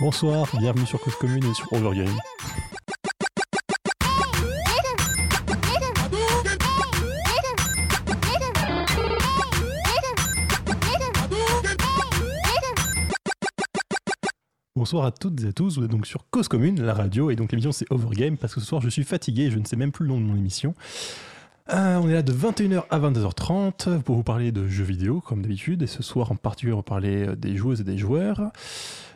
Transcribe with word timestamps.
Bonsoir, 0.00 0.48
bienvenue 0.58 0.86
sur 0.86 0.98
Cause 0.98 1.14
Commune 1.16 1.44
et 1.44 1.52
sur 1.52 1.70
Overgame. 1.74 2.08
Bonsoir 14.74 15.04
à 15.04 15.10
toutes 15.10 15.44
et 15.44 15.48
à 15.48 15.52
tous, 15.52 15.76
vous 15.76 15.84
êtes 15.84 15.90
donc 15.90 16.06
sur 16.06 16.24
Cause 16.30 16.48
Commune, 16.48 16.80
la 16.80 16.94
radio, 16.94 17.30
et 17.30 17.36
donc 17.36 17.52
l'émission 17.52 17.70
c'est 17.70 17.84
Overgame 17.90 18.38
parce 18.38 18.54
que 18.54 18.60
ce 18.60 18.66
soir 18.66 18.80
je 18.80 18.88
suis 18.88 19.04
fatigué 19.04 19.50
je 19.50 19.58
ne 19.58 19.66
sais 19.66 19.76
même 19.76 19.92
plus 19.92 20.06
le 20.06 20.12
nom 20.12 20.18
de 20.18 20.24
mon 20.24 20.36
émission. 20.36 20.74
Euh, 21.74 21.98
on 21.98 22.08
est 22.08 22.14
là 22.14 22.22
de 22.22 22.32
21h 22.32 22.84
à 22.88 22.98
22h30 22.98 24.00
pour 24.00 24.16
vous 24.16 24.22
parler 24.22 24.50
de 24.50 24.66
jeux 24.66 24.82
vidéo 24.82 25.20
comme 25.20 25.42
d'habitude, 25.42 25.82
et 25.82 25.86
ce 25.86 26.02
soir 26.02 26.32
en 26.32 26.36
particulier 26.36 26.72
on 26.72 26.78
va 26.78 26.82
parler 26.82 27.28
euh, 27.28 27.36
des 27.36 27.54
joueuses 27.54 27.82
et 27.82 27.84
des 27.84 27.98
joueurs. 27.98 28.50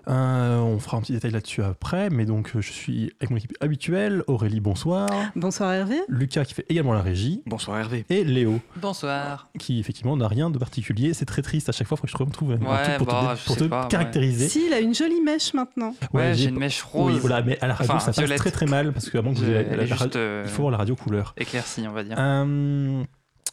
Euh, 0.08 0.58
on 0.58 0.78
fera 0.78 0.96
un 0.96 1.00
petit 1.00 1.12
détail 1.12 1.30
là-dessus 1.30 1.62
après, 1.62 2.10
mais 2.10 2.24
donc 2.26 2.50
je 2.54 2.60
suis 2.70 3.12
avec 3.20 3.30
mon 3.30 3.36
équipe 3.36 3.54
habituelle. 3.60 4.22
Aurélie, 4.26 4.60
bonsoir. 4.60 5.08
Bonsoir 5.34 5.72
Hervé. 5.72 5.96
Lucas 6.08 6.44
qui 6.44 6.54
fait 6.54 6.66
également 6.68 6.92
la 6.92 7.00
régie. 7.02 7.42
Bonsoir 7.46 7.78
Hervé. 7.78 8.04
Et 8.10 8.24
Léo. 8.24 8.60
Bonsoir. 8.76 9.48
Qui 9.58 9.80
effectivement 9.80 10.16
n'a 10.16 10.28
rien 10.28 10.50
de 10.50 10.58
particulier. 10.58 11.14
C'est 11.14 11.24
très 11.24 11.42
triste 11.42 11.68
à 11.68 11.72
chaque 11.72 11.86
fois, 11.86 11.96
il 11.96 12.00
faut 12.00 12.06
que 12.06 12.12
je 12.12 12.24
retrouve 12.24 12.52
un 12.52 12.56
Ouais, 12.56 12.82
truc 12.84 12.96
pour 12.98 13.06
bah, 13.06 13.34
te, 13.42 13.54
pour 13.58 13.68
pas, 13.68 13.86
caractériser. 13.88 14.48
Si, 14.48 14.66
il 14.66 14.72
a 14.74 14.80
une 14.80 14.94
jolie 14.94 15.20
mèche 15.22 15.54
maintenant. 15.54 15.94
Ouais, 16.12 16.34
j'ai 16.34 16.44
j'ai- 16.44 16.48
une 16.50 16.58
mèche 16.58 16.82
rose. 16.82 17.12
Oui, 17.14 17.18
voilà, 17.20 17.42
mais 17.42 17.58
à 17.60 17.66
la 17.66 17.74
radio 17.74 17.94
Enfin, 17.94 18.12
ça 18.12 18.22
passe 18.22 18.36
très 18.38 18.50
très 18.50 18.66
mal 18.66 18.92
parce 18.92 19.08
que 19.10 19.18
avant 19.18 19.32
que 19.32 19.38
vous 19.38 19.44
Je- 19.46 19.50
ayez 19.50 19.66
elle 19.70 19.76
la- 19.78 19.82
est 19.84 19.86
la- 19.86 19.96
juste, 19.96 20.16
euh, 20.16 20.42
il 20.44 20.50
faut 20.50 20.62
avoir 20.62 20.72
la 20.72 20.78
radio 20.78 20.96
couleur. 20.96 21.34
Éclaircie, 21.38 21.84
on 21.88 21.92
va 21.92 22.04
dire. 22.04 22.16
Euh, 22.18 23.02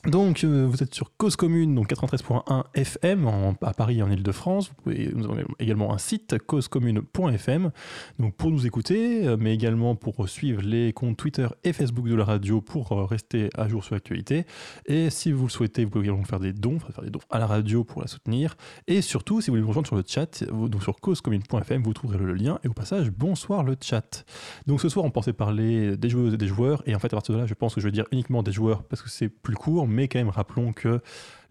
donc, 0.05 0.43
euh, 0.43 0.65
vous 0.67 0.81
êtes 0.81 0.95
sur 0.95 1.15
Cause 1.17 1.35
Commune, 1.35 1.75
donc 1.75 1.91
93.1 1.91 2.63
FM 2.73 3.29
à 3.61 3.73
Paris 3.75 4.01
en 4.01 4.09
Ile-de-France. 4.09 4.71
Nous 4.87 5.25
avons 5.25 5.37
également 5.59 5.93
un 5.93 5.99
site, 5.99 6.39
causecommune.fm, 6.39 7.71
donc 8.17 8.35
pour 8.35 8.49
nous 8.49 8.65
écouter, 8.65 9.27
euh, 9.27 9.37
mais 9.39 9.53
également 9.53 9.95
pour 9.95 10.27
suivre 10.27 10.63
les 10.63 10.91
comptes 10.91 11.17
Twitter 11.17 11.47
et 11.63 11.71
Facebook 11.71 12.07
de 12.07 12.15
la 12.15 12.25
radio 12.25 12.61
pour 12.61 12.93
euh, 12.93 13.05
rester 13.05 13.51
à 13.55 13.67
jour 13.67 13.83
sur 13.83 13.93
l'actualité. 13.93 14.47
Et 14.87 15.11
si 15.11 15.31
vous 15.31 15.45
le 15.45 15.51
souhaitez, 15.51 15.85
vous 15.85 15.91
pouvez 15.91 16.05
également 16.05 16.23
faire 16.23 16.39
des 16.39 16.53
dons, 16.53 16.79
faire 16.79 17.03
des 17.03 17.11
dons 17.11 17.19
à 17.29 17.37
la 17.37 17.45
radio 17.45 17.83
pour 17.83 18.01
la 18.01 18.07
soutenir. 18.07 18.55
Et 18.87 19.03
surtout, 19.03 19.39
si 19.39 19.51
vous 19.51 19.53
voulez 19.53 19.61
nous 19.61 19.67
rejoindre 19.67 19.87
sur 19.87 19.97
le 19.97 20.03
chat, 20.07 20.43
donc 20.45 20.81
sur 20.81 20.99
causecommune.fm, 20.99 21.83
vous 21.83 21.93
trouverez 21.93 22.17
le 22.17 22.33
lien. 22.33 22.57
Et 22.63 22.67
au 22.67 22.73
passage, 22.73 23.11
bonsoir 23.11 23.63
le 23.63 23.77
chat. 23.79 24.25
Donc 24.65 24.81
ce 24.81 24.89
soir, 24.89 25.05
on 25.05 25.11
pensait 25.11 25.33
parler 25.33 25.95
des 25.95 26.09
joueuses 26.09 26.33
et 26.33 26.37
des 26.37 26.47
joueurs. 26.47 26.81
Et 26.87 26.95
en 26.95 26.99
fait, 26.99 27.13
à 27.13 27.17
partir 27.17 27.35
de 27.35 27.39
là, 27.41 27.45
je 27.45 27.53
pense 27.53 27.75
que 27.75 27.81
je 27.81 27.85
vais 27.85 27.91
dire 27.91 28.05
uniquement 28.11 28.41
des 28.41 28.51
joueurs 28.51 28.81
parce 28.81 29.03
que 29.03 29.09
c'est 29.09 29.29
plus 29.29 29.53
court. 29.53 29.80
Mais 29.87 30.07
quand 30.07 30.19
même, 30.19 30.29
rappelons 30.29 30.73
que 30.73 31.01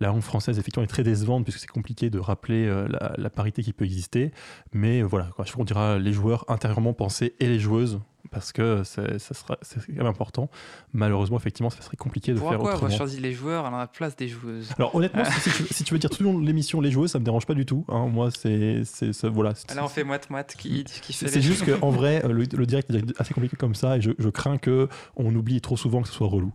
la 0.01 0.09
langue 0.09 0.23
française, 0.23 0.59
effectivement, 0.59 0.85
est 0.85 0.89
très 0.89 1.03
décevante 1.03 1.45
puisque 1.45 1.61
c'est 1.61 1.67
compliqué 1.67 2.11
de 2.11 2.19
rappeler 2.19 2.67
euh, 2.67 2.89
la, 3.17 3.31
parité 3.31 3.63
qui 3.63 3.73
peut 3.73 3.85
exister. 3.85 4.33
Mais 4.73 5.03
euh, 5.03 5.07
voilà, 5.07 5.29
quoi, 5.37 5.45
on 5.59 5.65
dira 5.65 5.99
les 5.99 6.13
joueurs 6.13 6.45
intérieurement 6.49 6.95
pensés 6.95 7.35
et 7.39 7.47
les 7.47 7.59
joueuses 7.59 8.01
parce 8.31 8.53
que 8.53 8.83
c'est 8.85 9.19
ça 9.19 9.35
sera- 9.35 9.59
c'est 9.63 9.81
quand 9.87 9.93
même 9.99 10.07
important. 10.07 10.49
Malheureusement, 10.93 11.37
effectivement, 11.37 11.71
ça 11.71 11.83
serait 11.83 11.97
compliqué 11.97 12.33
de 12.33 12.39
Pourquoi 12.39 12.57
faire 12.57 12.61
on 12.61 12.69
va 12.69 12.75
autrement. 12.75 12.97
choisir 12.97 13.21
les 13.21 13.33
joueurs 13.33 13.67
à 13.67 13.71
la 13.71 13.87
place 13.87 14.17
des 14.17 14.29
joueuses? 14.29 14.71
Alors 14.79 14.95
honnêtement, 14.95 15.25
si, 15.25 15.51
tu, 15.51 15.75
si 15.75 15.85
tu 15.85 15.95
veux 15.95 15.99
dire 15.99 16.11
tout 16.11 16.23
le 16.23 16.31
long 16.31 16.39
de 16.39 16.47
l'émission 16.47 16.81
les 16.81 16.91
joueuses, 16.91 17.11
ça 17.13 17.19
me 17.19 17.25
dérange 17.25 17.47
pas 17.47 17.55
du 17.55 17.67
tout. 17.67 17.85
hein. 17.89 18.07
Moi, 18.07 18.31
c'est 18.31 18.83
c'est- 18.85 19.13
c'est- 19.13 19.29
voilà. 19.29 19.55
c'est- 19.55 19.71
Alors 19.73 19.85
on 19.87 19.89
fait 19.89 20.05
moite-moite 20.05 20.55
qui, 20.59 20.85
qui 20.85 21.13
fait 21.13 21.29
c'est 21.29 21.41
juste 21.43 21.65
qu'en 21.65 21.91
vrai, 21.91 22.25
euh, 22.25 22.29
le, 22.33 22.45
le 22.45 22.67
direct 22.67 22.91
est 22.91 23.21
assez 23.21 23.35
compliqué 23.35 23.57
comme 23.57 23.75
ça 23.75 23.97
et 23.97 24.01
je, 24.01 24.11
je 24.19 24.29
crains 24.29 24.59
que 24.59 24.89
on 25.17 25.35
oublie 25.35 25.61
trop 25.61 25.77
souvent 25.77 26.03
que 26.03 26.09
ce 26.09 26.15
soit 26.15 26.29
relou. 26.29 26.53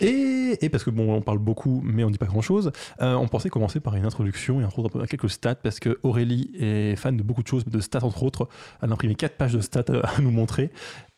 Et, 0.00 0.58
et 0.60 0.68
parce 0.68 0.84
que 0.84 0.90
bon, 0.90 1.12
on 1.14 1.20
parle 1.22 1.38
beaucoup, 1.38 1.80
mais 1.84 2.04
on 2.04 2.10
dit 2.10 2.18
pas 2.18 2.26
grand 2.26 2.42
chose, 2.42 2.72
on 3.00 3.28
pensait 3.28 3.48
commencer 3.50 3.80
par 3.80 3.94
une 3.96 4.04
introduction 4.04 4.60
et 4.60 4.64
un 4.64 5.06
quelques 5.06 5.30
stats 5.30 5.54
parce 5.56 5.78
que 5.80 5.98
Aurélie 6.02 6.50
est 6.58 6.96
fan 6.96 7.16
de 7.16 7.22
beaucoup 7.22 7.42
de 7.42 7.48
choses, 7.48 7.64
de 7.64 7.80
stats 7.80 8.04
entre 8.04 8.22
autres. 8.22 8.48
Elle 8.82 8.90
a 8.90 8.92
imprimé 8.92 9.14
quatre 9.14 9.36
pages 9.36 9.52
de 9.52 9.60
stats 9.60 9.84
euh, 9.90 10.02
à 10.02 10.20
nous 10.20 10.30
montrer. 10.30 10.70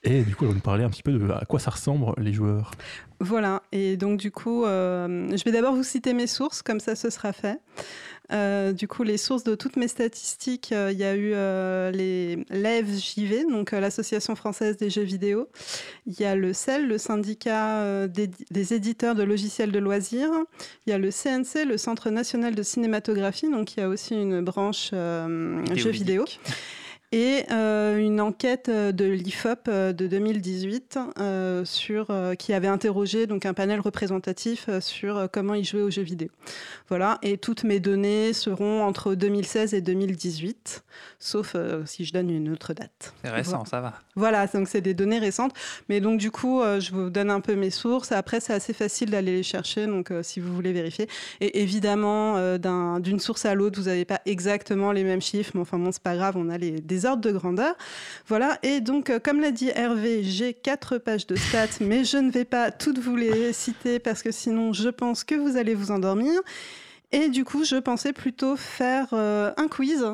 Et 0.05 0.23
du 0.23 0.37
coup, 0.37 0.45
elle 0.45 0.51
va 0.51 0.55
nous 0.55 0.61
parler 0.61 0.85
un 0.85 0.91
petit 0.91 1.03
peu 1.03 1.13
de 1.13 1.31
à 1.31 1.45
quoi 1.47 1.59
ça 1.59 1.71
ressemble 1.71 2.13
les 2.19 2.33
joueurs. 2.33 2.73
Voilà, 3.21 3.63
et 3.73 3.97
donc 3.97 4.19
du 4.21 4.31
coup, 4.31 4.65
euh, 4.65 5.29
je 5.35 5.43
vais 5.45 5.53
d'abord 5.53 5.75
vous 5.75 5.85
citer 5.85 6.13
mes 6.13 6.27
sources, 6.27 6.63
comme 6.63 6.81
ça 6.81 6.95
ce 6.95 7.09
sera 7.11 7.33
fait. 7.33 7.59
Euh, 8.33 8.73
du 8.73 8.89
coup, 8.89 9.03
les 9.03 9.19
sources 9.19 9.45
de 9.45 9.55
toutes 9.55 9.77
mes 9.77 9.89
statistiques, 9.89 10.73
euh, 10.73 10.91
il 10.91 10.99
y 10.99 11.05
a 11.05 11.15
eu 11.15 11.33
euh, 11.35 11.91
les 11.91 12.45
l'AFJV, 12.49 13.45
donc 13.51 13.73
euh, 13.73 13.81
l'Association 13.81 14.35
française 14.35 14.79
des 14.79 14.89
jeux 14.89 15.03
vidéo. 15.03 15.49
Il 16.07 16.19
y 16.19 16.25
a 16.25 16.35
le 16.35 16.55
CEL, 16.55 16.87
le 16.89 16.97
syndicat 16.97 17.81
euh, 17.81 18.07
des, 18.07 18.31
des 18.51 18.75
éditeurs 18.75 19.15
de 19.15 19.23
logiciels 19.23 19.73
de 19.73 19.79
loisirs. 19.79 20.31
Il 20.87 20.91
y 20.91 20.93
a 20.95 20.99
le 20.99 21.11
CNC, 21.11 21.67
le 21.67 21.77
Centre 21.77 22.09
national 22.11 22.55
de 22.55 22.63
cinématographie, 22.63 23.51
donc 23.51 23.77
il 23.77 23.81
y 23.81 23.83
a 23.83 23.89
aussi 23.89 24.15
une 24.15 24.41
branche 24.43 24.91
euh, 24.95 25.63
jeux 25.75 25.91
vidéo. 25.91 26.25
Et 27.17 27.45
euh, 27.53 27.97
une 27.97 28.21
enquête 28.21 28.69
euh, 28.69 28.91
de 28.91 29.05
l'IFOP 29.05 29.69
euh, 29.69 29.93
de 29.93 30.09
2018 30.09 30.99
euh, 31.21 31.65
sur, 31.65 32.07
euh, 32.11 32.35
qui 32.35 32.53
avait 32.53 32.67
interrogé 32.67 33.29
donc, 33.29 33.47
un 33.47 33.55
panel 33.55 33.79
représentatif 33.79 34.69
sur 34.81 35.29
comment 35.33 35.55
ils 35.55 35.65
jouaient 35.65 35.83
aux 35.83 35.93
jeux 35.93 36.03
vidéo. 36.03 36.29
Voilà, 36.89 37.19
et 37.23 37.39
toutes 37.39 37.63
mes 37.63 37.79
données 37.79 38.33
seront 38.33 38.83
entre 38.83 39.15
2016 39.15 39.75
et 39.75 39.81
2018, 39.81 40.83
sauf 41.21 41.55
si 41.87 42.05
je 42.05 42.13
donne 42.13 42.31
une 42.31 42.51
autre 42.51 42.75
date. 42.75 43.15
C'est 43.23 43.31
récent, 43.31 43.51
Voilà. 43.59 43.65
ça 43.71 43.81
va. 43.81 43.95
Voilà, 44.17 44.47
donc 44.49 44.67
c'est 44.67 44.81
des 44.81 44.95
données 44.95 45.21
récentes. 45.21 45.53
Mais 45.89 46.01
donc 46.01 46.19
du 46.19 46.33
coup, 46.33 46.63
je 46.81 46.91
vous 46.91 47.11
donne 47.11 47.31
un 47.31 47.41
peu 47.41 47.55
mes 47.55 47.71
sources. 47.71 48.11
Après, 48.11 48.41
c'est 48.41 48.53
assez 48.55 48.73
facile 48.73 49.11
d'aller 49.11 49.37
les 49.37 49.43
chercher, 49.45 49.87
donc 49.87 50.13
si 50.23 50.41
vous 50.41 50.53
voulez 50.53 50.73
vérifier. 50.73 51.07
Et 51.41 51.63
évidemment, 51.63 52.59
d'un- 52.59 52.99
d'une 52.99 53.21
source 53.21 53.45
à 53.45 53.55
l'autre, 53.55 53.79
vous 53.81 53.87
n'avez 53.87 54.05
pas 54.05 54.21
exactement 54.27 54.91
les 54.91 55.05
mêmes 55.05 55.23
chiffres, 55.23 55.53
mais 55.55 55.61
enfin 55.61 55.79
bon, 55.79 55.93
c'est 55.93 56.03
pas 56.03 56.17
grave, 56.17 56.35
on 56.37 56.49
a 56.51 56.59
les, 56.59 56.81
des 56.81 57.04
ordres 57.05 57.23
de 57.23 57.33
grandeur. 57.33 57.75
Voilà, 58.27 58.59
et 58.63 58.81
donc 58.81 59.11
euh, 59.11 59.19
comme 59.19 59.41
l'a 59.41 59.51
dit 59.51 59.71
Hervé, 59.75 60.23
j'ai 60.23 60.55
quatre 60.55 60.99
pages 60.99 61.27
de 61.27 61.37
stats, 61.37 61.67
mais 61.81 62.05
je 62.05 62.17
ne 62.17 62.31
vais 62.31 62.45
pas 62.45 62.71
toutes 62.71 62.99
vous 62.99 63.17
les 63.17 63.53
citer 63.53 63.99
parce 63.99 64.23
que 64.23 64.31
sinon, 64.31 64.73
je 64.73 64.89
pense 64.89 65.25
que 65.25 65.35
vous 65.35 65.57
allez 65.57 65.75
vous 65.75 65.91
endormir. 65.91 66.41
Et 67.13 67.29
du 67.29 67.45
coup, 67.45 67.65
je 67.65 67.77
pensais 67.77 68.13
plutôt 68.13 68.57
faire 68.57 69.09
euh, 69.13 69.53
un 69.57 69.69
quiz. 69.69 70.05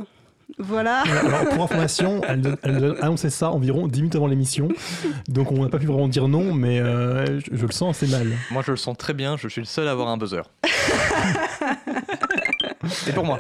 Voilà. 0.59 1.01
Alors, 1.03 1.49
pour 1.49 1.65
information, 1.65 2.21
elle, 2.29 2.57
elle 2.63 2.97
annonçait 3.01 3.31
ça 3.31 3.51
environ 3.51 3.89
10 3.89 4.01
minutes 4.01 4.17
avant 4.17 4.27
l'émission. 4.27 4.69
Donc, 5.29 5.51
on 5.53 5.63
n'a 5.63 5.71
pas 5.71 5.79
pu 5.79 5.87
vraiment 5.87 6.09
dire 6.09 6.29
non, 6.29 6.53
mais 6.53 6.81
euh, 6.81 7.41
je, 7.41 7.57
je 7.57 7.67
le 7.67 7.73
sens 7.73 7.97
assez 7.97 8.11
mal. 8.11 8.27
Moi 8.51 8.63
je 8.67 8.73
le 8.73 8.77
sens 8.77 8.99
très 8.99 9.15
bien, 9.15 9.37
je 9.37 9.49
suis 9.49 9.61
le 9.61 9.67
seul 9.67 9.89
à 9.89 9.93
avoir 9.93 10.09
un 10.09 10.17
buzzer. 10.17 10.43
C'est 12.89 13.15
pour 13.15 13.25
moi. 13.25 13.39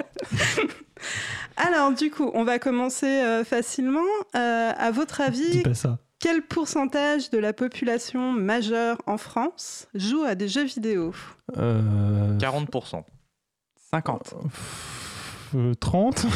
Alors, 1.56 1.92
du 1.92 2.10
coup, 2.10 2.30
on 2.34 2.44
va 2.44 2.58
commencer 2.58 3.06
euh, 3.06 3.44
facilement. 3.44 4.00
Euh, 4.34 4.72
à 4.76 4.90
votre 4.90 5.20
avis, 5.20 5.62
pas 5.62 5.74
ça. 5.74 5.98
quel 6.18 6.42
pourcentage 6.42 7.30
de 7.30 7.38
la 7.38 7.52
population 7.52 8.32
majeure 8.32 9.00
en 9.06 9.18
France 9.18 9.88
joue 9.94 10.22
à 10.22 10.34
des 10.34 10.48
jeux 10.48 10.64
vidéo? 10.64 11.14
Euh, 11.56 12.36
40%. 12.38 13.02
50. 13.90 14.34
Euh, 15.54 15.74
30 15.74 16.26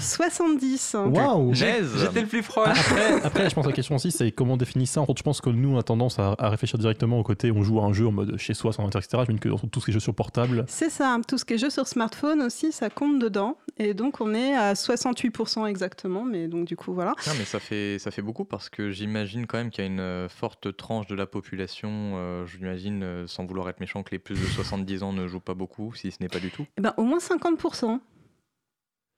70. 0.00 0.96
Waouh. 1.06 1.54
J'étais 1.54 2.20
le 2.20 2.26
plus 2.26 2.42
proche. 2.42 2.68
après, 2.68 3.22
après, 3.22 3.50
je 3.50 3.54
pense 3.54 3.64
que 3.64 3.70
la 3.70 3.76
question 3.76 3.96
aussi, 3.96 4.10
c'est 4.10 4.32
comment 4.32 4.54
on 4.54 4.56
définit 4.56 4.86
ça. 4.86 5.00
En 5.00 5.06
fait, 5.06 5.16
je 5.16 5.22
pense 5.22 5.40
que 5.40 5.50
nous, 5.50 5.74
on 5.74 5.78
a 5.78 5.82
tendance 5.82 6.18
à, 6.18 6.34
à 6.38 6.48
réfléchir 6.48 6.78
directement 6.78 7.18
au 7.18 7.22
côté, 7.22 7.50
on 7.50 7.62
joue 7.62 7.80
à 7.80 7.84
un 7.84 7.92
jeu 7.92 8.06
en 8.06 8.12
mode 8.12 8.36
chez 8.38 8.54
soi, 8.54 8.72
sans 8.72 8.82
ordinateur, 8.82 9.02
etc. 9.02 9.24
Je 9.28 9.36
que 9.38 9.48
dans 9.48 9.58
tous 9.58 9.80
ces 9.80 9.92
jeux 9.92 10.00
sur 10.00 10.14
portable, 10.14 10.64
C'est 10.68 10.90
ça, 10.90 11.18
tout 11.26 11.38
ce 11.38 11.44
qui 11.44 11.54
est 11.54 11.58
jeu 11.58 11.70
sur 11.70 11.86
smartphone 11.86 12.42
aussi, 12.42 12.72
ça 12.72 12.90
compte 12.90 13.18
dedans. 13.18 13.56
Et 13.78 13.94
donc, 13.94 14.20
on 14.20 14.34
est 14.34 14.54
à 14.54 14.72
68% 14.74 15.66
exactement. 15.66 16.24
Mais 16.24 16.48
donc, 16.48 16.66
du 16.66 16.76
coup, 16.76 16.94
voilà. 16.94 17.14
Non, 17.26 17.32
mais 17.38 17.44
ça 17.44 17.60
fait, 17.60 17.98
ça 17.98 18.10
fait 18.10 18.22
beaucoup 18.22 18.44
parce 18.44 18.68
que 18.68 18.90
j'imagine 18.90 19.46
quand 19.46 19.58
même 19.58 19.70
qu'il 19.70 19.84
y 19.84 19.86
a 19.86 19.90
une 19.90 20.00
euh, 20.00 20.28
forte 20.28 20.76
tranche 20.76 21.06
de 21.06 21.14
la 21.14 21.26
population, 21.26 21.88
euh, 21.90 22.46
j'imagine, 22.46 23.02
euh, 23.02 23.26
sans 23.26 23.44
vouloir 23.44 23.68
être 23.68 23.80
méchant, 23.80 24.02
que 24.02 24.10
les 24.12 24.18
plus 24.18 24.34
de 24.34 24.46
70 24.46 25.02
ans 25.02 25.12
ne 25.12 25.26
jouent 25.26 25.40
pas 25.40 25.54
beaucoup, 25.54 25.94
si 25.94 26.10
ce 26.10 26.18
n'est 26.20 26.28
pas 26.28 26.38
du 26.38 26.50
tout. 26.50 26.66
Eh 26.78 26.80
ben, 26.80 26.94
au 26.96 27.04
moins 27.04 27.18
50%. 27.18 28.00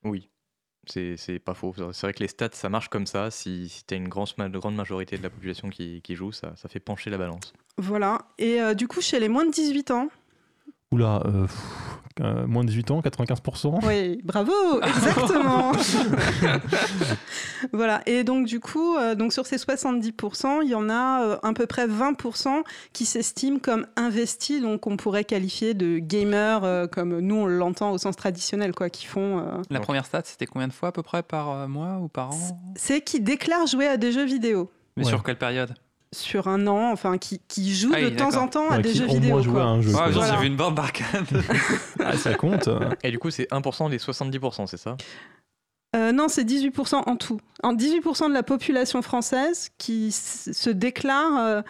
Oui, 0.05 0.31
c'est 0.87 1.17
c'est 1.17 1.39
pas 1.39 1.55
faux. 1.55 1.75
C'est 1.93 2.07
vrai 2.07 2.13
que 2.13 2.21
les 2.21 2.29
stats, 2.29 2.51
ça 2.53 2.69
marche 2.69 2.89
comme 2.89 3.07
ça. 3.07 3.31
Si, 3.31 3.69
si 3.69 3.85
tu 3.85 3.95
as 3.95 3.97
une 3.97 4.09
grande, 4.09 4.33
grande 4.53 4.77
majorité 4.77 5.19
de 5.19 5.23
la 5.23 5.31
population 5.31 5.71
qui, 5.71 6.03
qui 6.03 6.15
joue, 6.15 6.33
ça, 6.33 6.55
ça 6.57 6.69
fait 6.69 6.81
pencher 6.81 7.11
la 7.11 7.19
balance. 7.19 7.53
Voilà. 7.77 8.27
Et 8.39 8.61
euh, 8.61 8.75
du 8.75 8.89
coup, 8.89 9.01
chez 9.01 9.21
les 9.21 9.29
moins 9.29 9.45
de 9.45 9.51
18 9.51 9.91
ans, 9.91 10.09
oula, 10.93 11.23
euh, 11.27 11.43
pff, 11.43 11.57
euh, 12.21 12.47
moins 12.47 12.65
de 12.65 12.69
18 12.69 12.91
ans, 12.91 13.01
95%. 13.01 13.81
Oui, 13.87 14.21
bravo, 14.25 14.53
exactement. 14.83 15.73
voilà, 17.73 18.01
et 18.07 18.25
donc 18.25 18.47
du 18.47 18.61
coup, 18.61 18.97
euh, 18.97 19.15
donc 19.15 19.33
sur 19.33 19.47
ces 19.47 19.57
70%, 19.57 20.61
il 20.63 20.69
y 20.71 20.75
en 20.75 20.89
a 20.91 21.23
euh, 21.23 21.37
à 21.43 21.53
peu 21.53 21.67
près 21.67 21.87
20% 21.87 22.63
qui 22.93 23.05
s'estiment 23.05 23.59
comme 23.59 23.87
investis, 23.97 24.61
donc 24.63 24.87
on 24.87 24.97
pourrait 24.97 25.25
qualifier 25.25 25.75
de 25.75 25.99
gamers, 25.99 26.65
euh, 26.65 26.87
comme 26.87 27.19
nous 27.21 27.37
on 27.37 27.47
l'entend 27.47 27.93
au 27.93 27.99
sens 27.99 28.17
traditionnel, 28.17 28.75
quoi, 28.75 28.91
qui 28.91 29.07
font... 29.07 29.39
euh, 29.39 29.43
La 29.71 29.81
première 29.81 30.07
stat, 30.07 30.23
c'était 30.25 30.47
combien 30.47 30.69
de 30.69 30.73
fois 30.73 30.89
à 30.89 30.93
peu 30.93 31.03
près 31.03 31.23
par 31.23 31.51
euh, 31.51 31.69
mois 31.69 31.99
ou 32.01 32.09
par 32.09 32.31
an? 32.33 32.61
C'est 32.77 33.01
qui 33.01 33.21
déclarent 33.21 33.67
jouer 33.67 33.87
à 33.87 33.97
des 33.97 34.13
jeux 34.13 34.27
vidéo 34.27 34.71
Mais 34.97 35.05
Ouais. 35.05 35.11
sur 35.11 35.23
quelle 35.23 35.39
période? 35.39 35.75
Sur 36.13 36.49
un 36.49 36.67
an, 36.67 36.91
enfin 36.93 37.19
qui, 37.19 37.41
qui 37.49 37.75
jouent 37.75 37.93
Ah 37.95 38.01
de 38.03 38.11
temps 38.11 38.37
en 38.37 38.49
temps 38.49 38.71
à 38.71 38.79
des 38.79 38.95
jeux 38.95 39.07
vidéo. 39.07 39.43
joué 39.43 39.55
quoi. 39.55 39.63
à 39.63 39.67
un 39.67 39.81
jeu. 39.81 39.91
Voilà. 39.91 40.13
j'ai 40.13 40.37
vu 40.41 40.47
une 40.47 40.57
borne 40.57 40.75
d'arcade. 40.75 41.27
Ah, 42.01 42.17
ça 42.17 42.35
compte. 42.35 42.69
Et 43.03 43.11
du 43.11 43.19
coup, 43.19 43.31
c'est 43.31 43.51
1% 43.51 43.91
des 43.91 43.99
70%, 43.99 44.67
c'est 44.67 44.77
ça? 44.77 44.97
Euh, 45.97 46.13
non, 46.13 46.29
c'est 46.29 46.45
18% 46.45 46.95
en 47.07 47.17
tout. 47.17 47.41
En 47.63 47.75
18% 47.75 48.29
de 48.29 48.35
la 48.35 48.43
population 48.43 49.03
française 49.03 49.71
qui 49.79 50.13
se 50.13 50.71
déclare 50.71 51.39
euh, 51.39 51.63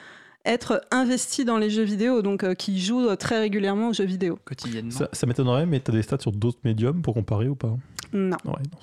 être 0.44 0.82
investie 0.90 1.44
dans 1.44 1.58
les 1.58 1.70
jeux 1.70 1.82
vidéo, 1.82 2.22
donc 2.22 2.42
euh, 2.42 2.54
qui 2.54 2.80
joue 2.80 3.08
euh, 3.08 3.16
très 3.16 3.38
régulièrement 3.38 3.88
aux 3.88 3.92
jeux 3.92 4.04
vidéo. 4.04 4.38
Quotidiennement. 4.44 4.90
Ça, 4.90 5.08
ça 5.12 5.26
m'étonnerait, 5.26 5.66
mais 5.66 5.80
tu 5.80 5.90
as 5.90 5.94
des 5.94 6.02
stats 6.02 6.18
sur 6.20 6.32
d'autres 6.32 6.58
médiums 6.64 7.02
pour 7.02 7.14
comparer 7.14 7.48
ou 7.48 7.54
pas? 7.54 7.76
Non. 8.12 8.36
Ouais, 8.44 8.62
non. 8.72 8.78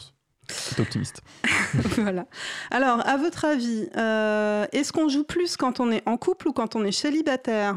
C'est 0.76 0.82
optimiste. 0.82 1.22
voilà. 1.98 2.26
Alors, 2.72 3.00
à 3.08 3.18
votre 3.18 3.46
avis, 3.46 3.88
euh, 3.98 4.66
est-ce 4.72 4.92
qu'on 4.92 5.08
joue 5.10 5.24
plus 5.24 5.56
quand 5.58 5.80
on 5.80 5.92
est 5.92 6.04
en 6.08 6.18
couple 6.18 6.48
ou 6.50 6.54
quand 6.54 6.76
on 6.76 6.84
est 6.84 6.92
célibataire? 6.92 7.76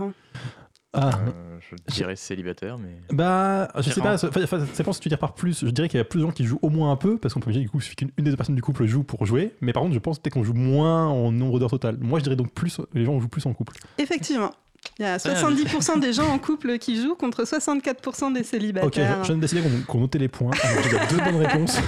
Ah, 0.95 1.11
Euh, 1.27 1.59
je 1.89 1.93
dirais 1.95 2.17
célibataire, 2.17 2.79
mais. 2.79 2.99
Bah, 3.13 3.69
je 3.77 3.91
sais 3.91 4.01
pas, 4.01 4.17
ça, 4.19 4.29
dépend 4.77 4.93
si 4.93 5.01
tu 5.01 5.09
dis 5.09 5.17
par 5.17 5.35
plus. 5.35 5.65
Je 5.65 5.71
dirais 5.71 5.89
qu'il 5.89 5.99
y 5.99 6.01
a 6.01 6.05
plus 6.05 6.21
de 6.21 6.25
gens 6.27 6.33
qui 6.33 6.45
jouent 6.45 6.59
au 6.63 6.71
moins 6.71 6.91
un 6.91 6.97
peu, 6.97 7.19
parce 7.19 7.35
qu'on 7.35 7.41
peut 7.41 7.47
imaginer 7.51 7.65
du 7.67 7.71
coup, 7.71 7.79
il 7.79 7.83
suffit 7.83 7.97
qu'une 7.97 8.11
une 8.17 8.25
des 8.25 8.31
deux 8.31 8.37
personnes 8.37 8.55
du 8.57 8.63
couple 8.63 8.87
joue 8.87 9.03
pour 9.05 9.27
jouer. 9.27 9.55
Mais 9.61 9.73
par 9.73 9.83
contre, 9.83 9.95
je 9.95 9.99
pense 9.99 10.19
peut-être 10.19 10.35
qu'on 10.35 10.45
joue 10.45 10.55
moins 10.55 11.07
en 11.07 11.31
nombre 11.31 11.61
d'heures 11.61 11.71
total. 11.71 11.99
Moi, 12.01 12.19
je 12.19 12.25
dirais 12.25 12.37
donc 12.37 12.53
plus, 12.53 12.81
les 12.95 13.05
gens 13.05 13.21
jouent 13.21 13.29
plus 13.29 13.45
en 13.47 13.53
couple. 13.53 13.75
Effectivement. 13.99 14.51
Il 14.99 15.03
y 15.03 15.05
a 15.07 15.15
Ah, 15.15 15.17
70% 15.19 16.01
des 16.01 16.13
gens 16.15 16.29
en 16.29 16.39
couple 16.39 16.79
qui 16.79 17.01
jouent 17.03 17.17
contre 17.17 17.43
64% 17.45 18.33
des 18.33 18.41
Ok, 18.41 18.47
célibataires. 18.47 19.19
je, 19.19 19.23
je 19.25 19.27
viens 19.29 19.37
de 19.37 19.41
décider 19.41 19.61
qu'on 19.61 19.93
qu'on 19.93 20.01
notait 20.01 20.19
les 20.19 20.29
points. 20.29 20.53
Alors, 20.63 20.87
Il 20.87 20.93
y 20.93 20.97
a 20.99 21.07
deux 21.07 21.17
bonnes 21.19 21.37
réponses. 21.45 21.79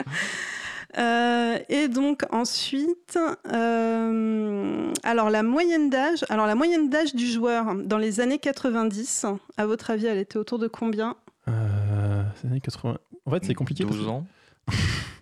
Euh, 0.97 1.59
et 1.69 1.87
donc 1.89 2.23
ensuite, 2.33 3.19
euh, 3.53 4.91
alors 5.03 5.29
la 5.29 5.43
moyenne 5.43 5.91
d'âge, 5.91 6.25
alors 6.31 6.47
la 6.47 6.55
moyenne 6.55 6.89
d'âge 6.89 7.15
du 7.15 7.27
joueur 7.27 7.75
dans 7.75 7.99
les 7.99 8.21
années 8.21 8.39
90, 8.39 9.27
à 9.59 9.67
votre 9.67 9.91
avis, 9.91 10.07
elle 10.07 10.17
était 10.17 10.39
autour 10.39 10.59
de 10.59 10.67
combien? 10.67 11.15
Euh, 11.47 12.23
c'est 12.37 12.45
les 12.45 12.53
années 12.53 12.61
80. 12.63 12.97
En 13.27 13.31
fait, 13.31 13.45
c'est 13.45 13.55
compliqué. 13.55 13.85
parce 13.85 13.97
12 13.97 14.07
que- 14.07 14.11
ans. 14.11 14.27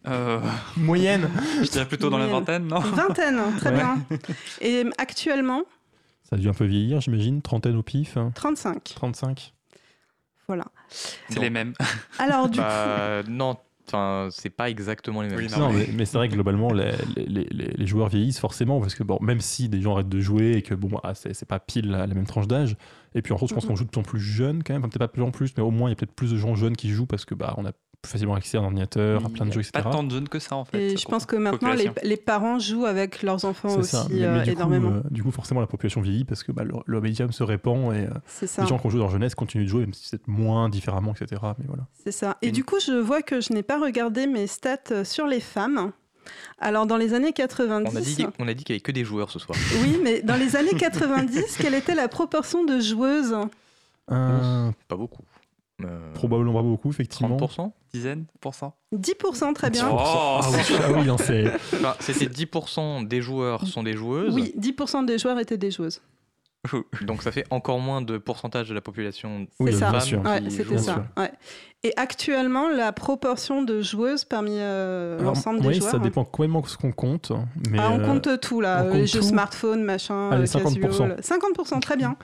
Euh, 0.09 0.39
Moyenne. 0.77 1.29
je 1.65 1.69
dirais 1.69 1.85
plutôt 1.89 2.11
dans 2.11 2.19
la 2.19 2.29
vingtaine, 2.29 2.69
non? 2.69 2.79
Vingtaine, 2.79 3.41
très 3.59 3.71
Ouais. 3.71 3.77
bien. 3.77 3.99
Et 4.61 4.85
actuellement, 4.99 5.62
Ça 6.31 6.37
a 6.37 6.39
dû 6.39 6.49
un 6.49 6.53
peu 6.55 6.65
vieillir, 6.65 7.01
j'imagine. 7.01 7.43
Trentaine 7.43 7.75
au 7.77 7.83
pif. 7.83 8.17
hein. 8.17 8.31
35. 8.37 8.85
35. 8.95 9.53
Voilà. 10.47 10.65
C'est 10.89 11.41
les 11.41 11.51
mêmes. 11.51 11.75
Alors 12.21 12.49
du 12.49 12.59
Bah, 12.61 13.25
non, 13.29 13.57
enfin, 13.88 14.29
c'est 14.31 14.50
pas 14.50 14.69
exactement 14.71 15.23
les 15.23 15.29
mêmes. 15.29 15.38
Oui, 15.38 15.49
Non, 15.59 15.73
mais, 15.73 15.87
mais 15.94 16.05
c'est 16.05 16.17
vrai 16.19 16.29
que 16.29 16.35
globalement, 16.35 16.73
les, 16.73 16.93
les- 17.17 17.44
les- 17.50 17.73
les 17.77 17.87
joueurs 17.87 18.09
vieillissent 18.09 18.38
forcément, 18.41 18.81
parce 18.81 18.94
que 18.94 19.03
bon, 19.03 19.19
même 19.21 19.41
si 19.41 19.69
des 19.69 19.81
gens 19.81 19.94
arrêtent 19.94 20.09
de 20.09 20.21
jouer 20.21 20.53
et 20.53 20.62
que 20.62 20.75
bon, 20.75 20.99
ah, 21.03 21.15
c'est 21.15 21.44
pas 21.49 21.59
pile 21.61 21.91
la, 21.91 22.06
la 22.06 22.15
même 22.15 22.27
tranche 22.27 22.47
d'âge, 22.49 22.77
et 23.15 23.23
puis 23.23 23.33
en 23.33 23.38
fait, 23.38 23.47
je 23.47 23.55
pense 23.55 23.65
qu'on 23.67 23.77
joue 23.77 23.85
de 23.85 23.91
plus 23.91 24.00
en 24.00 24.05
plus 24.05 24.21
jeunes 24.21 24.62
quand 24.62 24.73
même, 24.75 24.83
enfin, 24.83 24.88
peut-être 24.88 24.99
pas 25.00 25.06
de 25.06 25.12
plus 25.12 25.23
en 25.23 25.31
plus, 25.31 25.53
mais 25.56 25.62
au 25.62 25.71
moins 25.71 25.88
il 25.88 25.93
y 25.93 25.94
a 25.94 25.97
peut-être 25.97 26.12
plus 26.15 26.33
de 26.33 26.37
gens 26.37 26.55
jeunes 26.55 26.77
qui 26.77 26.91
jouent 26.91 27.06
parce 27.06 27.25
que 27.25 27.35
bah, 27.35 27.55
on 27.56 27.65
a 27.65 27.73
plus 28.03 28.11
facilement 28.13 28.35
accès 28.35 28.57
à 28.57 28.61
un 28.61 28.65
ordinateur, 28.65 29.25
à 29.25 29.29
plein 29.29 29.47
de 29.47 29.53
jeux, 29.53 29.61
etc. 29.61 29.73
Pas 29.83 29.91
tant 29.91 30.03
de 30.05 30.11
jeunes 30.11 30.29
que 30.29 30.39
ça 30.39 30.57
en 30.57 30.65
fait. 30.65 30.93
Et 30.93 30.97
je 30.97 31.07
pense 31.07 31.27
que 31.27 31.37
maintenant, 31.37 31.73
les, 32.03 32.17
parents 32.17 32.59
jouent 32.59 32.87
avec 32.87 33.23
leurs 33.23 33.45
enfants 33.45 33.69
C'est 33.69 33.79
aussi 33.79 33.91
ça. 33.91 34.07
Mais, 34.11 34.21
mais 34.21 34.27
euh, 34.27 34.43
du, 34.43 34.51
coup, 34.51 34.57
énormément. 34.57 34.91
euh, 34.91 35.03
du 35.11 35.23
coup, 35.23 35.31
forcément, 35.31 35.61
la 35.61 35.67
population 35.67 36.01
vieillit 36.01 36.25
parce 36.25 36.43
que 36.43 36.53
bah, 36.53 36.65
le, 36.65 36.75
le 36.85 37.01
médium 37.01 37.33
se 37.33 37.43
répand 37.43 37.95
et 37.95 38.07
euh, 38.07 38.09
les 38.59 38.67
gens 38.67 38.79
qui 38.79 38.87
ont 38.87 38.91
joué 38.91 38.99
dans 38.99 39.07
leur 39.07 39.13
jeunesse 39.13 39.35
continuent 39.35 39.65
de 39.65 39.69
jouer, 39.69 39.81
même 39.83 39.95
si 39.95 40.09
c'est 40.09 40.27
moins 40.27 40.69
différemment, 40.69 41.15
etc. 41.15 41.41
Mais 41.59 41.65
voilà. 41.69 41.87
C'est 42.05 42.13
ça. 42.13 42.37
Et 42.43 42.51
du 42.51 42.65
coup, 42.65 42.77
je 42.85 42.93
vois 42.93 43.23
que 43.23 43.41
je 43.41 43.53
n'ai 43.53 43.63
pas 43.63 43.79
regardé 43.81 44.27
mes 44.27 44.47
stats 44.47 45.05
sur 45.05 45.27
les 45.27 45.41
femmes. 45.41 45.93
Alors, 46.59 46.87
dans 46.87 46.97
les 46.97 47.15
années 47.15 47.33
90. 47.33 47.93
On 47.93 47.97
a 47.97 48.01
dit, 48.01 48.27
on 48.39 48.49
a 48.49 48.55
dit 48.55 48.65
qu'il 48.65 48.75
y 48.75 48.77
avait 48.77 48.81
que 48.81 48.93
des 48.93 49.05
joueurs 49.05 49.31
ce 49.31 49.39
soir. 49.39 49.57
Oui, 49.83 50.01
mais 50.03 50.23
dans 50.23 50.37
les 50.37 50.57
années 50.57 50.75
90, 50.77 51.57
quelle 51.59 51.75
était 51.75 51.95
la 51.95 52.09
proportion 52.09 52.65
de 52.65 52.81
joueuses? 52.81 53.37
Euh, 54.11 54.71
Pas 54.89 54.97
beaucoup. 54.97 55.23
Euh, 55.84 56.12
probablement 56.14 56.55
pas 56.55 56.62
beaucoup, 56.62 56.88
effectivement. 56.90 57.37
30% 57.37 57.70
Dizaine 57.93 58.25
pour 58.40 58.55
cent 58.55 58.75
10%, 58.94 59.52
très 59.52 59.69
bien. 59.69 59.88
Oh, 59.93 59.96
Ah 60.00 60.40
oui, 60.50 60.58
ah 60.82 60.93
oui, 60.93 61.08
hein, 61.11 61.17
c'est. 61.19 61.46
Enfin, 61.75 61.94
C'était 62.00 62.26
10% 62.26 63.06
des 63.06 63.20
joueurs 63.20 63.67
sont 63.67 63.82
des 63.82 63.93
joueuses. 63.94 64.34
Oui, 64.34 64.55
10% 64.58 65.05
des 65.05 65.19
joueurs 65.19 65.38
étaient 65.38 65.58
des 65.58 65.70
joueuses. 65.70 66.00
Donc 67.02 67.23
ça 67.23 67.31
fait 67.31 67.44
encore 67.50 67.78
moins 67.78 68.00
de 68.02 68.17
pourcentage 68.19 68.69
de 68.70 68.75
la 68.75 68.81
population 68.81 69.46
Oui, 69.61 69.70
bien 69.76 69.78
ça. 69.93 70.00
sûr. 70.00 70.23
Ouais, 70.25 70.43
qui 70.43 70.50
c'était 70.50 70.78
ça. 70.78 71.05
ouais. 71.19 71.31
Et 71.82 71.93
actuellement, 71.96 72.69
la 72.70 72.93
proportion 72.93 73.62
de 73.62 73.82
joueuses 73.82 74.25
parmi 74.25 74.56
euh, 74.58 75.20
l'ensemble 75.20 75.61
des 75.61 75.69
oui, 75.69 75.75
joueurs. 75.75 75.90
ça 75.93 75.99
dépend 75.99 76.25
complètement 76.25 76.62
de 76.62 76.67
ce 76.69 76.76
qu'on 76.76 76.90
compte. 76.90 77.31
Mais 77.70 77.78
Ah, 77.81 77.90
on 77.93 78.00
euh, 78.00 78.06
compte 78.06 78.40
tout 78.40 78.61
là, 78.61 78.82
les 78.90 79.06
jeux 79.06 79.23
smartphone, 79.23 79.84
machin, 79.84 80.31
Allez, 80.31 80.43
euh, 80.56 80.58
50%. 80.58 80.81
casual. 80.81 81.17
50%, 81.20 81.81
très 81.81 81.96
bien. 81.96 82.17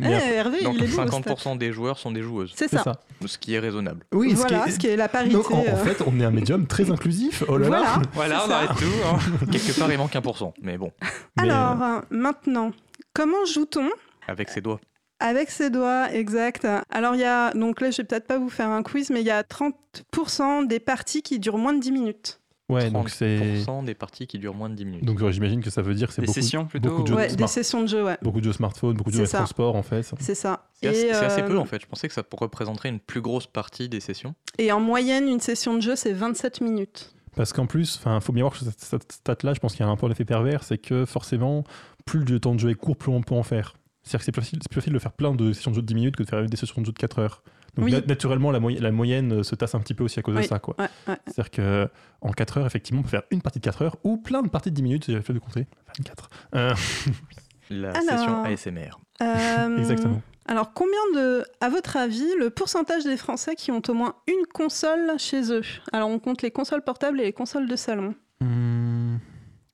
Mais 0.00 0.08
Eh, 0.10 0.14
après- 0.16 0.34
Hervé, 0.34 0.62
Donc 0.62 0.74
il 0.78 0.84
est 0.84 0.86
bon. 0.96 1.02
au 1.02 1.06
stat. 1.06 1.34
50% 1.34 1.56
des 1.56 1.72
joueurs 1.72 1.98
sont 1.98 2.10
des 2.10 2.22
joueuses, 2.22 2.52
C'est 2.56 2.68
ça. 2.68 2.82
ce 3.24 3.38
qui 3.38 3.54
est 3.54 3.58
raisonnable. 3.58 4.04
Oui, 4.12 4.34
voilà, 4.34 4.64
ce 4.66 4.72
ce 4.72 4.78
qui 4.78 4.86
est- 4.88 4.96
la 4.96 5.08
parité. 5.08 5.34
Donc, 5.34 5.50
en, 5.50 5.58
en 5.58 5.64
euh, 5.64 5.76
fait, 5.76 6.02
on 6.06 6.18
est 6.18 6.24
un 6.24 6.30
médium 6.30 6.66
très 6.66 6.90
inclusif. 6.90 7.44
Oh 7.48 7.56
là 7.58 7.68
là. 7.68 8.02
voilà. 8.14 8.42
On 8.44 8.48
ça. 8.48 8.56
arrête 8.58 8.70
tout. 8.78 8.84
hein. 9.06 9.18
Quelque 9.52 9.78
part, 9.78 9.92
il 9.92 9.98
manque 9.98 10.12
1%, 10.14 10.52
mais 10.62 10.76
bon, 10.78 10.90
Mais, 11.02 11.08
euh, 11.08 11.42
Alors, 11.52 11.82
euh, 11.82 12.00
maintenant, 12.10 12.72
comment 13.14 13.44
joue-t-on 13.44 13.88
avec 14.26 14.48
ses 14.48 14.60
doigts. 14.60 14.80
Avec 15.22 15.50
ses 15.50 15.68
doigts, 15.68 16.10
exact. 16.12 16.66
Alors, 16.90 17.14
il 17.14 17.20
y 17.20 17.24
a, 17.24 17.52
donc 17.52 17.80
là, 17.82 17.90
je 17.90 17.98
vais 17.98 18.04
peut-être 18.04 18.26
pas 18.26 18.38
vous 18.38 18.48
faire 18.48 18.68
un 18.70 18.82
quiz, 18.82 19.10
mais 19.10 19.20
il 19.20 19.26
y 19.26 19.30
a 19.30 19.42
30% 19.42 20.66
des 20.66 20.80
parties 20.80 21.22
qui 21.22 21.38
durent 21.38 21.58
moins 21.58 21.74
de 21.74 21.80
10 21.80 21.92
minutes. 21.92 22.39
Ouais, 22.70 22.90
donc 22.90 23.10
c'est. 23.10 23.62
30% 23.64 23.84
des 23.84 23.94
parties 23.94 24.26
qui 24.26 24.38
durent 24.38 24.54
moins 24.54 24.70
de 24.70 24.74
10 24.74 24.84
minutes. 24.84 25.04
Donc 25.04 25.28
j'imagine 25.30 25.62
que 25.62 25.70
ça 25.70 25.82
veut 25.82 25.94
dire 25.94 26.08
que 26.08 26.14
c'est 26.14 26.22
Des 26.22 26.26
beaucoup, 26.26 26.40
sessions 26.40 26.66
plutôt 26.66 26.88
beaucoup 26.88 27.02
de 27.02 27.08
jeux 27.08 27.14
Ouais, 27.14 27.28
de 27.28 27.34
des 27.34 27.46
sessions 27.46 27.82
de 27.82 27.88
jeu, 27.88 28.04
ouais. 28.04 28.18
beaucoup 28.22 28.40
de 28.40 28.44
jeux 28.44 28.52
smartphone, 28.52 28.94
beaucoup 28.94 29.10
de 29.10 29.16
jeux 29.16 29.24
de 29.24 29.28
transport 29.28 29.76
en 29.76 29.82
fait. 29.82 30.02
C'est 30.20 30.34
ça. 30.34 30.66
C'est 30.82 30.88
assez, 30.88 31.42
euh, 31.42 31.46
peu 31.46 31.58
en 31.58 31.64
fait. 31.64 31.80
Je 31.80 31.86
pensais 31.86 32.08
que 32.08 32.14
ça 32.14 32.22
représenterait 32.32 32.88
une 32.88 33.00
plus 33.00 33.20
grosse 33.20 33.46
partie 33.46 33.88
des 33.88 34.00
sessions. 34.00 34.34
Et 34.58 34.72
en 34.72 34.80
moyenne, 34.80 35.28
une 35.28 35.40
session 35.40 35.74
de 35.74 35.80
jeu, 35.80 35.96
c'est 35.96 36.12
27 36.12 36.60
minutes. 36.60 37.14
Parce 37.36 37.52
qu'en 37.52 37.66
plus, 37.66 38.00
il 38.04 38.20
faut 38.20 38.32
bien 38.32 38.42
voir 38.42 38.52
que 38.52 38.64
cette, 38.64 38.80
cette 38.80 39.12
stat-là, 39.12 39.54
je 39.54 39.60
pense 39.60 39.72
qu'il 39.74 39.84
y 39.84 39.88
a 39.88 39.90
un 39.90 39.96
peu 39.96 40.06
un 40.06 40.10
effet 40.10 40.24
pervers, 40.24 40.64
c'est 40.64 40.78
que 40.78 41.04
forcément, 41.04 41.64
plus 42.04 42.24
le 42.24 42.40
temps 42.40 42.54
de 42.54 42.60
jeu 42.60 42.70
est 42.70 42.74
court, 42.74 42.96
plus 42.96 43.12
on 43.12 43.22
peut 43.22 43.34
en 43.34 43.42
faire. 43.42 43.74
C'est-à-dire 44.02 44.18
que 44.20 44.24
c'est 44.24 44.32
plus, 44.32 44.40
facile, 44.42 44.58
c'est 44.62 44.68
plus 44.70 44.80
facile 44.80 44.92
de 44.92 44.98
faire 44.98 45.12
plein 45.12 45.34
de 45.34 45.52
sessions 45.52 45.70
de 45.70 45.76
jeu 45.76 45.82
de 45.82 45.86
10 45.86 45.94
minutes 45.94 46.16
que 46.16 46.22
de 46.22 46.28
faire 46.28 46.44
des 46.44 46.56
sessions 46.56 46.80
de 46.80 46.86
jeu 46.86 46.92
de 46.92 46.98
4 46.98 47.18
heures. 47.18 47.42
Donc 47.76 47.84
Oui. 47.86 47.92
na- 47.92 48.00
naturellement, 48.00 48.50
la, 48.50 48.58
moy- 48.60 48.78
la 48.80 48.90
moyenne 48.90 49.32
euh, 49.32 49.42
se 49.42 49.54
tasse 49.54 49.74
un 49.74 49.80
petit 49.80 49.94
peu 49.94 50.04
aussi 50.04 50.18
à 50.18 50.22
cause 50.22 50.34
de 50.36 50.42
ça. 50.42 50.58
Quoi. 50.58 50.74
Ouais, 50.78 50.88
ouais. 51.08 51.16
C'est-à-dire 51.26 51.88
qu'en 52.20 52.30
4 52.32 52.58
heures, 52.58 52.66
effectivement, 52.66 53.00
on 53.00 53.02
peut 53.04 53.08
faire 53.10 53.22
une 53.30 53.42
partie 53.42 53.58
de 53.60 53.64
4 53.64 53.82
heures 53.82 53.96
ou 54.04 54.16
plein 54.16 54.42
de 54.42 54.48
parties 54.48 54.70
de 54.70 54.74
10 54.76 54.82
minutes, 54.82 55.04
j'ai 55.06 55.20
fait 55.22 55.32
de 55.32 55.38
compter. 55.38 55.66
24. 55.98 56.30
Euh, 56.54 56.74
La 57.70 57.90
Alors. 57.90 58.02
session 58.02 58.42
ASMR. 58.42 58.98
Euh, 59.22 59.76
exactement. 59.78 60.20
Alors, 60.46 60.72
combien 60.72 60.98
de, 61.14 61.44
à 61.60 61.68
votre 61.68 61.96
avis, 61.96 62.26
le 62.38 62.50
pourcentage 62.50 63.04
des 63.04 63.16
Français 63.16 63.54
qui 63.54 63.70
ont 63.70 63.82
au 63.88 63.94
moins 63.94 64.16
une 64.26 64.46
console 64.52 65.12
chez 65.18 65.52
eux? 65.52 65.62
Alors, 65.92 66.08
on 66.08 66.18
compte 66.18 66.42
les 66.42 66.50
consoles 66.50 66.82
portables 66.82 67.20
et 67.20 67.24
les 67.24 67.32
consoles 67.32 67.68
de 67.68 67.76
salon. 67.76 68.14
Hmm, 68.40 69.18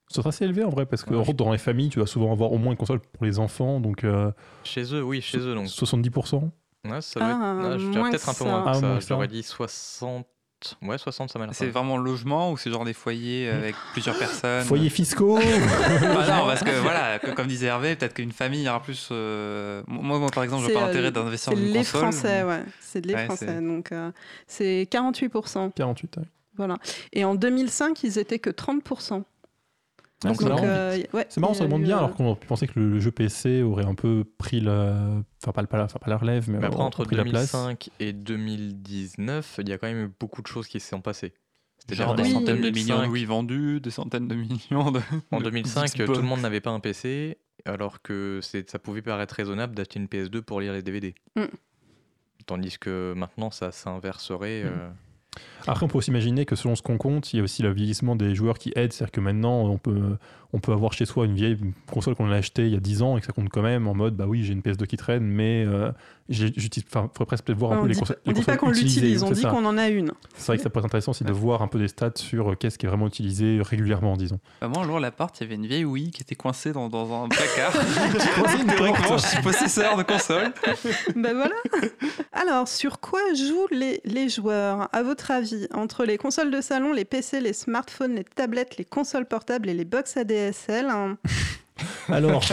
C'est 0.09 0.25
assez 0.27 0.45
élevé 0.45 0.63
en 0.63 0.69
vrai, 0.69 0.85
parce 0.85 1.03
que 1.03 1.09
Ouais, 1.11 1.15
en 1.17 1.21
je- 1.23 1.27
fait, 1.27 1.33
dans 1.35 1.51
les 1.51 1.57
familles, 1.57 1.89
tu 1.89 1.99
vas 1.99 2.05
souvent 2.05 2.31
avoir 2.31 2.51
au 2.51 2.59
moins 2.59 2.71
une 2.73 2.77
console 2.77 2.99
pour 2.99 3.25
les 3.25 3.39
enfants, 3.39 3.79
donc 3.79 4.03
euh, 4.03 4.31
Chez 4.63 4.93
eux, 4.93 5.01
oui, 5.01 5.21
chez 5.21 5.39
eux. 5.39 5.55
Donc, 5.55 5.65
70%. 5.67 6.51
Ouais, 6.91 7.01
ça 7.01 7.19
doit 7.19 7.29
Ah, 7.29 7.69
être, 7.73 7.77
que 7.77 8.09
peut-être 8.09 8.29
un 8.29 8.33
peu 8.33 8.43
moins 8.45 8.63
que 8.63 8.69
Ah, 8.69 8.73
ça. 8.73 8.81
moins 8.81 8.95
que 8.97 9.01
ça. 9.03 9.07
J'aurais 9.09 9.27
dit 9.27 9.43
60. 9.43 10.27
Ouais, 10.81 10.97
60, 10.97 11.29
ça 11.31 11.37
m'a 11.37 11.45
l'air. 11.45 11.53
C'est 11.53 11.67
vraiment 11.67 11.97
logement 11.97 12.51
ou 12.51 12.57
c'est 12.57 12.71
genre 12.71 12.83
des 12.83 12.93
foyers 12.93 13.47
avec 13.47 13.75
plusieurs 13.93 14.17
personnes? 14.17 14.63
Foyers 14.65 14.89
fiscaux? 14.89 15.37
Bah 16.01 16.25
non, 16.27 16.45
parce 16.47 16.63
que 16.63 16.71
voilà, 16.81 17.19
que- 17.19 17.29
comme 17.31 17.45
disait 17.45 17.67
Hervé, 17.67 17.95
peut-être 17.95 18.15
qu'une 18.15 18.31
famille 18.31 18.67
aura 18.67 18.81
plus. 18.81 19.09
euh, 19.11 19.83
Moi, 19.87 20.17
moi, 20.17 20.29
par 20.31 20.43
exemple, 20.43 20.63
je 20.63 20.69
n'ai 20.69 20.73
pas 20.73 20.85
euh, 20.85 20.89
intérêt 20.89 21.11
d'investir 21.11 21.53
C'est 21.53 21.59
dans 21.59 21.65
une 21.67 21.73
les 21.73 21.79
console. 21.79 22.01
Français, 22.01 22.43
ouais. 22.43 22.63
C'est 22.81 23.05
les 23.05 23.13
Ouais, 23.13 23.25
Français. 23.25 23.45
c'est- 23.45 23.61
Donc, 23.61 23.91
euh, 23.91 24.11
c'est 24.47 24.87
48%. 24.91 25.71
48. 25.75 26.17
ouais. 26.17 26.23
Voilà. 26.57 26.77
Et 27.13 27.23
en 27.23 27.35
2005, 27.35 28.03
ils 28.03 28.17
étaient 28.17 28.39
que 28.39 28.49
30%. 28.49 29.23
Ah, 30.23 30.29
Donc, 30.29 30.37
c'est 30.41 30.49
marrant. 30.49 30.63
euh, 30.65 30.97
ouais, 31.13 31.27
C'est 31.29 31.39
marrant, 31.39 31.53
ça 31.53 31.65
remonte 31.65 31.81
eu, 31.81 31.85
bien, 31.85 31.95
euh, 31.97 31.99
alors 31.99 32.15
qu'on 32.15 32.33
pensait 32.35 32.65
que 32.67 32.79
le, 32.79 32.89
le 32.89 32.99
jeu 32.99 33.11
PC 33.11 33.61
aurait 33.61 33.85
un 33.85 33.93
peu 33.93 34.23
pris 34.39 34.59
la. 34.59 35.11
Enfin, 35.43 35.51
pas, 35.51 35.61
le- 35.61 35.67
pas 35.67 35.77
la, 35.77 35.83
enfin, 35.83 35.99
pas 35.99 36.09
la 36.09 36.17
relève, 36.17 36.49
mais, 36.49 36.57
Mais 36.57 36.65
après, 36.65 36.81
entre 36.81 37.05
pris 37.05 37.15
la 37.15 37.23
place. 37.23 37.51
2005 37.51 37.89
et 37.99 38.13
2019, 38.13 39.59
il 39.61 39.69
y 39.69 39.73
a 39.73 39.77
quand 39.77 39.87
même 39.87 40.05
eu 40.05 40.11
beaucoup 40.19 40.41
de 40.41 40.47
choses 40.47 40.67
qui 40.67 40.79
se 40.79 40.89
sont 40.89 41.01
passées. 41.01 41.33
Genre 41.91 42.09
en 42.09 42.15
des 42.15 42.23
Oui. 42.23 42.31
centaines 42.31 42.57
de 42.57 42.61
2005, 42.69 42.93
millions 42.95 43.07
de 43.07 43.11
Wii 43.11 43.25
vendus, 43.25 43.79
des 43.79 43.91
centaines 43.91 44.27
de 44.27 44.35
millions 44.35 44.91
de. 44.91 44.99
En 45.31 45.37
de 45.39 45.43
2005, 45.45 45.83
disques 45.83 46.05
tout 46.05 46.13
le 46.13 46.21
monde 46.21 46.41
n'avait 46.41 46.59
pas 46.61 46.71
un 46.71 46.79
PC, 46.79 47.37
alors 47.65 48.01
que 48.01 48.39
c'est- 48.41 48.69
ça 48.69 48.79
pouvait 48.79 49.01
paraître 49.03 49.35
raisonnable 49.35 49.75
d'acheter 49.75 49.99
une 49.99 50.07
PS2 50.07 50.41
pour 50.41 50.59
lire 50.61 50.73
les 50.73 50.81
DVD. 50.81 51.15
Mm. 51.35 51.43
Tandis 52.45 52.77
que 52.79 53.13
maintenant, 53.15 53.51
ça 53.51 53.71
s'inverserait. 53.71 54.63
Mm. 54.63 54.67
euh, 54.67 54.89
Après, 55.67 55.85
on 55.85 55.87
peut 55.87 55.97
aussi 55.97 56.11
imaginer 56.11 56.45
que 56.45 56.55
selon 56.55 56.75
ce 56.75 56.81
qu'on 56.81 56.97
compte, 56.97 57.33
il 57.33 57.37
y 57.37 57.39
a 57.39 57.43
aussi 57.43 57.61
le 57.61 57.71
vieillissement 57.71 58.15
des 58.15 58.35
joueurs 58.35 58.57
qui 58.57 58.71
aident. 58.75 58.93
C'est-à-dire 58.93 59.11
que 59.11 59.21
maintenant, 59.21 59.61
on 59.65 59.77
peut, 59.77 60.17
on 60.53 60.59
peut 60.59 60.71
avoir 60.71 60.93
chez 60.93 61.05
soi 61.05 61.25
une 61.25 61.35
vieille 61.35 61.57
console 61.91 62.15
qu'on 62.15 62.31
a 62.31 62.35
achetée 62.35 62.65
il 62.67 62.73
y 62.73 62.77
a 62.77 62.79
10 62.79 63.01
ans 63.01 63.17
et 63.17 63.19
que 63.19 63.25
ça 63.25 63.33
compte 63.33 63.49
quand 63.49 63.61
même 63.61 63.87
en 63.87 63.93
mode 63.93 64.15
bah 64.15 64.25
oui, 64.27 64.43
j'ai 64.43 64.53
une 64.53 64.61
PS2 64.61 64.85
qui 64.85 64.95
traîne, 64.95 65.23
mais 65.23 65.65
euh, 65.65 65.91
j'utilise. 66.29 66.85
Enfin, 66.89 67.09
faudrait 67.13 67.25
presque 67.25 67.43
peut-être 67.45 67.57
voir 67.57 67.73
un 67.73 67.79
on 67.79 67.81
peu 67.81 67.87
les 67.89 67.95
consoles. 67.95 68.17
on 68.25 68.31
les 68.31 68.39
dit 68.39 68.45
pas 68.45 68.57
qu'on 68.57 68.69
l'utilise, 68.69 69.23
on 69.23 69.31
dit 69.31 69.43
qu'on 69.43 69.65
en 69.65 69.77
a 69.77 69.89
une. 69.89 70.11
C'est 70.35 70.47
vrai 70.47 70.57
que 70.57 70.63
ça 70.63 70.69
pourrait 70.69 70.81
être 70.81 70.85
intéressant 70.85 71.11
aussi 71.11 71.25
de 71.25 71.33
voir 71.33 71.61
un 71.61 71.67
peu 71.67 71.79
des 71.79 71.87
stats 71.89 72.11
sur 72.15 72.51
euh, 72.51 72.55
qu'est-ce 72.55 72.77
qui 72.77 72.85
est 72.85 72.89
vraiment 72.89 73.07
utilisé 73.07 73.59
régulièrement, 73.61 74.15
disons. 74.15 74.39
Bah, 74.61 74.69
moi, 74.69 74.83
un 74.83 74.85
jour, 74.85 74.97
à 74.97 74.99
l'appart, 74.99 75.37
il 75.39 75.43
y 75.43 75.45
avait 75.45 75.55
une 75.55 75.67
vieille 75.67 75.85
Wii 75.85 76.11
qui 76.11 76.21
était 76.21 76.35
coincée 76.35 76.71
dans, 76.71 76.87
dans 76.87 77.23
un 77.23 77.27
placard. 77.27 77.73
Théoriquement, 78.77 79.17
je 79.17 79.27
suis 79.27 79.41
possesseur 79.41 79.97
de 79.97 80.03
console. 80.03 80.53
ben 81.15 81.33
voilà. 81.33 81.55
Alors, 82.31 82.67
sur 82.67 82.99
quoi 82.99 83.19
jouent 83.33 83.67
les, 83.71 83.99
les 84.05 84.29
joueurs? 84.29 84.87
À 84.93 85.03
votre 85.03 85.31
avis 85.31 85.56
entre 85.73 86.05
les 86.05 86.17
consoles 86.17 86.51
de 86.51 86.61
salon, 86.61 86.93
les 86.93 87.05
PC, 87.05 87.39
les 87.41 87.53
smartphones, 87.53 88.15
les 88.15 88.23
tablettes, 88.23 88.77
les 88.77 88.85
consoles 88.85 89.25
portables 89.25 89.69
et 89.69 89.73
les 89.73 89.85
box 89.85 90.17
ADSL. 90.17 90.87
hein. 90.89 91.17
Alors, 92.09 92.43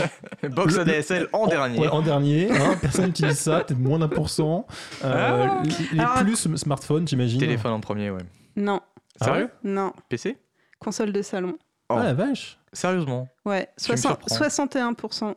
Box 0.51 0.75
Le- 0.75 0.81
ADSL 0.81 1.27
en 1.33 1.47
dernier. 1.47 1.79
ouais, 1.79 1.87
en 1.87 2.01
dernier, 2.01 2.51
hein, 2.51 2.75
personne 2.79 3.05
n'utilise 3.07 3.39
ça, 3.39 3.61
peut-être 3.61 3.79
moins 3.79 3.97
d'un 3.99 4.07
pour 4.07 4.29
cent. 4.29 4.67
Euh, 5.03 5.47
Ah. 5.47 5.63
les 5.93 5.99
Alors- 5.99 6.19
plus 6.23 6.35
smartphones, 6.57 7.07
j'imagine. 7.07 7.39
Téléphone 7.39 7.71
en 7.71 7.79
premier, 7.79 8.11
ouais. 8.11 8.21
Non, 8.55 8.81
Ah 9.21 9.25
Sérieux? 9.25 9.49
Non, 9.63 9.93
PC 10.09 10.37
console 10.79 11.11
de 11.13 11.21
salon. 11.23 11.57
Ah 11.89 12.03
la 12.03 12.13
vache. 12.13 12.59
Sérieusement? 12.73 13.27
Ouais, 13.45 13.69
Tu 13.81 13.91
me 13.91 13.97
60 13.97 14.29
surprends. 14.29 14.45
61%. 14.45 15.35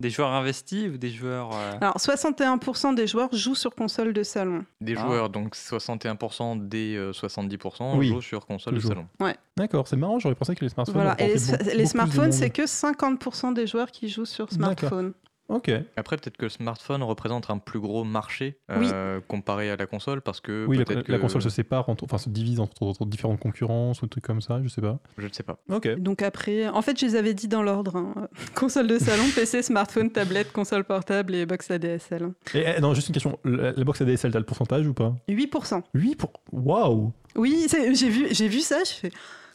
Des 0.00 0.10
joueurs 0.10 0.32
investis 0.32 0.88
ou 0.92 0.96
des 0.98 1.10
joueurs. 1.10 1.50
euh, 1.54 1.72
Alors, 1.80 1.96
61% 1.98 2.94
des 2.94 3.06
joueurs 3.06 3.28
jouent 3.32 3.54
sur 3.54 3.74
console 3.74 4.12
de 4.12 4.22
salon. 4.24 4.64
Des 4.80 4.96
Ah. 4.98 5.00
joueurs, 5.06 5.30
donc 5.30 5.54
61% 5.54 6.56
des 6.68 6.96
euh, 6.96 7.12
70% 7.12 7.96
Oui. 7.96 8.08
jouent 8.08 8.20
sur 8.20 8.44
console 8.44 8.74
de 8.74 8.80
salon. 8.80 9.06
D'accord, 9.56 9.86
c'est 9.86 9.96
marrant, 9.96 10.18
j'aurais 10.18 10.34
pensé 10.34 10.56
que 10.56 10.64
les 10.64 10.68
smartphones. 10.68 10.96
Voilà. 10.96 11.14
Et 11.20 11.34
les, 11.34 11.34
beaucoup- 11.56 11.76
les 11.76 11.86
smartphones, 11.86 12.32
c'est 12.32 12.50
que 12.50 12.66
50% 12.66 13.52
des 13.54 13.66
joueurs 13.68 13.90
qui 13.92 14.08
jouent 14.08 14.24
sur 14.24 14.50
smartphone. 14.50 15.12
Ok. 15.48 15.70
Après, 15.96 16.16
peut-être 16.16 16.36
que 16.38 16.46
le 16.46 16.48
smartphone 16.48 17.02
représente 17.02 17.50
un 17.50 17.58
plus 17.58 17.78
gros 17.78 18.02
marché 18.02 18.56
Oui. 18.74 18.86
euh, 18.92 19.20
comparé 19.28 19.70
à 19.70 19.76
la 19.76 19.86
console 19.86 20.22
parce 20.22 20.40
que 20.40 20.64
Oui, 20.66 20.78
la, 20.78 20.84
peut-être 20.84 21.08
la 21.08 21.16
que- 21.16 21.22
console 21.22 21.42
se 21.42 21.50
sépare, 21.50 21.88
entre- 21.90 22.04
enfin 22.04 22.16
se 22.18 22.30
divise 22.30 22.60
entre, 22.60 22.82
entre 22.84 23.04
différentes 23.04 23.40
concurrences 23.40 24.00
ou 24.02 24.06
trucs 24.06 24.24
comme 24.24 24.40
ça, 24.40 24.60
je 24.62 24.68
sais 24.68 24.80
pas. 24.80 24.98
Je 25.18 25.26
ne 25.26 25.32
sais 25.32 25.42
pas. 25.42 25.58
Ok. 25.70 25.88
Donc 25.96 26.22
après, 26.22 26.66
en 26.68 26.80
fait, 26.82 26.98
je 26.98 27.04
les 27.06 27.16
avais 27.16 27.34
dit 27.34 27.48
dans 27.48 27.62
l'ordre. 27.62 27.96
hein. 27.96 28.28
Console 28.54 28.86
de 28.86 28.98
salon, 28.98 29.24
PC, 29.34 29.62
smartphone, 29.62 30.10
tablette, 30.10 30.50
console 30.52 30.84
portable 30.84 31.34
et 31.34 31.44
box 31.46 31.70
ADSL. 31.70 32.32
Et 32.54 32.64
eh, 32.76 32.80
non, 32.80 32.94
juste 32.94 33.08
une 33.08 33.14
question, 33.14 33.38
la, 33.44 33.72
la 33.72 33.84
box 33.84 34.00
ADSL, 34.00 34.32
t'as 34.32 34.38
le 34.38 34.44
pourcentage 34.46 34.86
ou 34.86 34.94
pas? 34.94 35.14
8%. 35.28 35.82
8 35.94 36.16
pour. 36.16 36.32
Waouh 36.52 37.12
Oui, 37.36 37.66
j'ai 37.70 38.08
vu, 38.08 38.28
j'ai 38.30 38.48
vu 38.48 38.60
ça, 38.60 38.78
je 38.84 38.92
fais 38.92 39.10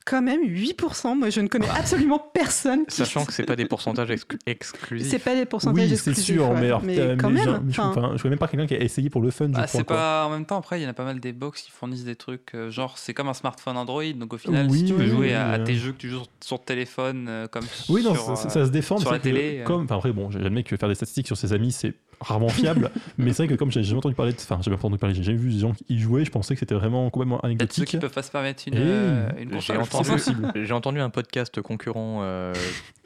quand 0.10 0.22
même 0.22 0.42
8%. 0.42 1.16
Moi, 1.18 1.30
je 1.30 1.42
ne 1.42 1.48
connais 1.48 1.70
absolument 1.70 2.20
personne. 2.34 2.86
qui- 2.86 2.96
Sachant 2.96 3.25
que 3.25 3.34
c'est 3.34 3.44
pas 3.44 3.56
des 3.56 3.66
pourcentages 3.66 4.10
exclu- 4.10 4.39
exclusifs. 4.48 5.08
C'est 5.10 5.20
pas 5.20 5.36
des 5.36 5.46
pourcentages 5.46 5.84
Oui, 5.84 5.88
c'est 5.89 5.94
exclusifs, 6.12 6.25
sûr, 6.36 6.50
ouais. 6.50 6.60
mais, 6.60 6.66
alors, 6.68 6.82
t'as- 6.82 7.16
quand 7.16 7.30
mais 7.30 7.46
même. 7.46 7.66
je, 7.70 7.80
enfin, 7.82 7.89
enfin, 7.96 8.12
je 8.16 8.22
connais 8.22 8.32
même 8.32 8.39
pas 8.39 8.48
quelqu'un 8.48 8.66
qui 8.68 8.74
a 8.75 8.80
essayé 8.82 9.10
pour 9.10 9.22
le 9.22 9.30
fun, 9.32 9.50
Bah, 9.50 9.63
crois. 9.63 9.68
c'est 9.68 9.84
quoi. 9.86 9.96
pas 9.96 10.25
en 10.25 10.32
même 10.32 10.46
temps 10.46 10.58
après 10.58 10.80
il 10.80 10.84
y 10.84 10.86
en 10.88 10.89
a 10.89 10.94
pas 10.94 11.04
mal 11.06 11.20
des 11.20 11.32
box 11.34 11.62
qui 11.62 11.72
fournissent 11.72 12.04
des 12.06 12.16
trucs 12.16 12.56
euh, 12.56 12.70
genre 12.72 12.98
c'est 12.98 13.13
comme 13.13 13.28
un 13.28 13.34
smartphone 13.34 13.78
Android 13.78 14.04
donc 14.16 14.34
au 14.34 14.38
final 14.38 14.68
Oui, 14.70 14.80
si 14.80 14.86
tu 14.86 14.94
veux 14.94 15.04
oui, 15.04 15.10
jouer 15.10 15.34
à, 15.36 15.60
tes 15.60 15.75
jeux 15.75 15.92
que 15.92 15.98
tu 15.98 16.10
joues 16.10 16.24
sur, 16.44 16.60
téléphone 16.63 17.28
euh, 17.30 17.48
comme 17.48 17.66
Oui, 17.89 18.04
non, 18.04 18.13
sur, 18.16 18.38
ça, 18.38 18.48
euh, 18.48 18.50
ça 18.50 18.66
se 18.66 18.72
défend. 18.72 18.98
sur 18.98 19.10
c'est 19.10 19.16
la 19.16 19.20
télé, 19.20 19.60
euh. 19.60 19.63
Comme, 19.63 19.84
enfin, 19.84 19.96
après, 19.98 20.12
bon, 20.12 20.32
j'admets 20.32 20.63
que 20.63 20.75
faire 20.78 20.89
des 20.89 20.96
statistiques 20.96 21.28
sur 21.28 21.38
ses 21.38 21.54
amis, 21.54 21.72
c'est 21.72 21.94
rarement 22.22 22.50
fiable. 22.50 22.92
mais 23.18 23.34
c'est 23.34 23.44
vrai 23.46 23.54
que 23.54 23.60
comme 23.60 23.72
j'ai 23.72 23.84
jamais 23.84 24.00
entendu 24.00 24.16
parler, 24.16 24.32
de, 24.34 24.38
enfin, 24.38 24.58
j'ai 24.58 24.64
jamais 24.66 24.78
entendu 24.78 24.98
parler, 24.98 25.16
j'ai 25.16 25.24
jamais 25.24 25.38
vu 25.38 25.52
des 25.52 25.60
gens 25.60 25.74
qui 25.74 25.86
y 25.90 26.00
jouaient, 26.00 26.26
je 26.26 26.32
pensais 26.32 26.54
que 26.54 26.60
c'était 26.60 26.76
vraiment 26.76 27.10
complètement 27.10 27.38
peut-être 27.40 27.52
ceux 27.74 27.82
anecdotique. 27.84 27.86
qui 27.86 27.98
peuvent 27.98 28.14
pas 28.14 28.22
se 28.24 28.32
permettre 28.32 28.64
une, 28.68 28.74
euh, 28.78 29.30
une 29.38 29.60
j'ai 30.66 30.74
entendu- 30.74 31.00
un 31.00 31.10
podcast 31.10 31.62
concurrent 31.62 32.20
euh, 32.24 32.54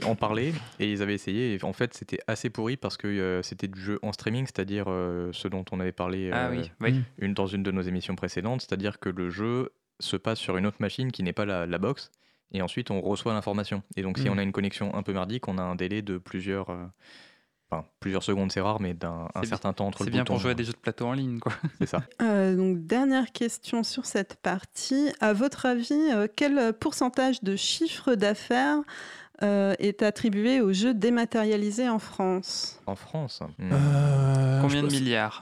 en 0.05 0.15
parler 0.15 0.53
et 0.79 0.91
ils 0.91 1.01
avaient 1.01 1.13
essayé. 1.13 1.53
Et 1.55 1.63
en 1.63 1.73
fait, 1.73 1.93
c'était 1.93 2.19
assez 2.27 2.49
pourri 2.49 2.77
parce 2.77 2.97
que 2.97 3.07
euh, 3.07 3.41
c'était 3.43 3.67
du 3.67 3.79
jeu 3.79 3.99
en 4.01 4.11
streaming, 4.11 4.45
c'est-à-dire 4.45 4.85
euh, 4.87 5.29
ce 5.33 5.47
dont 5.47 5.65
on 5.71 5.79
avait 5.79 5.91
parlé 5.91 6.31
ah 6.33 6.49
oui, 6.51 6.71
oui. 6.81 7.01
une, 7.19 7.33
dans 7.33 7.47
une 7.47 7.63
de 7.63 7.71
nos 7.71 7.81
émissions 7.81 8.15
précédentes, 8.15 8.61
c'est-à-dire 8.61 8.99
que 8.99 9.09
le 9.09 9.29
jeu 9.29 9.71
se 9.99 10.17
passe 10.17 10.39
sur 10.39 10.57
une 10.57 10.65
autre 10.65 10.77
machine 10.79 11.11
qui 11.11 11.23
n'est 11.23 11.33
pas 11.33 11.45
la, 11.45 11.65
la 11.67 11.77
box 11.77 12.09
et 12.51 12.61
ensuite 12.61 12.91
on 12.91 12.99
reçoit 13.01 13.33
l'information. 13.33 13.83
Et 13.95 14.01
donc, 14.01 14.17
si 14.17 14.27
Mm. 14.29 14.33
on 14.33 14.37
a 14.37 14.43
une 14.43 14.51
connexion 14.51 14.93
un 14.95 15.03
peu 15.03 15.13
merdique, 15.13 15.47
on 15.47 15.57
a 15.57 15.61
un 15.61 15.75
délai 15.75 16.01
de 16.01 16.17
plusieurs. 16.17 16.67
Enfin, 17.71 17.85
plusieurs 17.99 18.21
secondes, 18.23 18.51
c'est 18.51 18.61
rare, 18.61 18.79
mais 18.79 18.93
d'un 18.93 19.27
un 19.33 19.41
C'est 19.41 19.47
certain 19.49 19.73
temps 19.73 19.87
entre 19.87 19.99
c'est 19.99 20.05
le 20.05 20.11
bien 20.11 20.21
bouton, 20.21 20.33
pour 20.33 20.41
jouer 20.41 20.51
à 20.51 20.53
des 20.53 20.63
jeux 20.63 20.73
de 20.73 20.77
plateau 20.77 21.07
en 21.07 21.13
ligne 21.13 21.39
quoi 21.39 21.53
C'est 21.79 21.87
ça. 21.87 22.03
euh, 22.21 22.55
donc, 22.55 22.85
dernière 22.85 23.31
question 23.31 23.83
sur 23.83 24.05
cette 24.05 24.35
partie. 24.35 25.09
À 25.21 25.33
votre 25.33 25.65
avis, 25.65 25.93
euh, 26.11 26.27
quel 26.35 26.73
pourcentage 26.73 27.41
de 27.41 27.55
chiffre 27.55 28.13
d'affaires 28.15 28.79
euh, 29.41 29.73
est 29.79 30.03
attribué 30.03 30.61
aux 30.61 30.71
jeux 30.73 30.93
dématérialisés 30.93 31.89
en 31.89 31.99
France? 31.99 32.79
En 32.85 32.95
France. 32.95 33.41
hmm. 33.57 33.69
Euh, 33.71 34.61
combien 34.61 34.83
de 34.83 34.87
pense- 34.87 34.93
milliards? 34.99 35.41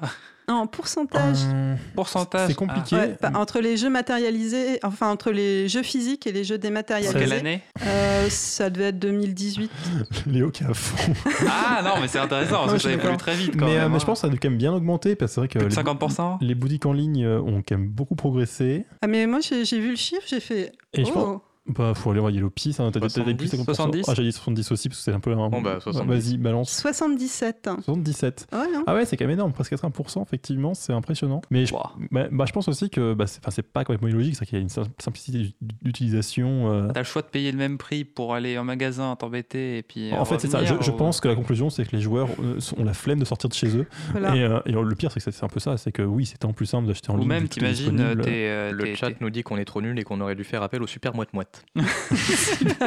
En 0.53 0.67
pourcentage 0.67 1.37
Euh, 1.45 1.75
pourcentage 1.95 2.47
C'est 2.47 2.53
compliqué. 2.55 2.95
Ouais, 2.95 3.15
entre 3.35 3.59
les 3.59 3.77
jeux 3.77 3.89
matérialisés, 3.89 4.79
enfin 4.83 5.09
entre 5.09 5.31
les 5.31 5.67
jeux 5.67 5.83
physiques 5.83 6.27
et 6.27 6.31
les 6.31 6.43
jeux 6.43 6.57
dématérialisés. 6.57 7.17
quelle 7.19 7.33
année 7.33 7.61
Euh, 7.85 8.27
Ça 8.29 8.69
devait 8.69 8.85
être 8.89 8.99
2018. 8.99 9.71
Léo 10.27 10.51
qui 10.51 10.63
est 10.63 10.67
à 10.67 10.73
fond. 10.73 11.13
ah 11.49 11.81
non 11.83 12.01
mais 12.01 12.07
c'est 12.07 12.19
intéressant 12.19 12.61
parce 12.65 12.73
que 12.73 12.77
je 12.79 12.83
ça 12.83 12.91
évolue 12.91 13.17
très 13.17 13.35
vite 13.35 13.57
quand 13.57 13.65
Mais, 13.65 13.77
euh, 13.77 13.81
même 13.83 13.91
mais 13.93 13.99
je 13.99 14.03
hein. 14.03 14.05
pense 14.07 14.21
que 14.21 14.27
ça 14.27 14.33
a 14.33 14.37
quand 14.37 14.49
même 14.49 14.57
bien 14.57 14.73
augmenté 14.73 15.15
parce 15.15 15.31
que 15.31 15.35
c'est 15.35 15.41
vrai 15.41 15.47
que 15.47 15.59
Plus 15.59 15.69
les, 15.75 15.83
50% 15.83 16.37
les 16.41 16.55
boutiques 16.55 16.85
en 16.85 16.93
ligne 16.93 17.27
ont 17.27 17.61
quand 17.67 17.77
même 17.77 17.87
beaucoup 17.89 18.15
progressé. 18.15 18.85
Ah, 19.01 19.07
mais 19.07 19.25
moi 19.27 19.39
j'ai 19.41 19.79
vu 19.79 19.91
le 19.91 19.95
chiffre, 19.95 20.23
j'ai 20.27 20.39
fait. 20.39 20.71
Et 20.93 21.05
je 21.05 21.11
pense, 21.11 21.23
oh. 21.25 21.41
Bah, 21.67 21.93
faut 21.93 22.11
aller 22.11 22.19
voir 22.19 22.31
Yellow 22.31 22.49
Pie, 22.49 22.73
ça, 22.73 22.89
t'as 22.91 22.99
dit- 22.99 23.13
t'as 23.13 23.23
dit 23.23 23.33
plus 23.35 23.51
de 23.51 23.57
50%. 23.57 23.63
70. 23.65 24.05
Ah, 24.09 24.13
j'ai 24.15 24.23
dit 24.23 24.31
70 24.31 24.71
aussi 24.71 24.89
parce 24.89 24.99
que 24.99 25.03
c'est 25.05 25.13
un 25.13 25.19
peu 25.19 25.31
un. 25.33 25.49
Bon, 25.49 25.61
bah, 25.61 25.79
70. 25.79 26.07
Vas-y, 26.09 26.37
balance. 26.37 26.71
77. 26.75 27.69
77. 27.83 28.47
Ouais, 28.51 28.59
hein. 28.75 28.83
Ah 28.87 28.95
ouais, 28.95 29.05
c'est 29.05 29.15
quand 29.17 29.25
même 29.25 29.35
énorme, 29.35 29.53
presque 29.53 29.71
80%, 29.73 30.23
effectivement, 30.23 30.73
c'est 30.73 30.91
impressionnant. 30.93 31.41
Mais 31.51 31.65
je, 31.65 31.73
bah, 32.11 32.27
bah, 32.31 32.45
je 32.47 32.51
pense 32.53 32.67
aussi 32.67 32.89
que 32.89 33.13
bah, 33.13 33.27
c'est 33.27 33.39
enfin, 33.41 33.51
c'est 33.51 33.61
pas 33.61 33.83
complètement 33.83 34.07
illogique, 34.07 34.35
c'est 34.35 34.45
qu'il 34.45 34.57
y 34.57 34.59
a 34.59 34.61
une 34.61 34.69
sim- 34.69 34.83
simplicité 34.99 35.37
d'ut- 35.39 35.55
d'utilisation. 35.83 36.71
euh. 36.73 36.87
T'as 36.93 37.01
le 37.01 37.05
choix 37.05 37.21
de 37.21 37.27
payer 37.27 37.51
le 37.51 37.57
même 37.57 37.77
prix 37.77 38.03
pour 38.05 38.33
aller 38.33 38.57
en 38.57 38.63
magasin, 38.63 39.15
t'embêter 39.15 39.77
et 39.77 39.83
puis. 39.83 40.11
euh, 40.11 40.17
En 40.17 40.25
fait, 40.25 40.39
c'est 40.39 40.47
ça. 40.49 40.63
Je, 40.65 40.73
ou- 40.73 40.95
pense 40.97 41.19
que 41.21 41.27
la 41.27 41.35
conclusion, 41.35 41.69
c'est 41.69 41.85
que 41.85 41.95
les 41.95 42.01
joueurs 42.01 42.29
euh, 42.39 42.59
ont 42.77 42.83
la 42.83 42.93
flemme 42.93 43.19
de 43.19 43.25
sortir 43.25 43.49
de 43.49 43.53
chez 43.53 43.75
eux. 43.77 43.85
Voilà. 44.11 44.35
Et, 44.35 44.41
euh, 44.43 44.59
et 44.65 44.71
le 44.71 44.95
pire, 44.95 45.11
c'est 45.11 45.23
que 45.23 45.31
c'est 45.31 45.43
un 45.43 45.47
peu 45.47 45.59
ça. 45.59 45.77
C'est 45.77 45.91
que 45.91 46.01
oui, 46.01 46.25
c'est 46.25 46.37
tellement 46.37 46.53
plus 46.53 46.65
simple 46.65 46.87
d'acheter 46.87 47.11
en 47.11 47.15
Ou 47.15 47.19
ligne. 47.19 47.27
même, 47.27 47.47
tout 47.47 47.59
est 47.59 47.73
t'imagines, 47.73 48.13
Le 48.13 48.21
t'es- 48.21 48.95
chat 48.95 49.09
t'es- 49.11 49.17
nous 49.21 49.29
dit 49.29 49.43
qu'on 49.43 49.57
est 49.57 49.65
trop 49.65 49.81
nul 49.81 49.97
et 49.99 50.03
qu'on 50.03 50.19
aurait 50.21 50.35
dû 50.35 50.43
faire 50.43 50.63
appel 50.63 50.81
au 50.83 50.87
super 50.87 51.15
moite-moite. 51.15 51.50
Petite 51.75 52.77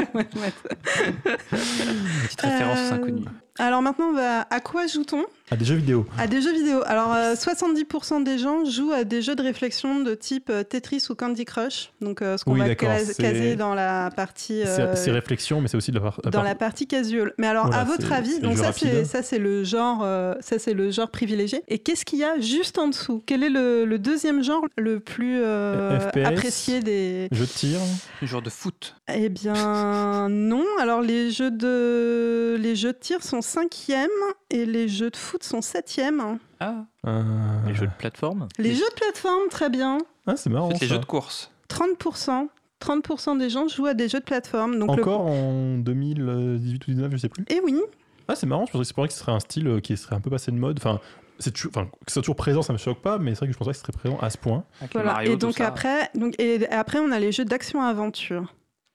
référence 2.41 2.79
Euh, 2.79 2.95
inconnue. 2.95 3.25
Alors 3.59 3.83
maintenant, 3.83 4.07
on 4.09 4.13
va... 4.15 4.41
à 4.51 4.59
quoi 4.61 4.89
joue-t-on 4.89 5.23
À 5.53 5.57
des 5.57 5.65
jeux 5.65 5.77
vidéo. 5.77 6.05
À 6.19 6.27
des 6.27 6.43
jeux 6.43 6.53
vidéo. 6.53 6.81
Alors, 6.87 7.13
euh, 7.15 7.35
70% 7.35 8.25
des 8.25 8.37
gens 8.37 8.65
jouent 8.65 8.91
à 8.91 9.05
des 9.05 9.23
jeux 9.23 9.37
de 9.37 9.43
réflexion 9.45 10.01
de 10.01 10.15
type 10.17 10.51
euh, 10.51 10.65
Tetris 10.65 11.05
ou 11.09 11.15
Candy 11.15 11.45
Crush. 11.45 11.93
Donc, 12.01 12.21
euh, 12.21 12.37
ce 12.37 12.45
qu'on 12.45 12.55
Oui, 12.55 12.59
va 12.61 12.75
caser 12.75 13.55
dans 13.55 13.75
la 13.75 14.11
partie. 14.17 14.63
euh, 14.67 14.97
C'est 14.97 15.13
réflexion, 15.13 15.61
mais 15.61 15.69
c'est 15.69 15.77
aussi 15.77 15.93
de 15.93 15.99
la, 15.99 16.03
par- 16.03 16.21
dans 16.25 16.31
part- 16.33 16.43
la 16.43 16.57
partie 16.57 16.89
casual. 16.89 17.33
Mais 17.39 17.47
alors, 17.47 17.67
Voilà, 17.67 17.83
à 17.83 17.85
votre 17.85 18.13
avis, 18.13 18.41
donc 18.41 18.59
ça 18.59 18.73
c'est 18.73 19.05
ça 19.05 19.23
c'est 19.23 19.39
le 19.39 19.63
genre 19.63 20.01
euh, 20.03 20.35
ça 20.41 20.59
c'est 20.59 20.75
le 20.75 20.91
genre 20.91 21.11
privilégié. 21.11 21.63
Et 21.69 21.79
qu'est-ce 21.79 22.05
qu'il 22.05 22.19
y 22.19 22.25
a 22.25 22.41
juste 22.41 22.77
en 22.79 22.89
dessous? 22.89 23.23
Quel 23.25 23.45
est 23.45 23.51
le, 23.51 23.85
le 23.85 23.99
deuxième 24.01 24.43
genre 24.43 24.65
le 24.77 24.99
plus 24.99 25.41
euh, 25.43 26.01
FPS? 26.01 26.27
apprécié 26.27 26.81
des 26.81 27.29
Jeux 27.31 27.45
de 27.47 27.51
tir? 27.51 27.79
Un 28.21 28.27
joueur 28.27 28.43
de 28.43 28.51
foot. 28.51 28.97
Eh 29.15 29.29
bien 29.29 30.29
non. 30.29 30.65
Alors 30.81 31.01
les 31.03 31.31
jeux 31.31 31.51
de 31.53 32.57
les 32.59 32.75
jeux 32.75 32.93
de 32.93 32.99
tir 32.99 33.23
sont 33.23 33.43
cinquième 33.45 34.11
et 34.51 34.67
les 34.67 34.89
jeux 34.89 35.11
de 35.11 35.17
foot 35.17 35.43
sont 35.45 35.63
septième. 35.63 36.39
Ah, 36.61 36.85
euh, 37.07 37.23
Les 37.67 37.75
jeux 37.75 37.87
de 37.87 37.93
plateforme 37.99 38.49
Les 38.59 38.71
Les- 38.71 38.75
jeux 38.75 38.89
de 38.91 38.95
plateforme 38.95 39.49
très 39.51 39.71
bien. 39.71 39.99
Ah, 40.27 40.37
c'est 40.37 40.51
marrant. 40.51 40.69
les 40.71 40.77
ça. 40.79 40.87
jeux 40.87 40.99
de 40.99 41.05
course. 41.05 41.51
30%. 41.69 42.49
30% 42.81 43.37
des 43.39 43.49
gens 43.51 43.69
jouent 43.69 43.87
à 43.87 43.95
des 43.95 44.09
jeux 44.09 44.21
de 44.21 44.25
plateforme. 44.25 44.79
Donc 44.79 44.97
le- 44.97 45.03
Encore 45.03 45.23
en 45.27 45.79
2018 45.79 46.83
ou 46.89 46.91
2019, 46.91 47.13
je 47.13 47.17
sais 47.19 47.29
plus. 47.29 47.45
Eh 47.49 47.61
oui. 47.65 47.81
Ah, 48.29 48.35
c'est 48.35 48.47
marrant, 48.47 48.67
je 48.67 48.73
pensais 48.73 48.83
que 48.83 48.87
c'est 48.89 48.95
pour 48.95 49.07
que 49.07 49.13
ce 49.13 49.19
serait 49.19 49.33
un 49.33 49.41
style 49.41 49.69
euh, 49.69 49.81
qui 49.81 49.97
serait 49.97 50.17
un 50.17 50.21
peu 50.21 50.31
passé 50.31 50.51
de 50.51 50.57
mode. 50.57 50.79
Enfin, 50.79 50.99
c'est 51.39 51.53
enfin, 51.67 51.85
que 51.87 51.91
ce 52.09 52.15
soit 52.15 52.23
toujours 52.23 52.37
présent, 52.37 52.63
ça 52.63 52.73
me 52.73 52.79
choque 52.79 53.01
pas, 53.03 53.19
mais 53.19 53.33
c'est 53.33 53.41
vrai 53.41 53.47
que 53.49 53.53
je 53.53 53.59
pensais 53.59 53.71
que 53.73 53.77
ce 53.77 53.83
serait 53.83 53.93
présent 53.93 54.19
à 54.21 54.31
ce 54.31 54.39
point. 54.39 54.65
Voilà. 54.93 55.13
Mario, 55.13 55.33
et 55.33 55.37
donc 55.37 55.61
après 55.61 56.11
donc 56.15 56.35
et 56.39 56.67
après 56.69 56.99
on 57.01 57.11
a 57.11 57.19
les 57.19 57.33
jeux 57.33 57.45
d'action-aventure. 57.45 58.55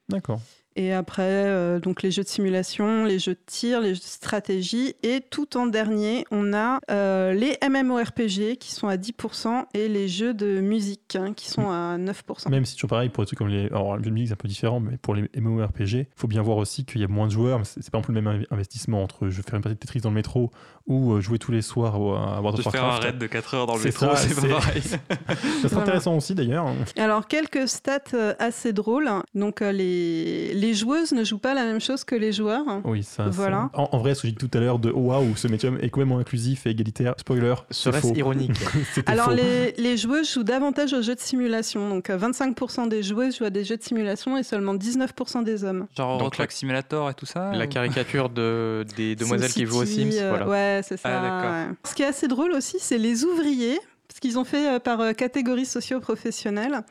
D'accord. 0.10 0.40
Et 0.82 0.94
après, 0.94 1.24
euh, 1.24 1.82
donc 1.82 2.04
les 2.04 2.10
jeux 2.10 2.24
de 2.24 2.28
simulation, 2.30 3.04
les 3.04 3.20
jeux 3.20 3.34
de 3.34 3.40
tir, 3.46 3.82
les 3.82 3.96
jeux 3.96 4.00
de 4.00 4.06
stratégie. 4.06 4.96
Et 5.04 5.20
tout 5.30 5.58
en 5.58 5.68
dernier, 5.68 6.24
on 6.32 6.54
a 6.54 6.80
euh, 6.90 7.34
les 7.34 7.58
MMORPG 7.70 8.56
qui 8.58 8.72
sont 8.72 8.88
à 8.88 8.96
10% 8.96 9.66
et 9.74 9.90
les 9.90 10.08
jeux 10.08 10.34
de 10.34 10.62
musique 10.62 11.18
hein, 11.18 11.34
qui 11.36 11.50
sont 11.50 11.70
à 11.70 11.98
9%. 11.98 12.50
Même 12.50 12.64
si 12.64 12.76
toujours 12.76 12.92
pareil 12.92 13.10
pour 13.10 13.24
les 13.24 13.28
trucs 13.28 13.40
comme 13.40 13.50
les. 13.50 13.66
Alors, 13.68 13.98
le 13.98 14.04
jeu 14.04 14.10
de 14.10 14.14
musique, 14.14 14.30
c'est 14.30 14.34
un 14.36 14.38
peu 14.38 14.48
différent, 14.48 14.80
mais 14.80 14.96
pour 14.96 15.16
les 15.16 15.30
MMORPG, 15.36 15.92
il 15.94 16.08
faut 16.16 16.28
bien 16.28 16.42
voir 16.42 16.56
aussi 16.56 16.86
qu'il 16.86 17.02
y 17.02 17.04
a 17.04 17.10
moins 17.10 17.28
de 17.28 17.32
joueurs. 17.34 17.60
C'est 17.66 17.82
c'est 17.84 17.92
pas 17.92 17.98
un 17.98 18.02
peu 18.02 18.14
le 18.14 18.22
même 18.22 18.42
inv- 18.42 18.46
investissement 18.50 19.04
entre 19.04 19.28
je 19.28 19.42
faire 19.42 19.56
une 19.56 19.62
partie 19.62 19.76
de 19.76 19.80
Tetris 19.80 20.00
dans 20.00 20.10
le 20.10 20.16
métro 20.16 20.50
ou 20.88 21.12
euh, 21.14 21.20
jouer 21.22 21.40
tous 21.40 21.52
les 21.52 21.62
soirs 21.62 21.96
à 21.96 22.00
World 22.42 22.62
De 22.62 22.66
of 22.66 22.72
faire 22.72 22.84
un 22.84 22.88
Warcraft. 22.88 23.04
raid 23.04 23.18
de 23.18 23.28
4 23.28 23.54
heures 23.54 23.68
dans 23.68 23.74
le 23.76 23.80
C'est 23.82 23.88
métro, 23.88 24.16
c'est 24.16 24.30
c'est- 24.30 24.48
pas 24.48 24.60
pareil. 24.60 24.82
Ça 24.82 24.98
serait 24.98 25.68
Voilà. 25.70 25.82
intéressant 25.82 26.16
aussi 26.16 26.36
d'ailleurs. 26.36 26.68
Alors, 26.98 27.28
quelques 27.28 27.68
stats 27.68 28.00
euh, 28.14 28.34
assez 28.40 28.72
drôles. 28.74 29.10
Donc, 29.36 29.62
euh, 29.62 29.72
les, 29.72 30.54
les 30.70 30.76
joueuses 30.76 31.14
ne 31.14 31.24
jouent 31.24 31.40
pas 31.40 31.54
la 31.56 31.64
même 31.66 31.82
chose 31.82 32.04
que 32.04 32.16
les 32.16 32.32
joueurs. 32.32 32.64
Oui, 32.84 33.02
ça. 33.04 33.26
Voilà. 33.30 33.70
ça- 33.74 33.80
En, 33.82 33.90
en 33.94 33.98
vrai, 33.98 34.14
ce 34.14 34.22
que 34.22 34.28
j'ai 34.28 34.34
dit 34.34 34.48
tout 34.48 34.56
à 34.58 34.62
l'heure 34.62 34.78
de 34.80 34.92
waouh, 34.92 35.36
ce 35.36 35.48
médium 35.48 35.78
est 35.82 35.90
complètement 35.90 36.20
inclusif 36.20 36.68
et 36.68 36.70
égalitaire. 36.70 37.16
Spoiler, 37.18 37.56
Serait-ce 37.72 38.08
faux. 38.08 38.14
ironique 38.16 38.52
Alors, 39.08 39.26
faux. 39.30 39.34
les, 39.36 39.72
les 39.78 39.98
joueuses 39.98 40.32
jouent 40.32 40.44
davantage 40.44 40.94
aux 40.94 41.02
jeux 41.02 41.16
de 41.16 41.20
simulation. 41.20 41.90
Donc, 41.90 42.10
euh, 42.10 42.18
25% 42.18 42.88
des 42.88 43.02
joueuses 43.04 43.38
jouent 43.38 43.46
à 43.46 43.50
des 43.50 43.64
jeux 43.64 43.78
de 43.78 43.84
simulation 43.84 44.38
et 44.38 44.44
seulement 44.44 44.76
19% 44.76 45.44
des 45.44 45.64
hommes. 45.64 45.88
Genre 45.98 46.18
Donc 46.20 46.38
la- 46.38 46.48
Simulator 46.50 47.10
et 47.10 47.14
tout 47.14 47.26
ça 47.26 47.52
La 47.54 47.66
ou- 47.66 47.70
caricature 47.70 48.30
de, 48.30 48.86
des 48.98 49.16
demoiselles 49.16 49.52
qui 49.52 49.66
jouent 49.66 49.82
aux 49.82 49.86
Sims. 49.86 50.12
euh, 50.14 50.30
voilà. 50.30 50.48
Ouais, 50.48 50.82
c'est 50.84 50.98
ça. 50.98 51.10
Ah, 51.10 51.22
d'accord. 51.22 51.52
ouais. 51.72 51.76
Ce 51.86 51.96
qui 51.96 52.02
est 52.04 52.08
assez 52.08 52.28
drôle 52.28 52.52
aussi, 52.52 52.78
c'est 52.80 52.98
les 52.98 53.24
ouvriers. 53.26 53.76
Parce 53.76 53.86
parce 54.08 54.20
qu'ils 54.22 54.40
ont 54.40 54.44
fait 54.44 54.68
euh, 54.76 54.80
par 54.80 55.00
euh, 55.02 55.14
catégorie 55.14 55.66
socio-professionnelle. 55.66 56.82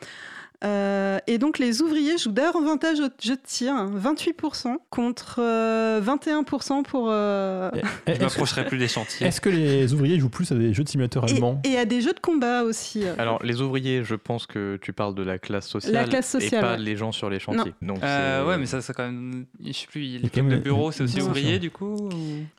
Euh, 0.64 1.18
et 1.28 1.38
donc 1.38 1.60
les 1.60 1.82
ouvriers 1.82 2.18
jouent 2.18 2.32
davantage 2.32 2.98
au 2.98 3.04
jeu 3.22 3.36
de 3.36 3.40
tir, 3.46 3.72
28% 3.74 4.74
contre 4.90 5.36
euh, 5.40 6.00
21% 6.00 6.82
pour... 6.82 7.08
euh, 7.10 7.70
Eh, 8.08 8.14
Je 8.16 8.20
m'approcherai 8.20 8.64
plus 8.66 8.76
des 8.78 8.88
chantiers. 8.88 9.28
est-ce 9.28 9.40
que 9.40 9.50
les 9.50 9.92
ouvriers 9.94 10.18
jouent 10.18 10.28
plus 10.30 10.50
à 10.50 10.56
des 10.56 10.74
jeux 10.74 10.82
de 10.82 10.88
simulateurs 10.88 11.28
et, 11.28 11.32
allemands 11.34 11.60
et 11.64 11.76
à 11.78 11.84
des 11.84 12.00
jeux 12.00 12.12
de 12.12 12.18
combat 12.18 12.64
aussi. 12.64 13.04
euh. 13.06 13.14
Alors, 13.18 13.40
les 13.44 13.60
ouvriers, 13.60 14.02
je 14.02 14.16
pense 14.16 14.46
que 14.46 14.78
tu 14.82 14.92
parles 14.92 15.14
de 15.14 15.22
la 15.22 15.38
classe 15.38 15.68
sociale. 15.68 15.92
La 15.94 16.04
classe 16.04 16.28
sociale, 16.28 16.60
Et 16.60 16.66
pas 16.66 16.72
ouais. 16.72 16.78
les 16.82 16.96
gens 16.96 17.12
sur 17.12 17.30
les 17.30 17.38
chantiers. 17.38 17.74
Donc, 17.80 17.98
Euh, 18.02 18.44
ouais, 18.46 18.58
mais 18.58 18.66
ça, 18.66 18.80
c'est 18.82 18.92
quand 18.94 19.04
même. 19.04 19.46
Je 19.64 19.72
sais 19.72 19.86
plus, 19.86 20.18
de 20.18 20.40
une- 20.40 20.58
bureau, 20.58 20.90
c'est 20.90 21.04
aussi 21.04 21.20
ouvrier 21.22 21.58
du 21.60 21.70
coup 21.70 21.94
ou- 21.94 22.08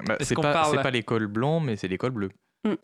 Bah, 0.06 0.16
Est-ce 0.20 0.30
c'est 0.30 0.36
qu'on 0.36 0.42
pas, 0.42 0.54
parle- 0.54 0.76
c'est 0.78 0.84
pas 0.84 0.92
l'école 0.92 1.28
blanc, 1.28 1.60
mais 1.60 1.76
c'est 1.76 1.88
l'école 1.90 2.12
bleue. 2.12 2.30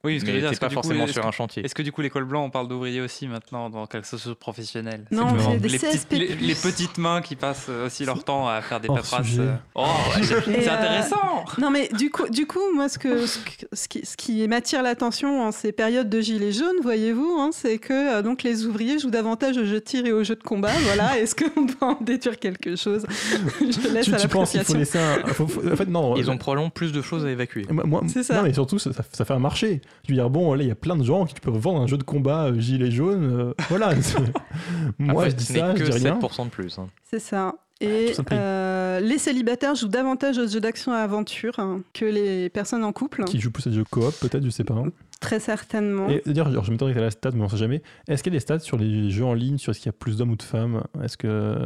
Oui, 0.06 0.22
ce 0.22 0.24
que 0.26 0.32
je 0.32 0.36
veux 0.38 0.40
dire, 0.42 0.50
c'est 0.54 0.60
pas 0.60 0.70
coup, 0.70 0.76
forcément 0.76 1.06
sur 1.06 1.22
que- 1.22 1.28
un 1.28 1.32
chantier. 1.32 1.66
Est-ce 1.66 1.76
que 1.76 1.82
du 1.82 1.92
coup 1.92 2.00
l'école 2.00 2.24
blanc 2.24 2.46
on 2.46 2.50
parle 2.50 2.70
d'ouvrier 2.70 3.02
aussi 3.02 3.28
maintenant 3.28 3.70
dans 3.70 3.86
quel 3.88 4.06
socio-professionnel 4.06 5.04
Non, 5.12 5.36
c'est 5.38 5.50
les, 5.52 5.58
des 5.58 5.68
petites, 5.68 5.92
CSP+. 5.92 6.14
les, 6.18 6.28
les 6.36 6.56
petites 6.56 6.98
mains 6.98 7.22
qui 7.22 7.36
passent 7.36 7.68
aussi 7.86 8.06
leur 8.06 8.24
temps 8.24 8.48
à 8.48 8.62
faire 8.62 8.80
des 8.80 8.88
paperasses. 8.88 9.28
euh. 9.38 9.54
Oh, 9.76 9.86
c'est 10.24 10.34
euh, 10.34 10.40
intéressant 10.74 11.44
Non 11.58 11.72
mais 11.72 11.90
du 11.98 12.10
coup, 12.10 12.30
du 12.30 12.48
coup 12.48 12.62
moi 12.74 12.88
ce, 12.88 12.98
que, 12.98 13.26
ce, 13.26 13.88
qui, 13.90 14.06
ce 14.06 14.16
qui 14.16 14.48
m'attire 14.48 14.82
l'attention 14.82 15.42
en 15.46 15.52
ces 15.52 15.74
périodes 15.74 16.10
de 16.10 16.22
gilets 16.22 16.54
jaunes, 16.54 16.78
voyez-vous, 16.82 17.36
hein, 17.38 17.50
c'est 17.52 17.78
que 17.78 18.20
euh, 18.20 18.22
donc 18.22 18.44
les 18.44 18.66
ouvriers 18.66 18.98
jouent 18.98 19.10
davantage 19.12 19.58
au 19.58 19.66
jeu 19.66 19.74
de 19.76 19.80
tir 19.80 20.06
et 20.06 20.14
au 20.14 20.24
jeu 20.24 20.36
de 20.36 20.44
combat. 20.44 20.72
Voilà, 20.86 21.20
est-ce 21.20 21.36
qu'on 21.36 21.66
peut 21.68 21.86
en 21.86 21.98
déduire 22.00 22.40
quelque 22.40 22.78
chose? 22.78 23.06
Je 23.60 23.90
laisse 23.90 24.06
tu, 24.06 24.14
à 24.14 24.18
tu 24.20 24.30
penses 24.30 24.52
qu'il 24.52 24.64
faut 24.64 24.74
laisser 24.74 25.00
un... 25.00 25.26
faut- 25.34 25.48
faut- 25.48 25.70
en 25.70 25.76
fait, 25.76 25.88
non. 25.90 26.16
Ils 26.16 26.30
euh, 26.30 26.32
ont 26.32 26.38
probablement 26.38 26.70
plus 26.70 26.94
de 26.94 27.02
choses 27.02 27.26
à 27.26 27.30
évacuer. 27.30 27.66
Euh, 27.70 27.74
Moi, 27.74 27.84
moi- 27.86 28.02
C'est 28.08 28.24
ça. 28.24 28.36
Non, 28.38 28.44
mais 28.44 28.54
surtout, 28.54 28.80
ça, 28.80 28.94
ça- 28.94 29.04
ça 29.12 29.26
fait 29.26 29.34
un 29.34 29.40
marché. 29.40 29.65
Je 30.04 30.10
veux 30.10 30.16
dire, 30.16 30.30
bon, 30.30 30.54
là, 30.54 30.64
il 30.64 30.68
y 30.68 30.72
a 30.72 30.76
plein 30.76 30.96
de 30.96 31.04
gens 31.04 31.26
qui 31.26 31.36
peuvent 31.40 31.58
vendre 31.58 31.82
un 31.82 31.88
jeu 31.88 31.98
de 31.98 32.04
combat 32.04 32.46
euh, 32.46 32.60
gilet 32.60 32.92
jaune. 32.92 33.24
euh, 33.24 33.54
voilà. 33.70 34.00
c'est- 34.02 34.18
Moi, 35.00 35.12
Après, 35.14 35.30
je 35.32 35.36
dis 35.36 35.46
ce 35.46 35.54
n'est 35.54 35.60
ça, 35.60 35.76
je 35.76 35.84
que 35.84 35.92
dis 35.92 36.04
rien. 36.08 36.20
7% 36.20 36.46
de 36.46 36.50
plus. 36.50 36.78
hein. 36.80 36.88
C'est 37.04 37.20
ça. 37.20 37.56
Et 37.82 38.14
tout 38.16 38.24
euh, 38.32 39.02
les 39.02 39.18
célibataires 39.18 39.76
jouent 39.76 39.90
davantage 39.90 40.38
aux 40.38 40.48
jeux 40.48 40.62
d'action 40.62 40.94
et 40.94 40.98
aventure 40.98 41.60
hein, 41.60 41.82
que 41.94 42.06
les 42.06 42.50
personnes 42.50 42.86
en 42.86 42.94
couple, 42.94 43.26
Qui 43.26 43.42
joue 43.42 43.52
plus 43.52 43.68
à 43.68 43.70
des 43.70 43.76
jeux 43.76 43.84
coop, 43.84 44.14
peut-être, 44.22 44.46
je 44.46 44.50
sais 44.50 44.64
pas. 44.64 44.76
hein. 44.76 44.86
très 45.20 45.42
certainement. 45.42 46.08
Et 46.08 46.22
d'ailleurs, 46.26 46.50
genre, 46.54 46.64
je 46.64 46.72
m'attendais 46.72 46.94
que 46.94 47.00
tu 47.00 47.04
la 47.04 47.12
stat, 47.12 47.32
mais 47.34 47.42
on 47.44 47.50
sait 47.50 47.58
jamais. 47.58 47.82
Est-ce 48.08 48.24
qu'il 48.24 48.32
y 48.32 48.36
a 48.36 48.38
des 48.38 48.42
stats 48.42 48.60
sur 48.60 48.78
les 48.78 49.10
jeux 49.10 49.26
en 49.26 49.34
ligne, 49.34 49.58
sur 49.58 49.72
est-ce 49.72 49.80
qu'il 49.80 49.88
y 49.88 49.90
a 49.90 49.98
plus 49.98 50.16
d'hommes 50.18 50.32
ou 50.32 50.36
de 50.38 50.44
femmes? 50.44 50.84
Est-ce 51.04 51.18
que. 51.18 51.58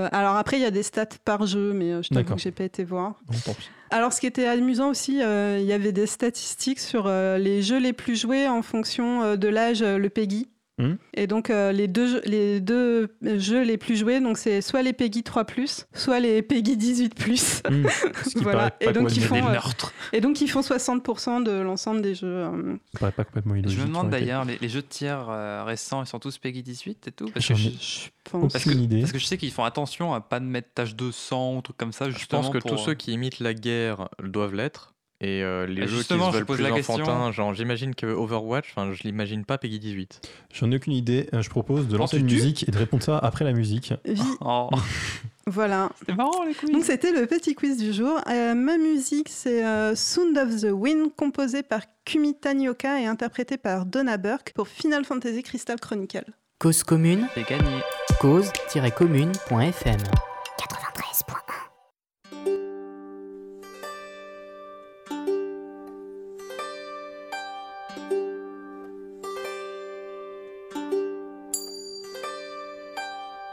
Euh, 0.00 0.08
alors 0.12 0.36
après, 0.36 0.58
il 0.58 0.62
y 0.62 0.66
a 0.66 0.70
des 0.70 0.82
stats 0.82 1.06
par 1.24 1.46
jeu, 1.46 1.72
mais 1.72 1.92
euh, 1.92 2.02
je 2.02 2.08
t'avoue 2.08 2.34
que 2.34 2.40
j'ai 2.40 2.50
pas 2.50 2.64
été 2.64 2.84
voir. 2.84 3.14
Bon, 3.26 3.38
tant 3.44 3.54
pis. 3.54 3.70
Alors, 3.90 4.12
ce 4.12 4.20
qui 4.20 4.26
était 4.26 4.46
amusant 4.46 4.90
aussi, 4.90 5.22
euh, 5.22 5.58
il 5.60 5.66
y 5.66 5.72
avait 5.72 5.92
des 5.92 6.06
statistiques 6.06 6.80
sur 6.80 7.08
les 7.08 7.62
jeux 7.62 7.80
les 7.80 7.92
plus 7.92 8.20
joués 8.20 8.48
en 8.48 8.62
fonction 8.62 9.36
de 9.36 9.48
l'âge, 9.48 9.82
le 9.82 10.08
PEGI. 10.08 10.48
Mhm. 10.80 10.98
Et 11.14 11.26
donc, 11.26 11.50
euh, 11.50 11.72
les, 11.72 11.88
deux, 11.88 12.06
jeux- 12.06 12.22
les 12.24 12.60
deux 12.60 13.08
jeux 13.22 13.62
les 13.62 13.76
plus 13.78 13.96
joués, 13.96 14.20
donc 14.20 14.38
c'est 14.38 14.60
soit 14.60 14.82
les 14.82 14.92
PEGI 14.92 15.22
3+, 15.22 15.86
soit 15.94 16.20
les 16.20 16.42
PEGI 16.42 16.76
18+. 16.76 17.62
Hmm. 17.70 17.86
Ce 18.24 18.30
qui 18.30 18.42
Voilà. 18.42 18.70
pas 18.70 18.76
Et 18.90 18.92
donc, 18.92 19.14
ils 19.16 19.22
font, 19.22 19.34
des 19.36 19.42
euh, 19.42 19.50
meurtres. 19.50 19.92
Et 20.12 20.20
donc, 20.20 20.40
ils 20.40 20.48
font 20.48 20.60
60% 20.60 21.42
de 21.42 21.50
l'ensemble 21.52 22.02
des 22.02 22.14
jeux. 22.14 22.26
euh. 22.28 22.76
ça 22.94 22.98
paraît 23.00 23.12
pas 23.12 23.24
complètement 23.24 23.54
illogique. 23.54 23.78
Je 23.78 23.82
me 23.82 23.88
demande 23.88 24.10
d'ailleurs, 24.10 24.44
les, 24.44 24.58
les 24.60 24.68
jeux 24.68 24.82
de 24.82 24.86
tir 24.86 25.26
euh, 25.28 25.64
récents, 25.64 26.02
ils 26.02 26.06
sont 26.06 26.18
tous 26.18 26.38
Peggy 26.38 26.62
18 26.62 27.08
et 27.08 27.12
tout? 27.12 27.30
Parce 27.32 27.46
que, 27.46 27.54
je, 27.54 27.68
Je 27.70 28.08
pense. 28.30 28.52
parce, 28.52 28.64
que, 28.64 28.70
aucune 28.70 28.82
idée. 28.82 29.00
parce 29.00 29.12
que 29.12 29.18
je 29.18 29.26
sais 29.26 29.36
qu'ils 29.38 29.52
font 29.52 29.64
attention 29.64 30.14
à 30.14 30.20
pas 30.20 30.40
de 30.40 30.44
mettre 30.46 30.68
tâche 30.74 30.94
200 30.94 31.56
ou 31.56 31.62
trucs 31.62 31.76
comme 31.76 31.92
ça. 31.92 32.10
Je 32.10 32.16
Justement 32.18 32.42
pense 32.42 32.50
que 32.52 32.58
pour, 32.58 32.70
tous 32.72 32.78
ceux 32.78 32.90
euh, 32.92 32.94
qui 32.94 33.12
imitent 33.12 33.40
la 33.40 33.54
guerre 33.54 34.08
doivent 34.22 34.54
l'être. 34.54 34.89
Et 35.22 35.42
euh, 35.42 35.66
les 35.66 35.82
Bah, 35.82 35.86
jeux 35.86 35.90
qui 35.92 35.96
justement, 35.98 36.26
se 36.28 36.32
je 36.32 36.36
veulent 36.38 36.46
pose 36.46 36.56
plus 36.56 36.62
la 36.62 36.70
question. 36.72 36.94
enfantins, 36.94 37.30
genre 37.32 37.52
j'imagine 37.52 37.94
que 37.94 38.06
Overwatch, 38.06 38.68
enfin 38.74 38.92
je 38.94 39.02
l'imagine 39.02 39.44
pas 39.44 39.58
Peggy 39.58 39.78
18. 39.78 40.20
J'en 40.52 40.70
ai 40.72 40.76
aucune 40.76 40.94
idée. 40.94 41.28
Euh, 41.34 41.42
Je 41.42 41.50
propose 41.50 41.88
de 41.88 41.96
lancer 41.98 42.16
une 42.18 42.24
musique 42.24 42.66
et 42.66 42.70
de 42.70 42.78
répondre 42.78 43.02
ça 43.02 43.18
après 43.18 43.44
la 43.44 43.52
musique. 43.52 43.92
Oh, 44.40 44.70
Voilà. 45.46 45.90
c'est 46.06 46.14
marrant 46.16 46.44
les 46.44 46.54
quiz. 46.54 46.70
Donc 46.70 46.84
c'était 46.84 47.12
le 47.12 47.26
petit 47.26 47.54
quiz 47.54 47.76
du 47.76 47.92
jour. 47.92 48.18
Euh, 48.30 48.54
ma 48.54 48.78
musique 48.78 49.28
c'est 49.28 49.64
euh, 49.64 49.94
Sound 49.94 50.38
of 50.38 50.60
the 50.62 50.68
Wind 50.72 51.10
composée 51.16 51.62
par 51.62 51.80
Kumi 52.06 52.34
Tanioka 52.34 52.98
et 53.00 53.06
interprétée 53.06 53.58
par 53.58 53.84
Donna 53.84 54.16
Burke 54.16 54.52
pour 54.54 54.68
Final 54.68 55.04
Fantasy 55.04 55.42
Crystal 55.42 55.78
Chronicle. 55.78 56.24
Cause 56.58 56.82
commune, 56.82 57.26
C'est 57.34 57.48
gagné. 57.48 57.80
cause-commune.fm. 58.20 59.98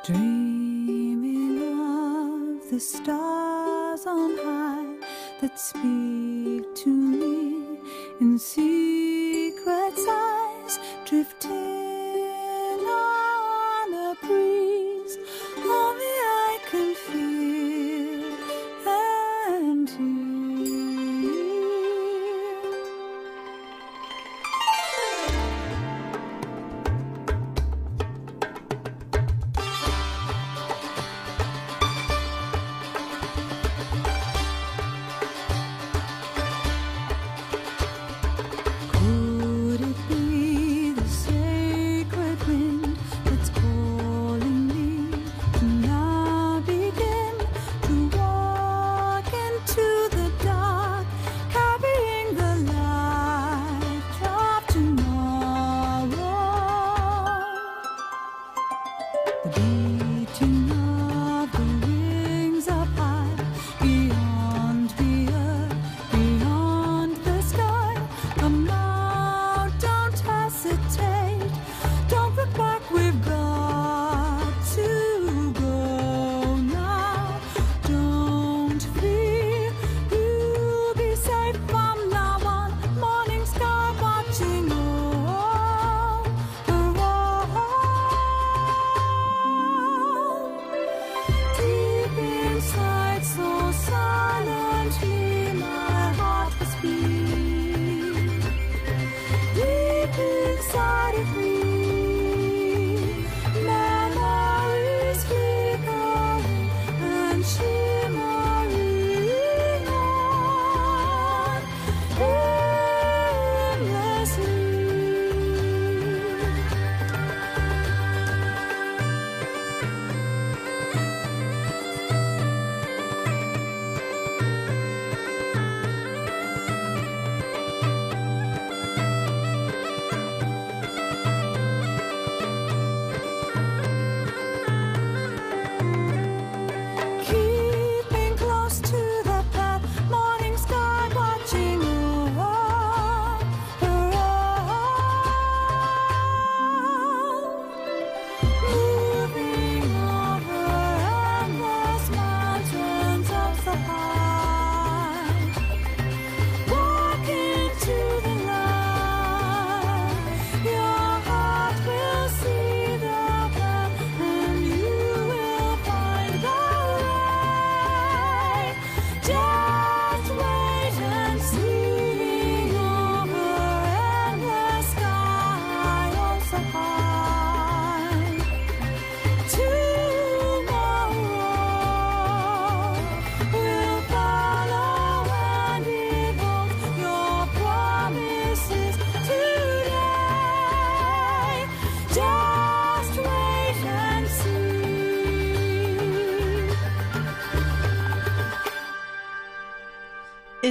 Dreaming 0.08 1.60
of 1.64 2.70
the 2.72 2.80
stars 2.80 4.06
on 4.06 4.38
high 4.38 4.96
that 5.42 5.60
speak 5.60 6.64
to 6.76 6.90
me 6.90 7.78
in 8.22 8.40
secret 8.40 9.98
sighs, 9.98 10.80
drifting 11.04 11.67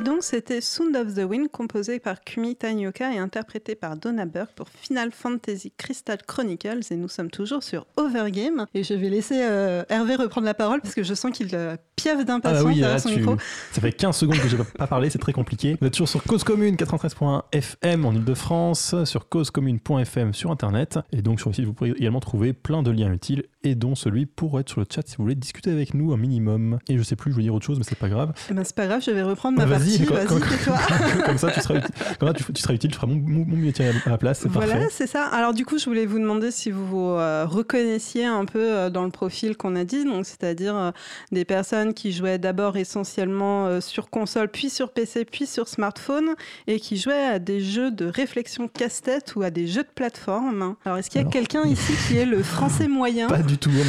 donc, 0.06 0.22
c'était 0.22 0.60
Sound 0.60 0.94
of 0.94 1.14
the 1.14 1.28
Wind, 1.28 1.48
composé 1.50 1.98
par 1.98 2.20
Kumi 2.20 2.54
Tanioka 2.54 3.12
et 3.12 3.18
interprété 3.18 3.74
par 3.74 3.96
Donna 3.96 4.24
Burke 4.24 4.52
pour 4.54 4.68
Final 4.68 5.10
Fantasy 5.10 5.72
Crystal 5.76 6.16
Chronicles. 6.24 6.82
Et 6.92 6.94
nous 6.94 7.08
sommes 7.08 7.28
toujours 7.28 7.64
sur 7.64 7.88
Overgame. 7.96 8.66
Et 8.72 8.84
je 8.84 8.94
vais 8.94 9.10
laisser 9.10 9.42
euh, 9.42 9.82
Hervé 9.88 10.14
reprendre 10.14 10.44
la 10.44 10.54
parole 10.54 10.80
parce 10.80 10.94
que 10.94 11.02
je 11.02 11.12
sens 11.12 11.32
qu'il 11.32 11.48
euh, 11.54 11.76
Ah 12.04 12.22
d'impatience 12.24 12.62
bah 12.62 12.68
oui, 12.68 12.78
derrière 12.80 13.00
son 13.00 13.08
tu- 13.08 13.16
micro. 13.20 13.36
ça 13.72 13.80
fait 13.80 13.90
15 13.90 14.14
secondes 14.16 14.36
que 14.38 14.48
je 14.48 14.56
n'ai 14.56 14.62
pas 14.64 14.86
parlé, 14.86 15.08
c'est 15.08 15.18
très 15.18 15.32
compliqué. 15.32 15.78
Vous 15.80 15.86
êtes 15.86 15.94
toujours 15.94 16.08
sur 16.10 16.22
Cause 16.24 16.44
Commune 16.44 16.76
93.1 16.76 17.42
FM 17.52 18.04
en 18.04 18.12
Ile-de-France, 18.12 18.94
sur 19.04 19.28
causecommune.fm 19.30 20.34
sur 20.34 20.50
Internet. 20.50 20.98
Et 21.10 21.22
donc 21.22 21.40
sur 21.40 21.48
le 21.48 21.54
site, 21.54 21.64
vous 21.64 21.72
pourrez 21.72 21.94
également 21.96 22.20
trouver 22.20 22.52
plein 22.52 22.82
de 22.82 22.90
liens 22.90 23.10
utiles 23.10 23.44
et 23.64 23.74
dont 23.74 23.94
celui 23.94 24.26
pour 24.26 24.60
être 24.60 24.68
sur 24.68 24.80
le 24.80 24.86
chat 24.94 25.00
si 25.08 25.16
vous 25.16 25.24
voulez 25.24 25.34
discuter 25.34 25.70
avec 25.70 25.94
nous 25.94 26.12
un 26.12 26.18
minimum. 26.18 26.78
Et 26.88 26.98
je 26.98 27.02
sais 27.02 27.16
plus, 27.16 27.32
je 27.32 27.36
veux 27.38 27.42
dire 27.42 27.54
autre 27.54 27.64
chose, 27.64 27.78
mais 27.78 27.84
c'est 27.88 27.98
pas 27.98 28.10
grave. 28.10 28.34
Eh 28.50 28.54
ben, 28.54 28.62
c'est 28.62 28.76
pas 28.76 28.86
grave, 28.86 29.02
je 29.04 29.10
vais 29.10 29.22
reprendre 29.22 29.56
ma 29.58 29.64
Bah, 29.64 29.78
vas-y, 29.78 30.04
partie. 30.04 30.12
Vas-y, 30.26 30.26
comme-. 30.26 30.40
Comme 31.26 31.38
ça, 31.38 31.50
tu 31.50 31.60
seras, 31.60 31.74
uti- 31.78 32.18
comme 32.18 32.28
ça, 32.28 32.34
tu, 32.34 32.52
tu 32.52 32.62
seras 32.62 32.74
utile, 32.74 32.90
tu 32.90 32.96
feras 32.96 33.06
mon, 33.08 33.16
mon, 33.16 33.44
mon 33.46 33.56
métier 33.56 33.86
à 34.04 34.10
la 34.10 34.18
place, 34.18 34.46
Voilà, 34.46 34.76
c'est 34.90 35.06
ça. 35.06 35.24
Alors 35.24 35.54
du 35.54 35.64
coup, 35.64 35.78
je 35.78 35.86
voulais 35.86 36.04
vous 36.06 36.18
demander 36.18 36.50
si 36.50 36.70
vous 36.70 36.86
vous 36.86 37.08
euh, 37.10 37.46
reconnaissiez 37.46 38.26
un 38.26 38.44
peu 38.44 38.60
euh, 38.62 38.90
dans 38.90 39.04
le 39.04 39.10
profil 39.10 39.56
qu'on 39.56 39.74
a 39.76 39.84
dit, 39.84 40.04
donc 40.04 40.26
c'est-à-dire 40.26 40.76
euh, 40.76 40.90
des 41.32 41.44
personnes 41.46 41.94
qui 41.96 42.12
jouaient 42.12 42.38
d'abord 42.38 42.76
essentiellement 42.76 43.66
euh, 43.66 43.80
sur 43.80 44.10
console, 44.10 44.48
puis 44.48 44.70
sur 44.70 44.92
PC, 44.92 45.24
puis 45.24 45.46
sur 45.46 45.66
smartphone, 45.66 46.34
et 46.68 46.78
qui 46.78 46.96
jouaient 46.96 47.26
à 47.26 47.38
des 47.40 47.60
jeux 47.60 47.90
de 47.90 48.06
réflexion 48.06 48.68
casse-tête 48.68 49.34
ou 49.34 49.42
à 49.42 49.50
des 49.50 49.66
jeux 49.66 49.82
de 49.82 49.88
plateforme. 49.92 50.76
Alors 50.84 50.98
est-ce 50.98 51.10
qu'il 51.10 51.20
y 51.20 51.24
a 51.24 51.28
quelqu'un 51.28 51.64
ici 51.64 51.92
qui 52.06 52.18
est 52.18 52.26
le 52.26 52.42
français 52.42 52.86
moyen? 52.86 53.26
Pas 53.26 53.42
du 53.42 53.58
tout. 53.58 53.70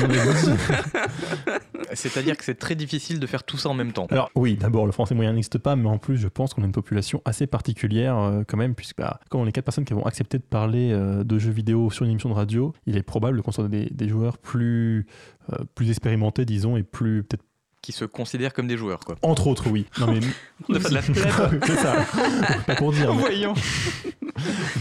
C'est-à-dire 1.93 2.38
que 2.38 2.43
c'est 2.43 2.58
très 2.58 2.76
difficile 2.76 3.20
de 3.20 3.28
faire 3.28 3.43
tout 3.43 3.58
ça 3.58 3.70
en 3.70 3.74
même 3.74 3.91
temps. 3.91 4.08
Alors 4.10 4.32
oui, 4.36 4.56
d'abord 4.56 4.86
le 4.86 4.91
français 4.91 5.15
moyen 5.15 5.34
n'existe 5.34 5.58
pas, 5.58 5.76
mais 5.76 5.88
en 5.88 5.98
plus 5.98 6.17
je 6.17 6.28
pense 6.28 6.54
qu'on 6.54 6.63
a 6.63 6.65
une 6.65 6.72
population 6.72 7.22
assez 7.26 7.48
particulière 7.48 8.17
euh, 8.17 8.43
quand 8.48 8.58
même, 8.58 8.76
puisque 8.76 8.98
bah, 8.98 9.20
comme 9.30 9.41
on 9.41 9.48
est 9.48 9.52
quatre 9.52 9.65
personnes 9.65 9.86
qui 9.86 9.93
vont 9.93 10.06
accepter 10.06 10.38
de 10.38 10.43
parler 10.43 10.91
euh, 10.91 11.24
de 11.24 11.39
jeux 11.39 11.52
vidéo 11.52 11.89
sur 11.89 12.06
une 12.06 12.12
émission 12.12 12.30
de 12.30 12.36
radio, 12.36 12.74
il 12.86 12.98
est 12.98 13.04
probable 13.04 13.41
qu'on 13.41 13.52
soit 13.52 13.67
des, 13.67 13.86
des 13.91 14.10
joueurs 14.10 14.38
plus, 14.38 15.06
euh, 15.54 15.58
plus 15.76 15.89
expérimentés, 15.89 16.46
disons, 16.46 16.78
et 16.78 16.84
plus 16.84 17.24
peut-être 17.24 17.43
Qui 17.88 17.93
se 17.93 18.04
considèrent 18.04 18.52
comme 18.52 18.67
des 18.67 18.76
joueurs, 18.76 19.00
quoi. 19.00 19.15
entre 19.21 19.47
autres, 19.47 19.69
oui. 19.69 19.86
Non 19.97 20.08
mais 20.12 20.19
On 20.67 20.73
a 20.76 20.80
fait 20.82 20.89
de 20.89 20.93
la 20.95 21.02
plèbe. 21.50 21.63
c'est 21.65 21.76
ça. 21.78 21.95
Pas 22.67 22.76
pour 22.76 22.91
dire. 22.91 23.13
mais- 23.15 23.21
Voyons. 23.21 23.54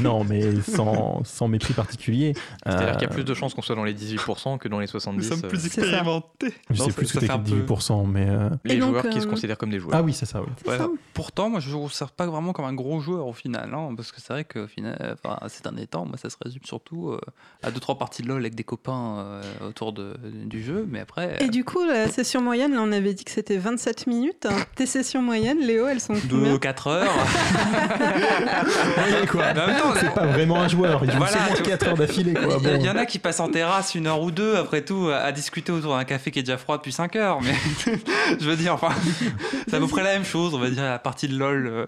Non, 0.00 0.22
mais 0.24 0.60
sans, 0.60 1.24
sans 1.24 1.48
mépris 1.48 1.72
particulier. 1.72 2.34
C'est-à-dire 2.64 2.88
Euh, 2.88 2.92
qu'il 2.92 3.02
y 3.02 3.04
a 3.06 3.08
plus 3.08 3.24
de 3.24 3.32
chances 3.32 3.54
qu'on 3.54 3.62
soit 3.62 3.74
dans 3.74 3.84
les 3.84 3.94
18% 3.94 4.58
que 4.58 4.68
dans 4.68 4.78
les 4.80 4.86
70%. 4.86 5.14
Nous 5.14 5.22
sommes 5.22 5.40
euh, 5.44 5.48
plus 5.48 5.64
expérimentés. 5.64 6.52
Je 6.68 6.82
sais 6.82 6.92
plus 6.92 7.06
ce 7.06 7.14
ça 7.14 7.26
que 7.26 7.32
un 7.32 7.38
que 7.38 7.50
peu- 7.50 7.74
18%, 7.74 8.06
mais 8.06 8.28
euh, 8.28 8.50
les 8.64 8.74
Et 8.74 8.78
donc, 8.78 8.90
joueurs 8.90 9.08
qui 9.08 9.18
se 9.20 9.26
euh, 9.26 9.30
considèrent 9.30 9.56
comme 9.56 9.70
des 9.70 9.78
joueurs. 9.78 9.96
ah 9.96 10.02
oui, 10.02 10.12
c'est 10.12 10.26
ça. 10.26 10.42
Oui. 10.42 10.48
C'est 10.62 10.68
Ouais, 10.72 10.76
ça 10.78 10.88
Pourtant, 11.14 11.48
moi, 11.48 11.60
je 11.60 11.70
ne 11.74 11.82
observe 11.82 12.12
pas 12.12 12.26
vraiment 12.26 12.52
comme 12.52 12.66
un 12.66 12.74
gros 12.74 13.00
joueur 13.00 13.26
au 13.26 13.32
final, 13.32 13.72
hein, 13.72 13.94
parce 13.96 14.12
que 14.12 14.20
c'est 14.20 14.32
vrai 14.34 14.44
que 14.44 14.66
final, 14.66 15.16
enfin, 15.24 15.38
ces 15.48 15.62
derniers 15.62 15.86
temps, 15.86 16.04
moi, 16.04 16.18
ça 16.18 16.28
se 16.28 16.36
résume 16.44 16.62
surtout 16.64 17.10
euh, 17.12 17.20
à 17.62 17.70
deux 17.70 17.80
trois 17.80 17.96
parties 17.96 18.20
de 18.22 18.28
LoL 18.28 18.40
avec 18.40 18.54
des 18.54 18.64
copains 18.64 19.20
euh, 19.20 19.42
autour 19.68 19.94
de, 19.94 20.18
du 20.44 20.62
jeu, 20.62 20.86
mais 20.90 21.00
après, 21.00 21.38
Et 21.42 21.48
du 21.48 21.64
coup, 21.64 21.82
la 21.86 22.08
session 22.08 22.42
moyenne, 22.42 22.74
là, 22.74 22.82
on 22.82 22.92
avait 22.96 23.14
dit 23.14 23.24
que 23.24 23.30
c'était 23.30 23.56
27 23.56 24.06
minutes. 24.06 24.46
Tes 24.74 24.86
sessions 24.86 25.22
moyennes, 25.22 25.60
Léo, 25.60 25.86
elles 25.86 26.00
sont 26.00 26.14
de 26.14 26.20
deux 26.20 26.36
combien 26.36 26.54
ou 26.54 26.58
quatre 26.58 26.86
heures. 26.88 27.12
Ouais, 28.06 29.26
quoi. 29.30 29.44
C'est 30.00 30.14
pas 30.14 30.26
vraiment 30.26 30.60
un 30.60 30.68
joueur, 30.68 31.00
il 31.04 31.10
joue 31.10 31.18
Voilà, 31.18 31.38
4 31.62 31.88
heures 31.88 31.96
d'affilée. 31.96 32.34
Il 32.36 32.66
y, 32.66 32.78
Bon. 32.78 32.88
en 32.88 32.96
a 32.96 33.06
qui 33.06 33.18
passent 33.18 33.40
en 33.40 33.48
terrasse 33.48 33.94
une 33.94 34.06
heure 34.06 34.20
ou 34.22 34.30
deux, 34.30 34.56
après 34.56 34.82
tout, 34.82 35.08
à, 35.12 35.16
à 35.18 35.32
discuter 35.32 35.72
autour 35.72 35.96
d'un 35.96 36.04
café 36.04 36.30
qui 36.30 36.38
est 36.38 36.42
déjà 36.42 36.58
froid 36.58 36.76
depuis 36.76 36.92
5 36.92 37.16
heures. 37.16 37.38
Mais 37.42 37.54
je 38.40 38.48
veux 38.48 38.56
dire, 38.56 38.74
enfin, 38.74 38.88
c'est 39.68 39.76
à 39.76 39.80
peu 39.80 39.86
près 39.86 40.02
la 40.02 40.12
même 40.14 40.24
chose, 40.24 40.54
on 40.54 40.58
va 40.58 40.70
dire, 40.70 40.82
la 40.82 40.98
partie 40.98 41.28
de 41.28 41.36
LoL. 41.38 41.66
euh, 41.66 41.86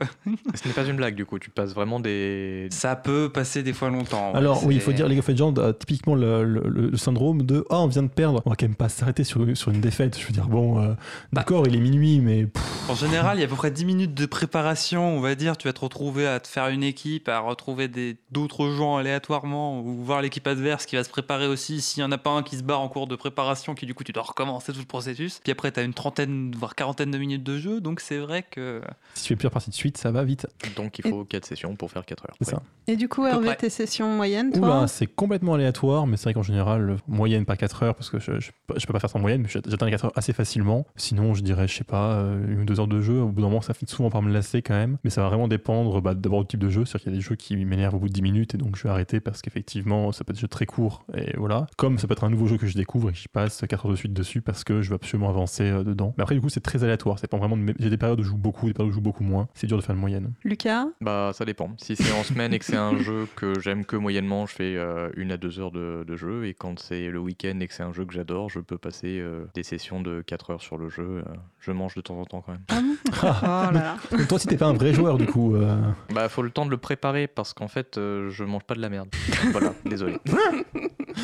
Ce 0.54 0.66
n'est 0.68 0.74
pas 0.74 0.84
une 0.84 0.96
blague, 0.96 1.14
du 1.14 1.24
coup. 1.24 1.38
Tu 1.38 1.50
passes 1.50 1.74
vraiment 1.74 2.00
des. 2.00 2.68
ça 2.70 2.96
peut 2.96 3.28
passer 3.32 3.62
des 3.62 3.72
fois 3.72 3.90
longtemps. 3.90 4.32
Alors 4.34 4.64
oui, 4.66 4.74
il 4.76 4.80
faut 4.80 4.92
dire 4.92 5.08
League 5.08 5.18
of 5.18 5.28
Legends 5.28 5.54
a 5.54 5.72
typiquement 5.72 6.14
le, 6.14 6.44
le- 6.44 6.68
le 6.90 6.96
syndrome 6.96 7.42
de 7.42 7.64
ah 7.70 7.80
on 7.80 7.86
vient 7.86 8.02
de 8.02 8.08
perdre, 8.08 8.42
on 8.44 8.50
va 8.50 8.56
quand 8.56 8.66
même 8.66 8.74
pas 8.74 8.88
s'arrêter 8.88 9.24
sur, 9.24 9.44
sur 9.56 9.70
une 9.70 9.80
défaite. 9.80 10.18
Je 10.18 10.26
veux 10.26 10.32
dire 10.32 10.46
bon, 10.48 10.80
euh, 10.82 10.92
d'accord, 11.32 11.66
il 11.66 11.74
est 11.76 11.80
minuit, 11.80 12.20
mais 12.20 12.46
pff, 12.46 12.90
En 12.90 12.94
général, 12.94 13.36
il 13.36 13.40
y 13.40 13.42
a 13.42 13.46
à 13.46 13.48
peu 13.50 13.56
près 13.56 13.70
10 13.70 13.84
minutes 13.84 14.14
de 14.14 14.24
préparation, 14.26 15.16
on 15.16 15.20
va 15.20 15.34
dire. 15.34 15.56
Tu 15.58 15.68
vas 15.68 15.72
te 15.74 15.80
retrouver 15.80 16.26
à 16.26 16.40
te 16.40 16.48
faire 16.48 16.68
une 16.68 16.82
équipe, 16.82 17.28
à 17.28 17.38
retrouver 17.40 17.86
des- 17.88 18.16
d'autres 18.32 18.70
gens 18.70 18.96
aléatoirement, 18.96 19.80
ou 19.80 20.02
voir 20.04 20.22
l'équipe 20.22 20.46
adverse 20.46 20.86
qui 20.86 20.96
va 20.96 21.04
se 21.04 21.10
préparer 21.10 21.46
aussi. 21.46 21.80
S'il 21.80 22.02
n'y 22.02 22.08
en 22.08 22.12
a 22.12 22.18
pas 22.18 22.30
un 22.30 22.42
qui 22.42 22.56
se 22.56 22.62
barre 22.62 22.80
en 22.80 22.88
cours 22.88 23.06
de 23.06 23.16
préparation, 23.16 23.74
qui 23.74 23.84
du 23.86 23.94
coup 23.94 24.04
tu 24.04 24.12
dois 24.12 24.22
recommencer 24.22 24.72
tout 24.72 24.78
le 24.78 24.84
processus. 24.86 25.40
Puis 25.42 25.52
après, 25.52 25.70
tu 25.70 25.80
as 25.80 25.82
une 25.82 25.92
trentaine, 25.94 26.52
voire 26.56 26.74
quarantaine 26.74 27.10
de 27.10 27.18
minutes 27.18 27.42
de 27.44 27.58
jeu, 27.58 27.80
donc 27.80 28.00
c'est 28.00 28.18
vrai 28.18 28.42
que. 28.42 28.80
si 29.14 29.22
tu 29.24 29.28
fais 29.28 29.36
plusieurs 29.36 29.52
parties 29.52 29.70
de 29.70 29.74
suite, 29.74 29.98
ça 29.98 30.10
va 30.10 30.24
vite. 30.24 30.46
Donc 30.76 30.98
il 30.98 31.08
faut 31.08 31.24
4 31.24 31.44
sessions 31.44 31.76
pour 31.76 31.90
faire 31.90 32.04
4 32.06 32.24
heures. 32.24 32.36
C'est 32.40 32.48
Ouais. 32.48 32.54
ça. 32.54 32.62
Et 32.86 32.96
du 32.96 33.08
coup, 33.08 33.26
Hervé, 33.26 33.54
tes 33.56 33.68
sessions 33.70 34.08
moyennes, 34.14 34.50
toi 34.52 34.78
Oula, 34.78 34.86
c'est 34.88 35.06
complètement 35.06 35.54
aléatoire, 35.54 36.06
mais 36.06 36.16
c'est 36.16 36.24
vrai 36.24 36.34
qu'en 36.34 36.42
général, 36.42 36.96
moyenne 37.06 37.44
pas 37.44 37.56
4 37.56 37.82
heures, 37.82 37.94
parce 37.94 38.08
que 38.08 38.18
je, 38.18 38.40
je, 38.40 38.50
je 38.76 38.86
peux 38.86 38.92
pas 38.94 39.00
faire 39.00 39.10
ça 39.10 39.18
en 39.18 39.20
moyenne, 39.20 39.42
mais 39.42 39.48
j'atteins 39.48 39.84
les 39.84 39.92
4 39.92 40.06
heures 40.06 40.12
assez 40.16 40.32
facilement. 40.32 40.77
Sinon, 40.96 41.34
je 41.34 41.42
dirais, 41.42 41.66
je 41.68 41.74
sais 41.74 41.84
pas, 41.84 42.14
euh, 42.14 42.46
une 42.52 42.60
ou 42.60 42.64
deux 42.64 42.80
heures 42.80 42.88
de 42.88 43.00
jeu, 43.00 43.20
au 43.20 43.28
bout 43.28 43.40
d'un 43.42 43.48
moment, 43.48 43.60
ça 43.60 43.74
finit 43.74 43.90
souvent 43.90 44.10
par 44.10 44.22
me 44.22 44.32
lasser 44.32 44.62
quand 44.62 44.74
même. 44.74 44.98
Mais 45.04 45.10
ça 45.10 45.22
va 45.22 45.28
vraiment 45.28 45.48
dépendre 45.48 46.00
bah, 46.00 46.14
d'abord 46.14 46.40
du 46.42 46.46
type 46.48 46.60
de 46.60 46.68
jeu, 46.68 46.84
c'est-à-dire 46.84 47.02
qu'il 47.04 47.12
y 47.12 47.14
a 47.14 47.18
des 47.18 47.24
jeux 47.24 47.34
qui 47.36 47.56
m'énervent 47.56 47.94
au 47.94 47.98
bout 47.98 48.08
de 48.08 48.12
10 48.12 48.22
minutes, 48.22 48.54
et 48.54 48.58
donc 48.58 48.76
je 48.76 48.82
vais 48.82 48.88
arrêter 48.90 49.20
parce 49.20 49.42
qu'effectivement, 49.42 50.12
ça 50.12 50.24
peut 50.24 50.30
être 50.32 50.36
des 50.36 50.40
jeux 50.42 50.48
très 50.48 50.66
courts, 50.66 51.04
et 51.16 51.36
voilà. 51.36 51.66
Comme 51.76 51.98
ça 51.98 52.06
peut 52.06 52.12
être 52.12 52.24
un 52.24 52.30
nouveau 52.30 52.46
jeu 52.46 52.56
que 52.56 52.66
je 52.66 52.74
découvre 52.76 53.10
et 53.10 53.12
que 53.12 53.18
j'y 53.18 53.28
passe 53.28 53.64
4 53.68 53.86
heures 53.86 53.92
de 53.92 53.96
suite 53.96 54.12
dessus 54.12 54.40
parce 54.40 54.64
que 54.64 54.82
je 54.82 54.90
veux 54.90 54.94
absolument 54.96 55.28
avancer 55.28 55.64
euh, 55.64 55.82
dedans. 55.84 56.14
Mais 56.16 56.22
après, 56.22 56.34
du 56.34 56.40
coup, 56.40 56.48
c'est 56.48 56.60
très 56.60 56.84
aléatoire, 56.84 57.18
c'est 57.18 57.26
pas 57.28 57.36
vraiment. 57.38 57.56
de 57.56 57.62
mes- 57.62 57.74
J'ai 57.78 57.90
des 57.90 57.96
périodes 57.96 58.20
où 58.20 58.22
je 58.22 58.28
joue 58.28 58.36
beaucoup, 58.38 58.66
des 58.66 58.72
périodes 58.74 58.88
où 58.90 58.92
je 58.92 58.96
joue 58.96 59.02
beaucoup 59.02 59.24
moins. 59.24 59.48
C'est 59.54 59.66
dur 59.66 59.76
de 59.76 59.82
faire 59.82 59.94
une 59.94 60.00
moyenne. 60.00 60.32
Lucas? 60.44 60.86
Bah, 61.00 61.30
ça 61.34 61.44
dépend. 61.44 61.70
Si 61.78 61.96
c'est 61.96 62.12
en 62.12 62.22
semaine 62.22 62.52
et 62.54 62.58
que 62.58 62.64
c'est 62.64 62.76
un 62.76 62.96
jeu 63.02 63.26
que 63.36 63.58
j'aime 63.60 63.84
que 63.84 63.96
moyennement, 63.96 64.46
je 64.46 64.54
fais 64.54 64.76
euh, 64.76 65.10
une 65.16 65.32
à 65.32 65.36
deux 65.36 65.58
heures 65.60 65.70
de, 65.72 66.04
de 66.06 66.16
jeu. 66.16 66.46
Et 66.46 66.54
quand 66.54 66.78
c'est 66.78 67.08
le 67.08 67.18
week-end 67.18 67.58
et 67.60 67.66
que 67.68 67.74
c'est 67.74 67.82
un 67.82 67.92
jeu 67.92 68.04
que 68.04 68.12
j'adore, 68.14 68.48
je 68.50 68.60
peux 68.60 68.78
passer 68.78 69.18
euh, 69.20 69.44
des 69.54 69.62
sessions 69.62 70.00
de 70.00 70.22
4 70.22 70.50
heures 70.50 70.62
sur 70.62 70.67
le 70.76 70.88
jeu. 70.90 71.02
euh, 71.02 71.22
je 71.60 71.72
mange 71.72 71.94
de 71.94 72.00
temps 72.00 72.18
en 72.18 72.24
temps 72.24 72.42
quand 72.44 72.52
même. 72.52 72.96
Ah 73.22 73.40
Oh 73.70 73.72
là 73.72 73.80
là. 73.80 73.96
Donc, 74.16 74.28
toi, 74.28 74.38
si 74.38 74.46
t'es 74.46 74.56
pas 74.56 74.66
un 74.66 74.72
vrai 74.74 74.92
joueur, 74.92 75.16
du 75.18 75.26
coup. 75.26 75.54
euh, 75.56 75.76
Bah, 76.12 76.28
faut 76.28 76.42
le 76.42 76.50
temps 76.50 76.66
de 76.66 76.70
le 76.70 76.76
préparer 76.76 77.26
parce 77.26 77.52
qu'en 77.54 77.68
fait, 77.68 77.96
euh, 77.98 78.28
je 78.30 78.44
mange 78.44 78.64
pas 78.64 78.74
de 78.74 78.80
la 78.80 78.88
merde. 78.88 79.08
voilà, 79.52 79.72
désolé. 79.84 80.18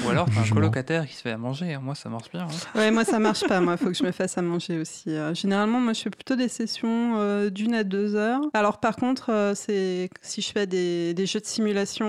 Ou 0.05 0.09
alors, 0.09 0.27
t'as 0.33 0.41
un 0.41 0.55
colocataire 0.55 1.07
qui 1.07 1.15
se 1.15 1.23
fait 1.23 1.31
à 1.31 1.37
manger. 1.39 1.75
hein. 1.75 1.81
Moi, 1.83 1.95
ça 1.95 2.09
marche 2.09 2.31
bien. 2.33 2.43
hein. 2.45 2.79
Ouais, 2.79 2.91
moi 2.91 3.05
ça 3.05 3.19
marche 3.19 3.47
pas. 3.47 3.61
Moi, 3.61 3.77
faut 3.77 3.87
que 3.89 3.95
je 3.95 4.05
me 4.05 4.13
fasse 4.13 4.37
à 4.39 4.43
manger 4.43 4.79
aussi. 4.81 5.11
Euh, 5.11 5.35
généralement, 5.35 5.81
moi, 5.81 5.93
je 5.93 6.01
fais 6.03 6.11
plutôt 6.11 6.37
des 6.37 6.49
sessions 6.49 7.15
euh, 7.19 7.51
d'une 7.51 7.75
à 7.75 7.85
deux 7.85 8.15
heures. 8.15 8.41
Alors, 8.55 8.81
par 8.81 8.97
contre, 8.97 9.31
euh, 9.31 9.55
c'est 9.55 10.09
si 10.23 10.41
je 10.43 10.51
fais 10.53 10.67
des, 10.67 11.15
des 11.15 11.27
jeux 11.27 11.41
de 11.41 11.47
simulation. 11.47 12.05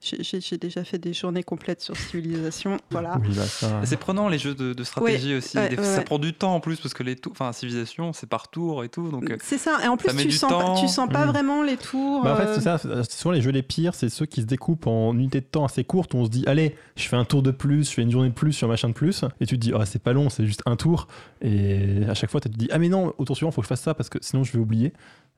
J'ai- 0.00 0.56
déjà 0.58 0.82
fait 0.84 0.98
des 0.98 1.12
journées 1.12 1.42
complètes 1.42 1.80
sur 1.82 1.96
civilisation. 1.96 2.76
Voilà. 2.90 3.18
Oui, 3.22 3.28
bah, 3.36 3.44
ça. 3.44 3.80
C'est 3.84 3.96
prenant 3.98 4.28
les 4.28 4.38
jeux 4.38 4.54
de, 4.54 4.72
de 4.72 4.84
stratégie 4.84 5.34
aussi. 5.34 5.56
ouais, 5.58 5.68
Des- 5.68 5.76
ouais, 5.76 5.82
ça 5.84 5.98
ouais. 5.98 6.04
prend 6.04 6.18
du 6.18 6.32
temps 6.34 6.54
en 6.54 6.60
plus 6.60 6.76
parce 6.80 6.92
que 6.94 7.02
les 7.02 7.16
tours, 7.16 7.32
enfin, 7.32 7.52
civilisation, 7.52 8.12
c'est 8.12 8.28
par 8.28 8.48
tour 8.48 8.82
et 8.84 8.88
tout. 8.88 9.08
Donc, 9.10 9.30
euh, 9.30 9.36
C'est 9.42 9.58
ça. 9.58 9.78
Et 9.84 9.88
en 9.88 9.96
plus, 9.96 10.14
tu 10.16 10.30
sens, 10.32 10.50
pas, 10.50 10.74
tu 10.80 10.88
sens 10.88 11.08
pas 11.08 11.26
Mm. 11.26 11.30
vraiment 11.30 11.62
les 11.62 11.76
tours. 11.76 12.22
Bah, 12.24 12.34
en 12.34 12.36
fait, 12.36 12.42
euh, 12.46 12.54
c'est 12.56 12.60
ça. 12.62 12.78
Souvent, 13.04 13.32
les 13.32 13.40
jeux 13.42 13.50
les 13.52 13.62
pires, 13.62 13.94
c'est 13.94 14.08
ceux 14.08 14.26
qui 14.26 14.40
se 14.40 14.46
découpent 14.46 14.86
en 14.86 15.12
unités 15.14 15.40
de 15.40 15.46
temps 15.46 15.64
assez 15.64 15.84
courtes 15.84 16.14
où 16.14 16.18
on 16.18 16.24
se 16.24 16.30
dit, 16.30 16.44
allez, 16.46 16.74
je 16.96 17.04
fais 17.04 17.16
un 17.16 17.24
tour 17.24 17.42
de 17.42 17.50
plus, 17.50 17.88
je 17.88 17.94
fais 17.94 18.02
une 18.02 18.10
journée 18.10 18.30
de 18.30 18.34
plus 18.34 18.52
sur 18.52 18.66
un 18.66 18.70
machin 18.70 18.88
de 18.88 18.94
plus. 18.94 19.24
Et 19.40 19.46
tu 19.46 19.56
te 19.56 19.60
dis, 19.60 19.72
ah, 19.78 19.86
c'est 19.86 20.02
pas 20.02 20.12
long, 20.12 20.28
c'est 20.30 20.46
juste 20.46 20.62
un 20.66 20.76
tour. 20.76 21.06
Et 21.42 22.04
à 22.08 22.14
chaque 22.14 22.30
fois, 22.30 22.40
tu 22.40 22.50
te 22.50 22.56
dis, 22.56 22.68
ah, 22.72 22.78
mais 22.78 22.88
non, 22.88 23.12
au 23.18 23.24
tour 23.24 23.36
suivant, 23.36 23.50
faut 23.50 23.60
que 23.60 23.66
je 23.66 23.68
fasse 23.68 23.80
ça 23.82 23.94
parce 23.94 24.08
que 24.08 24.18
sinon, 24.20 24.44
je 24.44 24.52
vais 24.52 24.58
oublier. 24.58 24.92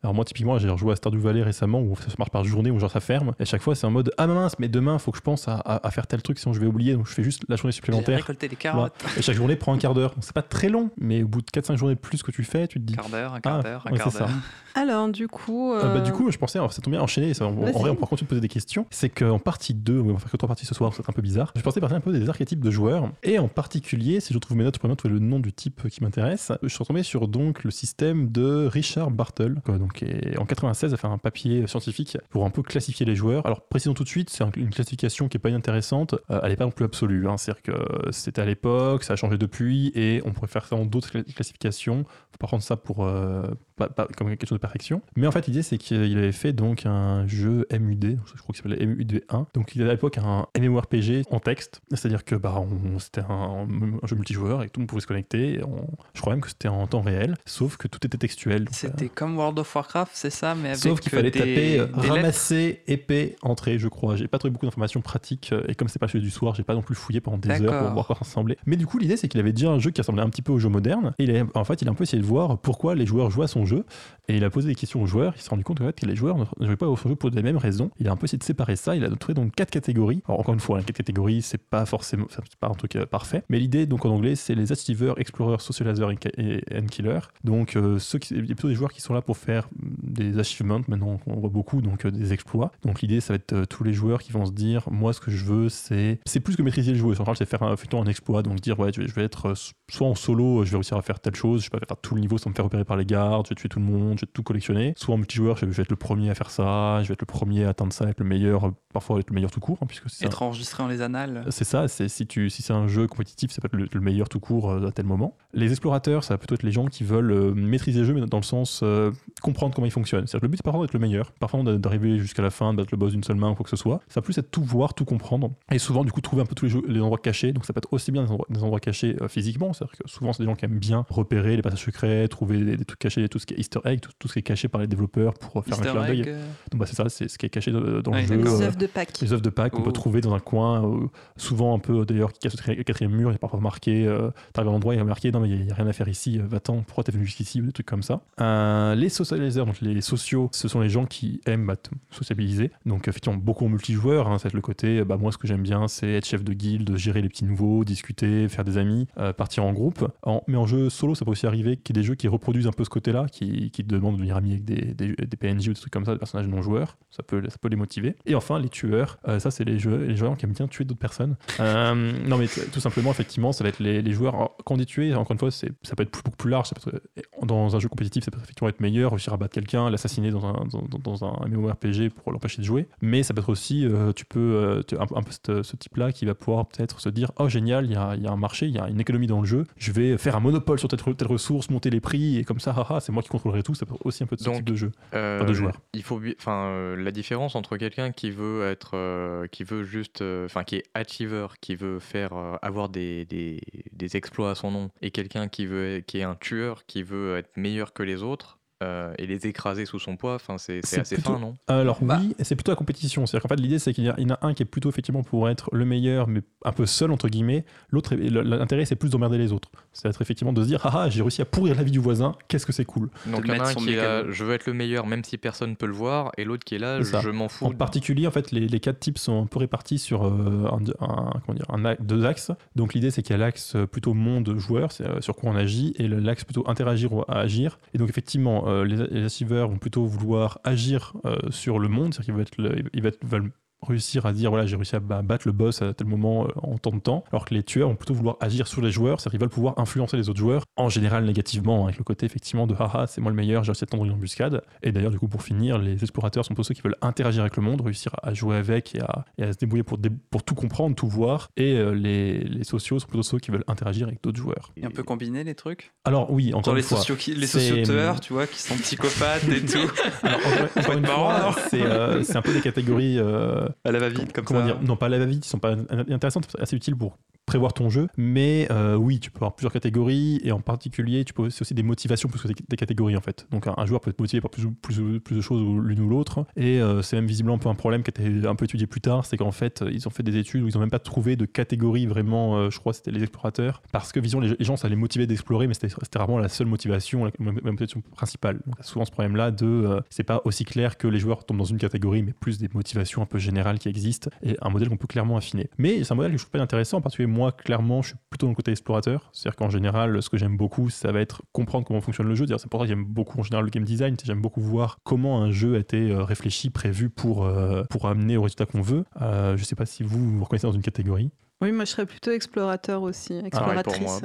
Alors, 0.04 0.14
moi, 0.14 0.24
typiquement, 0.24 0.58
j'ai 0.58 0.68
rejoué 0.68 0.92
à 0.92 0.96
Stardew 0.96 1.18
Valley 1.18 1.42
récemment 1.44 1.80
où 1.80 1.94
ça 1.96 2.06
marche 2.18 2.30
par 2.32 2.42
journée, 2.42 2.72
où 2.72 2.78
genre 2.80 2.90
ça 2.90 2.98
ferme. 2.98 3.34
Et 3.38 3.42
à 3.42 3.44
chaque 3.44 3.62
fois, 3.62 3.76
c'est 3.76 3.86
en 3.86 3.90
mode, 3.92 4.12
ah, 4.18 4.26
mince, 4.26 4.56
mais 4.58 4.66
demain, 4.68 4.98
faut 4.98 5.12
que 5.12 5.18
je 5.18 5.22
pense 5.22 5.46
à, 5.46 5.54
à- 5.54 5.86
à 5.86 5.90
faire 5.92 6.08
tel 6.08 6.20
truc, 6.22 6.40
sinon 6.40 6.52
je 6.52 6.58
vais 6.60 6.66
oublier. 6.66 6.94
Donc, 6.94 7.06
je 7.06 7.12
fais 7.12 7.22
juste 7.22 7.44
la 7.48 7.54
journée 7.54 7.70
supplémentaire. 7.72 8.16
les 8.28 8.48
Voilà. 8.48 8.56
carottes. 8.56 9.04
Et 9.16 9.22
chaque 9.22 9.36
journée 9.36 9.54
prend 9.54 9.72
un 9.72 9.78
quart 9.78 9.94
d'heure. 9.94 10.14
C'est 10.20 10.32
pas 10.32 10.42
très 10.42 10.68
long, 10.70 10.90
mais 10.98 11.22
au 11.22 11.28
bout 11.28 11.40
de 11.40 11.46
4-5 11.50 11.76
journées 11.76 11.94
de 11.94 12.00
plus 12.00 12.22
que 12.24 12.32
tu 12.32 12.42
fais, 12.42 12.66
tu 12.66 12.80
te 12.80 12.84
dis. 12.84 12.94
Un 12.94 12.96
quart 12.96 13.08
d'heure, 13.10 13.34
un 13.34 13.40
quart 13.40 13.56
Ah, 13.60 13.62
d'heure, 13.62 13.86
un 13.86 13.92
ouais, 13.92 13.98
quart 13.98 14.10
c'est 14.10 14.18
ça. 14.18 14.24
d'heure. 14.24 14.34
Alors, 14.74 15.08
du 15.08 15.28
coup. 15.28 15.72
Euh, 15.74 15.82
bah, 15.82 15.88
euh, 15.98 16.00
du 16.00 16.12
coup, 16.12 16.30
je 16.30 16.38
pensais, 16.38 16.58
alors, 16.58 16.72
ça 16.72 16.80
tombe 16.80 16.94
bien 16.94 17.02
enchaîner, 17.02 17.34
ça, 17.34 17.44
en, 17.46 17.52
vrai, 17.52 17.72
on 17.90 17.94
pourra 17.94 18.06
continuer 18.08 18.24
de 18.26 18.28
poser 18.30 18.40
des 18.40 18.48
questions. 18.48 18.86
C'est 18.90 19.10
qu'en 19.10 19.38
partie 19.38 19.74
2, 19.74 20.00
on 20.00 20.14
va 20.14 20.18
faire 20.18 20.30
que 20.30 20.36
trois 20.38 20.48
parties 20.48 20.64
ce 20.64 20.74
soir, 20.74 20.92
c'est 20.94 21.06
un 21.06 21.12
peu 21.12 21.20
bizarre. 21.20 21.52
Je 21.54 21.60
pensais 21.60 21.78
parler 21.78 21.94
un 21.96 22.00
peu 22.00 22.10
des 22.10 22.26
archétypes 22.30 22.60
de 22.64 22.70
joueurs, 22.70 23.10
et 23.22 23.38
en 23.38 23.48
particulier, 23.48 24.20
si 24.20 24.32
je 24.32 24.38
trouve 24.38 24.56
mes 24.56 24.64
notes, 24.64 24.76
je 24.76 24.80
peux 24.80 24.88
bien 24.88 24.96
trouver 24.96 25.12
le 25.14 25.20
nom 25.20 25.40
du 25.40 25.52
type 25.52 25.86
qui 25.90 26.02
m'intéresse. 26.02 26.52
Je 26.62 26.68
suis 26.68 26.78
retombé 26.78 27.02
sur 27.02 27.28
donc 27.28 27.64
le 27.64 27.70
système 27.70 28.32
de 28.32 28.66
Richard 28.66 29.10
Bartle, 29.10 29.60
quoi, 29.62 29.76
donc 29.76 29.91
donc 29.92 30.02
est- 30.02 30.38
en 30.38 30.44
96 30.46 30.92
a 30.94 30.96
fait 30.96 31.06
un 31.06 31.18
papier 31.18 31.66
scientifique 31.66 32.16
pour 32.30 32.44
un 32.44 32.50
peu 32.50 32.62
classifier 32.62 33.04
les 33.06 33.14
joueurs. 33.14 33.44
Alors 33.46 33.60
précisons 33.62 33.94
tout 33.94 34.04
de 34.04 34.08
suite, 34.08 34.30
c'est 34.30 34.42
un- 34.44 34.50
une 34.56 34.70
classification 34.70 35.28
qui 35.28 35.36
est 35.36 35.40
pas 35.40 35.50
inintéressante. 35.50 36.14
Euh, 36.30 36.40
elle 36.42 36.50
n'est 36.50 36.56
pas 36.56 36.64
non 36.64 36.70
plus 36.70 36.84
absolue. 36.84 37.28
hein. 37.28 37.36
C'est-à-dire 37.36 37.62
que 37.62 38.10
c'était 38.12 38.40
à 38.42 38.44
l'époque, 38.46 39.04
ça 39.04 39.12
a 39.12 39.16
changé 39.16 39.38
depuis, 39.38 39.92
et 39.94 40.22
on 40.24 40.32
pourrait 40.32 40.48
faire 40.48 40.66
ça 40.66 40.76
dans 40.76 40.84
d'autres 40.86 41.10
cla- 41.10 41.24
classifications. 41.34 42.04
Faut 42.04 42.38
pas 42.38 42.46
prendre 42.46 42.62
ça 42.62 42.76
pour 42.76 43.04
euh, 43.04 43.42
pas- 43.76 43.88
pas- 43.88 44.06
comme 44.16 44.28
quelque 44.28 44.46
chose 44.46 44.56
de 44.56 44.60
perfection. 44.60 45.02
Mais 45.16 45.26
en 45.26 45.30
fait, 45.32 45.46
l'idée 45.46 45.62
c'est 45.62 45.78
qu'il 45.78 46.16
avait 46.16 46.32
fait 46.32 46.52
donc 46.52 46.86
un 46.86 47.26
jeu 47.26 47.66
MUD, 47.70 48.18
je 48.34 48.40
crois 48.42 48.54
qu'il 48.54 48.56
s'appelait 48.62 48.84
MUD1. 48.86 49.46
Donc 49.54 49.74
il 49.74 49.82
avait 49.82 49.90
à 49.90 49.94
l'époque 49.94 50.18
un 50.18 50.46
MMORPG 50.58 51.24
en 51.30 51.40
texte, 51.40 51.80
c'est-à-dire 51.90 52.24
que 52.24 52.34
bah, 52.34 52.54
on- 52.58 52.98
c'était 52.98 53.20
un, 53.22 53.66
un 54.02 54.06
jeu 54.06 54.16
multijoueur 54.16 54.62
et 54.62 54.68
tout 54.68 54.80
le 54.80 54.82
monde 54.82 54.88
pouvait 54.88 55.00
se 55.02 55.06
connecter. 55.06 55.58
Et 55.58 55.64
on- 55.64 55.86
je 56.14 56.20
crois 56.20 56.32
même 56.32 56.40
que 56.40 56.48
c'était 56.48 56.68
en 56.68 56.86
temps 56.86 57.02
réel, 57.02 57.34
sauf 57.46 57.76
que 57.76 57.88
tout 57.88 57.98
était 58.06 58.18
textuel. 58.18 58.66
C'était 58.70 59.08
comme 59.08 59.36
World 59.36 59.58
of 59.58 59.74
Warcraft, 59.74 59.81
c'est 60.12 60.30
ça, 60.30 60.54
mais 60.54 60.70
avec 60.70 60.80
Sauf 60.80 61.00
qu'il 61.00 61.12
euh, 61.14 61.18
fallait 61.18 61.30
des- 61.30 61.38
taper 61.38 61.78
euh, 61.80 61.86
des 61.86 62.02
lettres. 62.02 62.14
ramasser, 62.14 62.82
épée, 62.86 63.36
entrée, 63.42 63.78
je 63.78 63.88
crois. 63.88 64.16
J'ai 64.16 64.28
pas 64.28 64.38
trouvé 64.38 64.50
beaucoup 64.52 64.66
d'informations 64.66 65.00
pratiques 65.00 65.50
euh, 65.52 65.62
et 65.68 65.74
comme 65.74 65.88
c'est 65.88 65.98
pas 65.98 66.06
le 66.06 66.12
jeu 66.12 66.20
du 66.20 66.30
soir, 66.30 66.54
j'ai 66.54 66.62
pas 66.62 66.74
non 66.74 66.82
plus 66.82 66.94
fouillé 66.94 67.20
pendant 67.20 67.38
des 67.38 67.50
heures 67.62 67.82
pour 67.84 67.92
voir 67.92 68.06
quoi 68.06 68.16
ça 68.16 68.24
ressemblait. 68.24 68.56
Mais 68.66 68.76
du 68.76 68.86
coup, 68.86 68.98
l'idée 68.98 69.16
c'est 69.16 69.28
qu'il 69.28 69.40
avait 69.40 69.52
déjà 69.52 69.70
un 69.70 69.78
jeu 69.78 69.90
qui 69.90 70.00
ressemblait 70.00 70.22
un 70.22 70.30
petit 70.30 70.42
peu 70.42 70.52
au 70.52 70.58
jeu 70.58 70.68
moderne 70.68 71.12
et 71.18 71.24
il 71.24 71.36
a, 71.36 71.44
en 71.54 71.64
fait, 71.64 71.82
il 71.82 71.88
a 71.88 71.90
un 71.90 71.94
peu 71.94 72.04
essayé 72.04 72.20
de 72.22 72.26
voir 72.26 72.58
pourquoi 72.58 72.94
les 72.94 73.06
joueurs 73.06 73.30
jouaient 73.30 73.44
à 73.44 73.48
son 73.48 73.66
jeu 73.66 73.84
et 74.28 74.36
il 74.36 74.44
a 74.44 74.50
posé 74.50 74.68
des 74.68 74.74
questions 74.74 75.02
aux 75.02 75.06
joueurs. 75.06 75.32
Il 75.36 75.42
s'est 75.42 75.50
rendu 75.50 75.64
compte 75.64 75.80
en 75.80 75.86
fait, 75.86 76.00
que 76.00 76.06
les 76.06 76.16
joueurs 76.16 76.36
ne 76.38 76.66
jouaient 76.66 76.76
pas 76.76 76.86
au 76.88 76.96
son 76.96 77.08
jeu 77.08 77.16
pour 77.16 77.30
les 77.30 77.42
mêmes 77.42 77.56
raisons. 77.56 77.90
Il 77.98 78.08
a 78.08 78.12
un 78.12 78.16
peu 78.16 78.24
essayé 78.24 78.38
de 78.38 78.44
séparer 78.44 78.76
ça. 78.76 78.94
Il 78.96 79.04
a 79.04 79.10
trouvé 79.10 79.34
donc 79.34 79.54
quatre 79.54 79.70
catégories. 79.70 80.22
Alors 80.28 80.40
encore 80.40 80.54
une 80.54 80.60
fois, 80.60 80.78
les 80.78 80.84
quatre 80.84 80.96
catégories, 80.96 81.42
c'est 81.42 81.58
pas 81.58 81.86
forcément, 81.86 82.26
c'est 82.30 82.56
pas 82.56 82.68
un 82.68 82.74
truc 82.74 82.98
parfait. 83.10 83.42
Mais 83.48 83.58
l'idée 83.58 83.86
donc 83.86 84.04
en 84.04 84.10
anglais, 84.10 84.36
c'est 84.36 84.54
les 84.54 84.72
achievers, 84.72 85.14
explorers, 85.18 85.60
socializers 85.60 86.10
et, 86.38 86.62
and 86.76 86.86
killers. 86.86 87.20
Donc 87.44 87.76
euh, 87.76 87.98
ceux 87.98 88.18
qui, 88.18 88.34
il 88.34 88.40
y 88.40 88.52
a 88.52 88.54
plutôt 88.54 88.68
des 88.68 88.74
joueurs 88.74 88.92
qui 88.92 89.00
sont 89.00 89.14
là 89.14 89.22
pour 89.22 89.36
faire 89.36 89.61
des 90.02 90.38
achievements. 90.38 90.80
Maintenant, 90.88 91.18
on 91.26 91.36
voit 91.40 91.48
beaucoup 91.50 91.80
donc 91.80 92.04
euh, 92.06 92.10
des 92.10 92.32
exploits. 92.32 92.72
Donc 92.84 93.00
l'idée, 93.02 93.20
ça 93.20 93.32
va 93.32 93.36
être 93.36 93.52
euh, 93.52 93.64
tous 93.64 93.84
les 93.84 93.92
joueurs 93.92 94.20
qui 94.22 94.32
vont 94.32 94.46
se 94.46 94.52
dire, 94.52 94.88
moi, 94.90 95.12
ce 95.12 95.20
que 95.20 95.30
je 95.30 95.44
veux, 95.44 95.68
c'est 95.68 96.18
c'est 96.26 96.40
plus 96.40 96.56
que 96.56 96.62
maîtriser 96.62 96.92
le 96.92 96.98
jeu. 96.98 97.06
En 97.06 97.12
général, 97.14 97.36
c'est 97.36 97.46
faire 97.46 97.62
un, 97.62 97.72
effectivement 97.74 98.02
un 98.04 98.08
exploit. 98.08 98.42
Donc 98.42 98.60
dire, 98.60 98.78
ouais, 98.78 98.90
je 98.94 99.00
vais, 99.02 99.24
être 99.24 99.46
euh, 99.50 99.54
soit 99.90 100.06
en 100.06 100.14
solo, 100.14 100.64
je 100.64 100.70
vais 100.70 100.76
réussir 100.76 100.96
à 100.96 101.02
faire 101.02 101.20
telle 101.20 101.34
chose, 101.36 101.64
je 101.64 101.70
vais 101.70 101.78
faire 101.86 101.96
tout 102.00 102.14
le 102.14 102.20
niveau 102.20 102.38
sans 102.38 102.50
me 102.50 102.54
faire 102.54 102.64
repérer 102.64 102.84
par 102.84 102.96
les 102.96 103.06
gardes, 103.06 103.46
je 103.46 103.50
vais 103.50 103.54
tuer 103.56 103.68
tout 103.68 103.78
le 103.78 103.84
monde, 103.84 104.18
je 104.18 104.26
vais 104.26 104.30
tout 104.32 104.42
collectionner. 104.42 104.94
Soit 104.96 105.14
en 105.14 105.18
multijoueur, 105.18 105.56
je 105.56 105.66
vais, 105.66 105.82
être 105.82 105.90
le 105.90 105.96
premier 105.96 106.30
à 106.30 106.34
faire 106.34 106.50
ça, 106.50 107.02
je 107.02 107.08
vais 107.08 107.14
être 107.14 107.22
le 107.22 107.26
premier 107.26 107.64
à 107.64 107.70
atteindre 107.70 107.92
ça, 107.92 108.06
être 108.08 108.20
le 108.20 108.26
meilleur, 108.26 108.72
parfois 108.92 109.18
être 109.20 109.30
le 109.30 109.34
meilleur 109.34 109.50
tout 109.50 109.60
court, 109.60 109.78
hein, 109.82 109.86
puisque 109.86 110.08
c'est 110.10 110.24
un- 110.24 110.28
Être 110.28 110.42
enregistré 110.42 110.82
dans 110.82 110.88
les 110.88 111.00
annales. 111.02 111.44
c'est 111.50 111.64
ça, 111.64 111.88
c'est 111.88 112.08
si 112.08 112.26
tu 112.26 112.50
si 112.50 112.62
c'est 112.62 112.72
un 112.72 112.88
jeu 112.88 113.06
compétitif, 113.06 113.50
ça 113.50 113.60
peut 113.60 113.66
être 113.66 113.76
le, 113.76 113.88
le 113.92 114.00
meilleur 114.00 114.28
tout 114.28 114.40
court 114.40 114.72
à 114.72 114.92
tel 114.92 115.06
moment. 115.06 115.36
Les 115.54 115.70
explorateurs, 115.70 116.24
ça 116.24 116.34
va 116.34 116.38
plutôt 116.38 116.54
être 116.54 116.62
les 116.62 116.72
gens 116.72 116.86
qui 116.86 117.04
veulent 117.04 117.54
maîtriser 117.54 118.00
le 118.00 118.06
jeu, 118.06 118.14
mais 118.14 118.20
dans 118.26 118.36
le 118.38 118.42
sens 118.42 118.80
euh, 118.82 119.10
comprendre 119.52 119.74
comment 119.74 119.86
il 119.86 119.90
fonctionne. 119.90 120.26
C'est-à-dire 120.26 120.40
que 120.40 120.46
le 120.46 120.50
but 120.50 120.60
c'est 120.64 120.70
pas 120.72 120.78
d'être 120.78 120.92
le 120.94 120.98
meilleur, 121.00 121.32
parfois 121.32 121.62
d'a- 121.62 121.76
d'arriver 121.78 122.18
jusqu'à 122.18 122.42
la 122.42 122.50
fin, 122.50 122.74
d'être 122.74 122.90
le 122.90 122.96
boss 122.98 123.12
d'une 123.12 123.22
seule 123.24 123.36
main 123.36 123.50
ou 123.50 123.54
quoi 123.54 123.64
que 123.64 123.70
ce 123.70 123.76
soit. 123.76 124.00
Ça 124.08 124.20
va 124.20 124.22
plus 124.24 124.36
être 124.38 124.50
tout 124.50 124.62
voir, 124.64 124.94
tout 124.94 125.04
comprendre, 125.04 125.50
et 125.70 125.78
souvent 125.78 126.04
du 126.04 126.12
coup 126.12 126.20
trouver 126.20 126.42
un 126.42 126.46
peu 126.46 126.54
tous 126.54 126.64
les, 126.66 126.70
jeux- 126.70 126.82
les 126.88 127.00
endroits 127.00 127.18
cachés. 127.18 127.52
Donc 127.52 127.64
ça 127.64 127.72
peut 127.72 127.78
être 127.78 127.92
aussi 127.92 128.10
bien 128.12 128.22
des 128.24 128.30
endroits, 128.30 128.46
des 128.50 128.62
endroits 128.62 128.80
cachés 128.80 129.16
euh, 129.20 129.28
physiquement, 129.28 129.72
c'est-à-dire 129.72 129.92
que 129.98 130.08
souvent 130.10 130.32
c'est 130.32 130.42
des 130.42 130.48
gens 130.48 130.54
qui 130.56 130.64
aiment 130.64 130.78
bien 130.78 131.04
repérer 131.10 131.56
les 131.56 131.62
passages 131.62 131.84
secrets, 131.84 132.26
trouver 132.28 132.58
des, 132.64 132.76
des 132.76 132.84
trucs 132.84 132.98
cachés, 132.98 133.28
tout 133.28 133.38
ce 133.38 133.46
qui 133.46 133.54
est 133.54 133.58
Easter 133.58 133.80
egg, 133.84 134.00
tout, 134.00 134.10
tout 134.18 134.28
ce 134.28 134.32
qui 134.34 134.38
est 134.40 134.42
caché 134.42 134.68
par 134.68 134.80
les 134.80 134.86
développeurs 134.86 135.34
pour 135.34 135.58
euh, 135.58 135.62
faire 135.62 135.74
Easter 135.76 135.88
un 135.90 135.92
clin 135.92 136.06
d'œil. 136.06 136.24
euh, 136.26 136.46
Donc 136.70 136.80
bah, 136.80 136.86
c'est 136.88 136.96
ça, 136.96 137.08
c'est 137.08 137.28
ce 137.28 137.38
qui 137.38 137.46
est 137.46 137.50
caché 137.50 137.70
dans 137.70 137.80
Ouais, 138.12 138.22
le 138.22 138.26
jeu. 138.26 138.36
Les 138.36 138.62
œuvres 138.62 138.76
de 138.76 138.86
Pâques. 138.86 139.20
les 139.20 139.32
œuvres 139.32 139.42
de 139.42 139.50
Pâques 139.50 139.72
qu'on 139.72 139.80
Oh. 139.82 139.84
peut 139.84 139.92
trouver 139.92 140.20
dans 140.20 140.34
un 140.34 140.40
coin, 140.40 140.84
euh, 140.86 141.06
souvent 141.36 141.74
un 141.74 141.78
peu 141.78 142.04
d'ailleurs 142.04 142.32
qui 142.32 142.38
casse 142.40 142.56
le 142.66 142.82
quatrième 142.82 143.12
mur, 143.12 143.30
il 143.30 143.34
a 143.34 143.38
parfois 143.38 143.60
marqué, 143.60 144.06
euh, 144.06 144.30
t'arrives 144.52 144.68
à 144.68 144.72
l'endroit, 144.72 144.94
il 144.94 145.00
a 145.00 145.04
marqué 145.04 145.30
non 145.32 145.40
mais 145.40 145.48
il 145.48 145.64
n'y 145.64 145.70
a, 145.70 145.74
rien 145.74 145.86
à 145.86 145.92
faire 145.92 146.08
ici, 146.08 146.38
va-t'en, 146.38 146.82
pourquoi 146.82 147.04
t'es 147.04 147.12
venu 147.12 147.24
jusqu'ici, 147.26 147.60
ou 147.60 147.66
des 147.66 147.72
trucs 147.72 147.86
comme 147.86 148.02
ça. 148.02 148.20
Euh, 148.40 148.94
les 148.94 149.08
socializers, 149.50 149.66
donc 149.66 149.80
les 149.80 150.00
sociaux, 150.00 150.48
ce 150.52 150.68
sont 150.68 150.80
les 150.80 150.88
gens 150.88 151.06
qui 151.06 151.40
aiment 151.46 151.66
bah, 151.66 151.76
sociabiliser, 152.10 152.70
donc 152.86 153.08
effectivement 153.08 153.38
beaucoup 153.38 153.64
en 153.66 153.68
multijoueur, 153.68 154.28
hein, 154.28 154.38
c'est 154.38 154.52
le 154.52 154.60
côté, 154.60 155.04
bah, 155.04 155.16
moi 155.16 155.32
ce 155.32 155.38
que 155.38 155.46
j'aime 155.46 155.62
bien 155.62 155.88
c'est 155.88 156.12
être 156.12 156.26
chef 156.26 156.44
de 156.44 156.52
guilde, 156.52 156.96
gérer 156.96 157.22
les 157.22 157.28
petits 157.28 157.44
nouveaux, 157.44 157.84
discuter, 157.84 158.48
faire 158.48 158.64
des 158.64 158.78
amis, 158.78 159.06
euh, 159.18 159.32
partir 159.32 159.64
en 159.64 159.72
groupe. 159.72 160.06
Mais 160.46 160.56
en 160.56 160.66
jeu 160.66 160.90
solo, 160.90 161.14
ça 161.14 161.24
peut 161.24 161.30
aussi 161.30 161.46
arriver 161.46 161.76
qu'il 161.76 161.96
y 161.96 161.98
ait 161.98 162.02
des 162.02 162.06
jeux 162.06 162.14
qui 162.14 162.28
reproduisent 162.28 162.66
un 162.66 162.72
peu 162.72 162.84
ce 162.84 162.90
côté-là, 162.90 163.26
qui, 163.30 163.70
qui 163.70 163.82
demandent 163.84 164.14
de 164.14 164.18
devenir 164.18 164.36
ami 164.36 164.52
avec 164.52 164.64
des, 164.64 164.94
des, 164.94 165.36
PNJ 165.36 165.68
ou 165.68 165.72
des 165.72 165.80
trucs 165.80 165.92
comme 165.92 166.04
ça, 166.04 166.12
des 166.12 166.18
personnages 166.18 166.48
non 166.48 166.62
joueurs, 166.62 166.96
ça 167.10 167.22
peut, 167.22 167.42
ça 167.48 167.56
peut 167.60 167.68
les 167.68 167.76
motiver. 167.76 168.16
Et 168.26 168.34
enfin, 168.34 168.58
les 168.58 168.68
tueurs, 168.68 169.18
euh, 169.28 169.38
ça 169.38 169.50
c'est 169.50 169.64
les, 169.64 169.78
jeux, 169.78 170.04
les 170.06 170.16
joueurs 170.16 170.36
qui 170.36 170.44
aiment 170.44 170.52
bien 170.52 170.68
tuer 170.68 170.84
d'autres 170.84 171.00
personnes. 171.00 171.36
Euh, 171.60 172.12
non 172.26 172.38
mais 172.38 172.46
tout 172.72 172.80
simplement, 172.80 173.10
effectivement, 173.10 173.52
ça 173.52 173.62
va 173.62 173.68
être 173.68 173.78
les, 173.78 174.02
les 174.02 174.12
joueurs, 174.12 174.50
quand 174.64 174.74
on 174.74 174.76
dit 174.76 174.86
tuer, 174.86 175.14
encore 175.14 175.32
une 175.32 175.38
fois, 175.38 175.50
ça 175.50 175.66
peut 175.96 176.02
être 176.02 176.10
beaucoup 176.24 176.36
plus 176.36 176.50
large, 176.50 176.68
ça 176.68 176.74
peut 176.74 176.96
être- 176.96 177.02
euh, 177.18 177.46
dans 177.46 177.76
un 177.76 177.78
jeu 177.78 177.88
compétitif, 177.88 178.24
ça 178.24 178.30
peut 178.30 178.40
effectivement 178.42 178.68
être 178.68 178.80
meilleur, 178.80 179.12
réussir 179.12 179.31
à 179.32 179.36
battre 179.36 179.54
quelqu'un, 179.54 179.90
l'assassiner 179.90 180.30
dans 180.30 180.44
un, 180.46 180.64
dans, 180.70 180.98
dans- 180.98 181.24
un 181.24 181.46
MMORPG 181.48 182.10
pour 182.10 182.32
l'empêcher 182.32 182.58
de 182.60 182.66
jouer, 182.66 182.86
mais 183.00 183.22
ça 183.22 183.34
peut 183.34 183.40
être 183.40 183.48
aussi, 183.48 183.86
euh, 183.86 184.12
tu 184.12 184.24
peux, 184.24 184.38
euh, 184.40 184.82
tu- 184.82 184.96
un, 184.96 185.02
un 185.14 185.22
peu 185.22 185.30
ce, 185.46 185.62
ce 185.62 185.76
type-là 185.76 186.12
qui 186.12 186.24
va 186.24 186.34
pouvoir 186.34 186.66
peut-être 186.66 187.00
se 187.00 187.08
dire, 187.08 187.30
oh 187.38 187.48
génial, 187.48 187.84
il 187.86 187.92
y 187.92 187.96
a, 187.96 188.14
y 188.16 188.26
a 188.26 188.30
un 188.30 188.36
marché, 188.36 188.66
il 188.66 188.74
y 188.74 188.78
a 188.78 188.88
une 188.88 189.00
économie 189.00 189.26
dans 189.26 189.40
le 189.40 189.46
jeu, 189.46 189.66
je 189.76 189.92
vais 189.92 190.18
faire 190.18 190.36
un 190.36 190.40
monopole 190.40 190.78
sur 190.78 190.88
telle, 190.88 191.00
telle 191.16 191.28
ressource, 191.28 191.70
monter 191.70 191.90
les 191.90 192.00
prix, 192.00 192.38
et 192.38 192.44
comme 192.44 192.60
ça, 192.60 192.72
haha, 192.72 193.00
c'est 193.00 193.12
moi 193.12 193.22
qui 193.22 193.28
contrôlerai 193.28 193.62
tout, 193.62 193.74
ça 193.74 193.86
peut 193.86 193.94
être 193.94 194.06
aussi 194.06 194.22
un 194.22 194.26
peu 194.26 194.36
de 194.36 194.40
ce 194.40 194.44
Donc, 194.46 194.56
type 194.56 194.64
de 194.64 194.74
jeu. 194.74 194.92
Euh, 195.14 195.44
de 195.44 195.52
joueurs. 195.52 195.80
Il 195.94 196.02
faut, 196.02 196.20
enfin, 196.38 196.94
la 196.96 197.10
différence 197.10 197.54
entre 197.56 197.76
quelqu'un 197.76 198.12
qui 198.12 198.30
veut 198.30 198.64
être, 198.66 198.92
euh, 198.94 199.46
qui 199.48 199.64
veut 199.64 199.84
juste, 199.84 200.22
enfin, 200.44 200.64
qui 200.64 200.76
est 200.76 200.84
achiever, 200.94 201.46
qui 201.60 201.74
veut 201.74 201.98
faire 202.00 202.32
avoir 202.62 202.88
des, 202.88 203.24
des, 203.26 203.60
des 203.92 204.16
exploits 204.16 204.50
à 204.50 204.54
son 204.54 204.70
nom, 204.70 204.90
et 205.02 205.10
quelqu'un 205.10 205.48
qui 205.48 205.66
veut, 205.66 206.02
qui 206.06 206.18
est 206.18 206.22
un 206.22 206.34
tueur, 206.34 206.84
qui 206.86 207.02
veut 207.02 207.36
être 207.36 207.50
meilleur 207.56 207.92
que 207.92 208.02
les 208.02 208.22
autres 208.22 208.58
euh, 208.82 209.12
et 209.18 209.26
les 209.26 209.46
écraser 209.46 209.86
sous 209.86 209.98
son 209.98 210.16
poids. 210.16 210.34
Enfin, 210.34 210.58
c'est 210.58 210.80
c'est 210.84 210.96
C'est 210.96 211.00
assez 211.00 211.14
plutôt- 211.16 211.32
fin, 211.34 211.38
non? 211.38 211.54
Alors 211.68 211.98
Bah. 212.02 212.18
oui, 212.20 212.34
c'est 212.40 212.56
plutôt 212.56 212.72
la 212.72 212.76
compétition. 212.76 213.24
C'est-à-dire 213.26 213.42
qu'en 213.48 213.54
fait 213.54 213.60
l'idée 213.60 213.78
c'est 213.78 213.92
qu'il 213.94 214.04
y, 214.04 214.10
en 214.10 214.30
a 214.34 214.38
un 214.46 214.54
qui 214.54 214.62
est 214.62 214.66
plutôt 214.66 214.88
effectivement 214.88 215.22
pour 215.22 215.48
être 215.48 215.68
le 215.72 215.84
meilleur, 215.84 216.28
mais 216.28 216.42
un 216.64 216.72
peu 216.72 216.86
seul 216.86 217.10
entre 217.12 217.28
guillemets. 217.28 217.64
L'autre, 217.90 218.12
est- 218.14 218.28
l'intérêt 218.30 218.84
c'est 218.84 218.96
plus 218.96 219.10
d'emmerder 219.10 219.38
les 219.38 219.52
autres. 219.52 219.70
C'est-à-dire 219.92 220.20
effectivement 220.20 220.52
de 220.52 220.62
se 220.62 220.66
dire 220.66 220.80
ah 220.84 220.90
ah 221.04 221.08
j'ai 221.10 221.22
réussi 221.22 221.42
à 221.42 221.44
pourrir 221.44 221.74
la 221.76 221.82
vie 221.82 221.90
du 221.92 221.98
voisin. 222.00 222.34
Qu'est-ce 222.48 222.66
que 222.66 222.72
c'est 222.72 222.84
cool? 222.84 223.08
Donc 223.26 223.42
il 223.44 223.50
y 223.54 223.56
en 223.56 223.60
a 223.64 223.68
un 223.70 223.74
qui 223.74 223.92
est 223.92 223.96
là, 223.96 224.24
je 224.30 224.44
veux 224.44 224.54
être 224.54 224.66
le 224.66 224.74
meilleur, 224.74 225.06
même 225.06 225.24
si 225.24 225.38
personne 225.38 225.76
peut 225.76 225.86
le 225.86 225.92
voir, 225.94 226.32
et 226.36 226.44
l'autre 226.44 226.64
qui 226.64 226.74
est 226.74 226.78
là, 226.78 227.00
je 227.02 227.30
m'en 227.30 227.48
fous. 227.48 227.66
En 227.66 227.70
particulier 227.72 228.26
en 228.26 228.30
fait 228.30 228.50
les, 228.50 228.66
les 228.66 228.80
quatre 228.80 228.98
types 229.00 229.18
sont 229.18 229.42
un 229.42 229.46
peu 229.46 229.58
répartis 229.60 229.98
sur 229.98 230.26
euh, 230.26 230.66
un, 230.70 231.06
un- 231.06 231.32
comment 231.46 231.56
dire, 231.56 231.66
un 231.70 231.84
a- 231.84 231.96
deux 231.96 232.24
axes. 232.24 232.50
Donc 232.76 232.94
l'idée 232.94 233.10
c'est 233.10 233.22
qu'il 233.22 233.32
y 233.32 233.38
a 233.38 233.38
l'axe 233.38 233.74
euh, 233.76 233.86
plutôt 233.86 234.14
monde 234.14 234.56
joueur, 234.58 234.90
c'est 234.92 235.04
euh, 235.06 235.20
sur 235.20 235.36
quoi 235.36 235.50
on 235.50 235.56
agit, 235.56 235.94
et 235.98 236.08
l'axe 236.08 236.44
plutôt 236.44 236.64
interagir 236.68 237.12
ou 237.12 237.22
agir. 237.28 237.78
Et 237.94 237.98
donc 237.98 238.08
effectivement 238.08 238.64
euh, 238.66 238.71
les, 238.84 239.06
les 239.08 239.24
achievers 239.24 239.68
vont 239.68 239.78
plutôt 239.78 240.06
vouloir 240.06 240.60
agir 240.64 241.14
euh, 241.24 241.36
sur 241.50 241.78
le 241.78 241.88
monde, 241.88 242.14
c'est-à-dire 242.14 242.44
qu'ils 242.46 242.64
veulent, 242.64 243.06
être 243.06 243.18
ils 243.22 243.28
veulent 243.28 243.52
réussir 243.86 244.26
à 244.26 244.32
dire 244.32 244.50
voilà 244.50 244.66
j'ai 244.66 244.76
réussi 244.76 244.96
à 244.96 245.00
ba- 245.00 245.22
battre 245.22 245.46
le 245.46 245.52
boss 245.52 245.82
à 245.82 245.92
tel 245.94 246.06
moment 246.06 246.44
euh, 246.46 246.48
en 246.62 246.78
tant 246.78 246.90
de 246.92 247.00
temps 247.00 247.24
alors 247.32 247.44
que 247.44 247.54
les 247.54 247.62
tueurs 247.62 247.88
vont 247.88 247.96
plutôt 247.96 248.14
vouloir 248.14 248.36
agir 248.40 248.66
sur 248.68 248.80
les 248.82 248.90
joueurs 248.90 249.20
c'est-à-dire 249.20 249.32
qu'ils 249.32 249.40
veulent 249.40 249.48
pouvoir 249.48 249.74
influencer 249.78 250.16
les 250.16 250.28
autres 250.28 250.38
joueurs 250.38 250.64
en 250.76 250.88
général 250.88 251.24
négativement 251.24 251.80
hein, 251.82 251.84
avec 251.86 251.98
le 251.98 252.04
côté 252.04 252.26
effectivement 252.26 252.66
de 252.66 252.74
haha 252.74 253.06
c'est 253.06 253.20
moi 253.20 253.30
le 253.30 253.36
meilleur 253.36 253.64
j'ai 253.64 253.72
réussi 253.72 253.84
à 253.84 253.86
tendre 253.86 254.04
une 254.04 254.12
embuscade. 254.12 254.62
Et 254.82 254.92
d'ailleurs 254.92 255.10
du 255.10 255.18
coup 255.18 255.28
pour 255.28 255.42
finir 255.42 255.78
les 255.78 255.94
explorateurs 256.02 256.44
sont 256.44 256.54
plutôt 256.54 256.62
ceux 256.64 256.74
qui 256.74 256.82
veulent 256.82 256.96
interagir 257.02 257.42
avec 257.42 257.56
le 257.56 257.62
monde 257.62 257.80
réussir 257.80 258.12
à 258.22 258.34
jouer 258.34 258.56
avec 258.56 258.94
et 258.94 259.00
à, 259.00 259.24
et 259.38 259.42
à 259.44 259.52
se 259.52 259.58
débrouiller 259.58 259.82
pour, 259.82 259.98
dé- 259.98 260.10
pour 260.30 260.42
tout 260.44 260.54
comprendre 260.54 260.94
tout 260.96 261.08
voir. 261.08 261.48
Et 261.56 261.74
euh, 261.76 261.92
les, 261.92 262.38
les 262.44 262.64
sociaux 262.64 262.98
sont 262.98 263.06
plutôt 263.06 263.22
ceux 263.22 263.38
qui 263.38 263.50
veulent 263.50 263.64
interagir 263.66 264.06
avec 264.08 264.22
d'autres 264.22 264.38
joueurs. 264.38 264.72
Et 264.76 264.84
un 264.84 264.90
peu 264.90 265.02
combiner 265.02 265.44
les 265.44 265.54
trucs? 265.54 265.92
Alors 266.04 266.30
oui 266.30 266.52
encore 266.54 266.64
Genre 266.64 266.74
une 266.74 266.76
les 266.76 266.82
fois. 266.82 266.98
sociaux 266.98 267.16
qui- 267.16 267.34
les 267.34 267.46
socioteurs, 267.46 268.20
tu 268.20 268.32
vois, 268.32 268.46
qui 268.46 268.60
sont 268.60 268.76
psychopathes 268.76 269.48
et 269.48 269.60
tout. 269.64 269.90
alors, 270.22 270.38
encore, 270.46 270.68
encore 270.76 270.94
une 270.98 271.00
marrant, 271.00 271.30
fois 271.30 271.50
non 271.50 271.56
c'est 271.70 271.82
euh, 271.82 272.22
c'est 272.22 272.36
un 272.36 272.42
peu 272.42 272.52
des 272.52 272.60
catégories 272.60 273.18
euh, 273.18 273.68
À 273.84 273.92
la 273.92 273.98
va-vite, 273.98 274.32
comme 274.32 274.44
comment 274.44 274.60
ça. 274.60 274.66
dire? 274.66 274.82
Non 274.82 274.96
pas 274.96 275.06
à 275.06 275.08
la 275.08 275.18
va-vite 275.18 275.44
ils 275.46 275.48
sont 275.48 275.58
pas 275.58 275.76
intéressantes 276.08 276.54
assez 276.58 276.76
utiles 276.76 276.96
pour 276.96 277.16
prévoir 277.46 277.72
ton 277.72 277.90
jeu 277.90 278.08
mais 278.16 278.66
euh, 278.70 278.96
oui 278.96 279.18
tu 279.18 279.30
peux 279.30 279.38
avoir 279.38 279.54
plusieurs 279.54 279.72
catégories 279.72 280.40
et 280.44 280.52
en 280.52 280.60
particulier 280.60 281.24
tu 281.24 281.32
peux 281.32 281.50
c'est 281.50 281.62
aussi 281.62 281.74
des 281.74 281.82
motivations 281.82 282.28
plus 282.28 282.40
que 282.40 282.48
des, 282.48 282.76
catégories 282.76 283.16
en 283.16 283.20
fait. 283.20 283.46
Donc 283.50 283.66
un, 283.66 283.86
joueur 283.86 284.00
peut 284.00 284.10
être 284.10 284.20
motivé 284.20 284.40
par 284.40 284.50
plus, 284.50 284.68
plus, 284.80 285.36
de 285.36 285.40
choses 285.40 285.60
l'une 285.84 286.00
ou 286.00 286.08
l'autre 286.08 286.46
et 286.56 286.80
euh, 286.80 287.02
c'est 287.02 287.16
même 287.16 287.26
visiblement 287.26 287.56
un 287.56 287.58
peu 287.58 287.68
un 287.68 287.74
problème 287.74 288.02
qui 288.02 288.10
a 288.10 288.26
été 288.26 288.46
un 288.46 288.54
peu 288.54 288.64
étudié 288.64 288.86
plus 288.86 289.00
tard 289.00 289.26
c'est 289.26 289.36
qu'en 289.36 289.50
fait 289.50 289.84
ils 289.90 290.06
ont 290.06 290.10
fait 290.10 290.22
des 290.22 290.36
études 290.36 290.62
où 290.62 290.68
ils 290.68 290.76
ont 290.76 290.80
même 290.80 290.90
pas 290.90 290.98
trouvé 290.98 291.36
de 291.36 291.44
catégorie 291.44 292.06
vraiment 292.06 292.56
euh, 292.56 292.70
je 292.70 292.78
crois 292.78 292.92
c'était 292.92 293.10
les 293.10 293.22
explorateurs 293.22 293.82
parce 293.92 294.12
que 294.12 294.20
visiblement 294.20 294.54
les, 294.58 294.64
gens 294.64 294.76
ça 294.76 294.88
les 294.88 294.96
motivait 294.96 295.26
d'explorer 295.26 295.66
mais 295.66 295.74
c'était 295.74 296.18
vraiment 296.18 296.38
la 296.38 296.48
seule 296.48 296.68
motivation 296.68 297.24
la, 297.24 297.32
motivation 297.40 298.02
principale. 298.14 298.60
Donc 298.66 298.76
souvent 298.82 299.04
ce 299.04 299.10
problème 299.10 299.36
là 299.36 299.50
de 299.50 300.00
c'est 300.10 300.24
pas 300.24 300.42
aussi 300.44 300.64
clair 300.64 300.96
que 300.96 301.08
les 301.08 301.18
joueurs 301.18 301.44
tombent 301.44 301.58
dans 301.58 301.64
une 301.64 301.78
catégorie 301.78 302.22
mais 302.22 302.32
plus 302.32 302.58
des 302.58 302.68
motivations 302.72 303.22
un 303.22 303.26
peu 303.26 303.38
générales 303.38 303.78
qui 303.78 303.88
existent 303.88 304.30
et 304.42 304.56
un 304.60 304.70
modèle 304.70 304.88
qu'on 304.88 304.96
peut 304.96 305.06
clairement 305.06 305.36
affiner. 305.36 305.68
Mais 305.78 306.04
c'est 306.04 306.12
un 306.12 306.16
modèle 306.16 306.32
que 306.32 306.38
je 306.38 306.44
trouve 306.44 306.52
pas 306.52 306.60
intéressant 306.60 307.00
parce 307.00 307.16
que 307.16 307.22
moi 307.32 307.50
clairement 307.52 308.02
je 308.02 308.08
suis 308.08 308.16
plutôt 308.30 308.46
dans 308.46 308.50
le 308.52 308.56
côté 308.56 308.70
explorateur. 308.70 309.30
C'est 309.32 309.48
à 309.48 309.50
dire 309.50 309.56
qu'en 309.56 309.70
général 309.70 310.22
ce 310.22 310.28
que 310.30 310.36
j'aime 310.36 310.56
beaucoup 310.56 310.90
ça 310.90 311.10
va 311.12 311.20
être 311.20 311.42
comprendre 311.52 311.86
comment 311.86 312.00
fonctionne 312.00 312.28
le 312.28 312.34
jeu. 312.34 312.46
C'est 312.46 312.68
pour 312.68 312.80
ça 312.80 312.84
que 312.86 312.88
j'aime 312.88 313.04
beaucoup 313.04 313.40
en 313.40 313.42
général 313.42 313.64
le 313.64 313.70
game 313.70 313.84
design. 313.84 314.16
J'aime 314.22 314.40
beaucoup 314.40 314.60
voir 314.60 314.98
comment 315.04 315.42
un 315.42 315.50
jeu 315.50 315.74
a 315.74 315.78
été 315.78 316.10
euh, 316.10 316.22
réfléchi 316.22 316.70
prévu 316.70 317.10
pour 317.10 317.44
euh, 317.44 317.82
pour 317.90 318.06
amener 318.06 318.36
au 318.36 318.42
résultat 318.42 318.66
qu'on 318.66 318.82
veut. 318.82 319.04
Euh, 319.20 319.56
je 319.56 319.64
sais 319.64 319.74
pas 319.76 319.86
si 319.86 320.02
vous 320.02 320.38
vous 320.38 320.44
reconnaissez 320.44 320.66
dans 320.66 320.72
une 320.72 320.82
catégorie. 320.82 321.30
Oui, 321.60 321.72
moi 321.72 321.84
je 321.84 321.90
serais 321.90 322.06
plutôt 322.06 322.30
explorateur 322.32 323.02
aussi, 323.02 323.34
pour 323.38 323.46
exploratrice. 323.46 324.22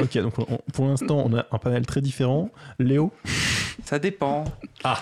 ok 0.00 0.18
donc 0.18 0.38
on- 0.38 0.58
pour 0.72 0.86
l'instant 0.86 1.22
on 1.26 1.34
a 1.36 1.46
un 1.50 1.58
panel 1.58 1.86
très 1.86 2.00
différent. 2.00 2.50
Léo? 2.78 3.12
Ça 3.84 3.98
dépend. 3.98 4.44
Ah. 4.84 5.00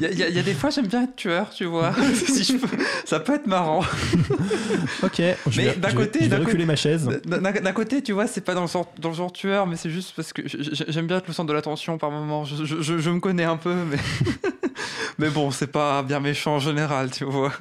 Il 0.00 0.02
y, 0.18 0.22
a- 0.22 0.28
y 0.28 0.38
y 0.38 0.42
des 0.42 0.54
fois, 0.54 0.70
j'aime 0.70 0.86
bien 0.86 1.04
être 1.04 1.16
tueur, 1.16 1.50
tu 1.50 1.64
vois. 1.64 1.92
si 2.14 2.44
je 2.44 2.52
peux- 2.58 2.76
Ça 3.04 3.20
peut 3.20 3.34
être 3.34 3.46
marrant. 3.46 3.80
Ok, 5.02 5.20
je 5.50 5.60
Mais 5.60 5.74
d'un 5.74 5.92
côté- 5.92 6.18
je 6.20 6.24
vais 6.24 6.30
d'un 6.30 6.44
reculer 6.44 6.64
ma 6.66 6.76
chaise. 6.76 7.08
D'un 7.24 7.72
côté, 7.72 8.02
tu 8.02 8.12
vois, 8.12 8.26
c'est 8.26 8.40
pas 8.42 8.54
dans 8.54 8.62
le, 8.62 8.68
genre, 8.68 8.92
dans 8.98 9.08
le 9.10 9.14
genre 9.14 9.32
tueur, 9.32 9.66
mais 9.66 9.76
c'est 9.76 9.90
juste 9.90 10.12
parce 10.16 10.32
que 10.32 10.42
j'aime 10.46 11.06
bien 11.06 11.18
être 11.18 11.26
le 11.28 11.32
centre 11.32 11.48
de 11.48 11.52
l'attention 11.54 11.98
par 11.98 12.10
moment. 12.10 12.44
Je, 12.44 12.64
je- 12.64 12.82
je- 12.82 12.98
je 12.98 13.10
me 13.10 13.20
connais 13.20 13.44
un 13.44 13.56
peu, 13.56 13.74
mais. 13.74 13.96
mais 15.18 15.30
bon, 15.30 15.50
c'est 15.50 15.66
pas 15.66 16.02
bien 16.02 16.20
méchant 16.20 16.56
en 16.56 16.58
général, 16.58 17.10
tu 17.10 17.24
vois. 17.24 17.52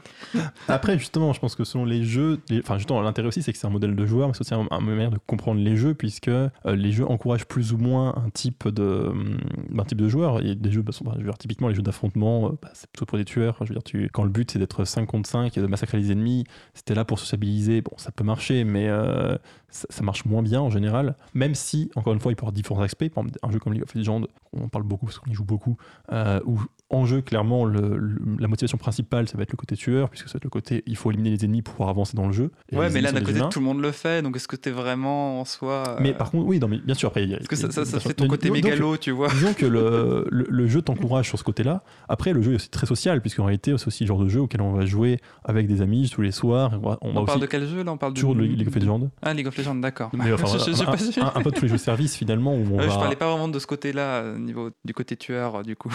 Après, 0.68 0.98
justement, 0.98 1.34
je 1.34 1.40
pense 1.40 1.56
que 1.56 1.64
selon 1.64 1.86
les 1.86 2.04
jeux, 2.04 2.40
enfin, 2.60 2.78
justement, 2.78 3.02
l'intérêt 3.02 3.28
aussi, 3.28 3.42
c'est 3.42 3.52
que 3.54 3.58
c'est 3.58 3.68
un 3.68 3.72
modèle 3.72 3.96
de 3.96 4.06
joueur, 4.06 4.28
mais 4.28 4.34
c'est 4.34 4.42
aussi 4.42 4.54
un, 4.54 4.68
un 4.72 4.82
de 5.10 5.18
comprendre 5.26 5.62
les 5.62 5.76
jeux, 5.76 5.94
puisque 5.94 6.28
euh, 6.28 6.50
les 6.66 6.92
jeux 6.92 7.06
encouragent 7.10 7.46
plus 7.46 7.74
ou 7.74 7.78
moins 7.78 8.16
un 8.18 8.30
type 8.30 8.68
de, 8.68 8.84
hum, 8.84 9.38
un 9.78 9.84
type 9.84 10.02
de 10.02 10.08
joueur. 10.10 10.38
A 10.38 10.42
des 10.42 10.72
jeux, 10.72 10.82
bah, 10.82 10.92
sont- 10.92 11.04
bah, 11.04 11.12
je 11.16 11.20
veux 11.20 11.26
dire, 11.26 11.38
typiquement, 11.38 11.68
les 11.68 11.76
jeux 11.76 11.82
d'affrontement, 11.82 12.48
euh, 12.48 12.50
bah, 12.62 12.70
c'est 12.74 12.90
plutôt 12.90 13.06
pour 13.06 13.18
des 13.18 13.26
tueurs. 13.26 13.58
Je 13.62 13.74
veux 13.74 13.80
dire, 13.80 14.10
quand 14.12 14.24
le 14.24 14.30
but 14.30 14.52
c'est 14.52 14.60
d'être 14.60 14.86
5 14.86 15.06
contre 15.06 15.30
5 15.30 15.58
et 15.58 15.62
de 15.62 15.68
massacrer 15.68 15.98
les 15.98 16.12
ennemis, 16.12 16.46
c'était 16.74 16.96
là 16.96 17.06
pour 17.06 17.20
sociabiliser. 17.20 17.82
Bon, 17.82 17.92
ça 17.98 18.12
peut 18.12 18.24
marcher, 18.24 18.64
mais 18.64 18.88
euh, 18.90 19.38
ça, 19.70 20.04
marche 20.04 20.26
moins 20.26 20.42
bien 20.42 20.62
en 20.62 20.70
général. 20.70 21.16
Même 21.34 21.56
si, 21.56 21.92
encore 21.96 22.14
une 22.14 22.20
fois, 22.20 22.32
il 22.32 22.36
peut 22.36 22.44
avoir 22.44 22.54
différents 22.54 22.82
aspects. 22.82 23.10
Par 23.10 23.24
exemple, 23.24 23.40
un 23.44 23.52
jeu 23.52 23.60
comme 23.60 23.74
League 23.74 23.84
of 23.84 23.94
Legends, 23.94 24.22
on 24.54 24.70
parle 24.70 24.84
beaucoup 24.86 25.06
parce 25.06 25.20
qu'on 25.20 25.30
y 25.32 25.34
joue 25.34 25.44
beaucoup, 25.46 25.78
euh, 26.12 26.40
où 26.46 26.60
en 26.90 27.05
jeu, 27.06 27.22
clairement, 27.22 27.66
le- 27.66 27.98
le- 27.98 28.20
la 28.40 28.48
motivation 28.48 28.78
principale, 28.78 29.28
ça 29.28 29.38
va 29.38 29.44
être 29.44 29.52
le 29.52 29.58
côté 29.58 29.76
tueur, 29.76 30.10
puisque 30.10 30.28
ça 30.28 30.34
va 30.34 30.38
être 30.38 30.44
le 30.44 30.50
côté 30.50 30.84
il 30.88 30.96
faut 30.96 31.12
éliminer 31.12 31.36
les 31.36 31.46
ennemis 31.46 31.62
pour 31.62 31.74
pouvoir 31.76 31.90
avancer 31.90 32.16
dans 32.18 32.28
le 32.28 32.34
jeu. 32.34 32.52
Et 32.72 32.78
Ouais, 32.78 32.90
mais 32.90 33.02
là, 33.02 33.12
d'un 33.12 33.22
côté, 33.22 33.38
humains. 33.40 33.50
tout 33.50 33.60
le 33.60 33.66
monde 33.66 33.82
le 33.82 33.92
fait, 33.92 34.22
donc 34.22 34.36
est-ce 34.36 34.48
que 34.48 34.56
t'es 34.56 34.72
vraiment 34.72 35.40
en 35.42 35.46
soi. 35.46 35.84
euh, 35.88 35.98
Mais 36.02 36.14
par 36.14 36.32
contre, 36.32 36.46
oui, 36.46 36.60
non, 36.60 36.68
mais 36.68 36.78
bien 36.80 36.96
sûr, 36.96 37.08
après, 37.10 37.24
il 37.24 37.30
y 37.30 37.34
a- 37.36 37.38
Est-ce 37.40 37.48
que 37.48 37.56
ça, 37.56 37.72
ça, 37.72 38.00
fait 38.00 38.14
ton 38.14 38.28
côté 38.28 38.48
Donc, 38.50 38.56
mégalo, 38.58 38.98
tu 38.98 39.12
vois 39.12 39.30
Disons 39.30 39.54
que 39.54 39.66
le, 39.66 40.28
le, 40.30 40.68
jeu 40.68 40.82
t'encourage 40.82 41.28
sur 41.28 41.38
ce 41.40 41.44
côté-là. 41.44 41.84
Après, 42.10 42.34
le 42.34 42.42
jeu 42.42 42.54
est 42.54 42.56
aussi 42.56 42.70
très 42.70 42.86
social, 42.88 43.22
puisqu'en 43.22 43.46
réalité, 43.46 43.76
c'est 43.78 43.88
aussi 43.88 44.04
le 44.04 44.08
genre 44.08 44.20
de 44.20 44.30
jeu 44.30 44.42
auquel 44.42 44.62
on 44.62 44.72
va 44.74 44.86
jouer 44.86 45.20
avec 45.44 45.68
des 45.68 45.82
amis 45.82 46.10
tous 46.10 46.22
les 46.22 46.32
soirs. 46.32 46.72
On 47.02 47.14
parle 47.14 47.30
aussi 47.30 47.40
de 47.40 47.46
quel 47.46 47.68
jeu 47.68 47.84
là 47.84 47.92
On 47.92 47.98
parle 47.98 48.14
toujours 48.14 48.36
de 48.36 48.42
League 48.42 48.68
of 48.68 48.76
Legends. 48.76 49.10
Ah, 49.22 49.34
League 49.34 49.48
of 49.48 49.58
Legends, 49.58 49.76
d'accord. 49.76 50.10
Mais 50.14 50.32
enfin, 50.34 50.46
un, 51.22 51.26
un- 51.26 51.32
un 51.36 51.42
peu 51.42 51.52
tous 51.52 51.64
les 51.64 51.68
jeux 51.70 51.76
de 51.76 51.80
service 51.82 52.16
finalement 52.16 52.54
où 52.56 52.64
on 52.74 52.80
Euh, 52.80 52.84
Je 52.84 52.96
parlais 52.96 53.16
pas 53.16 53.30
vraiment 53.30 53.48
de 53.48 53.60
ce 53.60 53.68
côté-là, 53.68 54.22
euh, 54.22 54.38
niveau 54.38 54.70
du 54.84 54.94
côté 54.94 55.16
tueur, 55.18 55.56
euh, 55.58 55.64
du 55.64 55.76
coup. 55.76 55.92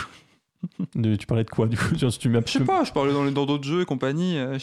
De- 0.94 1.16
tu 1.16 1.26
parlais 1.26 1.44
de 1.44 1.50
quoi 1.50 1.66
du 1.66 1.76
coup 1.76 1.96
si 1.96 2.18
tu 2.18 2.30
Je 2.32 2.50
sais 2.50 2.64
pas, 2.64 2.84
je 2.84 2.92
parlais 2.92 3.12
dans 3.12 3.30
d'autres 3.46 3.64
jeux 3.64 3.82
et 3.82 3.84
compagnie. 3.84 4.36
euh. 4.38 4.58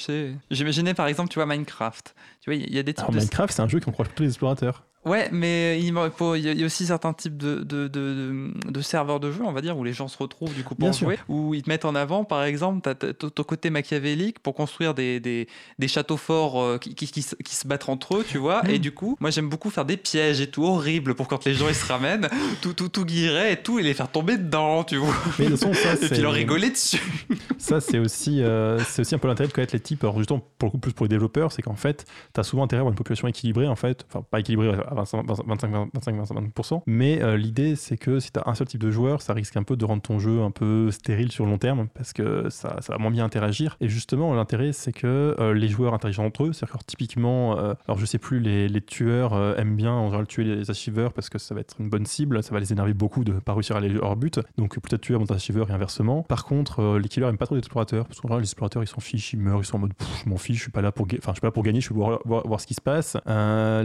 J'imaginais 0.51 0.93
par 0.93 1.07
exemple, 1.07 1.29
tu 1.29 1.36
vois, 1.39 1.45
Minecraft. 1.45 2.13
Tu 2.41 2.49
vois, 2.49 2.55
il 2.55 2.62
y, 2.62 2.63
a- 2.63 2.67
il 2.67 2.75
y 2.75 2.79
a 2.79 2.83
des 2.83 2.93
types 2.93 2.99
Alors, 2.99 3.12
de. 3.12 3.17
Minecraft, 3.19 3.53
c'est 3.53 3.62
un 3.62 3.67
jeu 3.67 3.79
qui 3.79 3.89
encourage 3.89 4.10
tous 4.15 4.23
les 4.23 4.29
explorateurs. 4.29 4.83
Ouais, 5.08 5.30
mais 5.32 5.80
il 5.80 5.93
y, 5.93 6.63
a- 6.63 6.65
aussi 6.65 6.86
certains 6.86 7.13
types 7.13 7.38
de, 7.38 7.63
de, 7.63 7.88
de, 7.88 8.52
de 8.70 8.82
serveurs 8.82 9.20
de 9.20 9.32
jeu, 9.32 9.41
on 9.43 9.52
va 9.54 9.62
dire, 9.62 9.78
où 9.78 9.84
les 9.84 9.93
gens 9.93 10.08
se 10.08 10.17
retrouvent 10.17 10.54
du 10.54 10.63
coup 10.63 10.76
pour 10.76 10.86
Bien 10.89 10.93
sûr. 10.93 11.08
jouer, 11.08 11.20
où 11.30 11.54
ils 11.54 11.63
te 11.63 11.70
mettent 11.70 11.86
en 11.86 11.96
avant, 11.96 12.24
par 12.24 12.43
exemple, 12.43 12.93
ton 13.17 13.30
ton 13.30 13.43
côté 13.43 13.70
machiavélique 13.70 14.39
pour 14.39 14.54
construire 14.56 14.93
des, 14.93 15.20
des, 15.20 15.48
des 15.80 15.88
châteaux 15.88 16.17
forts 16.17 16.62
euh, 16.62 16.78
qui, 16.78 16.93
qui, 16.96 17.08
qui 17.08 17.22
se- 17.22 17.36
qui 17.36 17.56
se 17.56 17.67
battent 17.67 17.89
entre 17.89 18.17
eux, 18.17 18.26
tu 18.28 18.38
vois. 18.38 18.63
Mm. 18.63 18.70
Et 18.72 18.80
du 18.80 18.91
coup, 18.91 19.15
moi 19.20 19.30
j'aime 19.30 19.50
beaucoup 19.50 19.70
faire 19.70 19.86
des 19.86 19.98
pièges 19.98 20.41
et 20.41 20.48
tout 20.48 20.63
horrible 20.65 21.15
pour 21.15 21.28
quand 21.28 21.46
les 21.46 21.54
gens 21.54 21.67
ils 21.70 21.76
se 21.76 21.86
ramènent, 21.86 22.28
tout, 22.62 22.74
tout, 22.74 22.89
tout 22.89 23.06
guirer 23.06 23.54
et 23.54 23.58
tout, 23.58 23.80
et 23.80 23.84
les 23.84 23.93
faire 23.93 24.10
tomber 24.12 24.38
dedans, 24.38 24.84
tu 24.84 24.98
vois. 24.98 25.13
Mais 25.39 25.46
de 25.46 25.52
toute 25.52 25.60
façon, 25.60 25.74
ça, 25.74 25.93
Et 26.06 26.10
puis 26.10 26.22
leur 26.22 26.34
rigoler 26.34 26.70
dessus. 26.70 27.02
Ça, 27.58 27.82
c'est 27.82 27.98
aussi, 28.00 28.41
euh, 28.43 28.80
c'est 28.80 29.02
aussi 29.02 29.15
un 29.15 29.17
peu 29.17 29.28
l'intérêt 29.28 29.48
de 29.50 29.54
connaître 29.54 29.74
les 29.74 29.80
types. 29.80 30.04
Alors, 30.04 30.17
justement, 30.20 30.41
pour 30.60 30.67
le 30.67 30.72
coup, 30.72 30.78
plus 30.78 30.93
pour 30.93 31.06
les 31.06 31.10
développeurs, 31.10 31.52
c'est 31.52 31.62
qu'en 31.63 31.76
fait, 31.76 32.06
tu 32.34 32.39
as 32.39 32.43
souvent 32.43 32.63
intérêt 32.63 32.80
à 32.80 32.82
avoir 32.82 32.91
une 32.91 32.98
population 32.98 33.28
équilibrée, 33.28 33.67
en 33.67 33.76
fait. 33.76 34.06
Enfin, 34.10 34.24
pas 34.30 34.39
équilibrée 34.39 34.72
à 34.99 35.03
25, 35.03 35.25
25, 35.47 35.89
25, 35.93 36.15
25%. 36.15 36.81
Mais 36.86 37.21
euh, 37.21 37.38
l'idée, 37.38 37.75
c'est 37.75 37.97
que 37.97 38.19
si 38.19 38.31
tu 38.31 38.39
as 38.39 38.43
un 38.47 38.55
seul 38.55 38.67
type 38.67 38.81
de 38.81 38.91
joueur, 38.91 39.21
ça 39.21 39.33
risque 39.33 39.57
un 39.57 39.63
peu 39.63 39.75
de 39.75 39.86
rendre 39.86 40.01
ton 40.01 40.19
jeu 40.19 40.41
un 40.41 40.51
peu 40.51 40.91
stérile 40.91 41.31
sur 41.31 41.45
le 41.45 41.51
long 41.51 41.57
terme 41.57 41.88
parce 41.93 42.13
que 42.13 42.49
ça, 42.49 42.77
ça 42.81 42.93
va 42.93 42.99
moins 42.99 43.12
bien 43.12 43.25
interagir. 43.25 43.77
Et 43.81 43.89
justement, 43.89 44.33
l'intérêt, 44.33 44.71
c'est 44.73 44.93
que 44.93 45.36
euh, 45.39 45.53
les 45.53 45.67
joueurs 45.67 45.93
interagissent 45.93 46.19
entre 46.19 46.45
eux. 46.45 46.53
C'est-à-dire 46.53 46.79
que 46.79 46.86
typiquement, 46.86 47.57
euh, 47.57 47.73
alors 47.88 47.97
je 47.97 48.05
sais 48.05 48.19
plus, 48.19 48.39
les, 48.39 48.67
les 48.67 48.81
tueurs 48.81 49.57
aiment 49.60 49.75
bien 49.75 49.91
en 49.91 50.05
général 50.05 50.27
tuer 50.27 50.43
les 50.43 50.69
achieveurs 50.69 51.13
parce 51.13 51.29
que 51.29 51.38
ça 51.38 51.53
va 51.53 51.62
être 51.62 51.75
une 51.79 51.89
bonne 51.89 52.05
cible. 52.05 52.41
Ça 52.43 52.53
va 52.53 52.60
les 52.60 52.71
énerver 52.71 52.93
beaucoup 52.93 53.23
de 53.23 53.33
pas 53.33 53.53
réussir 53.53 53.75
à 53.75 53.79
aller 53.79 53.97
hors 53.97 54.15
but. 54.15 54.39
Donc 54.57 54.79
peut-être 54.79 55.01
tueurs 55.01 55.19
vont 55.19 55.31
achieveurs 55.31 55.69
et 55.69 55.73
inversement. 55.73 56.23
Par 56.23 56.45
contre, 56.45 56.97
les 56.97 57.07
killers 57.10 57.27
aiment 57.27 57.38
pas 57.38 57.45
trop 57.45 57.55
les 57.55 57.60
explorateurs 57.60 58.05
parce 58.05 58.19
qu'en 58.19 58.27
général, 58.27 58.41
les 58.41 58.47
explorateurs 58.47 58.83
ils 58.83 58.88
s'en 58.88 58.99
fichent, 58.99 59.33
ils 59.33 59.39
meurent, 59.39 59.62
ils 59.62 59.65
sont 59.65 59.77
en 59.77 59.79
mode 59.79 59.93
je 60.23 60.29
m'en 60.29 60.38
fiche, 60.38 60.57
je 60.57 60.62
suis 60.63 60.71
pas 60.71 60.81
là 60.81 60.91
pour, 60.91 61.05
enfin, 61.05 61.31
je 61.31 61.33
suis 61.33 61.41
pas 61.41 61.47
là 61.47 61.51
pour 61.51 61.63
gagner, 61.63 61.79
je 61.79 61.86
suis 61.86 61.95
voir, 61.95 62.19
voir, 62.25 62.45
voir 62.47 62.60
ce 62.60 62.67
qui 62.67 62.73
se 62.73 62.81
passe. 62.81 63.17
Euh, 63.27 63.83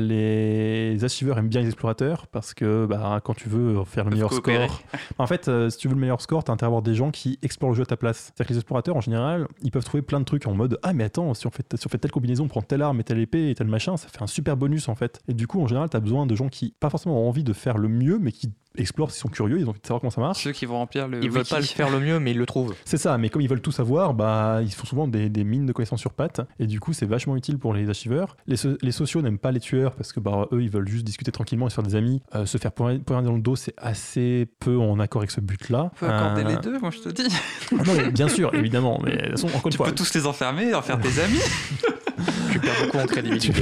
les 0.92 1.04
achieveurs 1.04 1.38
aiment 1.38 1.48
bien 1.48 1.60
les 1.60 1.68
explorateurs 1.68 2.26
parce 2.26 2.54
que 2.54 2.86
bah, 2.86 3.20
quand 3.24 3.34
tu 3.34 3.48
veux 3.48 3.82
faire 3.84 4.04
le 4.04 4.10
meilleur 4.12 4.30
coopérer. 4.30 4.68
score, 4.68 4.82
en 5.18 5.26
fait, 5.26 5.48
euh, 5.48 5.70
si 5.70 5.78
tu 5.78 5.88
veux 5.88 5.94
le 5.94 6.00
meilleur 6.00 6.20
score, 6.20 6.44
t'as 6.44 6.52
intérêt 6.52 6.66
à 6.66 6.70
avoir 6.70 6.82
des 6.82 6.94
gens 6.94 7.10
qui 7.10 7.38
explorent 7.42 7.70
le 7.70 7.76
jeu 7.76 7.82
à 7.82 7.86
ta 7.86 7.96
place. 7.96 8.24
C'est-à-dire 8.24 8.46
que 8.46 8.52
les 8.52 8.58
explorateurs, 8.58 8.96
en 8.96 9.00
général, 9.00 9.48
ils 9.62 9.70
peuvent 9.70 9.84
trouver 9.84 10.02
plein 10.02 10.20
de 10.20 10.24
trucs 10.24 10.46
en 10.46 10.54
mode 10.54 10.78
Ah, 10.82 10.92
mais 10.92 11.04
attends, 11.04 11.32
si 11.34 11.46
on 11.46 11.50
fait, 11.50 11.76
si 11.76 11.86
on 11.86 11.90
fait 11.90 11.98
telle 11.98 12.10
combinaison, 12.10 12.44
on 12.44 12.48
prend 12.48 12.62
telle 12.62 12.82
arme 12.82 13.00
et 13.00 13.04
telle 13.04 13.18
épée 13.18 13.50
et 13.50 13.54
tel 13.54 13.66
machin, 13.66 13.96
ça 13.96 14.08
fait 14.08 14.22
un 14.22 14.26
super 14.26 14.56
bonus 14.56 14.88
en 14.88 14.94
fait. 14.94 15.20
Et 15.28 15.34
du 15.34 15.46
coup, 15.46 15.60
en 15.60 15.66
général, 15.66 15.88
t'as 15.88 16.00
besoin 16.00 16.26
de 16.26 16.34
gens 16.34 16.48
qui, 16.48 16.74
pas 16.78 16.90
forcément 16.90 17.22
ont 17.22 17.28
envie 17.28 17.44
de 17.44 17.52
faire 17.52 17.78
le 17.78 17.88
mieux, 17.88 18.18
mais 18.18 18.32
qui 18.32 18.52
explorent, 18.76 19.10
s'ils 19.10 19.20
sont 19.20 19.28
curieux, 19.28 19.58
ils 19.58 19.66
ont 19.66 19.70
envie 19.70 19.80
de 19.80 19.86
savoir 19.86 20.00
comment 20.00 20.10
ça 20.10 20.20
marche. 20.20 20.42
Ceux 20.44 20.52
qui 20.52 20.66
vont 20.66 20.78
remplir 20.78 21.08
le. 21.08 21.22
Ils 21.22 21.30
veulent 21.30 21.38
wiki. 21.42 21.50
pas 21.54 21.60
le 21.60 21.66
faire 21.66 21.90
le 21.90 22.00
mieux, 22.00 22.18
mais 22.18 22.30
ils 22.32 22.38
le 22.38 22.46
trouvent. 22.46 22.74
C'est 22.84 22.96
ça, 22.96 23.18
mais 23.18 23.28
comme 23.28 23.42
ils 23.42 23.48
veulent 23.48 23.60
tout 23.60 23.72
savoir, 23.72 24.14
bah, 24.14 24.60
ils 24.62 24.72
font 24.72 24.86
souvent 24.86 25.06
des, 25.08 25.28
des 25.28 25.44
mines 25.44 25.66
de 25.66 25.72
connaissances 25.72 26.00
sur 26.00 26.12
pattes, 26.12 26.40
et 26.58 26.66
du 26.66 26.80
coup, 26.80 26.92
c'est 26.92 27.06
vachement 27.06 27.36
utile 27.36 27.58
pour 27.58 27.74
les 27.74 27.88
achieveurs. 27.90 28.36
Les, 28.46 28.56
so- 28.56 28.76
les 28.82 28.92
sociaux 28.92 29.22
n'aiment 29.22 29.38
pas 29.38 29.52
les 29.52 29.60
tueurs 29.60 29.94
parce 29.94 30.12
que 30.12 30.20
bah, 30.20 30.46
eux, 30.52 30.62
ils 30.62 30.70
veulent 30.70 30.88
juste 30.88 31.04
discuter 31.04 31.32
tranquillement 31.32 31.66
et 31.66 31.70
se 31.70 31.74
faire 31.74 31.84
des 31.84 31.94
amis. 31.94 32.22
Euh, 32.34 32.46
se 32.46 32.58
faire 32.58 32.72
poignarder 32.72 33.02
poignarder 33.04 33.28
dans 33.28 33.36
le 33.36 33.42
dos, 33.42 33.56
c'est 33.56 33.74
assez 33.76 34.46
peu 34.60 34.78
en 34.78 34.98
accord 35.00 35.22
avec 35.22 35.30
ce 35.30 35.40
but-là. 35.40 35.90
On 35.94 35.96
peut 35.98 36.06
accorder 36.08 36.42
Euh, 36.44 36.48
les 36.48 36.56
deux, 36.56 36.78
moi 36.78 36.90
je 36.90 36.98
te 36.98 37.08
dis. 37.10 37.28
ah 37.72 37.82
non, 37.84 37.92
mais 37.96 38.10
bien 38.10 38.28
sûr, 38.28 38.54
évidemment, 38.54 39.00
mais 39.04 39.12
de 39.12 39.20
toute 39.22 39.30
façon, 39.32 39.46
encore 39.48 39.66
une 39.66 39.72
Tu 39.72 39.78
peux 39.78 39.92
tous 39.92 40.14
les 40.14 40.26
enfermer, 40.26 40.74
en 40.74 40.82
faire 40.82 40.98
tes 41.00 41.20
amis. 41.20 41.40
Perds 42.62 42.84
beaucoup 42.86 42.98
en 42.98 43.06
crédibilité. 43.06 43.52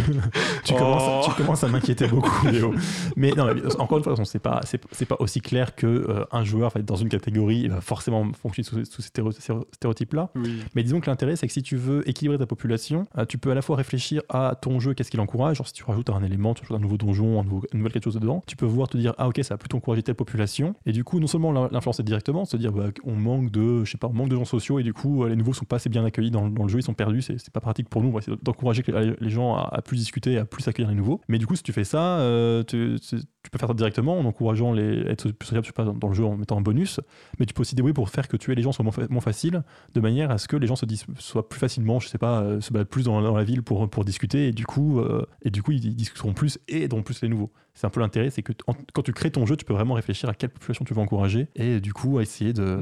tu 0.65 0.75
Oh. 0.75 0.79
commences, 0.79 1.27
tu 1.27 1.33
commences 1.43 1.65
à 1.65 1.69
m'inquiéter 1.69 2.07
beaucoup, 2.07 2.47
Léo. 2.49 2.75
Mais 3.17 3.33
non, 3.33 3.47
mais 3.55 3.61
encore 3.81 3.99
une 3.99 4.05
fois, 4.05 4.15
c'est 4.25 4.39
pas, 4.39 4.61
c'est, 4.65 5.07
pas 5.07 5.17
aussi 5.19 5.41
clair 5.41 5.75
que 5.75 5.87
euh, 5.87 6.25
un 6.33 6.45
joueur 6.45 6.71
va 6.71 6.81
être 6.81 6.87
dans 6.87 6.97
une 6.97 7.09
catégorie, 7.09 7.61
il 7.63 7.71
va 7.71 7.81
forcément 7.81 8.27
fonctionner 8.33 8.69
sous, 8.69 8.85
sous 8.85 9.03
ces 9.03 9.09
stéréo- 9.09 9.33
stéréo- 9.33 9.65
stéréotypes-là. 9.75 10.31
Oui. 10.37 10.61
Mais 10.75 10.83
disons 10.83 11.01
que 11.01 11.11
l'intérêt, 11.11 11.37
c'est 11.37 11.47
que 11.47 11.53
si 11.53 11.63
tu 11.63 11.77
veux 11.77 12.09
équilibrer 12.09 12.39
ta 12.39 12.47
population, 12.47 13.07
euh, 13.19 13.25
tu 13.25 13.39
peux 13.39 13.51
à 13.51 13.55
la 13.55 13.63
fois 13.63 13.77
réfléchir 13.77 14.23
à 14.29 14.55
ton 14.61 14.81
jeu, 14.81 14.95
qu'est-ce 14.95 15.11
qu'il 15.11 15.21
encourage. 15.21 15.57
Genre, 15.59 15.67
si 15.67 15.73
tu 15.73 15.85
rajoutes 15.85 16.11
un 16.11 16.23
élément, 16.23 16.55
tu 16.55 16.63
rajoutes 16.63 16.77
un 16.77 16.81
nouveau 16.81 16.97
donjon, 16.97 17.41
un 17.41 17.45
nouveau, 17.45 17.63
une 17.73 17.79
nouvelle 17.79 17.93
quelque 17.93 18.05
chose 18.05 18.15
dedans, 18.15 18.43
tu 18.47 18.57
peux 18.57 18.67
voir 18.67 18.89
te 18.89 18.97
dire, 18.97 19.15
ah 19.19 19.29
ok, 19.29 19.41
ça 19.43 19.55
va 19.55 19.59
plutôt 19.59 19.77
encourager 19.79 20.03
telle 20.03 20.15
population. 20.15 20.75
Et 20.87 20.93
du 20.93 21.05
coup, 21.05 21.21
non 21.21 21.27
seulement 21.27 21.53
l'in- 21.53 21.69
l'influencer 21.73 22.03
directement, 22.03 22.45
se 22.45 22.57
dire, 22.57 22.73
bah, 22.73 22.87
on 23.05 23.15
manque 23.15 23.51
de, 23.51 23.85
je 23.85 23.91
sais 23.91 23.99
pas, 23.99 24.09
on 24.09 24.13
manque 24.13 24.29
de 24.29 24.37
gens 24.37 24.45
sociaux 24.45 24.79
et 24.79 24.83
du 24.83 24.93
coup, 24.93 25.25
euh, 25.25 25.29
les 25.29 25.37
nouveaux 25.37 25.53
sont 25.53 25.65
pas 25.65 25.77
assez 25.77 25.89
bien 25.89 26.05
accueillis 26.05 26.31
dans, 26.31 26.45
le- 26.45 26.51
dans 26.51 26.65
le 26.65 26.69
jeu, 26.69 26.79
ils 26.79 26.83
sont 26.83 26.95
perdus, 26.95 27.23
c'est 27.23 27.51
pas 27.51 27.61
pratique 27.61 27.89
pour 27.89 28.03
nous. 28.03 28.09
On 28.09 28.13
va 28.13 28.19
essayer 28.19 28.37
d'encourager 28.43 28.83
que 28.83 28.90
les, 28.91 29.31
gens 29.31 29.55
à, 29.55 29.69
à 29.73 29.83
plus 29.83 29.97
discuter, 29.97 30.39
à 30.39 30.45
plus 30.45 30.67
accueillir 30.69 30.91
les 30.91 30.97
nouveaux. 30.97 31.21
Mais 31.29 31.39
du 31.39 31.47
coup, 31.47 31.57
si 31.57 31.63
tu 31.63 31.73
fais 31.73 31.85
ça, 31.85 32.19
euh, 32.21 32.63
tu, 32.63 32.99
tu- 33.43 33.51
peux 33.51 33.59
faire 33.59 33.69
ça 33.69 33.75
directement 33.75 34.19
en 34.19 34.25
encourageant 34.25 34.73
les 34.73 35.01
être 35.09 35.31
plus 35.33 35.49
sais 35.49 35.61
pas, 35.75 35.85
dans 35.85 36.09
le 36.09 36.15
jeu 36.15 36.25
en 36.25 36.37
mettant 36.37 36.57
un 36.59 36.61
bonus. 36.61 37.01
Mais 37.39 37.47
tu 37.47 37.55
peux 37.55 37.63
aussi 37.63 37.75
débrouiller 37.75 37.95
pour 37.95 38.09
faire 38.11 38.29
que 38.29 38.37
tuer 38.37 38.55
les 38.55 38.63
gens 38.63 38.73
soit 38.73 38.83
moins, 38.85 38.93
fa- 38.93 39.09
moins 39.09 39.21
facile, 39.21 39.63
de 39.95 40.01
manière 40.01 40.31
à 40.31 40.39
ce 40.39 40.47
que 40.49 40.57
les 40.57 40.67
gens 40.67 40.77
se 40.77 40.87
dis, 40.87 41.03
soient 41.19 41.49
plus 41.49 41.59
facilement, 41.59 42.01
je 42.01 42.09
sais 42.09 42.19
pas, 42.19 42.41
euh, 42.43 42.61
se 42.61 42.73
baladent 42.73 42.89
plus 42.89 43.05
dans, 43.05 43.21
dans 43.23 43.37
la 43.37 43.45
ville 43.45 43.63
pour, 43.63 43.89
pour 43.89 44.05
discuter 44.05 44.49
et 44.49 44.53
du 44.53 44.67
coup, 44.67 45.01
euh, 45.01 45.25
et 45.43 45.51
du 45.51 45.63
coup 45.63 45.73
ils, 45.73 45.95
discuteront 45.97 46.33
plus 46.33 46.59
et 46.69 46.83
aideront 46.83 47.03
plus 47.03 47.21
les 47.23 47.29
nouveaux. 47.29 47.51
C'est 47.73 47.87
un 47.87 47.91
peu 47.91 48.01
l'intérêt, 48.01 48.31
c'est 48.31 48.43
que 48.43 48.53
en- 48.67 48.75
quand 48.93 49.03
tu 49.03 49.13
crées 49.13 49.31
ton 49.31 49.47
jeu, 49.47 49.57
tu 49.57 49.65
peux 49.65 49.73
vraiment 49.73 49.95
réfléchir 49.95 50.29
à 50.29 50.35
quelle 50.35 50.51
population 50.51 50.85
tu 50.85 50.93
veux 50.93 51.01
encourager 51.01 51.49
et 51.55 51.81
du 51.81 51.93
coup 51.93 52.19
à 52.19 52.23
essayer 52.23 52.53
de 52.53 52.79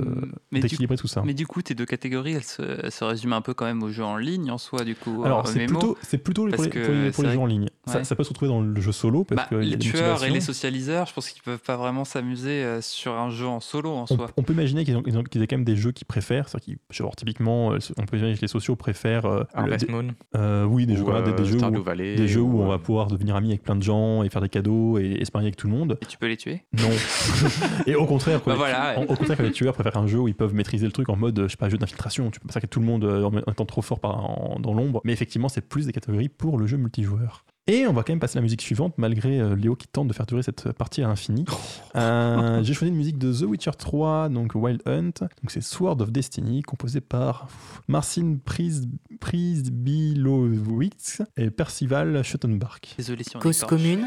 Mm. 0.51 0.61
D'équilibrer 0.61 0.97
tout 0.97 1.07
ça. 1.09 1.23
mais 1.25 1.35
du 1.35 1.47
coup, 1.47 1.61
tes 1.63 1.75
deux 1.75 1.85
catégories, 1.87 2.33
elles 2.33 2.43
se, 2.43 2.63
elles 2.63 2.91
se 2.91 3.05
résument 3.05 3.37
un 3.37 3.41
peu 3.43 3.53
quand 3.55 3.67
même 3.67 3.83
au 3.83 3.91
jeu 3.91 4.03
en 4.03 4.17
ligne 4.17 4.51
en 4.51 4.59
soi, 4.59 4.85
du 4.85 4.95
coup. 4.97 5.23
Alors 5.25 5.41
euh, 5.41 5.43
c'est 5.53 5.67
MMO. 5.67 5.79
plutôt, 5.79 5.99
c'est 6.03 6.19
plutôt 6.19 6.49
pour 6.49 6.65
les, 6.65 6.71
que 6.71 6.85
pour 6.85 6.95
les- 6.95 7.11
pour 7.13 7.23
les 7.23 7.29
c'est 7.29 7.35
jeux 7.35 7.41
en 7.41 7.47
ligne. 7.47 7.69
Ça, 7.87 7.99
ouais. 7.99 8.05
ça 8.05 8.17
peut 8.17 8.25
se 8.25 8.31
retrouver 8.31 8.49
dans 8.51 8.61
le 8.63 8.81
jeu 8.81 8.93
solo 8.93 9.25
parce 9.25 9.43
Bah, 9.43 9.47
que 9.51 9.57
les 9.57 9.79
tueurs 9.79 10.25
et 10.25 10.31
les 10.31 10.41
socialiseurs, 10.53 11.07
je 11.07 11.15
pense 11.15 11.29
qu'ils 11.31 11.43
peuvent 11.43 11.59
pas 11.61 11.77
vraiment 11.77 12.05
s'amuser 12.05 12.63
euh, 12.65 12.81
sur 12.81 13.13
un 13.13 13.31
jeu 13.31 13.47
en 13.47 13.61
solo 13.61 13.91
en 13.93 14.03
on, 14.03 14.07
soi. 14.07 14.31
on 14.37 14.43
peut 14.43 14.53
imaginer 14.53 14.85
qu'ils 14.85 14.97
ont, 14.97 15.03
qu'ils 15.03 15.17
ont- 15.17 15.23
quand 15.23 15.53
même 15.53 15.65
des 15.65 15.77
jeux 15.77 15.93
qu'ils 15.93 16.07
préfèrent. 16.07 16.49
C'est-à-dire 16.49 16.77
typiquement, 17.17 17.73
euh, 17.73 17.79
on 17.99 18.05
peut 18.07 18.17
imaginer 18.17 18.37
que 18.37 18.43
les 18.43 18.49
sociaux 18.49 18.77
préfèrent. 18.77 19.27
euh, 19.27 19.45
Harvest 19.55 19.87
des- 19.87 19.93
Moon. 19.93 20.09
euh, 20.37 20.65
oui, 20.65 20.87
des 20.87 20.97
jeux, 20.97 21.05
des, 21.25 21.33
des 21.33 21.45
jeux 21.45 21.59
où, 21.63 21.83
Valley, 21.83 22.15
des 22.17 22.29
jeux 22.29 22.41
où 22.41 22.61
on 22.63 22.69
va 22.69 22.79
pouvoir 22.79 23.07
devenir 23.09 23.37
ami 23.37 23.49
avec 23.49 23.63
plein 23.63 23.77
de 23.77 23.83
gens 23.83 24.23
et 24.23 24.29
faire 24.31 24.43
des 24.43 24.49
cadeaux 24.49 24.99
et, 24.99 25.05
et 25.21 25.25
se 25.25 25.31
marier 25.35 25.47
avec 25.49 25.57
tout 25.57 25.67
le 25.69 25.73
monde. 25.75 25.99
Et 26.03 26.07
tu 26.07 26.19
peux 26.19 26.27
les 26.29 26.37
tuer? 26.37 26.63
Non. 26.73 26.91
et 27.87 27.95
au 27.95 28.07
contraire, 28.07 28.41
Bah 28.47 28.55
voilà, 28.55 28.97
ouais. 28.99 29.03
au 29.07 29.15
contraire, 29.15 29.41
les 29.43 29.53
tueurs 29.53 29.75
préfèrent 29.75 29.97
un 29.97 30.07
jeu 30.07 30.19
où 30.19 30.29
ils 30.29 30.35
peuvent 30.35 30.55
maîtriser 30.55 30.87
le 30.87 30.93
truc 30.93 31.09
en 31.09 31.17
mode, 31.17 31.43
je 31.45 31.49
sais 31.49 31.57
pas, 31.57 31.69
jeu 31.69 31.79
d'infiltration. 31.79 32.31
Tu 32.31 32.41
peux 32.41 32.47
massacrer 32.47 32.69
tout 32.69 32.81
le 32.81 32.87
monde 32.87 33.05
en 33.05 33.29
en 33.29 33.53
étant 33.53 33.67
trop 33.67 33.83
fort 33.83 34.01
par, 34.01 34.17
en- 34.25 34.59
dans 34.61 34.75
l'ombre. 34.75 35.01
Mais 35.05 35.13
effectivement, 35.13 35.49
c'est 35.49 35.61
plus 35.69 35.87
des 35.87 35.93
catégories 35.93 36.29
pour 36.29 36.59
le 36.59 36.67
jeu 36.67 36.77
multijoueur. 36.77 37.45
Et 37.71 37.87
on 37.87 37.93
va 37.93 38.03
quand 38.03 38.13
même 38.13 38.19
passer 38.19 38.39
à 38.39 38.41
la 38.41 38.43
musique 38.43 38.63
suivante, 38.63 38.95
malgré 38.97 39.39
euh, 39.39 39.55
Léo 39.55 39.77
qui 39.77 39.87
tente 39.89 40.09
de 40.09 40.13
faire 40.15 40.25
durer 40.27 40.43
cette 40.43 40.73
partie 40.73 41.03
à 41.03 41.09
l'infini. 41.09 41.45
Euh, 41.97 42.63
J'ai 42.63 42.75
choisi 42.75 42.91
une 42.93 42.97
musique 42.99 43.19
de 43.19 43.33
The 43.33 43.43
Witcher 43.43 43.73
3, 43.77 44.29
donc 44.29 44.53
Wild 44.55 44.83
Hunt. 44.87 45.11
Donc 45.21 45.51
c'est 45.51 45.61
Sword 45.63 46.01
of 46.01 46.13
Destiny, 46.13 46.63
composé 46.63 47.01
par 47.01 47.47
pff, 47.47 47.83
Marcin 47.89 48.37
Pris- 48.45 48.89
Prisbilowicz 49.21 51.23
et 51.37 51.51
Percival 51.51 52.23
Schuttenbach. 52.23 52.81
Désolé 52.97 53.25
si 53.25 53.37
on 53.37 53.41
Cause 53.41 53.65
commune, 53.65 54.07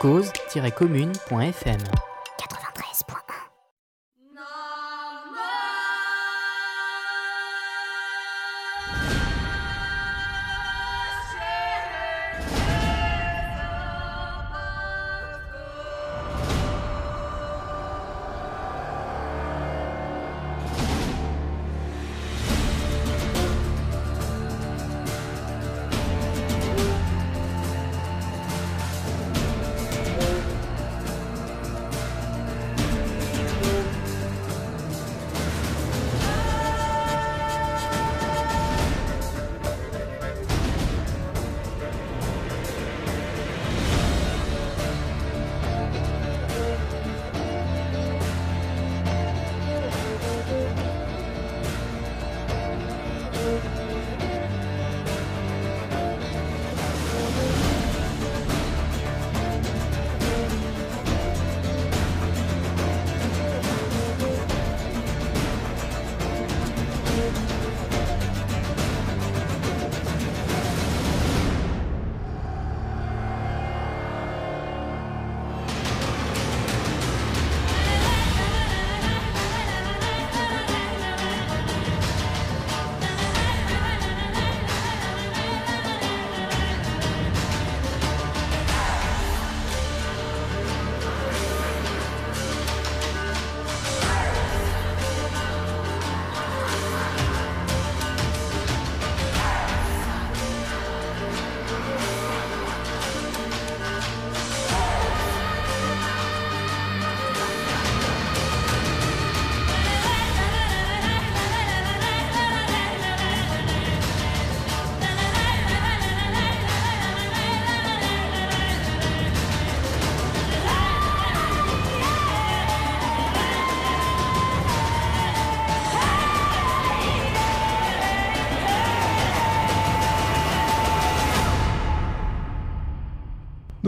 cause-commune.fm. 0.00 1.78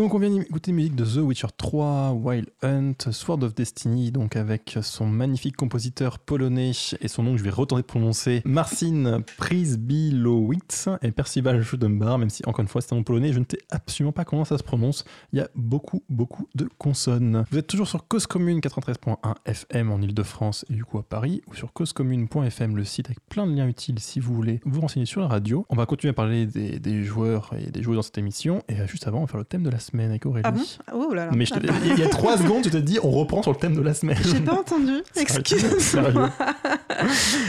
Donc 0.00 0.14
on 0.14 0.18
vient 0.18 0.30
d'écouter 0.30 0.72
musique 0.72 0.96
de 0.96 1.04
The 1.04 1.18
Witcher 1.18 1.48
3, 1.54 2.12
Wild 2.12 2.48
Hunt, 2.62 2.94
Sword 3.10 3.42
of 3.42 3.54
Destiny, 3.54 4.10
donc 4.10 4.34
avec 4.34 4.78
son 4.80 5.06
magnifique 5.06 5.58
compositeur 5.58 6.18
polonais 6.18 6.70
et 7.02 7.06
son 7.06 7.22
nom 7.22 7.32
que 7.32 7.38
je 7.38 7.44
vais 7.44 7.50
de 7.50 7.82
prononcer, 7.82 8.40
Marcin 8.46 9.20
Przybilowicz 9.38 10.88
et 11.02 11.10
Percival 11.10 11.62
Schudenbar, 11.62 12.16
même 12.16 12.30
si 12.30 12.42
encore 12.46 12.62
une 12.62 12.68
fois 12.68 12.80
c'est 12.80 12.94
un 12.94 12.96
nom 12.96 13.02
polonais, 13.02 13.34
je 13.34 13.40
ne 13.40 13.44
sais 13.44 13.58
absolument 13.70 14.12
pas 14.12 14.24
comment 14.24 14.46
ça 14.46 14.56
se 14.56 14.62
prononce. 14.62 15.04
Il 15.34 15.38
y 15.38 15.42
a 15.42 15.50
beaucoup, 15.54 16.02
beaucoup 16.08 16.48
de 16.54 16.66
consonnes. 16.78 17.44
Vous 17.50 17.58
êtes 17.58 17.66
toujours 17.66 17.86
sur 17.86 18.08
Cause 18.08 18.26
Commune 18.26 18.60
93.1 18.60 19.34
FM 19.44 19.92
en 19.92 20.00
Ile-de-France 20.00 20.64
et 20.70 20.72
du 20.72 20.84
coup 20.86 20.96
à 20.96 21.02
Paris, 21.02 21.42
ou 21.46 21.54
sur 21.54 21.74
causecommune.fm, 21.74 22.74
le 22.74 22.84
site 22.84 23.08
avec 23.08 23.20
plein 23.28 23.46
de 23.46 23.54
liens 23.54 23.68
utiles 23.68 23.98
si 23.98 24.18
vous 24.18 24.34
voulez 24.34 24.62
vous 24.64 24.80
renseigner 24.80 25.04
sur 25.04 25.20
la 25.20 25.28
radio. 25.28 25.66
On 25.68 25.76
va 25.76 25.84
continuer 25.84 26.12
à 26.12 26.14
parler 26.14 26.46
des, 26.46 26.78
des 26.78 27.04
joueurs 27.04 27.50
et 27.58 27.70
des 27.70 27.82
joueuses 27.82 27.96
dans 27.96 28.02
cette 28.02 28.16
émission, 28.16 28.62
et 28.70 28.86
juste 28.86 29.06
avant, 29.06 29.18
on 29.18 29.24
va 29.24 29.26
faire 29.26 29.38
le 29.38 29.44
thème 29.44 29.62
de 29.62 29.68
la 29.68 29.78
semaine 29.78 29.89
avec 29.98 30.24
Aurélie. 30.26 30.42
Ah 30.46 30.50
bon? 30.52 30.62
Oh 30.94 31.12
là 31.14 31.26
là. 31.26 31.32
Mais 31.34 31.44
je 31.44 31.54
te- 31.54 31.60
il 31.84 31.98
y 31.98 32.02
a 32.02 32.08
trois 32.08 32.36
secondes, 32.38 32.62
tu 32.62 32.70
te 32.70 32.76
dis, 32.76 32.98
on 33.02 33.10
reprend 33.10 33.42
sur 33.42 33.52
le 33.52 33.58
thème 33.58 33.74
de 33.74 33.80
la 33.82 33.94
semaine. 33.94 34.16
J'ai 34.24 34.40
pas 34.40 34.52
entendu. 34.54 34.92
Excuse. 35.16 35.78
Sérieux. 35.78 36.26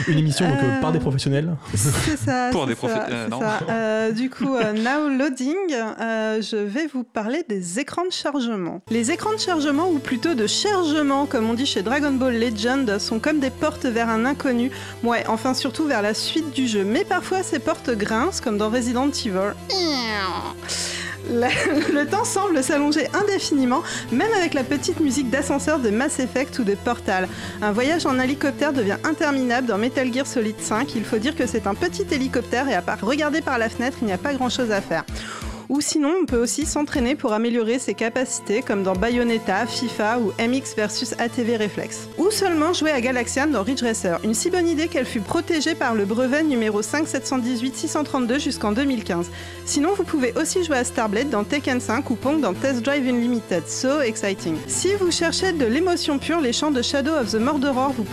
Une 0.08 0.18
émission 0.18 0.48
donc, 0.50 0.58
euh, 0.64 0.78
Euh, 0.78 0.82
par 0.82 0.92
des 0.92 1.00
professionnels. 1.00 1.56
C'est 1.76 2.18
ça. 2.18 2.50
Pour 2.52 2.64
c'est 2.64 2.70
des 2.70 2.76
ça, 2.76 3.06
c'est 3.08 3.14
euh, 3.14 3.28
non. 3.28 3.39
ça. 3.39 3.60
Euh, 3.70 4.12
du 4.12 4.30
coup, 4.30 4.56
euh, 4.56 4.74
now 4.74 5.10
loading, 5.18 5.56
euh, 5.74 6.42
je 6.42 6.56
vais 6.58 6.88
vous 6.88 7.04
parler 7.04 7.44
des 7.48 7.80
écrans 7.80 8.06
de 8.06 8.12
chargement. 8.12 8.82
Les 8.89 9.12
écrans 9.12 9.34
de 9.34 9.39
chargement, 9.39 9.89
ou 9.89 10.00
plutôt 10.00 10.34
de 10.34 10.48
chargement, 10.48 11.26
comme 11.26 11.50
on 11.50 11.54
dit 11.54 11.66
chez 11.66 11.82
Dragon 11.84 12.12
Ball 12.12 12.34
Legend, 12.39 12.98
sont 13.00 13.20
comme 13.20 13.39
des 13.39 13.50
portes 13.52 13.86
vers 13.86 14.10
un 14.10 14.26
inconnu. 14.26 14.72
Ouais, 15.04 15.24
enfin 15.28 15.54
surtout 15.54 15.86
vers 15.86 16.02
la 16.02 16.14
suite 16.14 16.52
du 16.54 16.68
jeu. 16.68 16.84
Mais 16.84 17.04
parfois, 17.06 17.44
ces 17.44 17.60
portes 17.60 17.89
grincent, 17.92 18.42
comme 18.42 18.58
dans 18.58 18.70
Resident 18.70 19.10
Evil. 19.10 19.54
Le 21.30 22.05
temps 22.05 22.24
semble 22.24 22.63
s'allonger 22.63 23.07
indéfiniment, 23.13 23.84
même 24.11 24.32
avec 24.38 24.53
la 24.53 24.63
petite 24.63 24.99
musique 24.99 25.30
d'ascenseur 25.30 25.80
de 25.80 25.89
Mass 25.89 26.19
Effect 26.19 26.57
ou 26.59 26.63
de 26.63 26.76
Portal. 26.76 27.28
Un 27.61 27.72
voyage 27.72 28.05
en 28.05 28.19
hélicoptère 28.19 28.74
devient 28.74 28.97
interminable 29.03 29.67
dans 29.67 29.78
Metal 29.78 30.11
Gear 30.13 30.26
Solid 30.26 30.59
5. 30.59 30.95
Il 30.95 31.05
faut 31.05 31.17
dire 31.17 31.36
que 31.36 31.45
c'est 31.45 31.67
un 31.67 31.76
petit 31.76 32.05
hélicoptère 32.11 32.67
et 32.69 32.74
à 32.74 32.82
part 32.82 32.99
regarder 33.01 33.41
par 33.41 33.57
la 33.57 33.69
fenêtre, 33.69 33.97
il 34.01 34.07
n'y 34.07 34.13
a 34.13 34.17
pas 34.17 34.34
grand 34.34 34.49
chose 34.49 34.72
à 34.72 34.82
faire. 34.82 35.03
Ou 35.72 35.80
sinon, 35.80 36.13
on 36.22 36.26
peut 36.26 36.38
aussi 36.38 36.65
s'entraîner 36.65 37.15
pour 37.15 37.32
améliorer 37.32 37.80
ses 37.80 37.93
capacités, 37.93 38.61
comme 38.61 38.84
dans 38.84 38.91
Bayonetta, 38.91 39.65
FIFA 39.65 40.19
ou 40.19 40.34
MX 40.38 40.76
versus 40.76 41.15
ATV 41.17 41.55
Reflex. 41.55 42.09
Ou 42.17 42.30
seulement 42.30 42.74
jouer 42.74 42.91
à 42.91 42.99
Galaxian 42.99 43.47
dans 43.47 43.63
Ridge 43.63 43.82
Racer. 43.82 44.19
Une 44.26 44.34
si 44.34 44.49
bonne 44.49 44.67
idée 44.67 44.89
qu'elle 44.89 45.05
fut 45.05 45.22
protégée 45.22 45.74
par 45.74 45.95
le 45.95 46.03
brevet 46.03 46.43
numéro 46.43 46.82
5718632 46.82 48.38
jusqu'en 48.38 48.74
2015. 48.74 49.32
Sinon, 49.63 49.93
vous 49.95 50.03
pouvez 50.03 50.34
aussi 50.34 50.61
jouer 50.65 50.76
à 50.76 50.84
Starblade 50.84 51.30
dans 51.30 51.45
Tekken 51.45 51.80
5 51.80 52.09
ou 52.09 52.15
Pong 52.15 52.41
dans 52.41 52.53
Test 52.53 52.82
Drive 52.82 53.07
Unlimited. 53.07 53.65
So 53.65 54.01
exciting. 54.01 54.57
Si 54.67 54.93
vous 54.95 55.09
cherchez 55.09 55.53
de 55.53 55.65
l'émotion 55.65 56.19
pure, 56.19 56.41
les 56.41 56.51
chants 56.51 56.72
de 56.72 56.82
Shadow 56.82 57.13
of 57.13 57.32
the 57.32 57.39
Mordoror 57.39 57.93
vous 57.93 58.05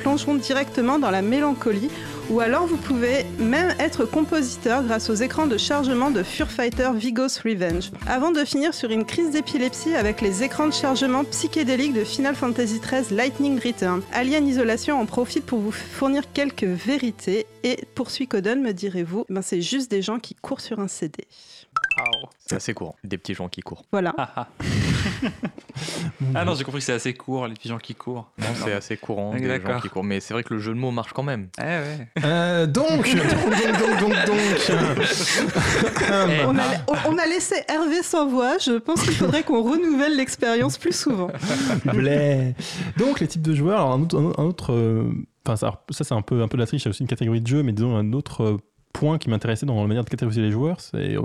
plongeront 0.00 0.36
directement 0.36 0.98
dans 0.98 1.10
la 1.10 1.20
mélancolie. 1.20 1.90
Ou 2.30 2.40
alors 2.40 2.66
vous 2.66 2.78
pouvez 2.78 3.26
même 3.38 3.74
être 3.78 4.06
compositeur 4.06 4.82
grâce 4.82 5.10
aux 5.10 5.14
écrans 5.14 5.46
de 5.46 5.58
chargement 5.58 6.10
de 6.10 6.22
Fur 6.22 6.50
Fighter 6.50 6.90
Vigos 6.94 7.38
Revenge. 7.44 7.90
Avant 8.06 8.30
de 8.30 8.44
finir 8.44 8.72
sur 8.72 8.90
une 8.90 9.04
crise 9.04 9.30
d'épilepsie 9.32 9.94
avec 9.94 10.22
les 10.22 10.42
écrans 10.42 10.66
de 10.66 10.72
chargement 10.72 11.24
psychédéliques 11.24 11.92
de 11.92 12.02
Final 12.02 12.34
Fantasy 12.34 12.80
XIII 12.80 13.14
Lightning 13.14 13.60
Return. 13.62 14.00
Alien 14.12 14.48
Isolation 14.48 14.98
en 14.98 15.04
profite 15.04 15.44
pour 15.44 15.58
vous 15.58 15.72
fournir 15.72 16.22
quelques 16.32 16.64
vérités. 16.64 17.46
Et 17.62 17.80
pour 17.94 18.10
Suikoden, 18.10 18.62
me 18.62 18.72
direz-vous, 18.72 19.26
ben 19.28 19.42
c'est 19.42 19.60
juste 19.60 19.90
des 19.90 20.00
gens 20.00 20.18
qui 20.18 20.34
courent 20.34 20.62
sur 20.62 20.80
un 20.80 20.88
CD. 20.88 21.26
C'est 22.46 22.56
assez 22.56 22.74
courant. 22.74 22.94
Des 23.04 23.16
petits 23.18 23.34
gens 23.34 23.48
qui 23.48 23.60
courent. 23.62 23.84
Voilà. 23.92 24.14
Ah, 24.18 24.30
ah. 24.36 24.48
Ah 26.34 26.44
non, 26.44 26.54
j'ai 26.54 26.64
compris 26.64 26.80
que 26.80 26.84
c'est 26.86 26.92
assez 26.92 27.14
court, 27.14 27.46
les 27.48 27.54
petits 27.54 27.68
gens 27.68 27.78
qui 27.78 27.94
courent. 27.94 28.30
Non, 28.38 28.46
c'est 28.54 28.72
assez 28.72 28.96
courant, 28.96 29.32
Ah, 29.34 29.38
des 29.38 29.60
gens 29.60 29.80
qui 29.80 29.88
courent. 29.88 30.04
Mais 30.04 30.20
c'est 30.20 30.32
vrai 30.34 30.42
que 30.44 30.54
le 30.54 30.60
jeu 30.60 30.72
de 30.72 30.78
mots 30.78 30.90
marche 30.90 31.12
quand 31.12 31.22
même. 31.22 31.48
Eh 31.58 31.62
ouais. 31.62 32.08
Euh, 32.24 32.66
donc, 32.66 32.88
donc, 32.88 33.06
donc, 33.06 33.78
donc, 33.78 34.00
donc, 34.00 34.26
donc. 34.26 34.70
Eh, 34.70 36.44
On 36.46 36.56
a, 36.58 36.62
ah. 36.62 36.84
on- 37.06 37.14
on 37.14 37.18
a 37.18 37.26
laissé 37.26 37.56
Hervé 37.68 38.02
sans 38.02 38.28
voix. 38.28 38.58
Je 38.58 38.78
pense 38.78 39.02
qu'il 39.02 39.14
faudrait 39.14 39.42
qu'on 39.42 39.62
renouvelle 39.62 40.16
l'expérience 40.16 40.78
plus 40.78 40.94
souvent. 40.96 41.30
Blé. 41.84 42.54
Donc 42.96 43.20
les 43.20 43.28
types 43.28 43.42
de 43.42 43.54
joueurs, 43.54 43.80
alors 43.80 43.92
un 43.92 44.02
autre, 44.02 44.34
un 44.38 44.44
autre, 44.44 44.72
euh, 44.72 45.10
enfin 45.46 45.56
ça, 45.56 45.82
ça, 45.90 46.04
c'est 46.04 46.14
un 46.14 46.22
peu 46.22 46.42
un 46.42 46.48
peu 46.48 46.56
de 46.56 46.62
la 46.62 46.66
triche, 46.66 46.82
c'est 46.84 46.88
aussi 46.88 47.02
une 47.02 47.08
catégorie 47.08 47.40
de 47.40 47.46
jeu, 47.46 47.62
mais 47.62 47.72
disons 47.72 47.96
un 47.96 48.12
autre 48.12 48.42
euh, 48.44 48.56
point 48.94 49.18
qui 49.18 49.28
m'intéressait 49.28 49.66
dans 49.66 49.78
la 49.82 49.86
manière 49.88 50.04
de 50.04 50.08
catégoriser 50.08 50.40
les 50.40 50.50
joueurs, 50.52 50.80
c'est 50.80 51.16
euh, 51.18 51.22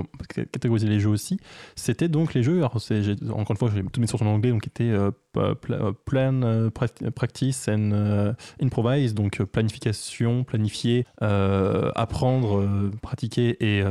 catégoriser 0.51 0.87
les 0.89 0.99
jeux 0.99 1.11
aussi, 1.11 1.39
c'était 1.75 2.09
donc 2.09 2.33
les 2.33 2.43
jeux. 2.43 2.63
Encore 2.63 2.81
une 3.51 3.57
fois, 3.57 3.69
j'ai 3.73 3.83
toutes 3.83 3.99
mes 3.99 4.07
sources 4.07 4.23
en 4.23 4.25
anglais, 4.25 4.49
donc 4.49 4.65
étaient 4.67 4.83
euh, 4.89 5.11
euh, 5.37 5.53
plan, 6.05 6.41
euh, 6.43 6.69
prac- 6.71 7.09
practice 7.11 7.69
and 7.69 8.33
improvise, 8.61 9.13
donc 9.13 9.41
planification, 9.43 10.43
planifier, 10.43 11.05
apprendre, 11.95 12.89
pratiquer 13.01 13.57
et 13.63 13.83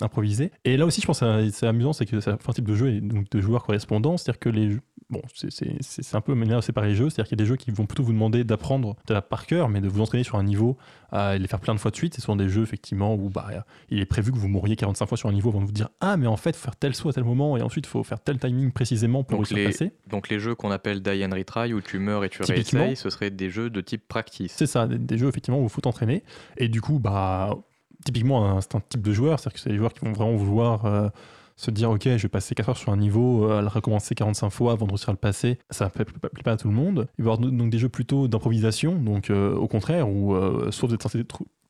improviser. 0.00 0.50
Et 0.64 0.76
là 0.76 0.84
aussi, 0.86 1.00
je 1.00 1.06
pense 1.06 1.20
que 1.20 1.50
c'est- 1.50 1.66
amusant, 1.66 1.92
c'est 1.92 2.06
que 2.06 2.20
c'est 2.20 2.30
un 2.30 2.36
type 2.52 2.66
de 2.66 2.74
jeu 2.74 2.88
et 2.94 3.00
de 3.00 3.40
joueurs 3.40 3.64
correspondants, 3.64 4.16
c'est-à-dire 4.16 4.38
que 4.40 4.48
les 4.48 4.70
jeux- 4.72 4.80
bon, 5.10 5.22
c'est- 5.34 6.14
un 6.14 6.20
peu 6.20 6.34
manière 6.34 6.58
de 6.58 6.64
séparer 6.64 6.88
les 6.88 6.94
jeux, 6.94 7.08
c'est-à-dire 7.10 7.28
qu'il 7.28 7.38
y 7.38 7.42
a 7.42 7.44
des 7.44 7.48
jeux 7.48 7.56
qui 7.56 7.70
vont 7.70 7.86
plutôt 7.86 8.02
vous 8.02 8.12
demander 8.12 8.42
d'apprendre 8.44 8.96
par 9.30 9.46
cœur, 9.46 9.68
mais 9.68 9.80
de 9.80 9.88
vous 9.88 10.00
entraîner 10.00 10.24
sur 10.24 10.36
un 10.38 10.42
niveau 10.44 10.76
à 11.10 11.38
les 11.38 11.46
faire 11.48 11.60
plein 11.60 11.74
de 11.74 11.80
fois 11.80 11.90
de 11.90 11.96
suite. 11.96 12.14
C'est 12.14 12.20
souvent 12.20 12.36
des 12.36 12.48
jeux 12.48 12.62
effectivement 12.62 13.14
où 13.14 13.28
bah, 13.28 13.48
il 13.90 14.00
est 14.00 14.06
prévu 14.06 14.32
que 14.32 14.38
vous 14.38 14.48
mouriez 14.48 14.76
45 14.76 15.06
fois 15.06 15.18
sur 15.18 15.28
un 15.28 15.32
niveau 15.32 15.50
avant 15.50 15.60
de 15.60 15.66
vous 15.66 15.72
dire 15.72 15.88
ah 16.00 16.16
mais 16.16 16.26
en 16.26 16.36
fait 16.36 16.56
faut 16.56 16.64
faire 16.64 16.76
tel 16.76 16.94
saut 16.94 17.08
à 17.08 17.12
tel 17.12 17.24
moment 17.24 17.56
et 17.56 17.62
ensuite 17.62 17.86
il 17.86 17.90
faut 17.90 18.02
faire 18.02 18.20
tel 18.20 18.38
timing 18.38 18.72
précisément 18.72 19.24
pour 19.24 19.38
Donc 19.38 19.50
les, 19.50 19.64
passer. 19.64 19.92
donc 20.08 20.28
les 20.28 20.38
jeux 20.38 20.54
qu'on 20.54 20.70
appelle 20.70 21.02
die 21.02 21.24
and 21.24 21.34
retry, 21.34 21.72
où 21.72 21.80
tu 21.80 21.98
meurs 21.98 22.24
et 22.24 22.28
tu 22.28 22.42
réessayes, 22.42 22.96
ce 22.96 23.10
seraient 23.10 23.30
des 23.30 23.50
jeux 23.50 23.70
de 23.70 23.80
type 23.80 24.06
practice. 24.08 24.52
C'est 24.56 24.66
ça, 24.66 24.86
des, 24.86 24.98
des 24.98 25.18
jeux 25.18 25.28
effectivement 25.28 25.60
où 25.60 25.64
il 25.64 25.70
faut 25.70 25.86
entraîner. 25.86 26.24
Et 26.56 26.68
du 26.68 26.80
coup, 26.80 26.98
bah, 26.98 27.56
typiquement, 28.04 28.60
c'est 28.60 28.74
un 28.74 28.80
type 28.80 29.02
de 29.02 29.12
joueur, 29.12 29.38
c'est-à-dire 29.38 29.54
que 29.54 29.60
c'est 29.60 29.70
des 29.70 29.76
joueurs 29.76 29.92
qui 29.92 30.04
vont 30.04 30.12
vraiment 30.12 30.36
vouloir 30.36 30.84
euh, 30.86 31.08
se 31.56 31.70
dire 31.70 31.90
Ok, 31.90 32.02
je 32.04 32.22
vais 32.22 32.28
passer 32.28 32.54
4 32.54 32.68
heures 32.68 32.76
sur 32.76 32.92
un 32.92 32.96
niveau, 32.96 33.50
euh, 33.50 33.58
à 33.58 33.62
le 33.62 33.68
recommencer 33.68 34.14
45 34.14 34.50
fois 34.50 34.72
avant 34.72 34.86
de 34.86 34.92
réussir 34.92 35.08
à 35.08 35.12
le 35.12 35.18
passer. 35.18 35.58
Ça 35.70 35.86
ne 35.86 35.90
plaît, 35.90 36.04
pas 36.44 36.52
à 36.52 36.56
tout 36.56 36.68
le 36.68 36.74
monde. 36.74 37.08
Il 37.18 37.24
va 37.24 37.30
y 37.30 37.34
avoir 37.34 37.38
donc 37.50 37.70
des 37.70 37.78
jeux 37.78 37.88
plutôt 37.88 38.28
d'improvisation, 38.28 38.96
donc 38.96 39.30
euh, 39.30 39.54
au 39.54 39.66
contraire, 39.66 40.08
où 40.08 40.34
euh, 40.34 40.70
soit 40.70 40.88
vous 40.88 40.94
êtes 40.94 41.02
censé 41.02 41.24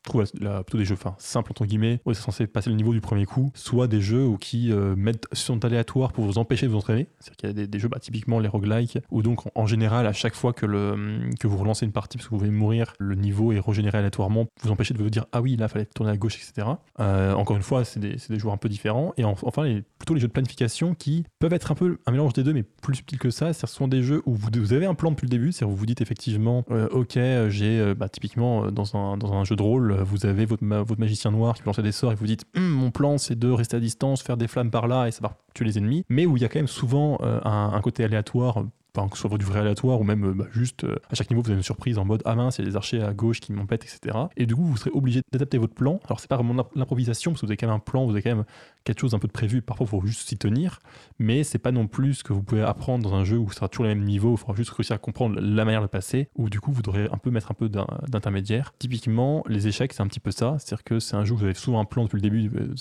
trou- 0.07 0.23
trouver 0.23 0.41
la- 0.41 0.53
la- 0.57 0.65
plutôt 0.65 0.79
des 0.79 0.85
jeux 0.85 0.97
simples 1.19 1.53
entre 1.53 1.67
guillemets, 1.67 2.01
où 2.05 2.11
êtes 2.11 2.17
censé 2.17 2.47
passer 2.47 2.71
le 2.71 2.77
niveau 2.77 2.93
du 2.93 3.01
premier 3.01 3.27
coup, 3.27 3.51
soit 3.55 3.87
des 3.87 4.01
jeux 4.01 4.25
où 4.25 4.37
qui 4.39 4.73
euh, 4.73 4.95
mettent 4.97 5.27
sont 5.33 5.65
aléatoires 5.65 6.13
pour 6.13 6.25
vous 6.25 6.39
empêcher 6.39 6.67
de 6.67 6.73
vous 6.73 6.79
entraîner. 6.79 7.07
C'est-à-dire 7.21 7.37
qu'il 7.37 7.49
y 7.61 7.63
a 7.63 7.67
des, 7.67 7.79
jeux, 7.79 7.89
bah, 7.89 7.99
typiquement 8.01 8.39
les 8.41 8.49
roguelikes, 8.49 8.99
où 9.11 9.23
donc 9.23 9.41
en, 9.55 9.67
général, 9.67 10.07
à 10.07 10.13
chaque 10.13 10.35
fois 10.35 10.53
que, 10.53 10.65
le, 10.67 11.31
que 11.39 11.47
vous 11.47 11.57
relancez 11.59 11.85
une 11.85 11.93
partie 11.93 12.17
parce 12.17 12.29
que 12.29 12.31
vous 12.31 12.39
pouvez 12.39 12.51
mourir, 12.51 12.95
le 12.99 13.15
niveau 13.15 13.53
est 13.53 13.61
régénéré 13.61 13.99
aléatoirement, 13.99 14.47
vous 14.63 14.71
empêcher 14.71 14.95
de 14.95 15.03
vous 15.03 15.11
dire 15.11 15.27
ah 15.33 15.43
oui, 15.43 15.57
là, 15.57 15.69
fallait 15.69 15.87
tourner 15.87 16.13
à 16.13 16.17
gauche, 16.17 16.37
etc. 16.37 16.69
Euh, 17.01 17.35
encore 17.35 17.57
une 17.57 17.63
fois, 17.63 17.85
c'est 17.85 18.01
des, 18.01 18.19
c'est 18.19 18.33
des 18.33 18.39
joueurs 18.39 18.55
un 18.55 18.59
peu 18.59 18.69
différents. 18.69 19.13
Et 19.17 19.25
en- 19.25 19.35
enfin, 19.43 19.81
plutôt 19.99 20.15
les 20.15 20.21
jeux 20.21 20.29
de 20.29 20.33
planification 20.33 20.95
qui 20.95 21.25
peuvent 21.39 21.53
être 21.53 21.73
un 21.73 21.75
peu 21.75 21.99
un 22.07 22.13
mélange 22.13 22.33
des 22.33 22.43
deux, 22.43 22.53
mais 22.53 22.63
plus 22.63 22.97
subtil 22.97 23.19
que 23.19 23.31
ça. 23.31 23.53
Ce 23.53 23.67
sont 23.67 23.89
des 23.89 24.03
jeux 24.03 24.23
où 24.27 24.35
vous, 24.35 24.73
avez 24.73 24.87
un 24.87 24.95
plan 24.95 25.11
depuis 25.11 25.27
le 25.27 25.31
début, 25.31 25.53
c'est-à-dire 25.53 25.71
vous 25.73 25.77
vous 25.77 25.87
dites 25.87 26.01
effectivement, 26.01 26.65
euh, 26.71 26.89
ok, 26.91 27.19
j'ai 27.49 27.95
bah, 27.95 28.09
typiquement 28.09 28.71
dans 28.71 28.97
un, 28.97 29.17
dans 29.17 29.33
un 29.35 29.45
jeu 29.45 29.57
de 29.57 29.63
rôle, 29.63 29.96
vous 30.05 30.27
avez 30.27 30.45
votre, 30.47 30.65
ma- 30.65 30.83
votre 30.83 31.01
magicien 31.01 31.31
noir 31.31 31.55
qui 31.55 31.63
peut 31.63 31.69
lancer 31.71 31.83
des 31.83 31.93
sorts 31.93 32.13
et 32.13 32.15
vous 32.15 32.27
dites, 32.27 32.45
Hum, 32.57 32.69
mon 32.69 32.91
plan 32.91 33.19
c'est 33.19 33.39
de 33.39 33.51
rester 33.51 33.77
à 33.77 33.81
distance, 33.81 34.23
faire 34.23 34.37
des 34.37 34.49
flammes 34.49 34.71
par 34.71 34.87
là 34.89 35.07
et 35.07 35.11
ça 35.11 35.21
va 35.23 35.37
tuer 35.55 35.65
les 35.65 35.79
ennemis, 35.79 36.05
mais 36.09 36.27
où 36.27 36.37
il 36.37 36.43
y 36.43 36.45
a 36.45 36.49
quand 36.49 36.59
même 36.59 36.67
souvent 36.69 37.19
euh, 37.23 37.41
un 37.45 37.81
côté 37.81 38.05
aléatoire. 38.05 38.65
Que 39.11 39.17
ce 39.19 39.29
soit 39.29 39.39
du 39.39 39.45
vrai 39.45 39.61
aléatoire 39.61 40.01
ou 40.01 40.05
même 40.05 40.25
euh, 40.25 40.33
bah, 40.35 40.47
juste 40.53 40.85
euh, 40.85 40.97
à 41.11 41.15
chaque 41.15 41.31
niveau 41.31 41.43
vous 41.43 41.51
avez 41.51 41.59
une 41.59 41.63
surprise 41.63 41.99
en 41.99 42.05
mode 42.05 42.23
ah 42.25 42.35
mince 42.35 42.59
il 42.59 42.65
y 42.65 42.67
a 42.67 42.71
des 42.71 42.77
archers 42.77 43.03
à 43.03 43.13
gauche 43.13 43.41
qui 43.41 43.53
m'empêtent 43.53 43.85
etc 43.85 44.17
et 44.37 44.47
du 44.47 44.55
coup 44.57 44.65
vous 44.65 44.77
serez 44.77 44.91
obligé 44.93 45.21
d'adapter 45.33 45.59
votre 45.59 45.75
plan. 45.75 46.01
Alors 46.07 46.21
c'est 46.21 46.29
pas 46.29 46.37
vraiment 46.37 46.55
l'im- 46.55 46.69
l'improvisation 46.75 47.33
parce 47.33 47.41
que 47.43 47.47
vous 47.47 47.51
avez 47.51 47.57
quand 47.57 47.67
même 47.67 47.77
un 47.77 47.81
plan 47.81 48.05
vous 48.07 48.13
avez 48.13 48.23
quand 48.23 48.35
même 48.35 48.45
quelque 48.85 49.01
chose 49.01 49.15
un 49.15 49.19
peu 49.19 49.27
de 49.27 49.33
prévu. 49.33 49.63
Parfois 49.63 49.85
il 49.87 49.91
faut 49.91 50.07
juste 50.07 50.29
s'y 50.29 50.37
tenir. 50.39 50.79
Mais 51.19 51.43
c'est 51.45 51.59
pas 51.59 51.73
non 51.73 51.87
plus 51.89 52.15
ce 52.15 52.25
que 52.25 52.33
vous 52.33 52.43
pouvez 52.43 52.63
apprendre 52.63 53.09
dans 53.09 53.17
un 53.17 53.25
jeu 53.25 53.37
où 53.37 53.49
ce 53.51 53.57
sera 53.57 53.69
toujours 53.69 53.85
les 53.87 53.95
mêmes 53.95 54.05
niveaux, 54.05 54.33
il 54.33 54.39
faudra 54.39 54.55
juste 54.55 54.71
réussir 54.71 54.95
à 54.95 54.99
comprendre 54.99 55.41
la 55.41 55.65
manière 55.65 55.83
de 55.83 55.87
passer, 55.89 56.29
où 56.37 56.49
du 56.49 56.61
coup 56.61 56.71
vous 56.73 56.83
devrez 56.83 57.09
un 57.13 57.19
peu 57.19 57.31
mettre 57.31 57.51
un 57.51 57.55
peu 57.55 57.69
d'in- 57.69 57.87
d'intermédiaire. 58.09 58.73
Typiquement, 58.79 59.43
les 59.49 59.67
échecs, 59.67 59.93
c'est 59.93 60.03
un 60.03 60.07
petit 60.07 60.21
peu 60.21 60.31
ça, 60.31 60.57
c'est-à-dire 60.59 60.85
que 60.85 61.01
c'est 61.01 61.17
un 61.17 61.25
jeu 61.25 61.35
où 61.35 61.39
vous 61.39 61.45
avez 61.45 61.55
souvent 61.55 61.81
un 61.81 61.85
plan 61.85 62.05
depuis 62.05 62.17
le 62.17 62.23
début 62.23 62.43
de 62.49 62.67
de 62.69 62.75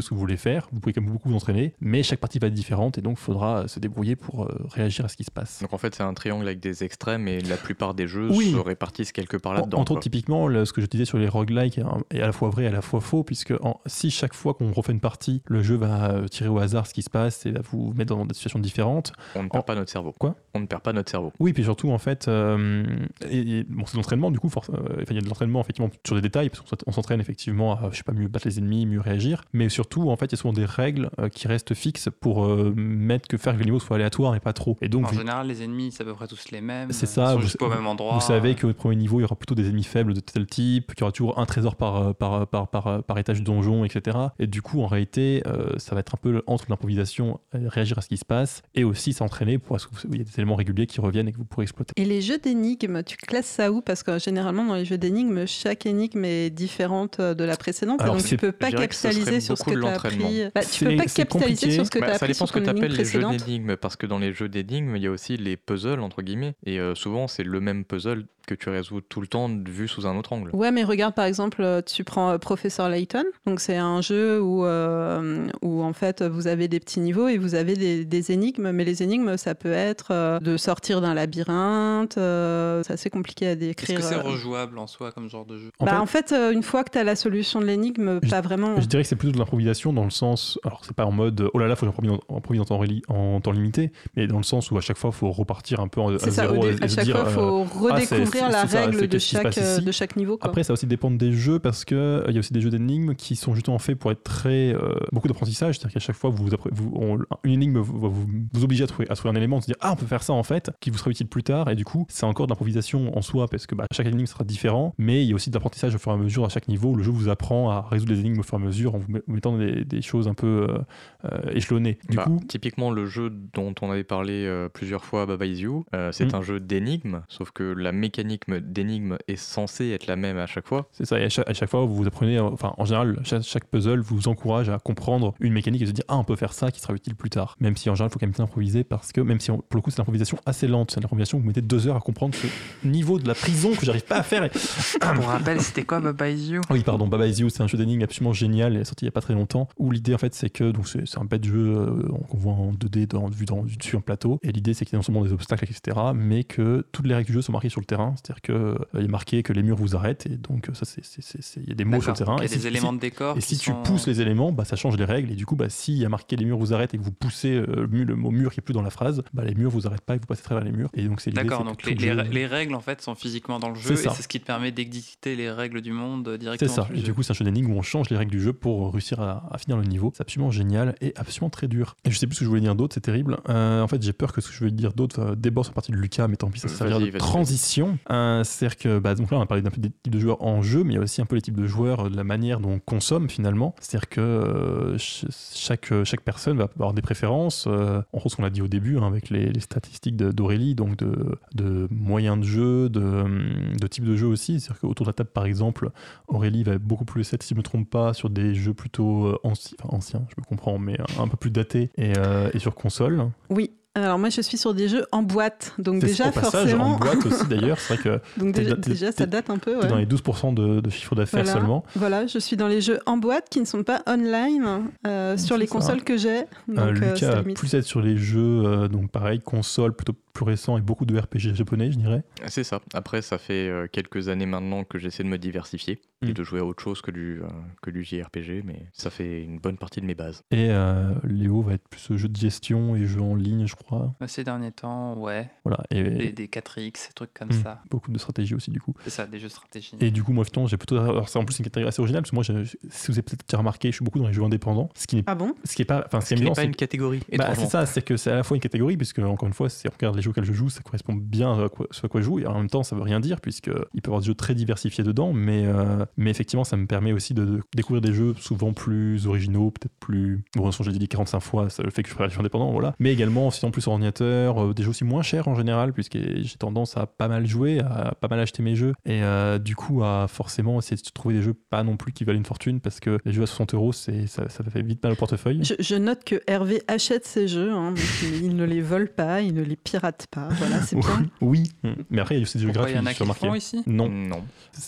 ce 0.00 0.08
que 0.08 0.14
vous 0.14 0.20
voulez 0.20 0.36
faire, 0.36 0.68
vous 0.72 0.80
pouvez 0.80 0.92
quand 0.92 1.02
même 1.02 1.12
beaucoup 1.12 1.28
vous 1.28 1.36
entraîner, 1.36 1.72
mais 1.80 2.02
chaque 2.02 2.18
partie 2.18 2.40
va 2.40 2.48
être 2.48 2.54
différente 2.54 2.98
et 2.98 3.00
donc 3.02 3.16
il 3.18 3.22
faudra 3.22 3.68
se 3.68 3.78
débrouiller 3.78 4.16
pour 4.16 4.44
euh, 4.44 4.66
réagir 4.70 5.04
à 5.04 5.08
ce 5.08 5.16
qui 5.16 5.22
se 5.24 5.30
passe. 5.30 5.53
Passe. 5.54 5.62
Donc 5.62 5.72
en 5.72 5.78
fait, 5.78 5.94
c'est 5.94 6.02
un 6.02 6.14
triangle 6.14 6.46
avec 6.46 6.60
des 6.60 6.84
extrêmes 6.84 7.28
et 7.28 7.40
la 7.40 7.56
plupart 7.56 7.94
des 7.94 8.06
jeux 8.06 8.28
Oui. 8.30 8.52
se 8.52 8.56
répartissent 8.58 9.12
quelque 9.12 9.36
part 9.36 9.52
En- 9.52 9.56
là-dedans. 9.56 9.78
Entre 9.78 9.92
autres, 9.92 10.00
typiquement, 10.02 10.48
ce 10.64 10.72
que 10.72 10.80
je 10.80 10.86
disais 10.86 11.04
sur 11.04 11.18
les 11.18 11.28
roguelikes 11.28 11.78
est, 11.78 11.84
est 12.10 12.20
à 12.20 12.26
la 12.26 12.32
fois 12.32 12.50
vrai 12.50 12.64
et 12.64 12.66
à 12.68 12.70
la 12.72 12.82
fois 12.82 13.00
faux, 13.00 13.24
puisque 13.24 13.52
en- 13.62 13.80
si 13.86 14.10
chaque 14.10 14.34
fois 14.34 14.54
qu'on 14.54 14.72
refait 14.72 14.92
une 14.92 15.00
partie, 15.00 15.42
le 15.46 15.62
jeu 15.62 15.76
va 15.76 16.10
euh, 16.10 16.28
tirer 16.28 16.48
au 16.48 16.58
hasard 16.58 16.86
ce 16.86 16.94
qui 16.94 17.02
se 17.02 17.10
passe 17.10 17.46
et 17.46 17.52
va 17.52 17.60
vous 17.70 17.92
mettre 17.96 18.14
dans 18.16 18.24
des 18.26 18.34
situations 18.34 18.58
différentes. 18.58 19.12
On 19.34 19.42
ne 19.42 19.48
perd 19.48 19.62
en- 19.62 19.64
pas 19.64 19.74
notre 19.74 19.90
cerveau. 19.90 20.12
Quoi? 20.18 20.34
On 20.54 20.60
ne 20.60 20.66
perd 20.66 20.82
pas 20.82 20.92
notre 20.92 21.10
cerveau. 21.10 21.32
Oui, 21.38 21.52
puis 21.52 21.64
surtout, 21.64 21.90
en 21.90 21.98
fait, 21.98 22.28
euh, 22.28 22.84
et, 23.30 23.58
et- 23.60 23.64
bon, 23.64 23.84
c'est 23.86 23.92
de 23.92 23.98
l'entraînement, 23.98 24.30
du 24.30 24.38
coup, 24.38 24.48
euh, 24.48 24.50
enfin, 24.58 25.02
il 25.10 25.14
y 25.14 25.18
a 25.18 25.22
de 25.22 25.28
l'entraînement, 25.28 25.60
effectivement, 25.60 25.90
sur 26.06 26.16
des 26.16 26.22
détails, 26.22 26.48
parce 26.50 26.60
qu'on 26.60 26.68
s'ent- 26.68 26.82
on 26.86 26.92
s'entraîne, 26.92 27.20
effectivement, 27.20 27.72
à, 27.72 27.88
je 27.90 27.96
sais 27.98 28.02
pas, 28.02 28.12
mieux 28.12 28.28
battre 28.28 28.46
les 28.48 28.58
ennemis, 28.58 28.86
mieux 28.86 29.00
réagir, 29.00 29.42
mais 29.52 29.68
surtout, 29.68 30.10
en 30.10 30.16
fait, 30.16 30.26
il 30.26 30.32
y 30.32 30.34
a 30.34 30.38
souvent 30.38 30.52
des 30.52 30.64
règles 30.64 31.10
euh, 31.18 31.28
qui 31.28 31.48
restent 31.48 31.74
fixes 31.74 32.08
pour 32.20 32.44
euh, 32.44 32.72
mettre 32.76 33.28
que 33.28 33.36
faire 33.36 33.54
que 33.54 33.58
les 33.58 33.64
niveaux 33.66 33.80
soient 33.80 33.96
aléatoires 33.96 34.34
et 34.34 34.40
pas 34.40 34.52
trop. 34.52 34.76
Et 34.80 34.88
donc, 34.88 35.06
En 35.06 35.10
vous- 35.10 35.16
général, 35.44 35.58
les 35.58 35.64
ennemis, 35.64 35.92
c'est 35.92 36.02
à 36.02 36.06
peu 36.06 36.14
près 36.14 36.26
tous 36.26 36.50
les 36.50 36.60
mêmes. 36.60 36.90
C'est 36.92 37.06
Ils 37.06 37.08
ça, 37.08 37.28
sont 37.30 37.36
vous- 37.36 37.42
juste 37.42 37.58
pas 37.58 37.66
au 37.66 37.70
même 37.70 37.86
endroit. 37.86 38.14
Vous 38.14 38.20
savez 38.20 38.54
que 38.54 38.66
au 38.66 38.72
premier 38.74 38.96
niveau, 38.96 39.18
il 39.18 39.22
y 39.22 39.24
aura 39.24 39.36
plutôt 39.36 39.54
des 39.54 39.68
ennemis 39.68 39.84
faibles 39.84 40.14
de 40.14 40.20
tel 40.20 40.46
type, 40.46 40.88
qu'il 40.94 41.00
y 41.00 41.02
aura 41.04 41.12
toujours 41.12 41.38
un 41.38 41.46
trésor 41.46 41.76
par, 41.76 41.96
euh, 41.96 42.12
par, 42.12 42.46
par, 42.46 42.68
par, 42.68 43.02
par 43.02 43.18
étage 43.18 43.38
du 43.38 43.42
donjon, 43.44 43.84
etc. 43.84 44.16
Et 44.38 44.46
du 44.46 44.62
coup, 44.62 44.80
en 44.82 44.86
réalité, 44.86 45.42
euh, 45.46 45.78
ça 45.78 45.94
va 45.94 46.00
être 46.00 46.14
un 46.14 46.18
peu 46.20 46.42
entre 46.46 46.66
l'improvisation, 46.68 47.40
euh, 47.54 47.68
réagir 47.68 47.98
à 47.98 48.00
ce 48.02 48.08
qui 48.08 48.16
se 48.16 48.24
passe, 48.24 48.62
et 48.74 48.84
aussi 48.84 49.12
s'entraîner 49.12 49.58
pour 49.58 49.74
parce 49.74 49.86
qu'il 49.86 50.16
y 50.16 50.20
a 50.20 50.24
des 50.24 50.34
éléments 50.36 50.54
réguliers 50.56 50.86
qui 50.86 51.00
reviennent 51.00 51.28
et 51.28 51.32
que 51.32 51.38
vous 51.38 51.44
pourrez 51.44 51.64
exploiter. 51.64 51.92
Et 51.96 52.04
les 52.04 52.20
jeux 52.20 52.38
d'énigmes, 52.38 53.02
tu 53.02 53.16
classes 53.16 53.46
ça 53.46 53.72
où? 53.72 53.80
Parce 53.80 54.02
que 54.02 54.18
généralement, 54.18 54.64
dans 54.64 54.74
les 54.76 54.84
jeux 54.84 54.98
d'énigmes, 54.98 55.46
chaque 55.46 55.86
énigme 55.86 56.24
est 56.24 56.50
différente 56.50 57.18
euh, 57.20 57.34
de 57.34 57.44
la 57.44 57.56
précédente. 57.56 58.00
et 58.02 58.04
donc, 58.06 58.24
tu 58.24 58.36
peux 58.36 58.52
pas 58.52 58.70
ce 58.70 58.76
capitaliser 58.76 59.24
serait 59.24 59.40
sur 59.40 59.58
ce 59.58 59.64
que 59.64 59.70
de 59.74 59.80
tu 59.80 59.86
as 59.86 59.94
appris. 59.94 60.42
Bah, 60.54 60.60
tu 60.64 60.84
peux 60.84 60.96
pas 60.96 61.04
capitaliser 61.04 61.26
compliqué. 61.26 61.70
sur 61.72 61.86
ce 61.86 61.90
que 61.90 61.98
Bah, 61.98 62.06
tu 62.06 62.12
as 62.12 62.18
ça 62.18 62.24
appris 62.24 62.32
dépend 62.32 62.46
sur 62.46 62.48
ce 62.48 62.52
que 62.52 62.64
tu 62.64 62.70
appelles 62.70 62.92
les 62.92 63.04
jeux 63.04 63.24
d'énigmes, 63.24 63.76
parce 63.76 63.96
que 63.96 64.06
dans 64.06 64.18
les 64.18 64.32
jeux 64.32 64.48
d'énigmes, 64.48 64.96
il 64.96 65.02
y 65.02 65.06
a 65.06 65.10
aussi 65.10 65.33
les 65.36 65.56
puzzles, 65.56 66.00
entre 66.00 66.22
guillemets, 66.22 66.54
et 66.66 66.78
euh, 66.80 66.94
souvent 66.94 67.28
c'est 67.28 67.44
le 67.44 67.60
même 67.60 67.84
puzzle 67.84 68.26
que 68.46 68.54
tu 68.54 68.68
résous 68.68 69.00
tout 69.00 69.22
le 69.22 69.26
temps 69.26 69.48
vu 69.48 69.88
sous 69.88 70.06
un 70.06 70.18
autre 70.18 70.34
angle. 70.34 70.50
Ouais, 70.54 70.70
mais 70.70 70.84
regarde 70.84 71.14
par 71.14 71.24
exemple, 71.24 71.62
euh, 71.62 71.80
tu 71.80 72.04
prends 72.04 72.30
euh, 72.32 72.36
Professeur 72.38 72.90
Layton. 72.90 73.24
Donc 73.46 73.58
c'est 73.58 73.78
un 73.78 74.02
jeu 74.02 74.38
où, 74.38 74.66
euh, 74.66 75.46
où 75.62 75.82
en 75.82 75.94
fait 75.94 76.22
vous 76.22 76.46
avez 76.46 76.68
des 76.68 76.78
petits 76.78 77.00
niveaux 77.00 77.26
et 77.28 77.38
vous 77.38 77.54
avez 77.54 77.74
des, 77.74 78.04
des 78.04 78.32
énigmes. 78.32 78.70
Mais 78.72 78.84
les 78.84 79.02
énigmes, 79.02 79.38
ça 79.38 79.54
peut 79.54 79.72
être 79.72 80.08
euh, 80.10 80.38
de 80.40 80.58
sortir 80.58 81.00
d'un 81.00 81.14
labyrinthe. 81.14 82.18
euh, 82.18 82.82
c'est 82.82 82.92
assez 82.92 83.08
compliqué 83.08 83.46
à 83.46 83.52
Est-ce 83.52 83.60
décrire. 83.60 83.96
que 84.00 84.04
c'est 84.04 84.14
rejouable 84.20 84.78
en 84.78 84.86
soi 84.86 85.10
comme 85.10 85.30
genre 85.30 85.46
de 85.46 85.56
jeu? 85.56 85.70
En 85.78 85.86
bah, 85.86 85.92
fait, 85.92 85.96
en 85.98 86.06
fait, 86.06 86.32
euh, 86.32 86.52
une 86.52 86.62
fois 86.62 86.84
que 86.84 86.90
tu 86.90 86.98
as 86.98 87.04
la 87.04 87.16
solution 87.16 87.60
de 87.60 87.64
l'énigme, 87.66 88.20
pas 88.28 88.42
vraiment. 88.42 88.78
Je 88.78 88.86
dirais 88.86 89.02
que 89.04 89.08
c'est 89.08 89.16
plutôt 89.16 89.32
de 89.32 89.38
l'improvisation 89.38 89.94
dans 89.94 90.04
le 90.04 90.10
sens, 90.10 90.58
alors 90.64 90.82
c'est 90.84 90.94
pas 90.94 91.06
en 91.06 91.12
mode 91.12 91.48
oh 91.54 91.58
là 91.58 91.66
là, 91.66 91.76
faut 91.76 91.86
que 91.86 91.92
j'improvise 92.06 92.60
en, 92.60 92.64
temps, 92.66 92.82
en 93.08 93.40
temps 93.40 93.52
limité, 93.52 93.90
mais 94.16 94.26
dans 94.26 94.36
le 94.36 94.42
sens 94.42 94.70
où 94.70 94.76
à 94.76 94.82
chaque 94.82 94.98
fois, 94.98 95.12
faut 95.14 95.30
repartir 95.30 95.80
un 95.80 95.88
peu 95.88 96.00
en- 96.00 96.14
à 96.14 96.18
C'est 96.18 96.30
ça, 96.30 96.46
zéro 96.48 96.64
à 96.66 96.88
chaque 96.88 97.04
dire, 97.04 97.16
fois, 97.16 97.24
il 97.26 97.38
euh, 97.38 97.64
faut 97.64 97.88
ah, 97.88 97.94
redécouvrir 97.94 98.50
la 98.50 98.66
ça, 98.66 98.80
règle 98.80 99.08
de 99.08 99.18
chaque, 99.18 100.14
de 100.14 100.18
niveau. 100.18 100.36
Quoi. 100.38 100.48
Après, 100.48 100.62
ça 100.62 100.68
va 100.68 100.74
aussi 100.74 100.86
dépendre 100.86 101.16
des 101.18 101.32
jeux 101.32 101.58
parce 101.58 101.84
que 101.84 101.94
euh, 101.94 102.24
il 102.28 102.34
y 102.34 102.36
a 102.36 102.40
aussi 102.40 102.52
des 102.52 102.60
jeux 102.60 102.70
d'énigmes 102.70 103.14
qui 103.14 103.36
sont 103.36 103.54
justement 103.54 103.78
faits 103.78 103.98
pour 103.98 104.10
être 104.12 104.22
très 104.22 104.72
euh, 104.74 104.94
beaucoup 105.12 105.28
d'apprentissage. 105.28 105.78
C'est-à-dire 105.78 105.94
qu'à 105.94 106.00
chaque 106.00 106.16
fois, 106.16 106.30
vous, 106.30 106.48
appre- 106.50 106.68
vous- 106.72 106.92
on- 106.94 107.18
une 107.44 107.52
énigme 107.52 107.78
vous, 107.78 107.98
vous, 108.10 108.26
vous 108.52 108.64
oblige 108.64 108.82
à 108.82 108.86
trouver, 108.86 109.08
à 109.10 109.14
trouver 109.14 109.32
un 109.32 109.36
élément, 109.36 109.58
de 109.58 109.62
se 109.62 109.66
dire 109.66 109.76
ah 109.80 109.92
on 109.92 109.96
peut 109.96 110.06
faire 110.06 110.22
ça 110.22 110.32
en 110.32 110.42
fait, 110.42 110.70
qui 110.80 110.90
vous 110.90 110.98
sera 110.98 111.10
utile 111.10 111.26
plus 111.28 111.42
tard. 111.42 111.68
Et 111.70 111.74
du 111.74 111.84
coup, 111.84 112.06
c'est 112.08 112.26
encore 112.26 112.46
de 112.46 112.52
l'improvisation 112.52 113.16
en 113.16 113.22
soi 113.22 113.48
parce 113.48 113.66
que 113.66 113.74
bah, 113.74 113.86
chaque 113.92 114.06
énigme 114.06 114.26
sera 114.26 114.44
différent, 114.44 114.94
mais 114.98 115.22
il 115.24 115.28
y 115.28 115.32
a 115.32 115.34
aussi 115.34 115.50
de 115.50 115.54
l'apprentissage 115.54 115.94
au 115.94 115.98
fur 115.98 116.12
et 116.12 116.14
à 116.14 116.18
mesure 116.18 116.44
à 116.44 116.48
chaque 116.48 116.68
niveau. 116.68 116.90
où 116.90 116.96
Le 116.96 117.02
jeu 117.02 117.10
vous 117.10 117.28
apprend 117.28 117.70
à 117.70 117.82
résoudre 117.82 118.12
les 118.12 118.20
énigmes 118.20 118.40
au 118.40 118.42
fur 118.42 118.58
et 118.58 118.62
à 118.62 118.64
mesure 118.64 118.94
en 118.94 118.98
vous 118.98 119.10
met- 119.10 119.22
vous 119.26 119.34
mettant 119.34 119.56
des, 119.56 119.84
des 119.84 120.02
choses 120.02 120.28
un 120.28 120.34
peu 120.34 120.66
euh, 120.70 120.78
euh, 121.24 121.50
échelonnées. 121.52 121.98
Du 122.08 122.16
Bah, 122.16 122.24
coup, 122.24 122.40
Typiquement, 122.48 122.90
le 122.90 123.06
jeu 123.06 123.30
dont 123.54 123.74
on 123.82 123.90
avait 123.90 124.04
parlé 124.04 124.44
euh, 124.46 124.68
plusieurs 124.68 125.03
fois, 125.04 125.26
Baba 125.26 125.46
Is 125.46 125.60
You, 125.60 125.84
euh, 125.94 126.10
c'est 126.12 126.32
Mm. 126.32 126.34
un 126.36 126.42
jeu 126.42 126.60
d'énigmes, 126.60 127.22
sauf 127.28 127.50
que 127.52 127.62
la 127.62 127.92
mécanique 127.92 128.42
d'énigmes 128.50 129.16
est 129.28 129.36
censée 129.36 129.90
être 129.90 130.06
la 130.06 130.16
même 130.16 130.38
à 130.38 130.46
chaque 130.46 130.66
fois. 130.66 130.88
C'est 130.92 131.04
ça, 131.04 131.18
et 131.20 131.24
à 131.24 131.28
chaque, 131.28 131.48
à 131.48 131.54
chaque 131.54 131.70
fois, 131.70 131.84
vous 131.84 132.06
apprenez, 132.06 132.38
euh, 132.38 132.42
enfin, 132.44 132.72
en 132.78 132.84
général, 132.84 133.18
chaque, 133.24 133.42
chaque 133.42 133.66
puzzle 133.66 134.00
vous 134.00 134.28
encourage 134.28 134.68
à 134.68 134.78
comprendre 134.78 135.34
une 135.40 135.52
mécanique 135.52 135.82
et 135.82 135.86
se 135.86 135.92
dire, 135.92 136.04
ah, 136.08 136.16
on 136.16 136.24
peut 136.24 136.36
faire 136.36 136.52
ça 136.52 136.70
qui 136.70 136.80
sera 136.80 136.94
utile 136.94 137.14
plus 137.14 137.30
tard. 137.30 137.56
Même 137.60 137.76
si 137.76 137.88
en 137.90 137.94
général, 137.94 138.10
il 138.10 138.12
faut 138.12 138.18
quand 138.18 138.26
même 138.26 138.34
bien 138.34 138.44
improviser 138.44 138.84
parce 138.84 139.12
que, 139.12 139.20
même 139.20 139.40
si 139.40 139.50
on- 139.50 139.58
pour 139.58 139.76
le 139.76 139.80
coup, 139.82 139.90
c'est 139.90 139.98
l'improvisation 139.98 140.38
assez 140.46 140.66
lente, 140.66 140.90
c'est 140.90 141.00
l'improvisation 141.00 141.38
où 141.38 141.40
vous 141.42 141.46
mettez 141.46 141.62
deux 141.62 141.86
heures 141.86 141.96
à 141.96 142.00
comprendre 142.00 142.34
ce 142.34 142.46
niveau 142.86 143.18
de 143.18 143.26
la 143.28 143.34
prison 143.34 143.72
que 143.74 143.84
j'arrive 143.84 144.04
pas 144.04 144.16
à 144.16 144.22
faire. 144.22 144.44
Et- 144.44 144.50
Pour 145.14 145.26
rappel, 145.26 145.60
c'était 145.60 145.84
quoi 145.84 146.00
Baba 146.00 146.28
Is 146.30 146.50
You? 146.50 146.60
Oui, 146.70 146.82
pardon, 146.82 147.06
Baba 147.06 147.26
Is 147.26 147.40
You, 147.40 147.48
c'est 147.50 147.62
un 147.62 147.66
jeu 147.66 147.78
d'énigmes 147.78 148.02
absolument 148.02 148.32
génial, 148.32 148.74
il 148.74 148.80
est 148.80 148.84
sorti 148.84 149.04
il 149.04 149.06
y 149.06 149.08
a 149.08 149.12
pas 149.12 149.20
très 149.20 149.34
longtemps, 149.34 149.68
où 149.78 149.90
l'idée 149.90 150.14
en 150.14 150.18
fait 150.18 150.34
c'est 150.34 150.50
que, 150.50 150.70
donc 150.70 150.88
c'est 150.88 151.18
un 151.18 151.24
bête 151.24 151.44
jeu 151.44 151.74
euh, 151.76 152.02
qu'on 152.28 152.38
voit 152.38 152.52
en 152.54 152.72
2D 152.72 153.06
dans, 153.06 153.28
vu 153.28 153.44
dans, 153.44 153.62
dessus 153.62 153.96
un 153.96 154.00
plateau, 154.00 154.38
et 154.42 154.52
l'idée 154.52 154.74
c'est 154.74 154.84
qu'il 154.84 154.93
a 154.94 154.98
non 154.98 155.02
seulement 155.02 155.22
des 155.24 155.32
obstacles, 155.32 155.64
etc., 155.64 155.96
mais 156.14 156.44
que 156.44 156.84
toutes 156.92 157.06
les 157.06 157.14
règles 157.14 157.26
du 157.28 157.32
jeu 157.32 157.42
sont 157.42 157.52
marquées 157.52 157.68
sur 157.68 157.80
le 157.80 157.86
terrain, 157.86 158.14
c'est-à-dire 158.16 158.42
qu'il 158.42 159.02
y 159.02 159.04
a 159.04 159.08
marqué 159.08 159.42
que 159.42 159.52
les 159.52 159.62
murs 159.62 159.76
vous 159.76 159.94
arrêtent, 159.96 160.26
et 160.26 160.36
donc 160.36 160.68
ça 160.74 160.84
c'est, 160.84 161.04
c'est- 161.04 161.22
c'est- 161.22 161.42
c'est- 161.42 161.60
il 161.62 161.68
y 161.68 161.72
a 161.72 161.74
des 161.74 161.84
mots 161.84 162.00
sur 162.00 162.12
le 162.12 162.16
terrain. 162.16 162.36
Il 162.36 162.40
y 162.40 162.42
a 162.42 162.44
et 162.46 162.48
des 162.48 162.60
si- 162.60 162.66
éléments 162.66 162.92
de 162.92 162.98
décor. 163.00 163.36
et 163.36 163.40
si 163.40 163.58
tu 163.58 163.72
pousses 163.84 164.06
les 164.06 164.20
éléments, 164.20 164.52
bah, 164.52 164.64
ça 164.64 164.76
change 164.76 164.96
les 164.96 165.04
règles. 165.04 165.30
Et 165.32 165.34
du 165.36 165.46
coup, 165.46 165.56
bah, 165.56 165.68
s'il 165.68 165.94
y 165.98 166.04
a 166.04 166.08
marqué 166.08 166.36
les 166.36 166.44
murs 166.44 166.58
vous 166.58 166.72
arrêtent 166.74 166.94
et 166.94 166.98
que 166.98 167.02
vous 167.02 167.12
poussez 167.12 167.52
euh, 167.54 167.86
le 167.90 168.16
mot 168.16 168.30
mur 168.30 168.52
qui 168.52 168.60
est 168.60 168.62
plus 168.62 168.74
dans 168.74 168.82
la 168.82 168.90
phrase, 168.90 169.22
bah, 169.32 169.44
les 169.44 169.54
murs 169.54 169.70
vous 169.70 169.86
arrêtent 169.86 170.00
pas 170.04 170.14
et 170.14 170.18
vous 170.18 170.26
passez 170.26 170.40
à 170.40 170.44
travers 170.44 170.64
les 170.64 170.72
murs. 170.72 170.90
Et 170.94 171.02
donc 171.08 171.20
c'est. 171.20 171.30
D'accord, 171.30 171.58
c'est 171.60 171.64
donc 171.68 171.82
les, 171.84 171.94
le 171.94 172.00
les 172.00 172.08
jeu- 172.08 172.14
rè- 172.16 172.30
les 172.32 172.46
règles 172.46 172.74
en 172.74 172.80
fait 172.80 173.00
sont 173.00 173.14
physiquement 173.14 173.58
dans 173.58 173.70
le 173.70 173.74
jeu 173.76 173.82
C'est 173.88 173.92
et 173.94 174.08
ça. 174.08 174.10
c'est 174.14 174.22
ce 174.22 174.28
qui 174.28 174.40
te 174.40 174.46
permet 174.46 174.72
d'exdicter 174.72 175.36
les 175.36 175.50
règles 175.50 175.80
du 175.80 175.92
monde 175.92 176.28
euh, 176.28 176.32
C'est 176.32 176.38
directement. 176.38 176.70
ça. 176.72 176.82
sur 176.84 176.92
le 176.92 176.98
Et 176.98 177.02
du 177.02 177.14
coup, 177.14 177.22
c'est 177.22 177.32
un 177.32 177.34
jeu 177.34 177.44
d'énigmes 177.44 177.72
où 177.72 177.76
on 177.78 177.82
change 177.82 178.10
les 178.10 178.16
règles 178.16 178.30
du 178.30 178.40
jeu 178.40 178.52
pour 178.52 178.92
réussir 178.92 179.20
à, 179.20 179.48
à 179.50 179.58
finir 179.58 179.76
le 179.78 179.84
niveau. 179.84 180.12
C'est 180.14 180.20
absolument 180.22 180.50
génial 180.50 180.94
et 181.00 181.12
absolument 181.16 181.50
très 181.50 181.68
dur. 181.68 181.96
Et 182.04 182.10
je 182.10 182.18
sais 182.18 182.26
plus 182.26 182.34
ce 182.34 182.40
que 182.40 182.44
je 182.44 182.48
voulais 182.50 182.60
dire 182.60 182.74
d'autre, 182.74 182.94
c'est 182.94 183.00
terrible. 183.00 183.38
Euh, 183.48 183.80
en 183.82 183.88
fait, 183.88 184.02
j'ai 184.02 184.12
peur 184.12 184.32
que 184.32 184.40
ce 184.40 184.48
que 184.48 184.54
je 184.54 184.64
veux 184.64 184.70
dire 184.70 184.83
d'autre 184.92 185.20
euh, 185.20 185.34
déborde 185.34 185.64
sur 185.66 185.72
la 185.72 185.74
partie 185.76 185.92
de 185.92 185.96
Lucas, 185.96 186.28
mais 186.28 186.36
tant 186.36 186.50
pis, 186.50 186.60
ça 186.60 186.68
Vas-y, 186.68 186.76
servira 186.76 186.98
de 187.00 187.18
transition. 187.18 187.98
Euh, 188.10 188.44
C'est-à-dire 188.44 188.76
que, 188.76 188.98
bah, 188.98 189.14
donc 189.14 189.30
là, 189.30 189.38
on 189.38 189.40
a 189.40 189.46
parlé 189.46 189.62
d'un 189.62 189.70
peu 189.70 189.80
des 189.80 189.90
types 189.90 190.12
de 190.12 190.18
joueurs 190.18 190.42
en 190.42 190.62
jeu, 190.62 190.84
mais 190.84 190.92
il 190.92 190.96
y 190.96 190.98
a 190.98 191.02
aussi 191.02 191.20
un 191.22 191.26
peu 191.26 191.36
les 191.36 191.42
types 191.42 191.56
de 191.56 191.66
joueurs, 191.66 192.06
euh, 192.06 192.10
de 192.10 192.16
la 192.16 192.24
manière 192.24 192.60
dont 192.60 192.72
on 192.72 192.78
consomme 192.78 193.28
finalement. 193.30 193.74
C'est-à-dire 193.80 194.08
que 194.08 194.20
euh, 194.20 194.98
ch- 194.98 195.24
chaque, 195.54 195.90
euh, 195.92 196.04
chaque 196.04 196.20
personne 196.22 196.58
va 196.58 196.64
avoir 196.74 196.92
des 196.92 197.02
préférences. 197.02 197.64
Euh, 197.66 198.02
en 198.12 198.18
gros, 198.18 198.28
ce 198.28 198.36
qu'on 198.36 198.44
a 198.44 198.50
dit 198.50 198.62
au 198.62 198.68
début 198.68 198.98
hein, 198.98 199.06
avec 199.06 199.30
les, 199.30 199.46
les 199.50 199.60
statistiques 199.60 200.16
de- 200.16 200.30
d'Aurélie, 200.32 200.74
donc 200.74 200.96
de, 200.96 201.36
de 201.54 201.88
moyens 201.90 202.38
de 202.38 202.44
jeu, 202.44 202.88
de, 202.88 203.00
hum, 203.00 203.76
de 203.80 203.86
type 203.86 204.04
de 204.04 204.16
jeu 204.16 204.26
aussi. 204.26 204.60
C'est-à-dire 204.60 204.80
qu'autour 204.80 205.06
de 205.06 205.10
la 205.10 205.14
table, 205.14 205.30
par 205.32 205.44
exemple, 205.46 205.90
Aurélie 206.28 206.62
va 206.64 206.78
beaucoup 206.78 207.04
plus 207.04 207.32
être, 207.32 207.42
si 207.42 207.50
je 207.50 207.54
ne 207.54 207.58
me 207.58 207.62
trompe 207.62 207.88
pas, 207.88 208.12
sur 208.14 208.30
des 208.30 208.54
jeux 208.54 208.74
plutôt 208.74 209.26
euh, 209.26 209.38
anci- 209.44 209.74
enfin, 209.82 209.96
anciens, 209.96 210.26
je 210.28 210.34
me 210.40 210.44
comprends, 210.44 210.78
mais 210.78 210.98
un, 211.18 211.22
un 211.22 211.28
peu 211.28 211.36
plus 211.36 211.50
datés 211.50 211.90
et, 211.96 212.12
euh, 212.18 212.50
et 212.54 212.58
sur 212.58 212.74
console. 212.74 213.30
Oui. 213.50 213.70
Alors 213.96 214.18
moi 214.18 214.28
je 214.28 214.40
suis 214.40 214.56
sur 214.58 214.74
des 214.74 214.88
jeux 214.88 215.06
en 215.12 215.22
boîte, 215.22 215.72
donc 215.78 216.00
déjà 216.00 216.28
au 216.28 216.32
passage, 216.32 216.50
forcément, 216.50 216.94
en 216.94 216.98
boîte 216.98 217.24
aussi 217.26 217.46
d'ailleurs, 217.46 217.78
c'est 217.78 217.94
vrai 217.94 218.02
que 218.02 218.20
donc 218.40 218.52
déjà, 218.54 219.12
ça 219.12 219.26
date 219.26 219.50
un 219.50 219.58
peu. 219.58 219.72
tu 219.74 219.82
ouais. 219.82 219.88
dans 219.88 219.96
les 219.98 220.06
12% 220.06 220.52
de, 220.52 220.80
de 220.80 220.90
chiffre 220.90 221.14
d'affaires 221.14 221.44
Voilà. 221.44 221.58
seulement. 221.60 221.84
Voilà, 221.94 222.26
je 222.26 222.38
suis 222.40 222.56
dans 222.56 222.66
les 222.66 222.80
jeux 222.80 222.98
en 223.06 223.16
boîte 223.18 223.48
qui 223.48 223.60
ne 223.60 223.64
sont 223.64 223.84
pas 223.84 224.02
online 224.08 224.88
euh, 225.06 225.36
sur 225.36 225.56
les 225.56 225.66
ça. 225.66 225.72
consoles 225.72 226.02
que 226.02 226.16
j'ai. 226.16 226.40
Donc, 226.66 226.78
Euh, 226.78 226.92
euh, 227.02 227.12
Lucas 227.14 227.42
plus 227.54 227.74
être 227.74 227.84
sur 227.84 228.00
les 228.00 228.16
jeux, 228.16 228.64
euh, 228.64 228.88
donc 228.88 229.10
pareil, 229.12 229.38
console 229.40 229.94
plutôt 229.94 230.14
plus 230.32 230.44
récent 230.44 230.76
et 230.76 230.80
beaucoup 230.80 231.06
de 231.06 231.16
RPG 231.16 231.54
japonais, 231.54 231.92
je 231.92 231.98
dirais. 231.98 232.24
C'est 232.48 232.64
ça. 232.64 232.80
Après, 232.94 233.22
ça 233.22 233.38
fait 233.38 233.70
quelques 233.92 234.28
années 234.28 234.46
maintenant 234.46 234.82
que 234.82 234.98
j'essaie 234.98 235.22
de 235.22 235.28
me 235.28 235.38
diversifier 235.38 236.00
Mm. 236.24 236.28
et 236.30 236.32
de 236.32 236.44
jouer 236.44 236.60
à 236.60 236.64
autre 236.64 236.82
chose 236.82 237.00
que 237.02 237.10
du, 237.10 237.40
euh, 237.42 237.46
que 237.82 237.90
du 237.90 238.02
JRPG, 238.04 238.62
mais 238.64 238.86
ça 238.92 239.10
fait 239.10 239.42
une 239.42 239.58
bonne 239.58 239.76
partie 239.76 240.00
de 240.00 240.06
mes 240.06 240.14
bases. 240.14 240.42
Et 240.50 240.68
euh, 240.70 241.12
Léo 241.24 241.62
va 241.62 241.74
être 241.74 241.88
plus 241.88 242.16
jeu 242.16 242.28
de 242.28 242.36
gestion 242.36 242.96
et 242.96 243.06
jeu 243.06 243.20
en 243.20 243.34
ligne, 243.34 243.66
je 243.66 243.74
crois. 243.74 243.83
Bah, 243.90 244.26
Ces 244.28 244.44
derniers 244.44 244.72
temps, 244.72 245.14
ouais. 245.18 245.50
Voilà, 245.64 245.82
et, 245.90 246.02
Des, 246.02 246.32
des 246.32 246.46
4X, 246.48 247.08
des 247.08 247.12
trucs 247.14 247.34
comme 247.34 247.48
Mm. 247.48 247.62
ça. 247.62 247.82
beaucoup 247.90 248.10
de 248.10 248.18
stratégie 248.18 248.54
aussi 248.54 248.70
du 248.70 248.80
coup. 248.80 248.94
C'est 249.04 249.10
ça, 249.10 249.26
des 249.26 249.38
jeux 249.38 249.46
de 249.48 249.52
stratégie. 249.52 249.96
Et 250.00 250.10
du 250.10 250.22
coup, 250.22 250.32
moi, 250.32 250.44
j'ai 250.66 250.76
plutôt. 250.76 250.96
Alors, 250.98 251.28
c'est 251.28 251.38
en 251.38 251.44
plus 251.44 251.58
une 251.58 251.64
catégorie 251.64 251.88
assez 251.88 252.00
originale, 252.00 252.22
parce 252.22 252.30
que 252.30 252.52
moi, 252.52 252.64
si 252.90 253.06
vous 253.08 253.14
avez 253.14 253.22
peut-être 253.22 253.46
déjà 253.46 253.58
remarqué, 253.58 253.88
je 253.90 253.96
suis 253.96 254.04
beaucoup 254.04 254.18
dans 254.18 254.26
les 254.26 254.32
jeux 254.32 254.42
indépendants. 254.42 254.88
Ce 254.94 255.06
qui 255.06 255.16
n'est 255.16 255.24
Ah 255.26 255.34
bon? 255.34 255.54
ce 255.64 255.74
qui 255.74 255.82
est 255.82 255.84
pas. 255.84 256.04
Enfin, 256.06 256.20
ce 256.20 256.34
qui 256.34 256.42
n'est 256.42 256.50
pas 256.52 256.64
une 256.64 256.74
catégorie, 256.76 257.20
Bah, 257.36 257.54
c'est 257.54 257.66
ça, 257.66 257.86
c'est 257.86 258.02
que 258.02 258.16
c'est 258.16 258.30
à 258.30 258.36
la 258.36 258.42
fois 258.42 258.56
une 258.56 258.62
catégorie, 258.62 258.96
puisque 258.96 259.18
encore 259.18 259.46
une 259.46 259.54
fois, 259.54 259.68
si 259.68 259.86
on 259.88 259.92
regarde 259.92 260.16
les 260.16 260.22
jeux 260.22 260.30
auxquels 260.30 260.44
je 260.44 260.52
joue, 260.52 260.68
ça 260.70 260.80
correspond 260.82 261.14
bien 261.14 261.64
à 261.64 261.68
quoi, 261.68 261.86
ce 261.90 262.04
à 262.06 262.08
quoi 262.08 262.20
je 262.20 262.26
joue, 262.26 262.38
et 262.38 262.46
en 262.46 262.54
même 262.58 262.70
temps, 262.70 262.82
ça 262.82 262.96
veut 262.96 263.02
rien 263.02 263.20
dire, 263.20 263.40
puisqu'il 263.40 263.72
peut 263.72 263.80
y 264.04 264.06
avoir 264.08 264.20
des 264.20 264.26
jeux 264.26 264.34
très 264.34 264.54
diversifiés 264.54 265.04
dedans, 265.04 265.32
mais, 265.32 265.64
euh, 265.66 266.04
mais 266.16 266.30
effectivement, 266.30 266.64
ça 266.64 266.76
me 266.76 266.86
permet 266.86 267.12
aussi 267.12 267.34
de, 267.34 267.44
de 267.44 267.62
découvrir 267.74 268.00
des 268.02 268.12
jeux 268.12 268.34
souvent 268.38 268.72
plus 268.72 269.26
originaux, 269.26 269.70
peut-être 269.70 269.94
plus. 270.00 270.44
Bon, 270.56 270.70
j'ai 270.70 270.92
dit 270.92 271.08
45 271.08 271.40
fois, 271.40 271.70
ça 271.70 271.82
le 271.82 271.90
fait 271.90 272.02
que 272.02 272.08
je 272.08 272.14
préfère 272.14 272.28
les 272.28 272.32
jeux 272.34 272.40
indépendants, 272.40 272.70
voilà. 272.72 272.94
Mais 272.98 273.12
également, 273.12 273.46
en 273.46 273.50
plus 273.74 273.82
sur 273.82 273.92
ordinateur, 273.92 274.64
euh, 274.64 274.72
des 274.74 274.82
jeux 274.82 274.90
aussi 274.90 275.04
moins 275.04 275.22
chers 275.22 275.48
en 275.48 275.54
général, 275.54 275.92
puisque 275.92 276.16
j'ai 276.16 276.56
tendance 276.58 276.96
à 276.96 277.06
pas 277.06 277.28
mal 277.28 277.46
jouer, 277.46 277.80
à 277.80 278.14
pas 278.20 278.28
mal 278.28 278.40
acheter 278.40 278.62
mes 278.62 278.76
jeux, 278.76 278.94
et 279.04 279.22
euh, 279.22 279.58
du 279.58 279.76
coup, 279.76 280.02
à 280.04 280.26
forcément 280.28 280.78
essayer 280.78 280.96
de 280.96 281.02
trouver 281.12 281.34
des 281.34 281.42
jeux 281.42 281.54
pas 281.70 281.82
non 281.82 281.96
plus 281.96 282.12
qui 282.12 282.24
valent 282.24 282.38
une 282.38 282.46
fortune, 282.46 282.80
parce 282.80 283.00
que 283.00 283.18
les 283.24 283.32
jeux 283.32 283.42
à 283.42 283.46
60 283.46 283.74
euros, 283.74 283.92
c'est- 283.92 284.26
ça, 284.26 284.48
ça 284.48 284.64
fait 284.64 284.82
vite 284.82 285.02
mal 285.02 285.12
au 285.12 285.16
portefeuille. 285.16 285.62
je, 285.64 285.74
je 285.78 285.94
note 285.96 286.24
que 286.24 286.40
Hervé 286.46 286.82
achète 286.88 287.26
ses 287.26 287.48
jeux, 287.48 287.72
hein, 287.72 287.90
donc 287.90 287.98
il, 288.22 288.44
il 288.44 288.56
ne 288.56 288.64
les 288.64 288.80
vole 288.80 289.08
pas, 289.08 289.40
il 289.40 289.54
ne 289.54 289.62
les 289.62 289.76
pirate 289.76 290.26
pas. 290.30 290.48
Voilà, 290.50 290.80
c'est 290.82 290.96
bien. 290.96 291.08
Oui, 291.40 291.64
mais 292.10 292.20
après, 292.20 292.36
il 292.36 292.38
y 292.38 292.40
a 292.40 292.44
aussi 292.44 292.58
des 292.58 292.64
jeux 292.64 292.72
Pourquoi 292.72 292.92
gratuits. 292.92 293.24
font 293.34 293.54
ici 293.54 293.82
Non, 293.86 294.08
Non. 294.08 294.42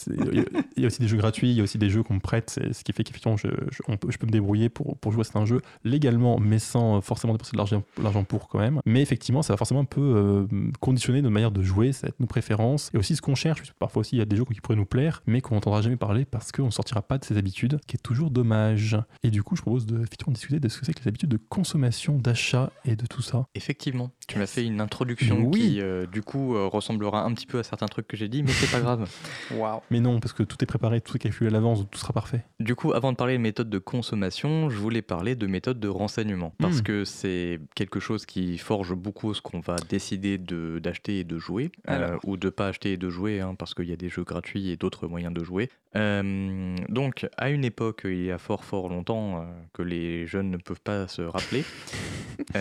Il 0.09 0.35
y 0.37 0.41
a- 0.41 0.45
il 0.77 0.83
y 0.83 0.85
a 0.85 0.87
aussi 0.87 1.01
des 1.01 1.09
jeux 1.09 1.17
gratuits, 1.17 1.51
il 1.51 1.57
y 1.57 1.61
a 1.61 1.63
aussi 1.65 1.79
des 1.79 1.91
jeux 1.91 2.03
qu'on 2.03 2.15
me 2.15 2.21
prête, 2.21 2.59
ce 2.73 2.85
qui 2.85 2.93
fait 2.93 3.03
qu'effectivement 3.05 3.37
je, 3.37 3.49
je, 3.71 3.83
je 4.09 4.19
peux 4.19 4.27
me 4.27 4.33
débrouiller 4.33 4.69
pour, 4.69 4.97
pour 4.99 5.13
jouer 5.13 5.23
à 5.23 5.25
certains 5.25 5.45
jeux 5.47 5.61
légalement, 5.85 6.39
mais 6.39 6.59
sans 6.59 7.01
forcément 7.01 7.33
dépenser 7.33 7.53
de 7.53 7.59
l'argent 7.59 7.83
l'argent 8.03 8.25
pour 8.25 8.49
quand 8.49 8.59
même. 8.59 8.76
Mais 8.85 9.03
effectivement, 9.03 9.43
ça 9.43 9.53
va 9.53 9.57
forcément 9.57 9.81
un 9.81 9.85
peu 9.85 10.01
euh, 10.01 10.47
conditionner 10.81 11.23
notre 11.23 11.33
manière 11.33 11.51
de 11.51 11.63
jouer, 11.63 11.93
ça 11.93 12.07
va 12.07 12.09
être 12.09 12.21
nos 12.21 12.27
préférences 12.27 12.91
et 12.95 12.99
aussi 12.99 13.17
ce 13.17 13.23
qu'on 13.23 13.35
cherche. 13.35 13.73
Parfois 13.79 14.01
aussi, 14.01 14.17
il 14.17 14.19
y 14.19 14.23
a 14.23 14.25
des 14.25 14.37
jeux 14.37 14.45
qui 14.45 14.61
pourraient 14.61 14.77
nous 14.77 14.85
plaire, 14.87 15.23
mais 15.27 15.41
qu'on 15.41 15.55
n'entendra 15.55 15.83
jamais 15.83 15.97
parler 15.97 16.25
parce 16.25 16.53
qu'on 16.53 16.67
ne 16.67 16.71
sortira 16.71 17.03
pas 17.03 17.19
de 17.19 17.25
ses 17.25 17.37
habitudes, 17.39 17.79
qui 17.87 17.97
est 17.97 18.03
toujours 18.03 18.31
dommage. 18.31 18.97
Et 19.23 19.31
du 19.31 19.43
coup, 19.43 19.57
je 19.57 19.63
propose 19.63 19.87
de 19.87 19.97
effectivement 20.03 20.33
discuter 20.33 20.61
de 20.61 20.69
ce 20.69 20.79
que 20.79 20.87
c'est 20.87 20.93
que 20.95 21.01
les 21.01 21.09
habitudes 21.09 21.31
de 21.31 21.37
consommation, 21.49 22.19
d'achat 22.19 22.71
et 22.85 22.97
de 22.97 23.07
tout 23.07 23.23
ça. 23.23 23.47
Effectivement, 23.55 24.11
tu 24.29 24.39
m'as 24.39 24.47
fait 24.47 24.65
une 24.65 24.81
introduction 24.81 25.41
Oui. 25.53 25.61
qui, 25.61 25.81
euh, 25.81 26.07
du 26.07 26.23
coup, 26.23 26.55
euh, 26.57 26.67
ressemblera 26.67 27.25
un 27.25 27.33
petit 27.35 27.47
peu 27.47 27.59
à 27.59 27.63
certains 27.63 27.87
trucs 27.87 28.07
que 28.09 28.17
j'ai 28.17 28.29
dit, 28.29 28.43
mais 28.43 28.51
c'est 28.53 28.71
pas 28.71 28.81
grave. 28.81 29.09
Waouh. 29.55 29.81
Mais 29.91 30.01
non, 30.01 30.21
parce 30.21 30.33
que 30.33 30.43
tout 30.43 30.57
est 30.63 30.67
préparé, 30.67 31.01
tout 31.01 31.17
est 31.17 31.21
calculé 31.21 31.49
à 31.49 31.53
l'avance, 31.53 31.81
donc 31.81 31.91
tout 31.91 31.99
sera 31.99 32.13
parfait. 32.13 32.45
Du 32.61 32.75
coup, 32.75 32.93
avant 32.93 33.13
de 33.13 33.17
parler 33.17 33.35
de 33.35 33.43
méthodes 33.43 33.71
de 33.71 33.79
consommation, 33.79 34.71
je 34.71 34.77
voulais 34.77 35.03
parler 35.03 35.35
de 35.35 35.47
méthodes 35.47 35.81
de 35.81 35.89
renseignement. 35.89 36.53
Parce 36.59 36.79
Hmm. 36.79 36.83
que 36.83 37.05
c'est 37.05 37.61
quelque 37.75 38.01
chose 38.01 38.27
qui 38.27 38.59
forge 38.67 38.95
beaucoup 38.95 39.33
ce 39.33 39.41
qu'on 39.41 39.61
va 39.61 39.77
décider 39.89 40.39
de- 40.39 40.81
d'acheter 40.83 41.21
et 41.21 41.25
de 41.25 41.39
jouer. 41.39 41.71
euh, 41.89 42.19
ou 42.25 42.37
de 42.37 42.49
pas 42.51 42.67
acheter 42.69 42.93
et 42.95 42.97
de 42.97 43.09
jouer, 43.09 43.41
hein, 43.41 43.55
parce 43.57 43.75
qu'il 43.75 43.89
y 43.89 43.93
a 43.93 43.97
des 43.97 44.09
jeux 44.09 44.25
gratuits 44.25 44.71
et 44.71 44.77
d'autres 44.77 45.07
moyens 45.07 45.33
de 45.33 45.45
jouer. 45.45 45.71
Euh, 45.95 46.75
donc, 46.89 47.27
à 47.37 47.51
une 47.51 47.65
époque, 47.65 48.03
il 48.05 48.25
y 48.25 48.31
a 48.33 48.39
fort 48.39 48.65
fort 48.65 48.89
longtemps, 48.89 49.41
euh, 49.41 49.45
que 49.73 49.83
les 49.83 50.27
jeunes 50.27 50.51
ne 50.51 50.57
peuvent 50.57 50.81
pas 50.81 51.07
se 51.07 51.23
rappeler, 51.23 51.63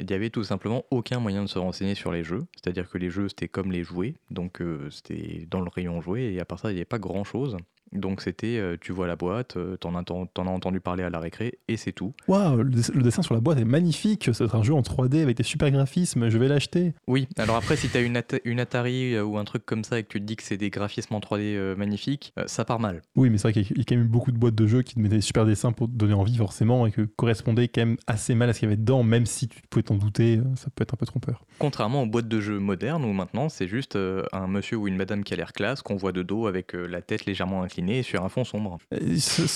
il 0.00 0.10
y 0.10 0.14
avait 0.14 0.30
tout 0.30 0.44
simplement 0.44 0.84
aucun 0.90 1.18
moyen 1.18 1.42
de 1.42 1.48
se 1.48 1.58
renseigner 1.58 1.94
sur 1.94 2.12
les 2.12 2.22
jeux. 2.24 2.44
C'est-à-dire 2.56 2.88
que 2.88 2.98
les 2.98 3.10
jeux, 3.10 3.28
c'était 3.28 3.48
comme 3.48 3.72
les 3.72 3.82
jouets. 3.84 4.14
Donc, 4.30 4.60
c'était 4.90 5.46
dans 5.50 5.60
le 5.60 5.68
rayon 5.68 6.00
jouet. 6.00 6.32
Et 6.34 6.40
à 6.40 6.44
part 6.44 6.58
ça, 6.60 6.70
il 6.70 6.74
n'y 6.74 6.78
avait 6.78 6.84
pas 6.84 6.98
grand-chose. 6.98 7.56
Donc 7.92 8.20
c'était, 8.22 8.58
euh, 8.58 8.76
tu 8.80 8.92
vois 8.92 9.06
la 9.06 9.16
boîte, 9.16 9.56
euh, 9.56 9.76
t'en 9.76 9.94
as, 9.94 10.02
t'en 10.04 10.26
as 10.46 10.50
entendu 10.50 10.80
parler 10.80 11.02
à 11.04 11.10
la 11.10 11.18
récré, 11.18 11.58
et 11.68 11.76
c'est 11.76 11.92
tout. 11.92 12.14
Waouh, 12.28 12.62
le, 12.62 12.70
dess- 12.70 12.92
le 12.94 13.02
dessin 13.02 13.22
sur 13.22 13.34
la 13.34 13.40
boîte 13.40 13.58
est 13.58 13.64
magnifique. 13.64 14.30
C'est 14.32 14.54
un 14.54 14.62
jeu 14.62 14.74
en 14.74 14.80
3D 14.82 15.22
avec 15.22 15.36
des 15.36 15.42
super 15.42 15.70
graphismes. 15.70 16.28
Je 16.28 16.38
vais 16.38 16.48
l'acheter. 16.48 16.94
Oui, 17.06 17.28
alors 17.36 17.56
après, 17.56 17.76
si 17.76 17.88
t'as 17.88 18.02
une, 18.02 18.16
At- 18.16 18.40
une 18.44 18.60
Atari 18.60 19.14
euh, 19.14 19.24
ou 19.24 19.36
un 19.38 19.44
truc 19.44 19.64
comme 19.66 19.84
ça 19.84 19.98
et 19.98 20.02
que 20.04 20.08
tu 20.08 20.20
te 20.20 20.24
dis 20.24 20.36
que 20.36 20.42
c'est 20.42 20.56
des 20.56 20.70
graphismes 20.70 21.14
en 21.14 21.20
3D 21.20 21.40
euh, 21.54 21.76
magnifiques, 21.76 22.32
ça 22.46 22.64
part 22.64 22.80
mal. 22.80 23.02
Oui, 23.16 23.30
mais 23.30 23.38
c'est 23.38 23.50
vrai 23.52 23.62
qu'il 23.62 23.76
y 23.76 23.80
a 23.80 23.84
quand 23.84 23.94
même 23.96 24.04
eu 24.04 24.08
beaucoup 24.08 24.32
de 24.32 24.38
boîtes 24.38 24.54
de 24.54 24.66
jeux 24.66 24.82
qui 24.82 24.94
te 24.94 25.00
mettaient 25.00 25.16
des 25.16 25.20
super 25.20 25.44
dessins 25.44 25.72
pour 25.72 25.86
te 25.88 25.92
donner 25.92 26.14
envie, 26.14 26.36
forcément, 26.36 26.86
et 26.86 26.90
que 26.92 27.02
correspondaient 27.02 27.68
quand 27.68 27.82
même 27.82 27.96
assez 28.06 28.34
mal 28.34 28.48
à 28.48 28.52
ce 28.52 28.60
qu'il 28.60 28.68
y 28.68 28.72
avait 28.72 28.76
dedans, 28.80 29.02
même 29.02 29.26
si 29.26 29.48
tu 29.48 29.60
pouvais 29.70 29.82
t'en 29.82 29.96
douter, 29.96 30.40
ça 30.56 30.68
peut 30.74 30.82
être 30.82 30.94
un 30.94 30.96
peu 30.96 31.06
trompeur. 31.06 31.44
Contrairement 31.58 32.02
aux 32.02 32.06
boîtes 32.06 32.28
de 32.28 32.40
jeux 32.40 32.58
modernes 32.58 33.04
où 33.04 33.12
maintenant 33.12 33.48
c'est 33.48 33.68
juste 33.68 33.96
un 34.32 34.46
monsieur 34.46 34.76
ou 34.76 34.88
une 34.88 34.96
madame 34.96 35.24
qui 35.24 35.34
a 35.34 35.36
l'air 35.36 35.52
classe, 35.52 35.82
qu'on 35.82 35.96
voit 35.96 36.12
de 36.12 36.22
dos 36.22 36.46
avec 36.46 36.72
la 36.72 37.02
tête 37.02 37.26
légèrement 37.26 37.62
inclinée 37.62 37.81
sur 38.02 38.24
un 38.24 38.28
fond 38.28 38.44
sombre. 38.44 38.78
Euh, 38.94 38.98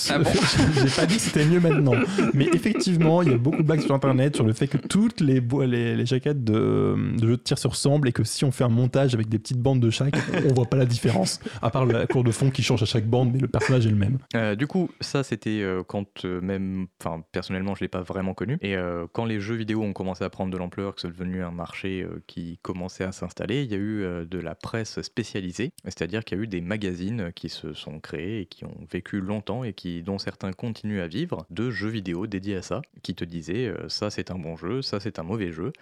Ah 0.09 0.19
bon 0.19 0.29
J'ai 0.81 0.95
pas 0.95 1.05
dit 1.05 1.15
que 1.15 1.21
c'était 1.21 1.45
mieux 1.45 1.59
maintenant. 1.59 1.93
Mais 2.33 2.45
effectivement, 2.53 3.21
il 3.21 3.31
y 3.31 3.33
a 3.33 3.37
beaucoup 3.37 3.57
de 3.57 3.67
blagues 3.67 3.81
sur 3.81 3.95
Internet 3.95 4.35
sur 4.35 4.45
le 4.45 4.53
fait 4.53 4.67
que 4.67 4.77
toutes 4.77 5.21
les, 5.21 5.41
les, 5.65 5.95
les 5.95 6.05
jaquettes 6.05 6.43
de, 6.43 6.95
de 7.17 7.27
jeux 7.27 7.37
de 7.37 7.41
tir 7.41 7.57
se 7.57 7.67
ressemblent 7.67 8.07
et 8.07 8.11
que 8.11 8.23
si 8.23 8.45
on 8.45 8.51
fait 8.51 8.63
un 8.63 8.69
montage 8.69 9.13
avec 9.13 9.29
des 9.29 9.39
petites 9.39 9.59
bandes 9.59 9.79
de 9.79 9.89
chaque, 9.89 10.15
on 10.49 10.53
voit 10.53 10.65
pas 10.65 10.77
la 10.77 10.85
différence. 10.85 11.39
À 11.61 11.69
part 11.69 11.85
la 11.85 12.07
cour 12.07 12.23
de 12.23 12.31
fond 12.31 12.49
qui 12.49 12.63
change 12.63 12.83
à 12.83 12.85
chaque 12.85 13.05
bande, 13.05 13.31
mais 13.33 13.39
le 13.39 13.47
personnage 13.47 13.85
est 13.85 13.91
le 13.91 13.95
même. 13.95 14.17
Euh, 14.35 14.55
du 14.55 14.67
coup, 14.67 14.89
ça 15.01 15.23
c'était 15.23 15.61
euh, 15.61 15.83
quand 15.83 16.23
même, 16.25 16.87
enfin 17.01 17.23
personnellement 17.31 17.75
je 17.75 17.81
l'ai 17.81 17.87
pas 17.87 18.01
vraiment 18.01 18.33
connu. 18.33 18.57
Et 18.61 18.75
euh, 18.75 19.05
quand 19.11 19.25
les 19.25 19.39
jeux 19.39 19.55
vidéo 19.55 19.83
ont 19.83 19.93
commencé 19.93 20.23
à 20.23 20.29
prendre 20.29 20.51
de 20.51 20.57
l'ampleur, 20.57 20.95
que 20.95 21.01
c'est 21.01 21.07
devenu 21.07 21.43
un 21.43 21.51
marché 21.51 22.01
euh, 22.03 22.23
qui 22.27 22.59
commençait 22.61 23.03
à 23.03 23.11
s'installer, 23.11 23.63
il 23.63 23.71
y 23.71 23.75
a 23.75 23.77
eu 23.77 24.25
de 24.25 24.39
la 24.39 24.55
presse 24.55 25.01
spécialisée, 25.01 25.71
c'est-à-dire 25.83 26.23
qu'il 26.23 26.37
y 26.37 26.41
a 26.41 26.43
eu 26.43 26.47
des 26.47 26.61
magazines 26.61 27.31
qui 27.35 27.49
se 27.49 27.73
sont 27.73 27.99
créés 27.99 28.16
et 28.17 28.45
qui 28.45 28.65
ont 28.65 28.77
vécu 28.91 29.21
longtemps 29.21 29.63
et 29.63 29.73
qui, 29.73 30.03
dont 30.03 30.17
certains 30.17 30.53
continuent 30.53 31.01
à 31.01 31.07
vivre, 31.07 31.45
de 31.49 31.69
jeux 31.69 31.89
vidéo 31.89 32.27
dédiés 32.27 32.57
à 32.57 32.61
ça, 32.61 32.81
qui 33.03 33.15
te 33.15 33.23
disaient 33.23 33.67
euh, 33.67 33.89
ça 33.89 34.09
c'est 34.09 34.31
un 34.31 34.37
bon 34.39 34.55
jeu, 34.55 34.81
ça 34.81 34.99
c'est 34.99 35.19
un 35.19 35.23
mauvais 35.23 35.51
jeu. 35.51 35.73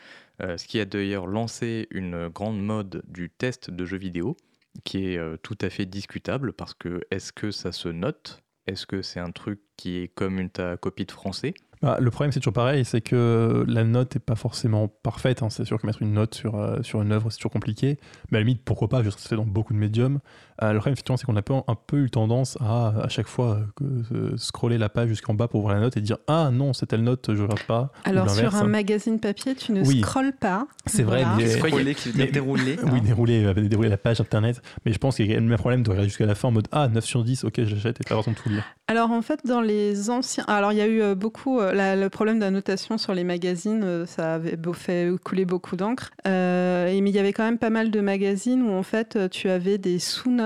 Euh, 0.42 0.58
ce 0.58 0.66
qui 0.68 0.80
a 0.80 0.86
d'ailleurs 0.86 1.28
lancé 1.28 1.88
une 1.92 2.28
grande 2.30 2.62
mode 2.62 3.04
du 3.08 3.30
test 3.30 3.72
de 3.72 3.86
jeux 3.86 3.98
vidéo 3.98 4.36
qui 4.84 5.08
est 5.08 5.18
euh, 5.18 5.38
tout 5.42 5.58
à 5.62 5.70
fait 5.70 5.86
discutable 5.86 6.52
parce 6.54 6.74
que 6.74 7.02
est-ce 7.12 7.32
que 7.32 7.52
ça 7.52 7.72
se 7.72 7.90
note? 7.90 8.44
Est-ce 8.68 8.86
que 8.86 9.02
c'est 9.02 9.20
un 9.20 9.32
truc 9.32 9.62
qui 9.78 9.98
est 9.98 10.08
comme 10.08 10.40
une 10.40 10.50
ta 10.50 10.76
copie 10.76 11.06
de 11.06 11.12
français? 11.12 11.54
Bah, 11.82 11.98
le 12.00 12.10
problème, 12.10 12.32
c'est 12.32 12.40
toujours 12.40 12.54
pareil, 12.54 12.84
c'est 12.84 13.02
que 13.02 13.64
la 13.68 13.84
note 13.84 14.16
est 14.16 14.20
pas 14.20 14.36
forcément 14.36 14.88
parfaite. 14.88 15.44
hein. 15.44 15.50
C'est 15.52 15.66
sûr 15.66 15.80
que 15.80 15.86
mettre 15.86 16.02
une 16.02 16.14
note 16.14 16.34
sur, 16.34 16.80
sur 16.84 17.02
une 17.02 17.12
œuvre, 17.12 17.30
c'est 17.30 17.38
toujours 17.38 17.52
compliqué. 17.52 18.00
Mais 18.32 18.38
à 18.38 18.42
la 18.42 18.46
limite, 18.46 18.64
pourquoi 18.64 18.88
pas? 18.88 19.04
Ça 19.04 19.12
se 19.12 19.28
fait 19.28 19.36
dans 19.36 19.46
beaucoup 19.46 19.74
de 19.74 19.78
médiums. 19.78 20.20
Euh, 20.64 20.72
le 20.72 20.78
problème, 20.80 20.94
effectivement, 20.94 21.18
c'est 21.18 21.26
qu'on 21.26 21.36
a 21.36 21.40
un 21.40 21.42
peu, 21.42 21.54
un 21.54 21.76
peu 21.76 21.98
eu 21.98 22.10
tendance 22.10 22.58
à, 22.62 22.94
à 23.04 23.10
chaque 23.10 23.28
fois, 23.28 23.56
euh, 23.56 23.66
que, 23.76 24.16
euh, 24.16 24.38
scroller 24.38 24.78
la 24.78 24.88
page 24.90 25.10
jusqu'en 25.10 25.34
bas 25.34 25.48
pour 25.48 25.62
voir 25.62 25.74
la 25.74 25.82
note 25.82 25.98
et 25.98 26.02
dire 26.02 26.18
Ah 26.28 26.50
non, 26.52 26.72
c'est 26.74 26.86
telle 26.86 27.04
note, 27.04 27.30
je 27.36 27.42
regarde 27.42 27.64
pas. 27.64 27.92
Alors 28.06 28.30
sur 28.30 28.56
un 28.56 28.64
magazine 28.66 29.20
papier, 29.20 29.54
tu 29.56 29.72
ne 29.74 29.82
Oui. 29.86 30.00
scrolles 30.02 30.34
pas. 30.34 30.68
C'est 30.86 31.04
vrai, 31.04 31.24
Voilà. 31.24 31.38
mais- 31.38 31.48
Scroller 31.50 31.96
qui 31.96 32.10
veut 32.10 32.24
dire 32.24 32.32
dérouler. 32.32 32.78
Oui, 32.84 33.00
hein. 33.00 33.02
dérouler, 33.04 33.54
dérouler 33.68 33.90
la 33.90 33.98
page 33.98 34.22
internet. 34.22 34.62
Mais 34.86 34.94
je 34.94 34.98
pense 34.98 35.18
qu'il 35.18 35.30
y 35.30 35.34
a 35.34 35.40
le 35.40 35.42
même 35.46 35.58
problème 35.58 35.84
de 35.84 35.90
regarder 35.90 36.08
jusqu'à 36.10 36.26
la 36.26 36.36
fin 36.36 36.48
en 36.48 36.52
mode 36.52 36.68
Ah, 36.72 36.88
9 36.88 37.04
sur 37.04 37.24
10, 37.24 37.44
ok, 37.44 37.62
j'achète 37.66 38.00
et 38.00 38.04
pas 38.08 38.16
besoin 38.16 38.34
de 38.34 38.38
tout 38.38 38.50
lire. 38.50 38.64
Alors 38.88 39.12
en 39.12 39.22
fait, 39.22 39.40
dans 39.46 39.62
les 39.62 40.10
anciens, 40.10 40.46
alors 40.48 40.72
il 40.72 40.78
y 40.78 40.82
a 40.82 40.88
eu 40.88 41.16
beaucoup 41.16 41.60
euh, 41.60 41.74
la- 41.74 41.96
le 41.96 42.10
problème 42.10 42.38
de 42.40 42.44
la 42.46 42.52
notation 42.52 42.98
sur 42.98 43.14
les 43.14 43.24
magazines, 43.24 43.82
euh, 43.84 44.06
ça 44.06 44.36
avait 44.36 44.56
beau- 44.58 44.74
fait 44.74 45.10
couler 45.24 45.44
beaucoup 45.46 45.76
d'encre. 45.76 46.12
Euh, 46.28 46.86
mais 47.02 47.10
il 47.10 47.16
y 47.16 47.20
avait 47.20 47.34
quand 47.34 47.44
même 47.44 47.58
pas 47.58 47.70
mal 47.72 47.92
de 47.92 48.00
magazines 48.00 48.62
où 48.62 48.72
en 48.72 48.84
fait 48.84 49.18
tu 49.32 49.50
avais 49.50 49.78
des 49.78 50.00
sous-notes. 50.00 50.45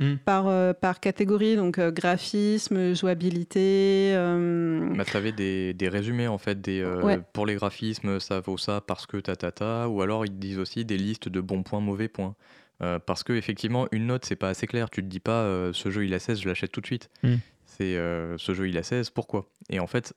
Hmm. 0.00 0.14
Par, 0.24 0.46
euh, 0.46 0.72
par 0.74 1.00
catégorie, 1.00 1.56
donc 1.56 1.78
euh, 1.78 1.90
graphisme, 1.90 2.94
jouabilité. 2.94 4.12
euh, 4.14 4.94
bah, 4.94 5.04
T'avais 5.04 5.32
des, 5.32 5.74
des 5.74 5.88
résumés 5.88 6.28
en 6.28 6.38
fait, 6.38 6.60
des, 6.60 6.80
euh, 6.80 7.02
Ouais. 7.02 7.18
pour 7.32 7.46
les 7.46 7.56
graphismes 7.56 8.20
ça 8.20 8.38
vaut 8.40 8.58
ça 8.58 8.80
parce 8.80 9.06
que 9.06 9.16
ta 9.16 9.34
ta 9.34 9.50
ta, 9.50 9.88
ou 9.88 10.00
alors 10.02 10.24
ils 10.24 10.38
disent 10.38 10.58
aussi 10.60 10.84
des 10.84 10.96
listes 10.98 11.28
de 11.28 11.40
bons 11.40 11.62
points, 11.64 11.80
mauvais 11.80 12.06
points. 12.08 12.34
Euh, 12.80 13.00
parce 13.04 13.24
que 13.24 13.32
effectivement 13.32 13.88
une 13.90 14.06
note 14.06 14.24
c'est 14.24 14.36
pas 14.36 14.50
assez 14.50 14.68
clair, 14.68 14.88
tu 14.88 15.02
te 15.02 15.08
dis 15.08 15.18
pas 15.18 15.42
euh, 15.42 15.72
ce 15.72 15.90
jeu 15.90 16.04
il 16.04 16.14
a 16.14 16.20
16, 16.20 16.40
je 16.42 16.48
l'achète 16.48 16.70
tout 16.70 16.80
de 16.80 16.86
suite. 16.86 17.10
Hmm. 17.24 17.34
C'est 17.80 17.96
euh, 17.96 18.36
ce 18.38 18.54
jeu 18.54 18.68
il 18.68 18.76
a 18.76 18.82
16, 18.82 19.10
pourquoi? 19.10 19.46
Et 19.70 19.78
en 19.78 19.86
fait, 19.86 20.12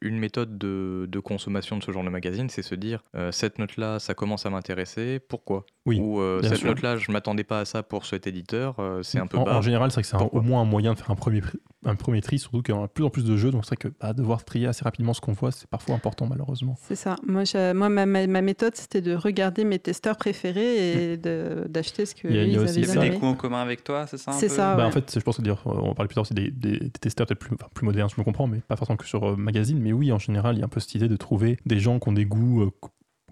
une 0.00 0.18
méthode 0.18 0.58
de, 0.58 1.06
de 1.08 1.18
consommation 1.20 1.76
de 1.78 1.82
ce 1.84 1.92
genre 1.92 2.02
de 2.02 2.08
magazine, 2.08 2.48
c'est 2.50 2.62
se 2.62 2.74
dire 2.74 3.04
euh, 3.14 3.30
cette 3.30 3.58
note-là, 3.60 3.98
ça 4.00 4.14
commence 4.14 4.44
à 4.46 4.50
m'intéresser, 4.50 5.20
pourquoi? 5.20 5.66
Oui, 5.86 6.00
Ou 6.00 6.20
euh, 6.20 6.42
cette 6.42 6.64
note-là, 6.64 6.96
je 6.96 7.12
m'attendais 7.12 7.44
pas 7.44 7.60
à 7.60 7.64
ça 7.64 7.82
pour 7.84 8.06
cet 8.06 8.26
éditeur, 8.26 8.74
euh, 8.80 9.02
c'est 9.04 9.18
un 9.20 9.26
peu 9.28 9.38
en, 9.38 9.44
bas. 9.44 9.56
en 9.56 9.62
général, 9.62 9.90
c'est 9.92 9.94
vrai 9.96 10.02
que 10.02 10.08
c'est 10.08 10.16
au 10.36 10.40
moins 10.42 10.62
un 10.62 10.64
moyen 10.64 10.94
de 10.94 10.98
faire 10.98 11.10
un 11.12 11.14
premier, 11.14 11.40
pri- 11.42 11.60
un 11.86 11.94
premier 11.94 12.20
tri, 12.20 12.38
surtout 12.38 12.62
qu'il 12.62 12.74
y 12.74 12.78
a 12.78 12.82
de 12.82 12.86
plus 12.86 13.04
en 13.04 13.10
plus 13.10 13.24
de 13.24 13.36
jeux. 13.36 13.50
Donc 13.50 13.64
c'est 13.64 13.74
vrai 13.80 13.90
que 13.90 13.96
bah, 14.00 14.12
devoir 14.12 14.44
trier 14.44 14.66
assez 14.66 14.82
rapidement 14.84 15.14
ce 15.14 15.20
qu'on 15.20 15.32
voit, 15.32 15.52
c'est 15.52 15.66
parfois 15.68 15.94
important, 15.94 16.26
malheureusement. 16.26 16.76
C'est 16.82 16.94
ça. 16.96 17.16
Moi, 17.26 17.44
moi 17.74 17.88
ma, 17.88 18.06
ma- 18.06 18.26
ma 18.26 18.42
méthode, 18.42 18.74
c'était 18.76 19.00
de 19.00 19.14
regarder 19.14 19.64
mes 19.64 19.78
testeurs 19.78 20.16
préférés 20.16 21.12
et 21.12 21.16
de- 21.16 21.66
d'acheter 21.68 22.06
ce 22.06 22.14
que 22.14 22.28
Il 22.28 22.34
y 22.36 22.38
a- 22.38 22.42
il 22.44 22.52
y 22.52 22.56
a 22.56 22.60
aussi 22.60 22.78
avaient 22.78 22.80
Il 22.80 22.84
y 22.84 22.86
ça. 22.86 22.92
avait 22.98 23.06
aimé. 23.06 23.14
des 23.16 23.20
coups 23.20 23.32
en 23.32 23.34
commun 23.34 23.62
avec 23.62 23.84
toi, 23.84 24.06
c'est 24.06 24.18
ça 24.18 24.32
C'est 24.32 24.48
ça. 24.48 24.74
Bah, 24.74 24.82
ouais. 24.82 24.88
En 24.88 24.90
fait, 24.92 25.12
je 25.14 25.20
pense 25.20 25.36
que 25.36 25.42
d'ailleurs, 25.42 25.62
on 25.66 25.88
va 25.88 25.94
parler 25.94 26.08
plus 26.08 26.14
tard 26.14 26.22
aussi 26.22 26.34
des, 26.34 26.50
des- 26.50 26.78
des 26.78 26.90
testeurs 26.90 27.26
peut-être 27.26 27.38
plus, 27.40 27.54
enfin, 27.54 27.68
plus 27.74 27.84
modernes, 27.84 28.10
je 28.14 28.20
me 28.20 28.24
comprends, 28.24 28.46
mais 28.46 28.60
pas 28.60 28.76
forcément 28.76 28.96
que 28.96 29.06
sur 29.06 29.24
euh, 29.24 29.36
magazine. 29.36 29.78
Mais 29.80 29.92
oui, 29.92 30.12
en 30.12 30.18
général, 30.18 30.56
il 30.56 30.58
y 30.60 30.62
a 30.62 30.66
un 30.66 30.68
peu 30.68 30.80
cette 30.80 30.94
idée 30.94 31.08
de 31.08 31.16
trouver 31.16 31.58
des 31.66 31.78
gens 31.78 31.98
qui 31.98 32.08
ont 32.08 32.12
des 32.12 32.26
goûts 32.26 32.62
euh, 32.62 32.70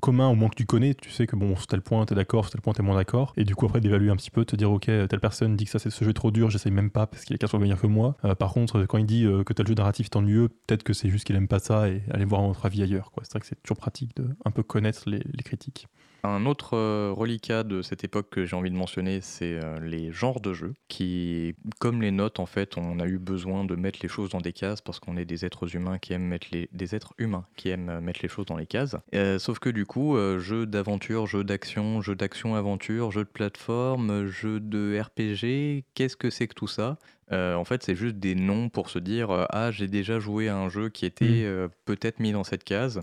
co- 0.04 0.10
communs 0.10 0.28
au 0.28 0.34
moins 0.34 0.48
que 0.48 0.54
tu 0.54 0.66
connais. 0.66 0.94
Tu 0.94 1.10
sais 1.10 1.26
que 1.26 1.36
bon, 1.36 1.56
sur 1.56 1.66
tel 1.66 1.80
point, 1.80 2.04
t'es 2.04 2.14
d'accord, 2.14 2.44
sur 2.44 2.52
tel 2.52 2.60
point, 2.60 2.72
t'es 2.72 2.82
moins 2.82 2.96
d'accord. 2.96 3.32
Et 3.36 3.44
du 3.44 3.54
coup, 3.54 3.66
après, 3.66 3.80
d'évaluer 3.80 4.10
un 4.10 4.16
petit 4.16 4.30
peu, 4.30 4.44
te 4.44 4.56
dire, 4.56 4.70
ok, 4.70 4.84
telle 4.84 5.20
personne 5.20 5.56
dit 5.56 5.64
que 5.64 5.70
ça, 5.70 5.78
c'est 5.78 5.90
ce 5.90 6.04
jeu 6.04 6.12
trop 6.12 6.30
dur, 6.30 6.50
j'essaye 6.50 6.72
même 6.72 6.90
pas 6.90 7.06
parce 7.06 7.24
qu'il 7.24 7.34
est 7.34 7.38
4 7.38 7.50
fois 7.50 7.60
meilleur 7.60 7.80
que 7.80 7.86
moi. 7.86 8.16
Euh, 8.24 8.34
par 8.34 8.52
contre, 8.52 8.84
quand 8.84 8.98
il 8.98 9.06
dit 9.06 9.24
euh, 9.24 9.44
que 9.44 9.52
tel 9.52 9.66
jeu 9.66 9.74
narratif 9.74 10.06
est 10.06 10.16
ennuyeux, 10.16 10.48
peut-être 10.48 10.82
que 10.82 10.92
c'est 10.92 11.08
juste 11.08 11.24
qu'il 11.24 11.36
aime 11.36 11.48
pas 11.48 11.58
ça 11.58 11.88
et 11.88 12.02
aller 12.10 12.24
voir 12.24 12.42
autre 12.44 12.66
avis 12.66 12.82
ailleurs. 12.82 13.10
C'est 13.22 13.32
vrai 13.32 13.40
que 13.40 13.46
c'est 13.46 13.62
toujours 13.62 13.78
pratique 13.78 14.16
de 14.16 14.28
un 14.44 14.50
peu 14.50 14.62
connaître 14.62 15.02
les 15.06 15.42
critiques. 15.44 15.88
Un 16.26 16.46
autre 16.46 16.74
euh, 16.74 17.12
reliquat 17.14 17.64
de 17.64 17.82
cette 17.82 18.02
époque 18.02 18.28
que 18.30 18.46
j'ai 18.46 18.56
envie 18.56 18.70
de 18.70 18.76
mentionner, 18.76 19.20
c'est 19.20 19.60
euh, 19.62 19.78
les 19.78 20.10
genres 20.10 20.40
de 20.40 20.54
jeux 20.54 20.72
qui, 20.88 21.54
comme 21.80 22.00
les 22.00 22.10
notes, 22.10 22.40
en 22.40 22.46
fait, 22.46 22.78
on 22.78 22.98
a 22.98 23.06
eu 23.06 23.18
besoin 23.18 23.64
de 23.66 23.76
mettre 23.76 23.98
les 24.02 24.08
choses 24.08 24.30
dans 24.30 24.40
des 24.40 24.54
cases 24.54 24.80
parce 24.80 24.98
qu'on 25.00 25.18
est 25.18 25.26
des 25.26 25.44
êtres 25.44 25.76
humains 25.76 25.98
qui 25.98 26.14
aiment 26.14 26.24
mettre 26.26 26.46
les 26.50 26.70
des 26.72 26.94
êtres 26.94 27.12
humains 27.18 27.44
qui 27.56 27.68
aiment 27.68 27.90
euh, 27.90 28.00
mettre 28.00 28.20
les 28.22 28.28
choses 28.30 28.46
dans 28.46 28.56
les 28.56 28.66
cases. 28.66 28.96
Euh, 29.14 29.38
sauf 29.38 29.58
que 29.58 29.68
du 29.68 29.84
coup, 29.84 30.16
jeux 30.38 30.64
d'aventure, 30.66 31.26
jeux 31.26 31.44
d'action, 31.44 32.00
jeux 32.00 32.14
d'action-aventure, 32.16 33.10
jeux 33.10 33.24
de 33.24 33.28
plateforme, 33.28 34.24
jeux 34.26 34.60
de 34.60 34.98
RPG, 34.98 35.84
qu'est-ce 35.94 36.16
que 36.16 36.30
c'est 36.30 36.48
que 36.48 36.54
tout 36.54 36.68
ça? 36.68 36.96
Euh, 37.32 37.54
En 37.54 37.64
fait, 37.64 37.82
c'est 37.82 37.94
juste 37.96 38.16
des 38.16 38.34
noms 38.34 38.68
pour 38.68 38.90
se 38.90 38.98
dire 38.98 39.30
euh, 39.30 39.44
ah 39.50 39.70
j'ai 39.70 39.88
déjà 39.88 40.18
joué 40.20 40.48
à 40.48 40.56
un 40.56 40.68
jeu 40.68 40.88
qui 40.88 41.04
était 41.06 41.24
Mm. 41.24 41.44
euh, 41.44 41.68
peut-être 41.84 42.20
mis 42.20 42.32
dans 42.32 42.44
cette 42.44 42.64
case. 42.64 43.00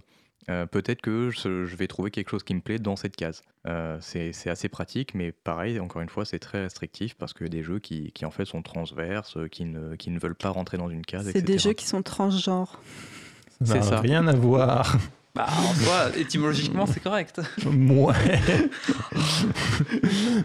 Euh, 0.50 0.66
peut-être 0.66 1.02
que 1.02 1.30
je, 1.30 1.66
je 1.66 1.76
vais 1.76 1.88
trouver 1.88 2.12
quelque 2.12 2.30
chose 2.30 2.44
qui 2.44 2.54
me 2.56 2.62
plaît 2.62 2.80
dans 2.80 2.96
cette 2.96 3.16
case. 3.16 3.44
Euh, 3.68 3.98
c'est 4.02 4.50
assez 4.50 4.70
pratique, 4.70 5.14
mais 5.14 5.32
pareil, 5.32 5.80
encore 5.80 6.02
une 6.02 6.10
fois, 6.10 6.26
c'est 6.26 6.40
très 6.40 6.64
restrictif 6.64 7.16
parce 7.16 7.34
que 7.34 7.46
des 7.46 7.64
jeux 7.64 7.80
qui, 7.80 8.12
qui, 8.12 8.26
en 8.26 8.32
fait 8.32 8.46
sont 8.46 8.62
transverses, 8.62 9.38
euh, 9.38 9.48
qui 9.48 9.66
ne, 9.66 9.96
qui 9.96 10.10
ne 10.10 10.20
veulent 10.20 10.36
pas 10.36 10.50
rentrer 10.50 10.78
dans 10.78 10.90
une 10.90 11.06
case, 11.06 11.30
C'est 11.32 11.42
des 11.42 11.60
jeux 11.60 11.74
qui 11.74 11.86
sont 11.86 12.02
transgenres. 12.02 12.82
Ça 13.64 13.80
n'a 13.80 14.00
rien 14.00 14.28
à 14.28 14.34
voir. 14.34 14.98
Bah, 15.34 15.48
en 15.50 15.74
soi, 15.74 16.18
étymologiquement, 16.18 16.86
c'est 16.86 17.00
correct. 17.02 17.42
Ouais. 17.66 18.14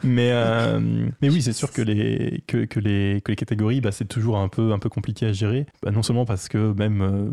mais, 0.02 0.30
euh, 0.32 0.80
mais 1.20 1.28
oui, 1.30 1.42
c'est 1.42 1.52
sûr 1.52 1.72
que 1.72 1.82
les, 1.82 2.42
que, 2.46 2.56
les, 2.78 3.20
que 3.24 3.32
les 3.32 3.36
catégories, 3.36 3.80
bah, 3.80 3.92
c'est 3.92 4.04
toujours 4.04 4.38
un 4.38 4.48
peu, 4.48 4.72
un 4.72 4.78
peu 4.78 4.88
compliqué 4.88 5.26
à 5.26 5.32
gérer. 5.32 5.66
Bah, 5.82 5.90
non 5.90 6.02
seulement 6.02 6.24
parce 6.24 6.48
que 6.48 6.72
même, 6.72 7.02
euh, 7.02 7.30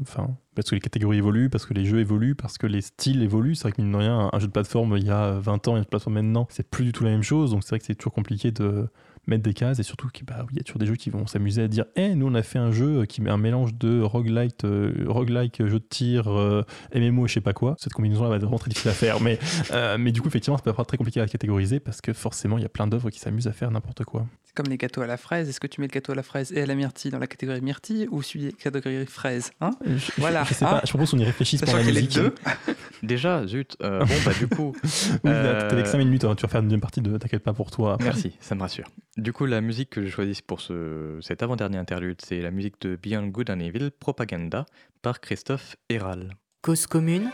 parce 0.56 0.70
que 0.70 0.76
les 0.76 0.82
catégories 0.82 1.18
évoluent, 1.18 1.50
parce 1.50 1.66
que 1.66 1.74
les 1.74 1.86
jeux 1.86 2.00
évoluent, 2.00 2.36
parce 2.36 2.58
que 2.58 2.68
les 2.68 2.82
styles 2.82 3.22
évoluent. 3.22 3.56
C'est 3.56 3.64
vrai 3.64 3.72
que 3.72 3.82
mine 3.82 3.92
de 3.92 3.98
rien, 3.98 4.30
un 4.32 4.40
jeu 4.40 4.48
de 4.48 4.52
plateforme 4.52 4.98
il 4.98 5.06
y 5.06 5.12
a 5.12 5.34
20 5.34 5.68
ans 5.68 5.74
et 5.74 5.76
un 5.76 5.82
jeu 5.82 5.86
de 5.86 5.90
plateforme 5.90 6.16
maintenant, 6.16 6.48
c'est 6.50 6.68
plus 6.70 6.86
du 6.86 6.92
tout 6.92 7.04
la 7.04 7.12
même 7.12 7.24
chose. 7.24 7.52
Donc 7.52 7.64
c'est 7.64 7.70
vrai 7.70 7.80
que 7.80 7.86
c'est 7.86 7.96
toujours 7.96 8.14
compliqué 8.14 8.52
de 8.52 8.88
mettre 9.28 9.44
des 9.44 9.54
cases 9.54 9.80
et 9.80 9.84
surtout 9.84 10.08
qu'il 10.10 10.26
bah, 10.26 10.46
y 10.54 10.60
a 10.60 10.64
toujours 10.64 10.80
des 10.80 10.86
jeux 10.86 10.96
qui 10.96 11.10
vont 11.10 11.26
s'amuser 11.28 11.64
à 11.64 11.68
dire 11.68 11.86
Eh, 11.96 12.14
nous 12.16 12.28
on 12.28 12.36
a 12.36 12.44
fait 12.44 12.60
un 12.60 12.72
jeu 12.72 13.06
qui 13.06 13.22
met 13.22 13.30
un 13.30 13.38
mélange 13.38 13.74
de 13.76 14.02
roguelite, 14.02 14.66
euh, 14.66 15.06
roguelike, 15.08 15.66
jeu 15.66 15.80
de 15.80 15.86
tir, 15.90 16.28
euh, 16.30 16.64
MMO 16.94 17.26
et 17.26 17.28
je 17.30 17.34
sais 17.36 17.42
pas 17.42 17.54
quoi. 17.54 17.76
Cette 17.80 17.94
combinaison 17.94 18.24
là 18.24 18.30
va 18.30 18.36
être 18.36 18.42
vraiment 18.42 18.58
très 18.60 18.70
difficile 18.70 18.92
à 18.92 18.94
faire. 18.94 19.22
Mais, 19.22 19.40
euh, 19.72 19.98
mais 19.98 20.12
du 20.12 20.22
coup, 20.22 20.28
effectivement, 20.28 20.58
ça 20.58 20.64
peut 20.64 20.70
être 20.72 20.84
très 20.86 20.98
compliqué 20.98 21.22
à 21.22 21.28
catégoriser 21.28 21.80
parce 21.80 22.02
que 22.02 22.12
forcément, 22.14 22.58
il 22.58 22.62
y 22.62 22.66
a 22.66 22.70
plein 22.70 22.88
d'œuvres 22.88 23.10
qui 23.10 23.20
s'amusent 23.20 23.48
à 23.48 23.54
faire 23.54 23.72
n'importe 23.72 24.04
quoi. 24.04 24.26
C'est 24.44 24.56
comme 24.56 24.68
les 24.70 24.78
gâteaux 24.78 25.02
à 25.02 25.08
la 25.08 25.18
fraise. 25.18 25.48
Est-ce 25.50 25.60
que 25.60 25.68
tu 25.68 25.80
mets 25.82 25.88
le 25.88 25.92
gâteau 25.94 26.12
à 26.12 26.16
la 26.16 26.24
fraise 26.24 26.52
et 26.52 26.62
à 26.62 26.66
la 26.66 26.76
myrtille 26.76 27.10
dans 27.12 27.20
la 27.20 27.28
catégorie 27.28 27.62
myrtille 27.62 28.08
ou 28.12 28.22
celui 28.22 28.46
de 28.48 28.52
la 28.52 28.72
catégorie 28.72 29.06
fraise 29.06 29.52
hein? 29.62 29.72
Je, 29.86 30.12
Voilà. 30.18 30.44
je 30.44 30.54
sais 30.54 30.66
Ah. 30.68 30.76
pas, 30.76 30.82
je 30.84 30.90
propose 30.90 31.12
qu'on 31.12 31.18
y 31.18 31.24
réfléchisse 31.26 31.62
pendant 31.62 31.74
la 31.78 31.80
a 31.80 31.84
les 31.88 31.94
musique. 31.94 32.14
deux. 32.16 32.36
Déjà, 33.04 33.46
zut. 33.48 33.76
euh, 33.82 34.00
bon, 34.06 34.14
bah, 34.26 34.32
du 34.38 34.48
coup. 34.48 34.74
Oui, 34.84 35.32
t'as 35.32 35.68
t'as 35.70 35.76
les 35.76 35.82
Euh, 35.82 35.86
5 35.86 35.98
minutes, 35.98 36.24
hein, 36.26 36.36
tu 36.36 36.44
vas 36.44 36.48
faire 36.50 36.62
une 36.62 36.68
deuxième 36.68 36.82
partie 36.82 37.02
de 37.02 37.18
T'inquiète 37.18 37.44
pas 37.44 37.54
pour 37.54 37.72
toi. 37.72 37.98
Merci, 38.02 38.34
ça 38.40 38.56
me 38.56 38.62
rassure. 38.62 38.86
Du 39.16 39.32
coup, 39.32 39.46
la 39.46 39.62
musique 39.62 39.92
que 39.92 40.04
j'ai 40.04 40.10
choisie 40.10 40.42
pour 40.42 40.60
ce, 40.60 41.20
cet 41.22 41.44
avant-dernier 41.44 41.78
interlude, 41.78 42.20
c'est 42.26 42.42
la 42.42 42.50
musique 42.50 42.82
de 42.82 42.96
Beyond 42.96 43.28
Good 43.28 43.52
and 43.52 43.60
Evil, 43.60 43.92
Propaganda, 43.92 44.66
par 45.04 45.22
Christophe 45.22 45.76
Héral. 45.88 46.36
Cause 46.64 46.88
commune, 46.88 47.30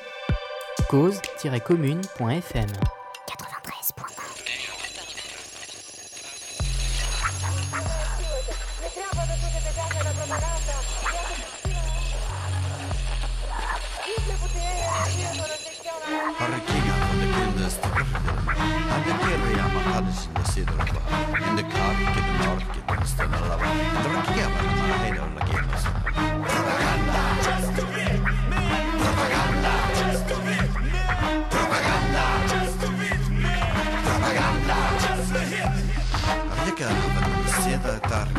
cause-commune.fm. 0.89 2.67
Hurricane 16.39 16.91
on 16.91 17.19
the 17.19 17.25
goodness 17.36 17.77
to 17.77 17.88
And 18.91 19.05
the 19.05 19.11
carry 19.11 19.53
am 19.59 20.95
a 20.95 20.98
a 22.89 22.97
head 24.97 25.17
on 25.19 25.35
the 25.35 25.41
games 25.41 25.83
Propaganda 26.49 27.21
Propaganda 29.03 29.73
Propaganda 31.53 32.23
Propaganda 34.05 34.77
Arjeka 36.55 36.89
on 36.89 37.13
the 37.15 37.51
cedar 37.61 37.99
tarjeka 38.09 38.29
Makawaga 38.29 38.38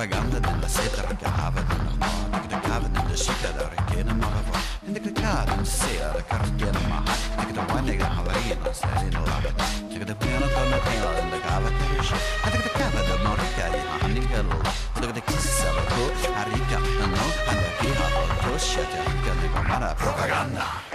propaganda 0.00 0.38
della 0.38 0.66
seta 0.66 1.06
recava 1.06 1.60
della 1.60 1.92
mano 1.98 2.40
recava 2.48 2.88
della 2.88 3.14
sita 3.14 3.50
da 3.50 3.68
rekena 3.68 4.14
marava 4.14 4.58
indik 4.86 5.04
recava 5.04 5.44
della 5.44 5.64
seta 5.64 6.12
recava 6.12 6.48
della 6.56 6.78
ma 6.88 7.02
indik 7.36 7.52
da 7.52 7.74
wine 7.74 7.96
da 7.98 8.08
havarina 8.08 8.72
sarina 8.72 9.20
lava 9.20 9.52
indik 9.90 10.04
da 10.04 10.14
piano 10.14 10.46
con 10.54 10.70
la 10.70 10.78
pena 10.78 11.20
indik 11.20 11.44
ava 11.44 11.68
kish 11.68 12.12
indik 12.44 12.62
da 12.62 12.70
kava 12.78 13.00
da 13.08 13.16
morika 13.28 13.68
di 13.68 13.80
ma 13.88 14.06
indik 14.06 14.30
da 14.32 14.40
lo 14.40 14.58
indik 14.96 15.12
da 15.12 15.20
kissa 15.20 15.68
ko 15.92 16.02
arika 16.40 16.78
no 17.12 17.24
anda 17.50 17.70
ki 17.78 17.90
ha 17.98 18.06
ko 18.40 18.56
shata 18.56 19.00
indik 19.04 19.52
da 19.68 19.94
propaganda. 19.96 20.89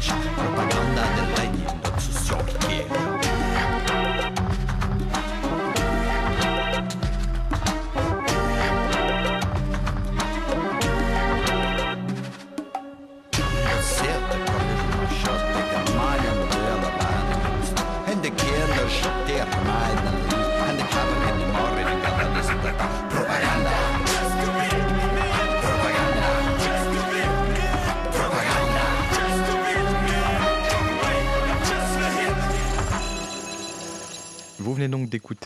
Shop. 0.00 0.57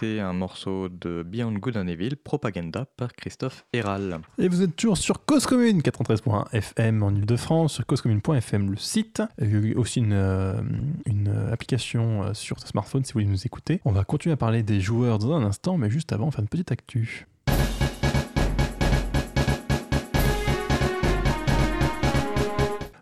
Un 0.02 0.32
morceau 0.32 0.88
de 0.88 1.22
Beyond 1.22 1.52
Good 1.52 1.76
and 1.76 1.86
Evil, 1.86 2.16
Propaganda, 2.16 2.86
par 2.96 3.12
Christophe 3.12 3.64
Héral. 3.72 4.20
Et 4.38 4.48
vous 4.48 4.62
êtes 4.62 4.74
toujours 4.76 4.98
sur 4.98 5.24
Cause 5.24 5.46
Commune 5.46 5.80
93.1 5.80 6.52
FM 6.52 7.02
en 7.02 7.10
Ile-de-France, 7.10 7.74
sur 7.74 7.86
causecommune.fm 7.86 8.70
le 8.70 8.76
site. 8.76 9.22
Il 9.40 9.68
y 9.68 9.74
a 9.74 9.78
aussi 9.78 10.00
une, 10.00 10.12
euh, 10.12 10.60
une 11.06 11.28
application 11.52 12.24
euh, 12.24 12.34
sur 12.34 12.58
smartphone 12.60 13.04
si 13.04 13.12
vous 13.12 13.20
voulez 13.20 13.26
nous 13.26 13.46
écouter. 13.46 13.80
On 13.84 13.92
va 13.92 14.04
continuer 14.04 14.32
à 14.32 14.36
parler 14.36 14.62
des 14.62 14.80
joueurs 14.80 15.18
dans 15.18 15.32
un 15.32 15.44
instant, 15.44 15.78
mais 15.78 15.90
juste 15.90 16.12
avant, 16.12 16.26
on 16.26 16.30
faire 16.30 16.40
une 16.40 16.48
petite 16.48 16.72
actu. 16.72 17.26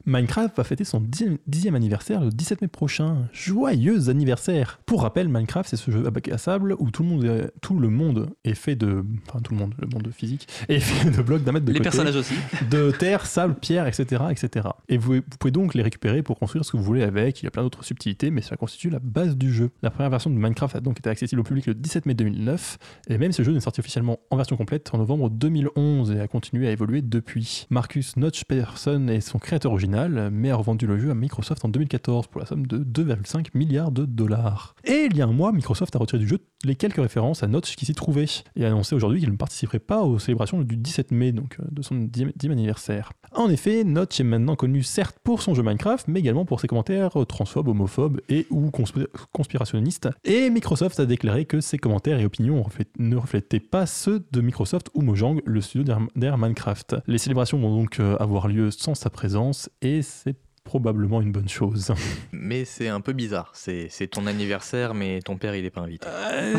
Minecraft 0.07 0.57
va 0.57 0.65
fêter 0.65 0.85
son 0.85 1.01
dixième- 1.01 1.75
anniversaire 1.75 2.21
le 2.21 2.31
17 2.31 2.63
mai 2.63 2.69
prochain. 2.69 3.29
Joyeux 3.33 4.09
anniversaire 4.09 4.81
Pour 4.87 5.03
rappel, 5.03 5.29
Minecraft, 5.29 5.69
c'est 5.71 5.77
ce 5.77 5.91
jeu 5.91 6.07
à 6.07 6.11
bac 6.11 6.29
à 6.29 6.39
sable 6.39 6.75
où 6.79 6.91
tout 6.91 7.03
le 7.03 7.09
monde 7.09 7.25
est, 7.25 7.51
tout 7.61 7.79
le 7.79 7.89
monde 7.89 8.31
est 8.45 8.55
fait 8.55 8.75
de... 8.77 9.05
Enfin, 9.29 9.41
tout 9.41 9.53
le 9.53 9.59
monde, 9.59 9.75
le 9.79 9.87
monde 9.87 10.09
physique, 10.13 10.49
est 10.69 10.81
fait 10.81 11.11
de 11.11 11.23
blocs 11.23 11.43
d'un 11.45 11.53
mètre 11.53 11.67
de 11.67 11.73
Les 11.73 11.79
côté 11.79 11.91
personnages 11.91 12.17
aussi. 12.17 12.35
de 12.71 12.91
terre, 12.91 13.27
sable, 13.27 13.55
pierre, 13.55 13.87
etc. 13.87 14.23
etc. 14.31 14.69
Et 14.89 14.97
vous, 14.99 15.15
vous 15.15 15.21
pouvez 15.39 15.51
donc 15.53 15.75
les 15.75 15.83
récupérer 15.83 16.23
pour 16.23 16.39
construire 16.39 16.65
ce 16.65 16.73
que 16.73 16.77
vous 16.77 16.83
voulez 16.83 17.03
avec. 17.03 17.43
Il 17.43 17.45
y 17.45 17.49
a 17.49 17.51
plein 17.51 17.63
d'autres 17.63 17.85
subtilités, 17.85 18.31
mais 18.31 18.41
ça 18.43 18.57
constitue 18.57 18.91
la 18.91 18.99
base 19.01 19.37
du 19.37 19.53
jeu. 19.53 19.71
La 19.83 19.91
première 19.91 20.11
version 20.11 20.31
de 20.31 20.37
Minecraft 20.37 20.77
a 20.77 20.81
donc 20.81 20.99
été 20.99 21.11
accessible 21.11 21.41
au 21.41 21.45
public 21.45 21.67
le 21.67 21.75
17 21.75 22.07
mai 22.07 22.15
2009, 22.15 22.79
et 23.09 23.19
même 23.19 23.33
ce 23.33 23.43
jeu 23.43 23.53
n'est 23.53 23.61
sorti 23.61 23.81
officiellement 23.81 24.19
en 24.31 24.37
version 24.37 24.57
complète 24.57 24.91
en 24.95 24.99
novembre 24.99 25.31
2011 25.31 26.11
et 26.13 26.21
a 26.21 26.29
continué 26.29 26.69
à 26.69 26.71
évoluer 26.73 27.03
depuis. 27.03 27.67
Marcus 27.71 28.17
Notch 28.17 28.45
Peterson 28.45 29.09
est 29.09 29.21
son 29.21 29.39
créateur 29.39 29.73
original, 29.73 29.91
mais 30.09 30.51
a 30.51 30.57
revendu 30.57 30.87
le 30.87 30.99
jeu 30.99 31.11
à 31.11 31.15
Microsoft 31.15 31.65
en 31.65 31.69
2014 31.69 32.27
pour 32.29 32.41
la 32.41 32.47
somme 32.47 32.67
de 32.67 32.79
2,5 32.79 33.49
milliards 33.55 33.91
de 33.91 34.05
dollars. 34.05 34.75
Et 34.85 35.09
il 35.11 35.17
y 35.17 35.23
a 35.23 35.27
un 35.27 35.33
mois, 35.33 35.53
Microsoft 35.53 35.95
a 35.97 35.99
retiré 35.99 36.19
du 36.19 36.29
jeu 36.29 36.39
les 36.65 36.75
quelques 36.75 37.01
références 37.01 37.43
à 37.43 37.47
Notch 37.47 37.77
qui 37.77 37.87
s'y 37.87 37.95
trouvaient 37.95 38.27
et 38.57 38.65
a 38.65 38.69
annoncé 38.69 38.95
aujourd'hui 38.95 39.21
qu'il 39.21 39.31
ne 39.31 39.37
participerait 39.37 39.79
pas 39.79 40.03
aux 40.03 40.19
célébrations 40.19 40.61
du 40.63 40.77
17 40.77 41.11
mai, 41.11 41.33
donc 41.33 41.57
euh, 41.61 41.65
de 41.71 41.83
son 41.83 41.95
10e 41.95 42.33
10e 42.37 42.53
anniversaire. 42.53 43.13
En 43.33 43.49
effet, 43.49 43.85
Notch 43.85 44.19
est 44.21 44.25
maintenant 44.25 44.57
connu 44.57 44.83
certes 44.83 45.19
pour 45.23 45.41
son 45.43 45.55
jeu 45.55 45.63
Minecraft, 45.63 46.09
mais 46.09 46.21
également 46.21 46.45
pour 46.45 46.61
ses 46.61 46.67
commentaires 46.67 47.13
transphobes, 47.29 47.69
homophobes 47.69 48.21
et 48.29 48.47
ou 48.51 48.69
consp- 48.71 49.07
conspirationnistes. 49.33 50.09
Et 50.25 50.51
Microsoft 50.51 51.01
a 51.01 51.07
déclaré 51.07 51.45
que 51.45 51.61
ses 51.61 51.79
commentaires 51.79 52.19
et 52.21 52.25
opinions 52.25 52.65
ne 52.99 53.17
reflétaient 53.17 53.61
pas 53.61 53.87
ceux 53.87 54.27
de 54.33 54.41
Microsoft 54.41 54.89
ou 54.95 55.03
Mojang, 55.03 55.41
le 55.45 55.61
studio 55.61 55.95
derrière 56.17 56.39
Minecraft. 56.39 56.97
Les 57.07 57.19
célébrations 57.19 57.59
vont 57.59 57.75
donc 57.75 58.01
euh, 58.01 58.17
avoir 58.19 58.49
lieu 58.49 58.71
sans 58.71 58.95
sa 58.95 59.11
présence 59.11 59.71
et 59.81 60.03
c'est 60.03 60.37
probablement 60.71 61.21
une 61.21 61.33
bonne 61.33 61.49
chose. 61.49 61.91
Mais 62.31 62.65
c'est 62.65 62.87
un 62.87 63.01
peu 63.01 63.13
bizarre. 63.13 63.51
C'est 63.55 64.07
ton 64.09 64.29
anniversaire, 64.29 64.95
mais 64.95 65.19
ton 65.21 65.37
père, 65.37 65.57
il 65.57 65.65
est 65.65 65.71
pas 65.71 65.81
invité. 65.81 66.07
Euh, 66.07 66.55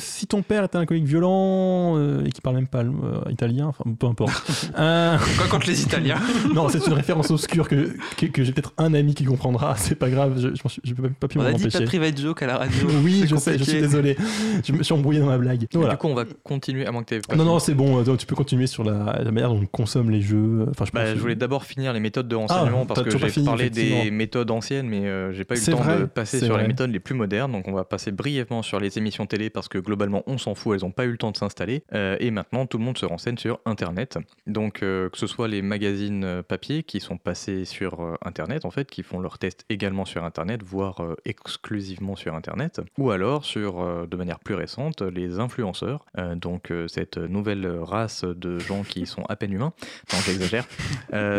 si 0.00 0.26
ton 0.26 0.42
père 0.42 0.64
était 0.64 0.76
un 0.76 0.80
alcoolique 0.80 1.04
violent 1.04 1.96
euh, 1.96 2.24
et 2.24 2.32
qui 2.32 2.40
parle 2.40 2.56
même 2.56 2.66
pas 2.66 2.80
euh, 2.82 3.20
italien, 3.30 3.68
enfin 3.68 3.84
peu 3.96 4.06
importe. 4.06 4.32
Euh, 4.76 5.18
Quoi 5.38 5.46
contre 5.46 5.68
les 5.68 5.82
Italiens 5.82 6.18
non, 6.54 6.68
c'est 6.68 6.84
une 6.84 6.94
référence 6.94 7.30
obscure 7.30 7.68
que, 7.68 7.94
que, 8.16 8.26
que 8.26 8.42
j'ai 8.42 8.52
peut-être 8.52 8.72
un 8.76 8.92
ami 8.92 9.14
qui 9.14 9.24
comprendra. 9.24 9.76
C'est 9.76 9.94
pas 9.94 10.10
grave, 10.10 10.40
je, 10.40 10.48
je 10.82 10.94
peux 10.94 11.02
même 11.02 11.14
pas 11.14 11.28
On 11.36 11.38
m'en 11.38 11.44
a 11.44 11.52
dit 11.52 11.62
pas 11.62 11.68
de 11.68 11.76
empêcher. 11.76 11.84
private 11.84 12.20
joke 12.20 12.42
à 12.42 12.46
la 12.46 12.58
radio. 12.58 12.88
Oui, 13.04 13.24
je 13.28 13.36
sais, 13.36 13.56
je 13.58 13.62
suis 13.64 13.80
désolé. 13.80 14.16
Je 14.64 14.72
me 14.72 14.82
suis 14.82 14.94
embrouillé 14.94 15.20
dans 15.20 15.26
ma 15.26 15.38
blague. 15.38 15.66
Voilà. 15.74 15.92
Du 15.92 15.98
coup, 15.98 16.08
on 16.08 16.14
va 16.14 16.24
continuer, 16.42 16.86
à 16.86 16.92
pas 16.92 17.36
Non, 17.36 17.44
non, 17.44 17.58
c'est 17.60 17.74
bon. 17.74 18.02
Tu 18.16 18.26
peux 18.26 18.34
continuer 18.34 18.66
sur 18.66 18.82
la, 18.82 19.20
la 19.22 19.30
manière 19.30 19.50
dont 19.50 19.60
on 19.62 19.66
consomme 19.66 20.10
les 20.10 20.22
jeux. 20.22 20.66
Enfin, 20.70 20.86
je, 20.86 20.92
Bah, 20.92 21.14
je 21.14 21.20
voulais 21.20 21.36
d'abord 21.36 21.64
finir 21.64 21.92
les 21.92 22.00
méthodes 22.00 22.26
de 22.28 22.34
renseignement 22.34 22.80
Ah, 22.82 22.86
parce 22.86 23.00
que 23.00 23.04
toujours 23.04 23.20
pas 23.20 23.28
j'ai 23.28 23.43
fini, 23.44 23.56
parlé 23.56 23.70
des 23.70 24.10
méthodes 24.10 24.50
anciennes, 24.50 24.88
mais 24.88 25.06
euh, 25.06 25.32
j'ai 25.32 25.44
pas 25.44 25.54
eu 25.54 25.58
le 25.58 25.72
temps 25.72 25.78
vrai, 25.78 26.00
de 26.00 26.04
passer 26.06 26.40
sur 26.40 26.58
les 26.58 26.66
méthodes 26.66 26.90
les 26.90 27.00
plus 27.00 27.14
modernes. 27.14 27.52
Donc, 27.52 27.68
on 27.68 27.72
va 27.72 27.84
passer 27.84 28.12
brièvement 28.12 28.62
sur 28.62 28.80
les 28.80 28.98
émissions 28.98 29.26
télé 29.26 29.50
parce 29.50 29.68
que 29.68 29.78
globalement, 29.78 30.22
on 30.26 30.38
s'en 30.38 30.54
fout, 30.54 30.74
elles 30.74 30.86
n'ont 30.86 30.92
pas 30.92 31.04
eu 31.04 31.10
le 31.10 31.18
temps 31.18 31.30
de 31.30 31.36
s'installer. 31.36 31.84
Euh, 31.94 32.16
et 32.20 32.30
maintenant, 32.30 32.66
tout 32.66 32.78
le 32.78 32.84
monde 32.84 32.98
se 32.98 33.06
renseigne 33.06 33.36
sur 33.36 33.60
Internet. 33.64 34.18
Donc, 34.46 34.82
euh, 34.82 35.08
que 35.08 35.18
ce 35.18 35.26
soit 35.26 35.48
les 35.48 35.62
magazines 35.62 36.24
euh, 36.24 36.42
papier 36.42 36.82
qui 36.82 37.00
sont 37.00 37.16
passés 37.16 37.64
sur 37.64 38.16
Internet, 38.24 38.64
en 38.64 38.70
fait, 38.70 38.90
qui 38.90 39.02
font 39.02 39.20
leurs 39.20 39.38
tests 39.38 39.64
également 39.68 40.04
sur 40.04 40.24
Internet, 40.24 40.62
voire 40.62 41.02
exclusivement 41.24 42.16
sur 42.16 42.34
Internet, 42.34 42.80
ou 42.98 43.10
alors 43.10 43.44
sur, 43.44 44.06
de 44.06 44.16
manière 44.16 44.38
plus 44.38 44.54
récente, 44.54 45.02
les 45.02 45.38
influenceurs. 45.38 46.04
Donc, 46.36 46.72
cette 46.88 47.18
nouvelle 47.18 47.66
race 47.66 48.24
de 48.24 48.58
gens 48.58 48.82
qui 48.82 49.06
sont 49.06 49.24
à 49.28 49.36
peine 49.36 49.52
humains. 49.52 49.72
Non, 50.12 50.18
j'exagère. 50.24 50.66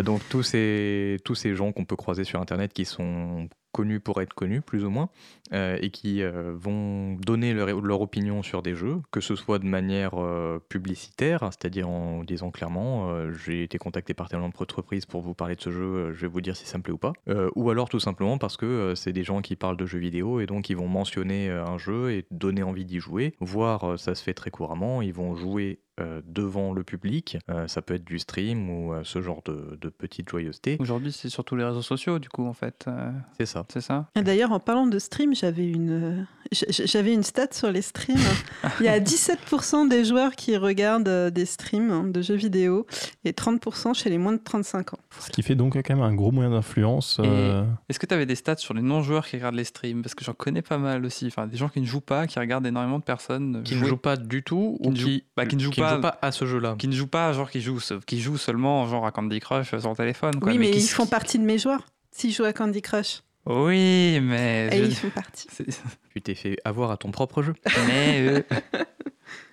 Donc 0.04 0.22
tous 0.30 0.44
ces, 0.44 1.18
tous 1.24 1.36
ces 1.36 1.56
gens 1.56 1.72
qu'on 1.72 1.85
peut 1.86 1.96
croiser 1.96 2.24
sur 2.24 2.42
Internet 2.42 2.74
qui 2.74 2.86
sont 2.86 3.48
connus 3.76 4.00
pour 4.00 4.22
être 4.22 4.34
connus, 4.34 4.62
plus 4.62 4.86
ou 4.86 4.90
moins, 4.90 5.10
euh, 5.52 5.78
et 5.82 5.90
qui 5.90 6.24
euh, 6.24 6.54
vont 6.56 7.16
donner 7.16 7.54
leur, 7.54 7.82
leur 7.82 8.00
opinion 8.00 8.42
sur 8.42 8.62
des 8.62 8.74
jeux, 8.74 9.02
que 9.12 9.20
ce 9.20 9.36
soit 9.36 9.60
de 9.60 9.66
manière 9.66 10.14
euh, 10.14 10.60
publicitaire, 10.70 11.42
c'est-à-dire 11.52 11.90
en 11.90 12.24
disant 12.24 12.52
clairement 12.52 13.14
j'ai 13.46 13.64
été 13.64 13.78
contacté 13.78 14.14
par 14.14 14.30
telle 14.30 14.40
entreprise 14.40 15.06
pour 15.06 15.22
vous 15.22 15.34
parler 15.34 15.58
de 15.58 15.62
ce 15.62 15.72
jeu, 15.72 16.14
je 16.14 16.22
vais 16.22 16.28
vous 16.28 16.40
dire 16.40 16.56
si 16.56 16.66
ça 16.66 16.78
me 16.78 16.84
plaît 16.84 16.94
ou 16.94 16.98
pas, 16.98 17.12
ou 17.56 17.70
alors 17.70 17.90
tout 17.90 18.00
simplement 18.00 18.38
parce 18.38 18.56
que 18.56 18.94
c'est 18.96 19.12
des 19.12 19.24
gens 19.26 19.42
qui 19.42 19.58
parlent 19.58 19.78
de 19.78 19.86
jeux 19.86 20.00
vidéo 20.00 20.40
et 20.40 20.46
donc 20.46 20.70
ils 20.70 20.78
vont 20.78 20.88
mentionner 20.88 21.50
un 21.50 21.78
jeu 21.78 22.12
et 22.14 22.26
donner 22.32 22.64
envie 22.64 22.86
d'y 22.86 23.00
jouer, 23.00 23.34
voire 23.42 24.00
ça 24.00 24.16
se 24.16 24.24
fait 24.24 24.34
très 24.34 24.52
couramment, 24.52 25.02
ils 25.02 25.14
vont 25.14 25.36
jouer 25.36 25.80
euh, 26.02 26.22
devant 26.26 26.74
le 26.74 26.84
public, 26.84 27.38
Euh, 27.50 27.70
ça 27.70 27.82
peut 27.82 27.94
être 27.94 28.04
du 28.04 28.20
stream 28.20 28.70
ou 28.70 28.94
euh, 28.94 29.06
ce 29.06 29.22
genre 29.22 29.42
de, 29.46 29.78
de 29.80 29.88
petite 29.88 30.28
joyeuseté, 30.28 30.76
Aujourd'hui, 30.82 31.14
c'est 31.14 31.30
surtout 31.30 31.56
les 31.56 31.64
réseaux 31.64 31.82
sociaux, 31.82 32.20
du 32.20 32.28
coup, 32.28 32.46
en 32.46 32.54
fait. 32.54 32.90
c'est 33.38 33.46
ça. 33.46 33.65
C'est 33.72 33.82
ça? 33.82 34.08
Et 34.16 34.22
D'ailleurs, 34.22 34.52
en 34.52 34.60
parlant 34.60 34.88
de 34.88 35.00
stream, 35.00 35.34
j'avais 35.36 35.68
une, 35.70 35.92
euh, 35.92 36.24
j'avais 36.70 37.14
une 37.14 37.24
stat 37.24 37.48
sur 37.52 37.72
les 37.72 37.82
streams. 37.82 38.18
Il 38.80 38.86
y 38.86 38.90
a 38.90 39.00
17% 39.00 39.88
des 39.90 40.06
joueurs 40.06 40.36
qui 40.36 40.58
regardent 40.58 41.08
euh, 41.08 41.30
des 41.30 41.46
streams 41.46 42.12
de 42.12 42.22
jeux 42.22 42.36
vidéo 42.36 42.86
et 43.24 43.32
30% 43.32 43.94
chez 43.94 44.10
les 44.10 44.18
moins 44.18 44.34
de 44.34 44.42
35 44.44 44.94
ans. 44.94 45.00
Ce 45.20 45.30
qui 45.30 45.44
fait 45.44 45.56
donc 45.56 45.76
quand 45.76 45.90
même 45.96 46.04
un 46.04 46.14
gros 46.14 46.32
moyen 46.32 46.50
d'influence. 46.52 47.18
euh, 47.20 47.64
Est-ce 47.90 48.00
que 48.00 48.06
tu 48.06 48.14
avais 48.14 48.26
des 48.26 48.36
stats 48.36 48.58
sur 48.58 48.74
les 48.74 48.82
non-joueurs 48.82 49.26
qui 49.28 49.36
regardent 49.38 49.56
les 49.56 49.64
streams? 49.64 50.02
Parce 50.02 50.16
que 50.16 50.24
j'en 50.26 50.34
connais 50.34 50.62
pas 50.62 50.78
mal 50.78 51.06
aussi. 51.06 51.28
Enfin, 51.28 51.48
des 51.48 51.58
gens 51.58 51.70
qui 51.70 51.82
ne 51.82 51.86
jouent 51.86 52.02
pas, 52.02 52.28
qui 52.28 52.40
regardent 52.40 52.66
énormément 52.68 53.00
de 53.00 53.04
personnes 53.04 53.62
Qui 53.64 53.76
ne 53.76 53.86
jouent 53.86 53.98
pas 53.98 54.16
du 54.18 54.44
tout 54.44 54.78
Qui 54.82 54.90
ou 54.90 54.96
jouent- 54.96 55.06
qui, 55.08 55.24
bah, 55.36 55.46
qui 55.46 55.56
ne 55.56 55.62
jouent 55.62 55.72
pas- 55.72 56.18
à 56.22 56.32
ce 56.32 56.46
jeu-là. 56.46 56.76
Qui 56.78 56.88
ne 56.88 56.94
jouent 56.94 57.08
pas, 57.08 57.32
genre 57.34 57.50
qui 57.50 57.62
jouent, 57.62 57.80
qui 58.06 58.20
jouent 58.22 58.38
seulement 58.38 58.86
genre 58.88 59.06
à 59.06 59.12
Candy 59.12 59.40
Crush 59.40 59.76
sur 59.78 59.90
le 59.90 59.96
téléphone. 59.96 60.40
Quoi, 60.40 60.52
oui, 60.52 60.58
mais, 60.58 60.72
qui- 60.72 60.80
ils 60.80 60.88
font 60.88 61.06
partie 61.06 61.40
de 61.40 61.44
mes 61.44 61.58
joueurs. 61.58 61.86
S'ils 62.12 62.32
jouent 62.32 62.46
à 62.46 62.54
Candy 62.54 62.82
Crush, 62.82 63.22
Oui, 63.46 64.20
mais. 64.22 64.70
et 64.72 64.78
je- 64.78 64.84
ils 64.90 64.96
font 64.96 65.10
partie. 65.10 65.48
c'est- 65.52 65.66
Tu 66.14 66.22
t'es 66.22 66.36
fait 66.36 66.58
avoir 66.66 66.92
à 66.92 66.98
ton 66.98 67.12
propre 67.12 67.44
jeu. 67.44 67.54
mais 67.88 68.28
euh, 68.28 68.42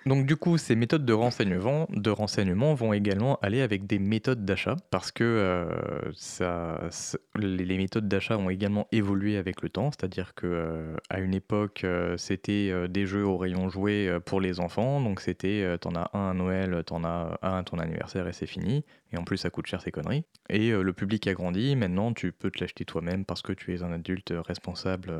Donc 0.05 0.25
du 0.25 0.35
coup, 0.35 0.57
ces 0.57 0.75
méthodes 0.75 1.05
de 1.05 1.13
renseignement, 1.13 1.87
de 1.89 2.09
renseignement 2.09 2.73
vont 2.73 2.93
également 2.93 3.39
aller 3.41 3.61
avec 3.61 3.87
des 3.87 3.99
méthodes 3.99 4.43
d'achat 4.45 4.75
parce 4.89 5.11
que 5.11 5.23
euh, 5.23 6.11
les, 7.35 7.77
méthodes 7.77 8.07
d'achat 8.07 8.37
ont 8.37 8.49
également 8.49 8.87
évolué 8.91 9.37
avec 9.37 9.61
le 9.61 9.69
temps. 9.69 9.91
C'est-à-dire 9.91 10.33
que 10.35 10.47
euh, 10.47 10.97
une 11.17 11.33
époque, 11.33 11.81
euh, 11.83 12.17
c'était 12.17 12.87
des 12.89 13.05
jeux 13.05 13.25
au 13.25 13.37
rayon 13.37 13.69
jouet 13.69 14.07
euh, 14.07 14.19
pour 14.19 14.41
les 14.41 14.59
enfants. 14.59 15.01
Donc 15.01 15.19
c'était, 15.21 15.77
t'en 15.79 15.95
as 15.95 16.09
un 16.13 16.31
à 16.31 16.33
Noël, 16.33 16.83
t'en 16.85 17.03
as 17.03 17.37
un 17.41 17.59
à 17.59 17.63
ton 17.63 17.79
anniversaire 17.79 18.27
et 18.27 18.33
c'est 18.33 18.47
fini. 18.47 18.83
Et 19.11 19.17
en 19.17 19.23
plus, 19.23 19.37
ça 19.37 19.49
coûte 19.49 19.67
cher 19.67 19.81
ces 19.81 19.91
conneries. 19.91 20.25
Et 20.49 20.71
le 20.71 20.93
public 20.93 21.27
a 21.27 21.33
grandi. 21.33 21.75
Maintenant, 21.75 22.13
tu 22.13 22.31
peux 22.31 22.49
te 22.49 22.59
l'acheter 22.59 22.83
toi-même 22.83 23.25
parce 23.25 23.41
que 23.41 23.53
tu 23.53 23.73
es 23.75 23.83
un 23.83 23.91
adulte 23.91 24.33
responsable 24.35 25.13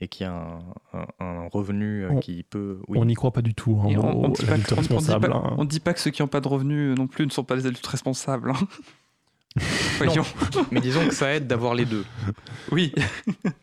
et 0.00 0.08
qui 0.08 0.24
a 0.24 0.32
un, 0.32 0.58
un- 0.92 1.06
un 1.26 1.48
revenu 1.48 2.04
euh, 2.04 2.10
On- 2.12 2.20
qui 2.20 2.42
peut. 2.44 2.78
Oui. 2.88 2.98
On 3.00 3.04
n'y 3.04 3.14
croit 3.14 3.32
pas 3.32 3.42
du 3.42 3.54
tout. 3.54 3.80
hein, 3.82 3.88
on, 3.88 3.98
au- 3.98 4.24
on 4.26 4.28
dit 4.28 4.42
pas, 4.44 4.50
l'adulte 4.52 4.68
que- 4.68 4.74
on- 4.74 4.78
on 4.78 4.80
dit 4.82 4.88
responsable. 4.94 5.28
pas- 5.30 5.36
hein. 5.36 5.54
on 5.58 5.64
dit 5.64 5.80
pas 5.80 5.92
que 5.94 6.00
ceux 6.00 6.10
qui 6.10 6.22
n'ont 6.22 6.28
pas 6.28 6.40
de 6.40 6.48
revenus 6.48 6.96
non 6.96 7.06
plus 7.06 7.24
ne 7.26 7.30
sont 7.30 7.44
pas 7.44 7.56
les 7.56 7.66
adultes 7.66 7.86
responsables. 7.86 8.50
hein. 8.50 8.68
Voyons. 9.98 10.24
Mais 10.70 10.80
disons 10.80 11.06
que 11.08 11.14
ça 11.14 11.34
aide 11.34 11.46
d'avoir 11.48 11.74
les 11.74 11.84
deux. 11.84 12.04
Oui. 12.70 12.92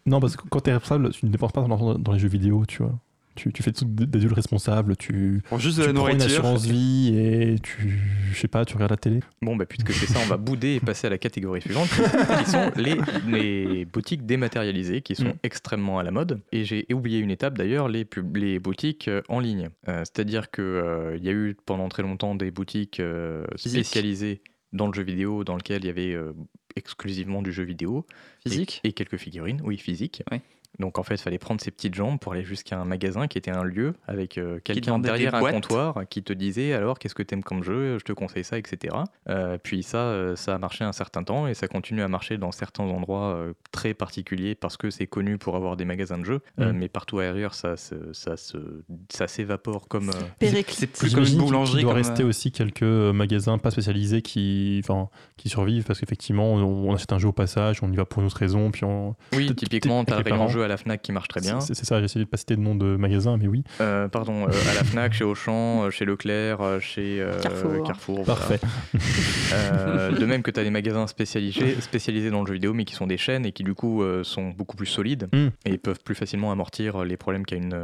Non, 0.06 0.20
parce 0.20 0.36
que 0.36 0.48
quand 0.50 0.60
tu 0.62 0.70
es 0.70 0.74
responsable, 0.74 1.12
tu 1.12 1.26
ne 1.26 1.32
dépenses 1.32 1.54
pas 1.54 1.62
dans, 1.62 1.98
dans 1.98 2.12
les 2.12 2.20
jeux 2.20 2.28
vidéo, 2.28 2.66
tu 2.68 2.84
vois. 2.84 2.94
Tu, 3.36 3.52
tu 3.52 3.62
fais 3.64 3.72
des 3.72 3.76
trucs 3.76 3.90
d'adulte 3.90 4.34
responsable, 4.34 4.96
tu, 4.96 5.42
Pour 5.50 5.60
juste 5.60 5.78
de 5.78 5.84
tu 5.84 5.88
la 5.90 5.94
prends 5.94 6.08
une 6.08 6.22
assurance 6.22 6.66
vie 6.66 7.14
et 7.18 7.60
tu, 7.62 8.00
je 8.32 8.40
sais 8.40 8.48
pas, 8.48 8.64
tu 8.66 8.74
regardes 8.76 8.92
la 8.92 8.98
télé. 8.98 9.20
Bon, 9.42 9.56
bah, 9.58 9.66
puisque 9.66 9.92
c'est 9.92 10.06
ça, 10.06 10.20
on 10.24 10.28
va 10.28 10.38
bouder 10.38 10.76
et 10.76 10.80
passer 10.80 11.08
à 11.08 11.10
la 11.10 11.18
catégorie 11.18 11.62
suivante, 11.62 11.90
qui 11.90 12.50
sont 12.50 12.72
les, 12.78 12.96
les 13.28 13.86
boutiques 13.86 14.26
dématérialisées, 14.26 15.02
qui 15.02 15.16
sont 15.16 15.26
Mm. 15.26 15.34
extrêmement 15.44 16.00
à 16.00 16.04
la 16.04 16.12
mode. 16.12 16.40
Et 16.52 16.64
j'ai 16.66 16.86
oublié 16.94 17.20
une 17.20 17.32
étape 17.32 17.58
d'ailleurs, 17.58 17.90
les, 17.90 18.06
pub- 18.06 18.38
les 18.38 18.60
boutiques 18.60 19.08
euh, 19.08 19.22
en 19.28 19.40
ligne. 19.40 19.70
Euh, 19.90 20.00
C'est-à-dire 20.00 20.50
qu'il 20.52 20.64
y 21.22 21.30
a 21.30 21.32
eu 21.34 21.56
pendant 21.66 21.90
très 21.90 22.04
longtemps 22.04 22.36
des 22.36 22.52
boutiques 22.52 23.00
euh, 23.00 23.46
spécialisées 23.56 24.42
dans 24.72 24.88
le 24.88 24.94
jeu 24.94 25.04
vidéo, 25.04 25.44
dans 25.44 25.56
lequel 25.56 25.84
il 25.84 25.88
y 25.88 25.90
avait 25.90 26.14
euh, 26.14 26.34
exclusivement 26.76 27.42
du 27.42 27.52
jeu 27.52 27.64
vidéo. 27.64 28.06
Physique. 28.46 28.82
Et, 28.84 28.94
quelques 28.94 29.18
figurines, 29.18 29.62
oui, 29.64 29.78
physiques. 29.78 30.24
Oui. 30.32 30.40
Donc 30.80 31.00
en 31.00 31.04
fait, 31.04 31.16
il 31.16 31.22
fallait 31.22 31.38
prendre 31.38 31.62
ses 31.62 31.72
petites 31.72 31.96
jambes 31.96 32.20
pour 32.20 32.34
aller 32.34 32.44
jusqu'à 32.44 32.78
un 32.80 32.86
magasin 32.86 33.28
qui 33.28 33.38
était 33.38 33.52
un 33.52 33.64
lieu 33.64 33.94
avec 34.08 34.38
euh, 34.38 34.60
quelqu'un 34.64 35.00
derrière 35.00 35.36
un 35.36 35.40
boîtes. 35.40 35.54
comptoir 35.54 36.02
qui 36.10 36.22
te 36.24 36.34
disait 36.34 36.74
alors 36.74 37.00
qu'est-ce 37.00 37.16
que 37.16 37.24
t'aimes 37.24 37.44
comme 37.44 37.64
jeu, 37.64 37.98
je 38.00 38.04
te 38.04 38.12
conseille 38.14 38.44
ça, 38.44 38.58
etc. 38.58 38.96
Euh, 39.30 39.58
puis 39.62 39.84
ça, 39.84 39.98
euh, 40.00 40.36
ça 40.36 40.56
a 40.56 40.58
marché 40.58 40.84
un 40.84 40.92
certain 40.92 41.24
temps 41.24 41.48
et 41.48 41.54
ça 41.54 41.68
continue 41.68 42.02
à 42.02 42.08
marcher 42.08 42.38
dans 42.38 42.52
certains 42.52 42.84
endroits 42.84 43.36
euh, 43.36 43.54
très 43.72 43.94
particuliers 43.94 44.56
parce 44.56 44.78
que 44.78 44.90
c'est 44.90 45.08
connu 45.08 45.38
pour 45.38 45.56
avoir 45.56 45.78
des 45.78 45.86
magasins 45.86 46.18
de 46.18 46.26
jeux, 46.26 46.42
Euh, 46.60 46.72
Mm. 46.74 46.78
mais 46.78 46.90
partout 46.90 47.20
ailleurs 47.20 47.54
ça, 47.54 47.76
ça, 47.78 48.38
se, 48.38 48.58
ça 49.10 49.28
s'évapore 49.28 49.88
comme... 49.88 50.10
euh. 50.10 50.62
C'est 50.68 50.88
plus 50.88 51.14
comme 51.16 51.24
une 51.26 51.38
boulangerie. 51.38 51.78
qu'il 51.78 51.82
doit 51.84 51.94
comme, 51.94 52.02
rester 52.02 52.24
euh, 52.24 52.28
aussi 52.28 52.52
quelques 52.52 52.82
magasins 52.84 53.58
pas 53.58 53.72
spécialisés 53.72 54.22
qui, 54.22 54.82
enfin, 54.84 55.10
qui 55.38 55.50
survivent 55.50 55.84
parce 55.86 56.00
qu'effectivement, 56.00 56.54
on, 56.54 56.90
on 56.90 56.94
achète 56.94 57.14
un 57.14 57.20
jeu 57.20 57.28
au 57.30 57.34
passage, 57.34 57.82
on 57.82 57.92
y 57.92 57.96
va 57.96 58.06
pour 58.06 58.22
une 58.22 58.28
autre 58.28 58.38
raison, 58.38 58.72
puis 58.72 58.84
on. 58.84 59.16
Oui, 59.34 59.54
typiquement, 59.56 60.04
t'as 60.04 60.24
parents. 60.24 60.48
jeu 60.48 60.64
à 60.66 60.68
la 60.68 60.78
FNAC 60.78 61.02
qui 61.02 61.12
marche 61.12 61.28
très 61.28 61.42
bien. 61.42 61.60
C'est 61.62 61.74
ça, 61.76 62.00
j'ai 62.00 62.06
essayé 62.06 62.26
de 62.26 62.30
pas 62.30 62.38
citer 62.38 62.56
de 62.56 62.62
nom 62.62 62.76
de 62.76 62.96
magasin, 62.98 63.38
mais 63.38 63.48
oui. 63.48 63.64
Euh, 63.82 64.08
pardon, 64.08 64.44
euh, 64.44 64.48
à 64.50 64.74
la 64.74 64.84
FNAC, 64.84 65.14
chez 65.14 65.24
Auchan, 65.24 65.84
euh, 65.86 65.90
chez 65.90 66.06
Leclerc, 66.06 66.60
chez 66.82 67.22
euh, 67.22 67.40
Carrefour. 67.42 67.84
Carrefour. 67.84 68.24
voilà. 68.24 68.40
Parfait. 68.40 68.60
Euh, 69.54 70.12
de 70.12 70.26
même 70.26 70.42
que 70.44 70.52
tu 70.52 70.60
as 70.60 70.64
des 70.64 70.70
magasins 70.72 71.08
spécialisés, 71.08 71.80
spécialisés 71.82 72.30
dans 72.32 72.42
le 72.42 72.48
jeu 72.48 72.54
vidéo, 72.54 72.74
mais 72.74 72.86
qui 72.86 72.96
sont 72.96 73.08
des 73.08 73.18
chaînes 73.18 73.46
et 73.46 73.52
qui 73.52 73.64
du 73.64 73.74
coup 73.74 74.02
euh, 74.04 74.24
sont 74.24 74.50
beaucoup 74.50 74.76
plus 74.76 74.86
solides 74.86 75.28
Mm. 75.34 75.48
et 75.66 75.78
peuvent 75.78 76.00
plus 76.04 76.16
facilement 76.16 76.52
amortir 76.52 77.04
les 77.04 77.18
problèmes 77.18 77.46
qu'a 77.46 77.56
une, 77.56 77.78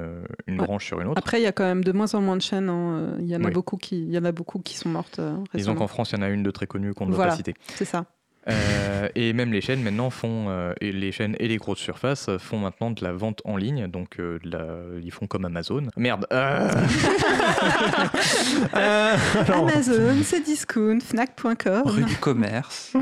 une 0.48 0.60
Ouais. 0.60 0.66
branche 0.66 0.86
sur 0.86 1.00
une 1.02 1.08
autre. 1.08 1.18
Après, 1.18 1.40
il 1.40 1.44
y 1.44 1.48
a 1.48 1.52
quand 1.52 1.64
même 1.64 1.84
de 1.84 1.92
moins 1.92 2.14
en 2.14 2.22
moins 2.22 2.38
de 2.38 2.42
chaînes. 2.42 2.70
hein. 2.70 3.16
Il 3.20 3.26
y 3.28 3.36
en 3.36 3.44
a 3.44 3.48
Oui. 3.48 3.52
beaucoup 3.54 3.78
qui, 3.78 3.98
il 4.04 4.12
y 4.12 4.18
en 4.18 4.26
a 4.26 4.32
beaucoup 4.32 4.60
qui 4.60 4.76
sont 4.78 4.90
mortes 4.90 5.20
euh, 5.20 5.32
Disons 5.36 5.44
récemment. 5.54 5.76
qu'en 5.76 5.88
France, 5.88 6.12
il 6.12 6.16
y 6.18 6.20
en 6.20 6.22
a 6.24 6.30
une 6.30 6.44
de 6.44 6.52
très 6.52 6.68
connue 6.68 6.94
qu'on 6.94 7.06
ne 7.06 7.10
doit 7.12 7.18
Voilà. 7.18 7.32
pas 7.32 7.38
citer. 7.38 7.54
C'est 7.76 7.86
ça. 7.86 8.06
Euh, 8.50 9.08
et 9.14 9.34
même 9.34 9.54
les 9.54 9.62
chaînes 9.62 9.84
maintenant 9.84 10.10
font, 10.10 10.48
euh, 10.50 10.74
et 10.82 10.92
les 10.92 11.12
chaînes 11.12 11.36
et 11.40 11.48
les 11.48 11.58
grosses 11.58 11.78
surfaces 11.80 12.28
font 12.40 12.58
maintenant 12.58 12.90
de 12.90 13.04
la 13.04 13.12
vente 13.14 13.42
en 13.46 13.56
ligne, 13.56 13.88
donc 13.88 14.20
euh, 14.20 14.40
de 14.44 14.50
la- 14.50 15.00
ils 15.04 15.12
font 15.12 15.28
comme 15.28 15.46
Amazon. 15.46 15.84
Merde. 15.96 16.26
euh, 16.34 16.68
Euh, 18.76 19.16
Amazon, 19.54 20.16
c'est 20.24 20.42
discount, 20.44 21.00
fnac.com. 21.02 21.84
Rue 21.86 22.04
du 22.04 22.16
commerce. 22.18 22.94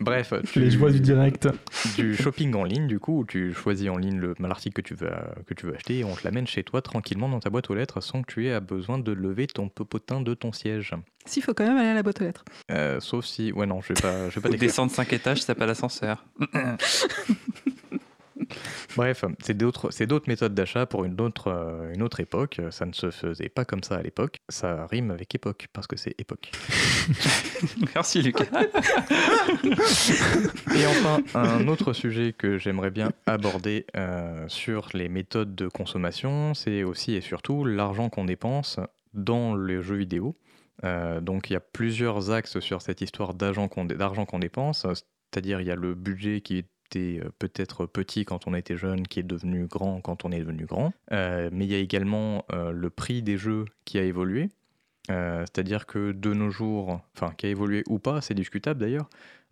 bref, 0.00 0.32
les 0.56 0.70
joies 0.70 0.90
du 0.90 1.00
direct. 1.00 1.48
du 1.96 2.16
shopping 2.16 2.54
en 2.54 2.64
ligne, 2.64 2.86
du 2.86 2.98
coup, 2.98 3.20
où 3.20 3.24
tu 3.24 3.52
choisis 3.54 3.88
en 3.88 3.96
ligne 3.96 4.18
le- 4.18 4.34
l'article 4.40 4.82
que 4.82 4.86
tu 4.88 4.94
veux, 4.94 5.10
que 5.46 5.54
tu 5.54 5.66
veux 5.66 5.74
acheter 5.74 5.98
et 6.00 6.04
on 6.04 6.14
te 6.14 6.24
l'amène 6.24 6.46
chez 6.46 6.62
toi 6.64 6.82
tranquillement 6.82 7.28
dans 7.28 7.40
ta 7.40 7.50
boîte 7.50 7.70
aux 7.70 7.74
lettres 7.74 8.00
sans 8.00 8.22
que 8.22 8.32
tu 8.32 8.48
aies 8.48 8.60
besoin 8.60 8.98
de 8.98 9.12
lever 9.12 9.46
ton 9.46 9.68
popotin 9.68 10.20
de 10.20 10.34
ton 10.34 10.52
siège. 10.52 10.92
S'il 11.24 11.42
faut 11.42 11.54
quand 11.54 11.66
même 11.66 11.76
aller 11.76 11.88
à 11.88 11.94
la 11.94 12.02
boîte 12.02 12.20
aux 12.20 12.24
lettres. 12.24 12.44
Euh, 12.70 13.00
sauf 13.00 13.24
si. 13.24 13.52
Ouais, 13.52 13.66
non, 13.66 13.80
je 13.80 13.92
vais 13.92 14.00
pas, 14.00 14.28
je 14.28 14.40
vais 14.40 14.50
pas 14.50 14.56
descendre 14.56 14.90
5 14.90 15.12
étages, 15.12 15.40
ça 15.40 15.46
s'appelle 15.46 15.68
l'ascenseur. 15.68 16.24
Bref, 18.96 19.24
c'est 19.42 19.56
d'autres, 19.56 19.90
c'est 19.90 20.06
d'autres 20.06 20.28
méthodes 20.28 20.54
d'achat 20.54 20.86
pour 20.86 21.04
une 21.04 21.20
autre, 21.20 21.48
euh, 21.48 21.92
une 21.94 22.02
autre 22.02 22.20
époque. 22.20 22.60
Ça 22.70 22.86
ne 22.86 22.92
se 22.92 23.10
faisait 23.10 23.48
pas 23.48 23.64
comme 23.64 23.82
ça 23.82 23.96
à 23.96 24.02
l'époque. 24.02 24.40
Ça 24.48 24.86
rime 24.86 25.10
avec 25.10 25.34
époque 25.34 25.68
parce 25.72 25.86
que 25.86 25.96
c'est 25.96 26.14
époque. 26.18 26.52
Merci 27.94 28.22
Lucas. 28.22 28.44
Et 30.74 30.86
enfin, 30.86 31.22
un 31.34 31.68
autre 31.68 31.92
sujet 31.92 32.34
que 32.36 32.58
j'aimerais 32.58 32.90
bien 32.90 33.12
aborder 33.26 33.86
euh, 33.96 34.44
sur 34.48 34.88
les 34.94 35.08
méthodes 35.08 35.54
de 35.54 35.68
consommation, 35.68 36.54
c'est 36.54 36.82
aussi 36.84 37.14
et 37.14 37.20
surtout 37.20 37.64
l'argent 37.64 38.08
qu'on 38.08 38.24
dépense 38.24 38.78
dans 39.14 39.54
les 39.54 39.82
jeux 39.82 39.96
vidéo. 39.96 40.36
Euh, 40.84 41.20
donc 41.20 41.50
il 41.50 41.54
y 41.54 41.56
a 41.56 41.60
plusieurs 41.60 42.30
axes 42.30 42.58
sur 42.60 42.82
cette 42.82 43.00
histoire 43.00 43.34
d'argent 43.34 43.68
qu'on, 43.68 43.84
dépense, 44.38 44.86
c'est-à-dire 45.32 45.60
il 45.60 45.66
y 45.66 45.70
a 45.70 45.76
le 45.76 45.94
budget 45.94 46.40
qui 46.40 46.58
était 46.58 47.20
euh, 47.24 47.30
peut-être 47.38 47.86
petit 47.86 48.24
quand 48.24 48.46
on 48.46 48.54
était 48.54 48.76
jeune, 48.76 49.06
qui 49.06 49.20
est 49.20 49.24
devenu 49.24 49.66
grand 49.66 50.00
quand 50.00 50.24
on 50.24 50.32
est 50.32 50.40
devenu 50.40 50.66
grand, 50.66 50.92
Euh, 51.12 51.50
mais 51.52 51.66
il 51.66 51.72
y 51.72 51.74
a 51.74 51.78
également 51.78 52.44
euh, 52.52 52.72
le 52.72 52.90
prix 52.90 53.22
des 53.22 53.36
jeux 53.36 53.64
qui 53.84 53.98
a 53.98 54.02
évolué. 54.02 54.50
Euh, 55.10 55.40
c'est-à-dire 55.42 55.86
que 55.86 56.12
de 56.12 56.32
nos 56.32 56.50
jours, 56.50 57.00
enfin 57.16 57.32
qui 57.36 57.46
a 57.46 57.48
évolué 57.48 57.82
ou 57.88 57.98
pas, 57.98 58.20
c'est 58.20 58.34
discutable 58.34 58.80
d'ailleurs, 58.80 59.08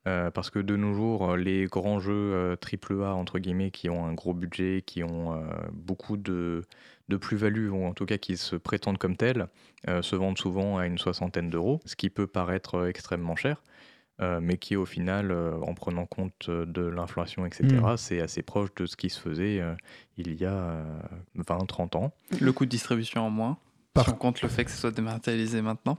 euh, 0.07 0.31
parce 0.31 0.49
que 0.51 0.59
de 0.59 0.77
nos 0.77 0.95
jours, 0.95 1.33
euh, 1.33 1.37
les 1.37 1.67
grands 1.67 2.01
jeux 2.01 2.13
euh, 2.15 2.57
AAA, 2.57 3.15
entre 3.15 3.39
guillemets, 3.39 3.71
qui 3.71 3.91
ont 3.91 4.07
un 4.07 4.15
gros 4.15 4.33
budget, 4.33 4.83
qui 4.87 5.03
ont 5.05 5.35
euh, 5.35 5.43
beaucoup 5.73 6.17
de, 6.17 6.63
de 7.11 7.17
plus-value, 7.19 7.69
ou 7.69 7.85
en 7.85 7.93
tout 7.93 8.07
cas 8.07 8.17
qui 8.17 8.39
se 8.39 8.57
prétendent 8.57 8.97
comme 8.97 9.17
tels, 9.17 9.49
euh, 9.89 10.01
se 10.01 10.17
vendent 10.17 10.39
souvent 10.39 10.79
à 10.79 10.87
une 10.87 10.97
soixantaine 10.97 11.51
d'euros, 11.51 11.81
ce 11.85 11.97
qui 11.97 12.09
peut 12.09 12.27
paraître 12.27 12.77
euh, 12.77 12.89
extrêmement 12.89 13.37
cher, 13.37 13.63
euh, 14.23 14.39
mais 14.41 14.57
qui 14.57 14.77
au 14.77 14.87
final, 14.87 15.31
euh, 15.31 15.53
en 15.61 15.75
prenant 15.75 16.07
compte 16.07 16.49
de 16.49 16.83
l'inflation, 16.83 17.45
etc., 17.45 17.67
Mm. 17.83 17.97
c'est 17.99 18.21
assez 18.21 18.43
proche 18.43 18.71
de 18.77 18.87
ce 18.87 18.97
qui 18.97 19.11
se 19.11 19.21
faisait 19.21 19.61
euh, 19.61 19.75
il 20.17 20.35
y 20.35 20.47
a 20.47 20.83
20-30 21.37 21.97
ans. 21.97 22.13
Le 22.41 22.53
coût 22.53 22.65
de 22.65 22.71
distribution 22.71 23.27
en 23.27 23.31
moins. 23.31 23.59
Par- 23.93 24.05
Si 24.05 24.11
on 24.11 24.17
compte 24.17 24.41
le 24.43 24.49
fait 24.49 24.65
que 24.65 24.71
ce 24.71 24.77
soit 24.79 24.93
dématérialisé 24.93 25.61
maintenant. 25.63 25.99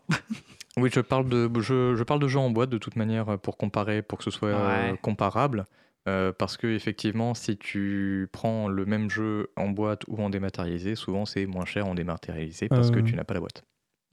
Oui, 0.77 0.89
je 0.93 1.01
parle 1.01 1.27
de, 1.27 1.49
je, 1.59 1.95
je 1.97 2.03
parle 2.03 2.21
de 2.21 2.27
jeux 2.29 2.39
en 2.39 2.49
boîte 2.49 2.69
de 2.69 2.77
toute 2.77 2.95
manière 2.95 3.37
pour 3.39 3.57
comparer, 3.57 4.01
pour 4.01 4.17
que 4.17 4.23
ce 4.23 4.31
soit 4.31 4.55
Ouais. 4.55 4.97
comparable. 5.01 5.65
Euh, 6.09 6.31
parce 6.35 6.57
que 6.57 6.65
effectivement, 6.67 7.33
si 7.35 7.57
tu 7.57 8.27
prends 8.31 8.67
le 8.67 8.85
même 8.85 9.09
jeu 9.09 9.51
en 9.55 9.69
boîte 9.69 10.01
ou 10.07 10.17
en 10.21 10.29
dématérialisé, 10.31 10.95
souvent 10.95 11.25
c'est 11.25 11.45
moins 11.45 11.65
cher 11.65 11.87
en 11.87 11.93
dématérialisé 11.93 12.69
parce 12.69 12.89
que 12.89 12.99
Euh, 12.99 13.03
tu 13.03 13.15
n'as 13.15 13.23
pas 13.23 13.35
la 13.35 13.39
boîte. 13.39 13.61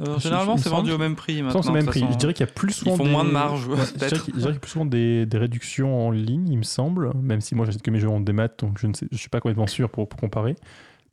Euh, 0.03 0.13
Il 0.17 0.21
généralement, 0.21 0.53
me 0.55 0.59
c'est 0.59 0.69
vendu 0.69 0.93
au 0.93 0.99
même 0.99 1.17
prix 1.17 1.39
Je 1.39 1.45
maintenant. 1.45 1.73
même 1.73 1.87
prix. 1.87 2.01
façon. 2.01 2.13
Je 2.13 2.19
dirais 2.19 2.35
qu'il 2.35 2.47
y 2.47 2.49
a 2.49 2.53
plus 2.53 2.73
souvent 2.73 2.97
font 2.97 3.05
des... 3.05 3.11
moins 3.11 3.25
de 3.25 3.31
marge, 3.31 3.67
Ouais, 3.67 3.77
je 3.79 3.95
dirais 3.99 4.11
qu'il- 4.11 4.35
je 4.35 4.39
dirais 4.39 4.43
qu'il 4.43 4.53
y 4.53 4.57
a 4.57 4.61
plus 4.61 4.71
souvent 4.71 4.85
des, 4.85 5.25
des 5.27 5.39
réductions 5.39 6.07
en 6.07 6.11
ligne, 6.11 6.47
il 6.49 6.59
me 6.59 6.63
semble, 6.63 7.13
même 7.17 7.41
si 7.41 7.55
moi 7.55 7.65
j'achète 7.67 7.83
que 7.83 7.91
mes 7.91 7.99
jeux 7.99 8.09
en 8.11 8.21
démat, 8.21 8.49
donc 8.59 8.79
je 8.79 8.87
ne 8.87 8.93
sais, 8.95 9.09
je 9.11 9.17
suis 9.17 9.31
pas 9.31 9.41
complètement 9.41 9.67
sûr 9.67 9.89
pour, 9.91 10.09
pour 10.09 10.21
comparer. 10.21 10.55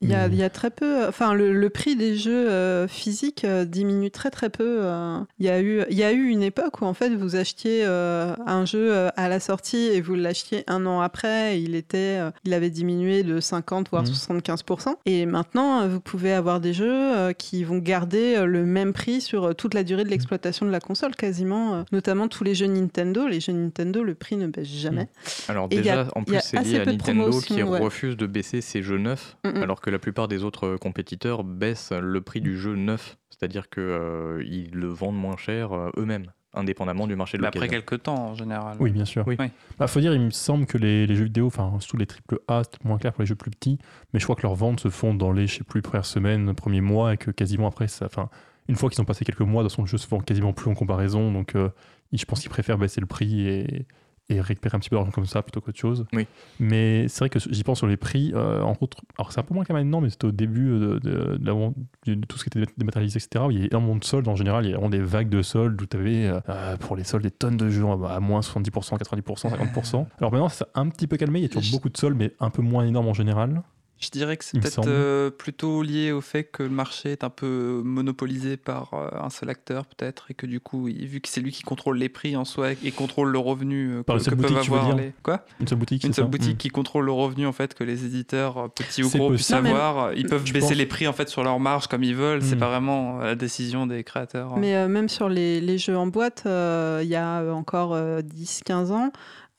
Il 0.02 0.10
y, 0.10 0.14
a, 0.14 0.28
Mais- 0.28 0.36
il 0.36 0.40
y 0.40 0.44
a 0.44 0.50
très 0.50 0.70
peu, 0.72 1.06
enfin 1.08 1.34
le, 1.34 1.54
le 1.54 1.70
prix 1.70 1.96
des 1.96 2.16
jeux 2.16 2.50
euh, 2.50 2.88
physiques 2.88 3.44
euh, 3.46 3.66
diminue 3.66 4.12
très 4.12 4.30
très 4.30 4.50
peu. 4.50 4.80
euh. 4.82 5.20
Il 5.40 5.46
y 5.46 5.50
a 5.50 5.62
eu, 5.62 5.84
il 5.90 5.98
y 5.98 6.04
a 6.04 6.12
eu 6.12 6.28
une 6.28 6.44
époque 6.44 6.82
où 6.82 6.86
en 6.86 6.94
fait 6.94 7.10
vous 7.16 7.36
achetiez 7.38 7.86
un 7.86 8.66
jeu 8.66 8.94
à 9.16 9.30
la 9.30 9.40
sortie 9.40 9.78
et 9.94 10.02
vous 10.02 10.16
l'achetiez 10.16 10.64
un 10.68 10.86
an 10.86 11.02
après, 11.02 11.62
il 11.62 11.76
était, 11.76 12.20
il 12.44 12.54
avait 12.54 12.70
diminué 12.70 13.24
de 13.24 13.40
50 13.40 13.90
voire 13.90 14.04
Mhm. 14.04 14.10
75% 14.10 14.96
Et 15.06 15.26
maintenant 15.26 15.88
vous 15.88 16.00
pouvez 16.00 16.34
avoir 16.34 16.60
des 16.60 16.74
jeux 16.74 17.32
qui 17.38 17.64
vont 17.64 17.78
garder 17.78 18.44
le 18.46 18.66
même 18.66 18.94
prix 18.94 19.22
sur 19.22 19.56
toute 19.56 19.74
la 19.74 19.84
durée 19.84 20.04
de 20.04 20.10
l'exploitation 20.10 20.66
de 20.66 20.72
la 20.72 20.80
console 20.80 21.16
quasiment, 21.16 21.86
notamment 21.92 22.28
tous 22.28 22.44
les 22.44 22.54
jeux 22.56 22.68
Nintendo. 22.68 23.28
Les 23.28 23.40
jeux 23.40 23.54
Nintendo, 23.54 24.04
le 24.04 24.14
prix 24.16 24.36
ne 24.38 24.48
baisse 24.48 24.68
jamais. 24.68 25.08
Alors 25.48 25.68
Et 25.72 25.78
a- 25.78 25.82
déjà, 25.82 26.08
en 26.16 26.24
plus, 26.24 26.38
c'est 26.42 26.62
lié 26.64 26.80
à 26.80 26.86
Nintendo 26.86 27.30
qui 27.40 27.64
ouais. 27.64 27.80
refuse 27.80 28.18
de 28.18 28.28
baisser 28.28 28.62
ses 28.62 28.84
jeux 28.84 28.98
neufs, 28.98 29.38
Mm, 29.46 29.50
mm. 29.60 29.64
alors 29.64 29.82
que 29.82 29.85
la 29.90 30.00
plupart 30.00 30.28
des 30.28 30.44
autres 30.44 30.78
compétiteurs 30.78 31.44
baissent 31.44 31.92
le 31.92 32.22
prix 32.22 32.42
du 32.42 32.58
jeu 32.58 32.76
neuf. 32.76 33.18
C'est-à-dire 33.30 33.70
qu'ils 33.70 34.70
le 34.74 34.88
vendent 34.88 35.18
moins 35.18 35.38
cher 35.38 35.74
euh, 35.74 35.92
eux-mêmes, 35.98 36.32
indépendamment 36.54 37.06
du 37.06 37.16
marché 37.16 37.38
de 37.38 37.44
après 37.44 37.60
l'occasion. 37.60 37.82
quelques 37.82 38.04
temps, 38.04 38.30
en 38.30 38.36
général. 38.36 38.78
Oui, 38.80 38.92
bien 38.92 39.06
sûr. 39.06 39.24
Oui. 39.28 39.36
Oui. 39.40 39.48
Bah, 39.78 39.88
faut 39.88 40.00
dire, 40.00 40.14
il 40.14 40.22
me 40.22 40.30
semble 40.30 40.66
que 40.66 40.78
les, 40.78 41.06
les 41.06 41.16
jeux 41.16 41.26
vidéo, 41.26 41.48
enfin, 41.48 41.74
surtout 41.80 41.98
les 41.98 42.08
triple 42.08 42.40
A, 42.48 42.64
c'est 42.64 42.84
moins 42.86 42.98
clair 42.98 43.14
pour 43.14 43.22
les 43.22 43.28
jeux 43.28 43.36
plus 43.36 43.52
petits, 43.52 43.78
mais 44.14 44.20
je 44.20 44.26
crois 44.26 44.36
que 44.36 44.44
leurs 44.44 44.56
ventes 44.56 44.80
se 44.80 44.90
font 44.90 45.14
dans 45.14 45.32
les, 45.32 45.48
je 45.48 45.58
sais 45.58 45.64
plus, 45.64 45.82
premières 45.82 46.06
semaines, 46.06 46.54
premiers 46.56 46.82
mois, 46.82 47.14
et 47.14 47.18
que 47.18 47.32
quasiment 47.32 47.68
après, 47.68 47.88
ça, 47.88 48.06
enfin, 48.06 48.30
une 48.68 48.76
fois 48.76 48.90
qu'ils 48.90 49.02
ont 49.02 49.06
passé 49.06 49.26
quelques 49.26 49.42
mois, 49.42 49.64
dans 49.64 49.70
son 49.70 49.86
jeu 49.86 49.98
se 49.98 50.08
vend 50.08 50.20
quasiment 50.20 50.54
plus 50.54 50.70
en 50.70 50.76
comparaison, 50.76 51.32
donc 51.32 51.56
euh, 51.56 51.70
je 52.14 52.26
pense 52.26 52.40
qu'ils 52.40 52.50
préfèrent 52.50 52.78
baisser 52.78 53.02
le 53.02 53.08
prix 53.08 53.48
et, 53.48 53.86
et 54.30 54.42
récupérer 54.42 54.76
un 54.76 54.80
petit 54.80 54.90
peu 54.90 54.96
d'argent 54.96 55.12
comme 55.12 55.26
ça 55.28 55.42
plutôt 55.44 55.62
qu'autre 55.62 55.78
chose. 55.78 56.06
Oui. 56.14 56.26
Mais 56.60 57.08
c'est 57.08 57.20
vrai 57.20 57.30
que 57.30 57.38
j'y 57.40 57.64
pense 57.64 57.78
sur 57.78 57.88
les 57.88 57.98
prix, 57.98 58.32
euh, 58.34 58.62
entre 58.62 58.84
autres, 58.84 58.98
alors 59.20 59.32
c'est 59.32 59.40
un 59.40 59.44
peu 59.44 59.54
moins 59.54 59.64
qu'à 59.66 59.74
maintenant, 59.74 60.02
mais 60.02 60.10
c'était 60.10 60.26
au 60.26 60.32
début 60.32 60.68
de, 60.68 61.00
de- 61.00 62.16
tout 62.28 62.38
ce 62.38 62.44
qui 62.44 62.58
était 62.58 62.72
dématérialisé, 62.78 63.18
etc. 63.20 63.46
où 63.48 63.52
il 63.52 63.60
y 63.60 63.64
a 63.64 63.66
énormément 63.68 63.96
de 63.96 64.04
soldes 64.04 64.28
en 64.28 64.36
général, 64.36 64.66
il 64.66 64.70
y 64.70 64.74
a 64.74 64.78
vraiment 64.78 64.90
des 64.90 65.00
vagues 65.02 65.30
de 65.30 65.42
soldes 65.42 65.80
où 65.82 65.86
tu 65.86 65.98
avais 65.98 66.32
pour 66.80 66.96
les 66.96 67.04
soldes 67.04 67.24
des 67.24 67.32
tonnes 67.32 67.58
de 67.58 67.70
jeux 67.70 67.86
à 68.10 68.20
moins 68.20 68.40
70%, 68.40 68.98
90%, 68.98 69.50
50%. 69.74 70.06
Alors 70.20 70.32
maintenant, 70.32 70.50
ça 70.50 70.66
s'est 70.66 70.72
un 70.76 70.90
petit 70.90 71.08
peu 71.08 71.18
calmé, 71.18 71.40
il 71.40 71.44
y 71.44 71.46
a 71.46 71.50
toujours 71.50 71.72
beaucoup 71.72 71.90
de 71.90 71.98
soldes, 71.98 72.18
mais 72.18 72.34
un 72.40 72.50
peu 72.50 72.62
moins 72.62 72.86
énorme 72.86 73.08
en 73.08 73.14
général. 73.14 73.62
Je 74.06 74.12
dirais 74.12 74.38
que 74.38 74.46
c'est 74.46 74.60
peut-être 74.60 74.88
euh, 74.88 75.30
plutôt 75.32 75.82
lié 75.82 76.12
au 76.12 76.22
fait 76.22 76.44
que 76.44 76.64
le 76.64 76.70
marché 76.70 77.12
est 77.12 77.24
un 77.24 77.30
peu 77.30 77.82
monopolisé 77.84 78.58
par 78.58 78.94
euh, 78.94 79.10
un 79.20 79.30
seul 79.30 79.50
acteur, 79.50 79.86
peut-être, 79.86 80.28
et 80.30 80.34
que 80.34 80.46
du 80.46 80.60
coup, 80.60 80.88
il- 80.88 81.08
vu 81.08 81.22
que 81.22 81.28
c'est 81.30 81.42
lui 81.42 81.52
qui 81.52 81.64
contrôle 81.64 81.98
les 81.98 82.10
prix 82.10 82.36
en 82.36 82.46
soi 82.46 82.72
et 82.84 82.92
contrôle 82.92 83.30
le 83.30 83.40
revenu 83.40 83.90
euh, 83.92 84.04
Par 84.04 84.18
que, 84.18 84.24
peuvent 84.26 84.36
boutique, 84.36 84.58
avoir 84.58 84.96
les. 84.96 85.14
Quoi? 85.24 85.44
Une 85.60 85.68
seule 85.68 85.78
boutique, 85.80 86.04
Une 86.04 86.12
c'est 86.14 86.18
seule 86.18 86.26
ça 86.26 86.30
boutique 86.30 86.54
Mm. 86.56 86.58
qui 86.58 86.70
contrôle 86.70 87.06
le 87.06 87.12
revenu 87.12 87.48
en 87.48 87.52
fait 87.54 87.74
que 87.74 87.84
les 87.84 88.06
éditeurs 88.06 88.58
euh, 88.58 88.68
petits 88.68 89.04
ou 89.04 89.10
gros 89.10 89.30
puissent 89.32 89.50
mais- 89.52 89.70
avoir. 89.72 90.14
Ils 90.14 90.28
peuvent 90.28 90.46
Je 90.46 90.54
baisser 90.54 90.68
pense- 90.70 90.78
les 90.78 90.86
prix 90.86 91.08
en 91.08 91.14
fait 91.14 91.28
sur 91.30 91.44
leur 91.44 91.60
marge 91.60 91.88
comme 91.88 92.04
ils 92.04 92.16
veulent. 92.16 92.42
C'est 92.44 92.56
Mm. 92.56 92.60
pas 92.60 92.70
vraiment 92.70 93.22
euh, 93.22 93.26
la 93.26 93.36
décision 93.36 93.88
des 93.88 94.04
créateurs. 94.04 94.58
Mais 94.58 94.76
euh, 94.76 94.88
même 94.88 95.10
sur 95.10 95.30
les, 95.30 95.60
les 95.62 95.78
jeux 95.78 95.98
en 95.98 96.08
boîte, 96.08 96.44
euh, 96.46 97.00
il 97.04 97.10
y 97.10 97.16
a 97.16 97.42
encore 97.54 97.94
euh, 97.94 98.22
10-15 98.22 98.92
ans, 98.92 99.12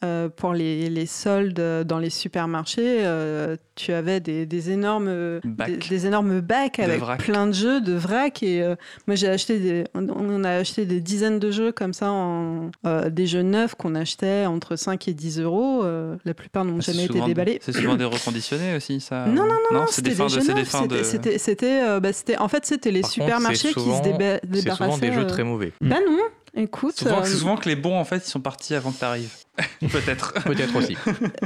euh, 0.07 0.29
pour 0.29 0.53
les, 0.53 0.89
les 0.89 1.07
soldes 1.07 1.61
dans 1.87 1.99
les 1.99 2.11
supermarchés, 2.11 3.01
euh, 3.05 3.57
tu 3.75 3.93
avais 3.93 4.21
des, 4.21 4.47
des 4.47 4.71
énormes 4.71 5.41
Bacs. 5.45 5.71
des, 5.71 5.77
des 5.89 6.07
énormes 6.07 6.41
bacs 6.41 6.79
avec 6.79 7.03
plein 7.19 7.47
de 7.47 7.53
jeux, 7.53 7.81
de 7.81 7.93
vrac. 7.93 8.43
Et 8.43 8.63
euh, 8.63 8.75
moi, 9.07 9.17
j'ai 9.17 9.29
acheté 9.29 9.59
des, 9.59 9.85
on- 9.95 10.45
a 10.45 10.51
acheté 10.51 10.87
des 10.87 11.01
dizaines 11.01 11.39
de 11.39 11.51
jeux 11.51 11.73
comme 11.73 11.93
ça, 11.93 12.11
en, 12.11 12.71
des 13.11 13.27
jeux 13.27 13.43
neufs 13.43 13.75
qu'on 13.75 13.95
achetait 13.95 14.47
entre 14.47 14.77
5 14.77 15.09
et 15.09 15.13
10 15.15 15.41
euros. 15.41 15.85
La 16.25 16.35
plupart 16.35 16.65
n'ont 16.65 16.81
C'est 16.81 16.93
jamais 16.93 17.05
été 17.05 17.15
souvent- 17.15 17.27
déballés. 17.27 17.59
C'est 17.63 17.73
souvent 17.73 17.97
des 17.97 18.05
reconditionnés 18.05 18.77
aussi, 18.77 19.01
ça. 19.01 19.27
Non, 19.27 19.45
non, 19.45 19.55
non, 19.73 19.85
c'est 19.89 20.03
des 20.03 20.11
c'était 20.11 20.23
des 20.23 20.25
de. 20.25 20.29
jeux 20.29 20.41
C'est 20.41 20.55
neufs. 20.55 21.03
C'était- 21.05 21.39
C'était, 21.39 22.01
bah, 22.01 22.13
c'était- 22.13 22.39
en 22.39 22.49
fait, 22.49 22.65
c'était 22.67 22.91
les 22.91 23.01
Par 23.01 23.11
contre, 23.11 23.25
supermarchés 23.25 23.57
c'est 23.57 23.69
qui 23.69 23.75
se 23.75 23.81
souvent- 23.81 24.01
déba- 24.03 24.39
C'est 24.43 24.51
débarrassaient. 24.51 24.85
souvent 24.95 24.99
des 24.99 25.13
jeux 25.13 25.27
très 25.27 25.45
mauvais. 25.45 25.73
Bah 25.81 25.97
non, 26.07 26.19
écoute. 26.55 26.97
Souvent, 26.99 27.21
euh, 27.21 27.25
souvent 27.25 27.57
que 27.57 27.69
les 27.69 27.77
bons 27.77 27.99
en 27.99 28.05
fait 28.05 28.19
ils 28.27 28.31
sont 28.31 28.41
partis 28.41 28.75
avant 28.75 28.93
que 28.93 28.99
tu 28.99 29.05
arrives. 29.05 29.33
Peut-être. 29.91 30.35
Peut-être 30.45 30.77
aussi. 30.77 30.97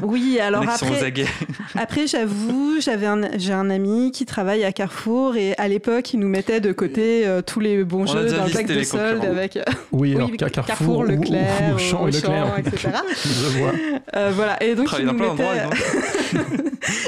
Oui, 0.02 0.38
alors 0.40 0.64
Il 0.64 0.70
après, 0.70 1.12
après 1.76 2.06
j'avoue, 2.06 2.80
j'avais 2.80 3.06
j'ai 3.38 3.52
un 3.52 3.70
ami 3.70 4.10
qui 4.12 4.26
travaille 4.26 4.64
à 4.64 4.72
Carrefour 4.72 5.36
et 5.36 5.54
à 5.58 5.68
l'époque, 5.68 6.12
il 6.12 6.20
nous 6.20 6.28
mettait 6.28 6.60
de 6.60 6.72
côté 6.72 7.26
euh, 7.26 7.42
tous 7.42 7.60
les 7.60 7.84
bons 7.84 8.02
On 8.02 8.06
jeux 8.06 8.22
déjà 8.24 8.36
dans 8.38 8.42
le 8.44 8.48
listé 8.48 8.64
bac 8.64 8.76
de 8.76 8.82
solde 8.82 9.24
avec 9.24 9.56
euh, 9.56 9.62
Oui, 9.92 10.14
alors 10.16 10.30
Carrefour, 10.36 10.64
Carrefour, 10.66 10.98
ou- 10.98 11.02
Leclerc, 11.04 11.70
ou, 11.70 11.74
Auchan 11.74 12.08
et 12.08 12.10
Leclerc. 12.12 12.58
etc. 12.58 12.88
Je 13.24 13.58
vois. 13.58 13.72
Euh, 14.16 14.32
voilà, 14.34 14.62
et 14.62 14.74
donc 14.74 14.88
il 14.98 15.06
dans 15.06 15.12
nous, 15.12 15.18
mettait, 15.18 15.44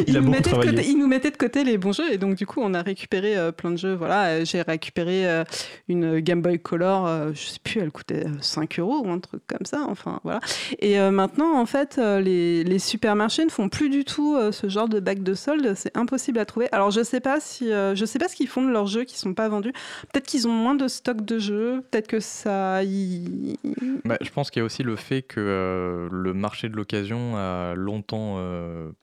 Il 0.06 0.14
il, 0.14 0.20
nous 0.20 0.30
mettait 0.30 0.50
de 0.50 0.56
côté, 0.56 0.84
il 0.86 0.98
nous 0.98 1.06
mettait 1.06 1.30
de 1.30 1.36
côté 1.36 1.64
les 1.64 1.78
bons 1.78 1.92
jeux 1.92 2.12
et 2.12 2.18
donc 2.18 2.34
du 2.36 2.46
coup 2.46 2.60
on 2.62 2.74
a 2.74 2.82
récupéré 2.82 3.36
euh, 3.36 3.52
plein 3.52 3.70
de 3.70 3.76
jeux. 3.76 3.94
Voilà, 3.94 4.44
j'ai 4.44 4.62
récupéré 4.62 5.26
euh, 5.28 5.44
une 5.88 6.20
Game 6.20 6.42
Boy 6.42 6.58
Color, 6.58 7.06
euh, 7.06 7.30
je 7.34 7.46
sais 7.46 7.58
plus, 7.62 7.80
elle 7.80 7.90
coûtait 7.90 8.26
euh, 8.26 8.30
5 8.40 8.78
euros 8.78 9.02
ou 9.04 9.10
un 9.10 9.18
truc 9.18 9.42
comme 9.46 9.64
ça. 9.64 9.84
Enfin 9.88 10.20
voilà. 10.24 10.40
Et 10.78 10.91
euh, 10.98 11.10
maintenant 11.10 11.58
en 11.58 11.66
fait 11.66 11.96
euh, 11.98 12.20
les, 12.20 12.64
les 12.64 12.78
supermarchés 12.78 13.44
ne 13.44 13.50
font 13.50 13.68
plus 13.68 13.88
du 13.90 14.04
tout 14.04 14.34
euh, 14.36 14.52
ce 14.52 14.68
genre 14.68 14.88
de 14.88 15.00
bac 15.00 15.22
de 15.22 15.34
solde. 15.34 15.74
C'est 15.76 15.96
impossible 15.96 16.38
à 16.38 16.44
trouver. 16.44 16.68
Alors 16.72 16.90
je 16.90 17.02
sais 17.02 17.20
pas 17.20 17.40
si 17.40 17.68
je 17.70 18.04
sais 18.06 18.18
pas 18.18 18.28
ce 18.28 18.36
qu'ils 18.36 18.48
font 18.48 18.62
de 18.62 18.70
leurs 18.70 18.86
jeux 18.86 19.04
qui 19.04 19.18
sont 19.18 19.34
pas 19.34 19.48
vendus. 19.48 19.72
Peut-être 20.12 20.26
qu'ils 20.26 20.46
ont 20.48 20.52
moins 20.52 20.74
de 20.74 20.88
stock 20.88 21.24
de 21.24 21.38
jeux. 21.38 21.82
Peut-être 21.90 22.08
que 22.08 22.20
ça. 22.20 22.82
y- 22.84 23.56
Bah, 24.04 24.16
je 24.20 24.30
pense 24.30 24.50
qu'il 24.50 24.60
y 24.60 24.62
a 24.62 24.66
aussi 24.66 24.82
le 24.82 24.96
fait 24.96 25.22
que 25.22 26.08
le 26.10 26.34
marché 26.34 26.68
de 26.68 26.76
l'occasion 26.76 27.36
a 27.36 27.74
longtemps 27.74 28.38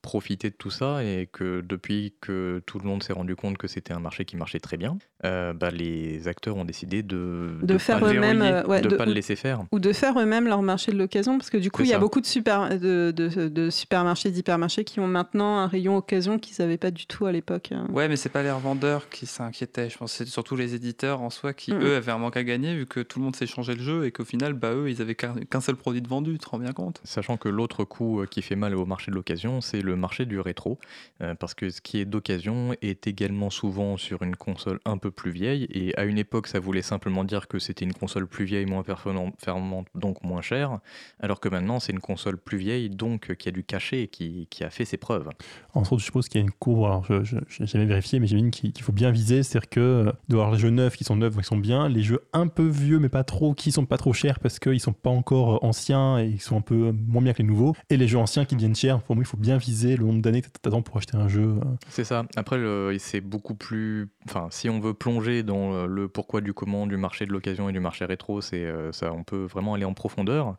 profité 0.01 0.49
de 0.49 0.55
tout 0.55 0.71
ça 0.71 1.03
et 1.03 1.27
que 1.31 1.61
depuis 1.61 2.13
que 2.21 2.61
tout 2.65 2.79
le 2.79 2.85
monde 2.87 3.03
s'est 3.03 3.13
rendu 3.13 3.35
compte 3.35 3.57
que 3.57 3.67
c'était 3.67 3.93
un 3.93 3.99
marché 3.99 4.25
qui 4.25 4.35
marchait 4.37 4.59
très 4.59 4.77
bien, 4.77 4.97
bah, 5.23 5.71
les 5.71 6.27
acteurs 6.27 6.55
ont 6.57 6.65
décidé 6.65 7.03
de 7.03 7.49
De 7.61 7.77
faire 7.77 8.03
eux-mêmes, 8.05 8.63
ouais, 8.67 8.81
de 8.81 8.89
de- 8.89 8.95
pas 8.95 9.05
le 9.05 9.13
laisser 9.13 9.35
faire. 9.35 9.61
ou 9.71 9.79
de 9.79 9.93
faire 9.93 10.19
eux-mêmes 10.19 10.47
leur 10.47 10.61
marché 10.61 10.91
de 10.91 10.97
l'occasion 10.97 11.37
parce 11.37 11.49
que 11.49 11.57
du 11.57 11.71
coup, 11.71 11.78
C'est 11.83 11.89
il 11.89 11.91
y 11.91 11.93
a 11.93 11.99
beaucoup 11.99 12.21
de, 12.21 12.25
super, 12.25 12.69
de, 12.79 13.11
de- 13.15 13.47
de 13.47 13.69
supermarchés, 13.69 14.31
d'hypermarchés 14.31 14.83
qui 14.83 14.99
ont 14.99 15.07
maintenant 15.07 15.57
un 15.57 15.67
rayon 15.67 15.97
occasion 15.97 16.39
qu'ils 16.39 16.55
n'avaient 16.59 16.77
pas 16.77 16.91
du 16.91 17.05
tout 17.05 17.25
à 17.25 17.31
l'époque. 17.31 17.71
hein. 17.71 17.87
Ouais, 17.91 18.07
mais 18.07 18.15
c'est 18.15 18.29
pas 18.29 18.43
les 18.43 18.51
revendeurs 18.51 19.09
qui 19.09 19.25
s'inquiétaient. 19.25 19.89
Je 19.89 19.97
pense 19.97 20.11
que 20.11 20.17
c'est 20.25 20.29
surtout 20.29 20.55
les 20.55 20.75
éditeurs 20.75 21.21
en 21.21 21.29
soi 21.29 21.53
qui, 21.53 21.73
Mhm. 21.73 21.81
eux, 21.83 21.95
avaient 21.95 22.11
un 22.11 22.17
manque 22.17 22.37
à 22.37 22.43
gagner 22.43 22.75
vu 22.75 22.85
que 22.85 22.99
tout 22.99 23.19
le 23.19 23.25
monde 23.25 23.35
s'est 23.35 23.47
changé 23.47 23.75
le 23.75 23.81
jeu 23.81 24.05
et 24.05 24.11
qu'au 24.11 24.25
final, 24.25 24.53
bah, 24.53 24.73
eux, 24.73 24.89
ils 24.89 25.01
avaient 25.01 25.15
qu'un 25.15 25.61
seul 25.61 25.75
produit 25.75 26.01
de 26.01 26.07
vendu. 26.07 26.33
Tu 26.33 26.39
te 26.39 26.49
rends 26.49 26.59
bien 26.59 26.73
compte 26.73 27.01
Sachant 27.03 27.37
que 27.37 27.49
l'autre 27.49 27.83
coup 27.83 28.21
euh, 28.21 28.25
qui 28.25 28.41
fait 28.41 28.55
mal 28.55 28.75
au 28.75 28.85
marché 28.85 29.11
de 29.11 29.15
l'occasion, 29.15 29.61
c'est 29.61 29.81
le 29.81 29.95
marché 29.95 30.25
du 30.25 30.39
rétro, 30.39 30.79
euh, 31.21 31.35
parce 31.35 31.53
que 31.53 31.69
ce 31.69 31.81
qui 31.81 31.99
est 31.99 32.05
d'occasion 32.05 32.75
est 32.81 33.05
également 33.07 33.49
souvent 33.49 33.97
sur 33.97 34.23
une 34.23 34.35
console 34.35 34.79
un 34.85 34.97
peu 34.97 35.11
plus 35.11 35.31
vieille, 35.31 35.67
et 35.71 35.95
à 35.97 36.05
une 36.05 36.17
époque 36.17 36.47
ça 36.47 36.59
voulait 36.59 36.81
simplement 36.81 37.23
dire 37.23 37.47
que 37.47 37.59
c'était 37.59 37.85
une 37.85 37.93
console 37.93 38.25
plus 38.27 38.45
vieille, 38.45 38.65
moins 38.65 38.83
performante, 38.83 39.35
performante, 39.43 39.87
donc 39.95 40.23
moins 40.23 40.41
chère, 40.41 40.79
alors 41.19 41.39
que 41.39 41.49
maintenant 41.49 41.68
c'est 41.77 41.91
une 41.91 41.99
console 41.99 42.37
plus 42.37 42.57
vieille, 42.57 42.89
donc 42.89 43.29
euh, 43.29 43.35
qui 43.35 43.49
a 43.49 43.51
du 43.51 43.63
cachet 43.63 44.03
et 44.03 44.07
qui, 44.07 44.47
qui 44.49 44.63
a 44.63 44.71
fait 44.71 44.85
ses 44.85 44.97
preuves. 44.97 45.29
Entre 45.73 45.93
autres, 45.93 45.99
je 45.99 46.05
suppose 46.05 46.27
qu'il 46.27 46.41
y 46.41 46.43
a 46.43 46.45
une 46.45 46.51
courbe, 46.51 46.85
alors 46.85 47.05
je 47.05 47.35
n'ai 47.35 47.67
jamais 47.67 47.85
vérifié, 47.85 48.19
mais 48.19 48.25
j'imagine 48.25 48.49
qu'il 48.49 48.81
faut 48.81 48.91
bien 48.91 49.11
viser, 49.11 49.43
c'est-à-dire 49.43 49.69
que 49.69 49.79
euh, 49.79 50.11
de 50.29 50.35
voir 50.35 50.51
les 50.51 50.57
jeux 50.57 50.71
neufs 50.71 50.95
qui 50.95 51.03
sont 51.03 51.15
neufs, 51.15 51.35
qui 51.37 51.43
sont 51.43 51.57
bien, 51.57 51.87
les 51.89 52.01
jeux 52.01 52.21
un 52.33 52.47
peu 52.47 52.65
vieux, 52.67 52.97
mais 52.97 53.09
pas 53.09 53.23
trop, 53.23 53.53
qui 53.53 53.71
sont 53.71 53.85
pas 53.85 53.97
trop 53.97 54.13
chers 54.13 54.39
parce 54.39 54.57
qu'ils 54.57 54.79
sont 54.79 54.93
pas 54.93 55.09
encore 55.09 55.55
euh, 55.55 55.67
anciens 55.67 56.17
et 56.19 56.27
ils 56.27 56.41
sont 56.41 56.57
un 56.57 56.61
peu 56.61 56.91
moins 56.91 57.21
bien 57.21 57.33
que 57.33 57.39
les 57.39 57.47
nouveaux, 57.47 57.75
et 57.89 57.97
les 57.97 58.07
jeux 58.07 58.17
anciens 58.17 58.45
qui 58.45 58.55
deviennent 58.55 58.75
chers, 58.75 59.01
pour 59.01 59.15
moi, 59.15 59.23
il 59.23 59.27
faut 59.27 59.37
bien 59.37 59.57
viser 59.57 59.97
le 59.97 60.05
nombre 60.05 60.21
d'années 60.21 60.41
que 60.41 60.47
tu 60.47 60.67
attends 60.67 60.81
pour 60.81 60.97
acheter 60.97 61.17
un 61.17 61.27
jeu. 61.27 61.55
C'est 61.89 62.05
ça. 62.05 62.25
Après, 62.35 62.57
c'est 62.97 63.21
beaucoup 63.21 63.55
plus. 63.55 64.09
Enfin, 64.25 64.47
si 64.51 64.69
on 64.69 64.79
veut 64.79 64.93
plonger 64.93 65.43
dans 65.43 65.85
le 65.85 66.07
pourquoi 66.07 66.41
du 66.41 66.53
comment 66.53 66.87
du 66.87 66.97
marché 66.97 67.25
de 67.25 67.31
l'occasion 67.31 67.69
et 67.69 67.73
du 67.73 67.79
marché 67.79 68.05
rétro, 68.05 68.41
c'est 68.41 68.67
ça. 68.91 69.11
On 69.13 69.23
peut 69.23 69.45
vraiment 69.45 69.73
aller 69.73 69.85
en 69.85 69.93
profondeur 69.93 70.55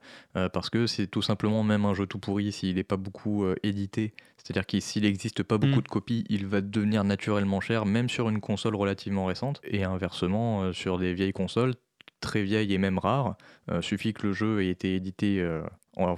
parce 0.53 0.71
que 0.71 0.87
c'est 1.01 1.07
tout 1.07 1.23
simplement 1.23 1.63
même 1.63 1.85
un 1.85 1.95
jeu 1.95 2.07
tout 2.07 2.19
pourri 2.19 2.53
s'il 2.53 2.77
n'est 2.77 2.83
pas 2.85 2.97
beaucoup 2.97 3.45
euh, 3.45 3.55
édité. 3.63 4.13
C'est-à-dire 4.37 4.67
que 4.67 4.81
s'il 4.81 5.03
n'existe 5.03 5.43
pas 5.43 5.59
beaucoup 5.59 5.81
Mm. 5.81 5.83
de 5.83 5.89
copies, 5.89 6.25
il 6.29 6.47
va 6.47 6.61
devenir 6.61 7.05
naturellement 7.05 7.61
cher, 7.61 7.87
même 7.87 8.09
sur 8.09 8.29
une 8.29 8.41
console 8.41 8.75
relativement 8.77 9.27
récente. 9.27 9.61
Et 9.65 9.85
inversement, 9.85 10.63
euh, 10.63 10.73
sur 10.73 10.99
des 10.99 11.15
vieilles 11.15 11.33
consoles 11.33 11.75
très 12.21 12.43
vieilles 12.43 12.73
et 12.75 12.79
même 12.79 12.99
rares, 12.99 13.37
euh, 13.71 13.81
suffit 13.81 14.13
que 14.13 14.27
le 14.27 14.33
jeu 14.35 14.63
ait 14.63 14.69
été 14.69 14.95
édité 14.95 15.43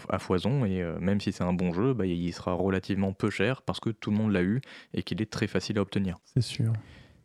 à 0.08 0.18
foison 0.18 0.64
et 0.64 0.82
euh, 0.82 0.98
même 1.00 1.20
si 1.20 1.32
c'est 1.32 1.44
un 1.44 1.52
bon 1.52 1.72
jeu, 1.72 1.94
bah, 1.94 2.06
il 2.06 2.32
sera 2.32 2.52
relativement 2.52 3.12
peu 3.12 3.30
cher 3.30 3.62
parce 3.62 3.80
que 3.80 3.90
tout 3.90 4.10
le 4.10 4.16
monde 4.16 4.32
l'a 4.32 4.42
eu 4.42 4.60
et 4.94 5.02
qu'il 5.02 5.22
est 5.22 5.30
très 5.30 5.46
facile 5.46 5.78
à 5.78 5.82
obtenir. 5.82 6.18
C'est 6.24 6.42
sûr. 6.42 6.72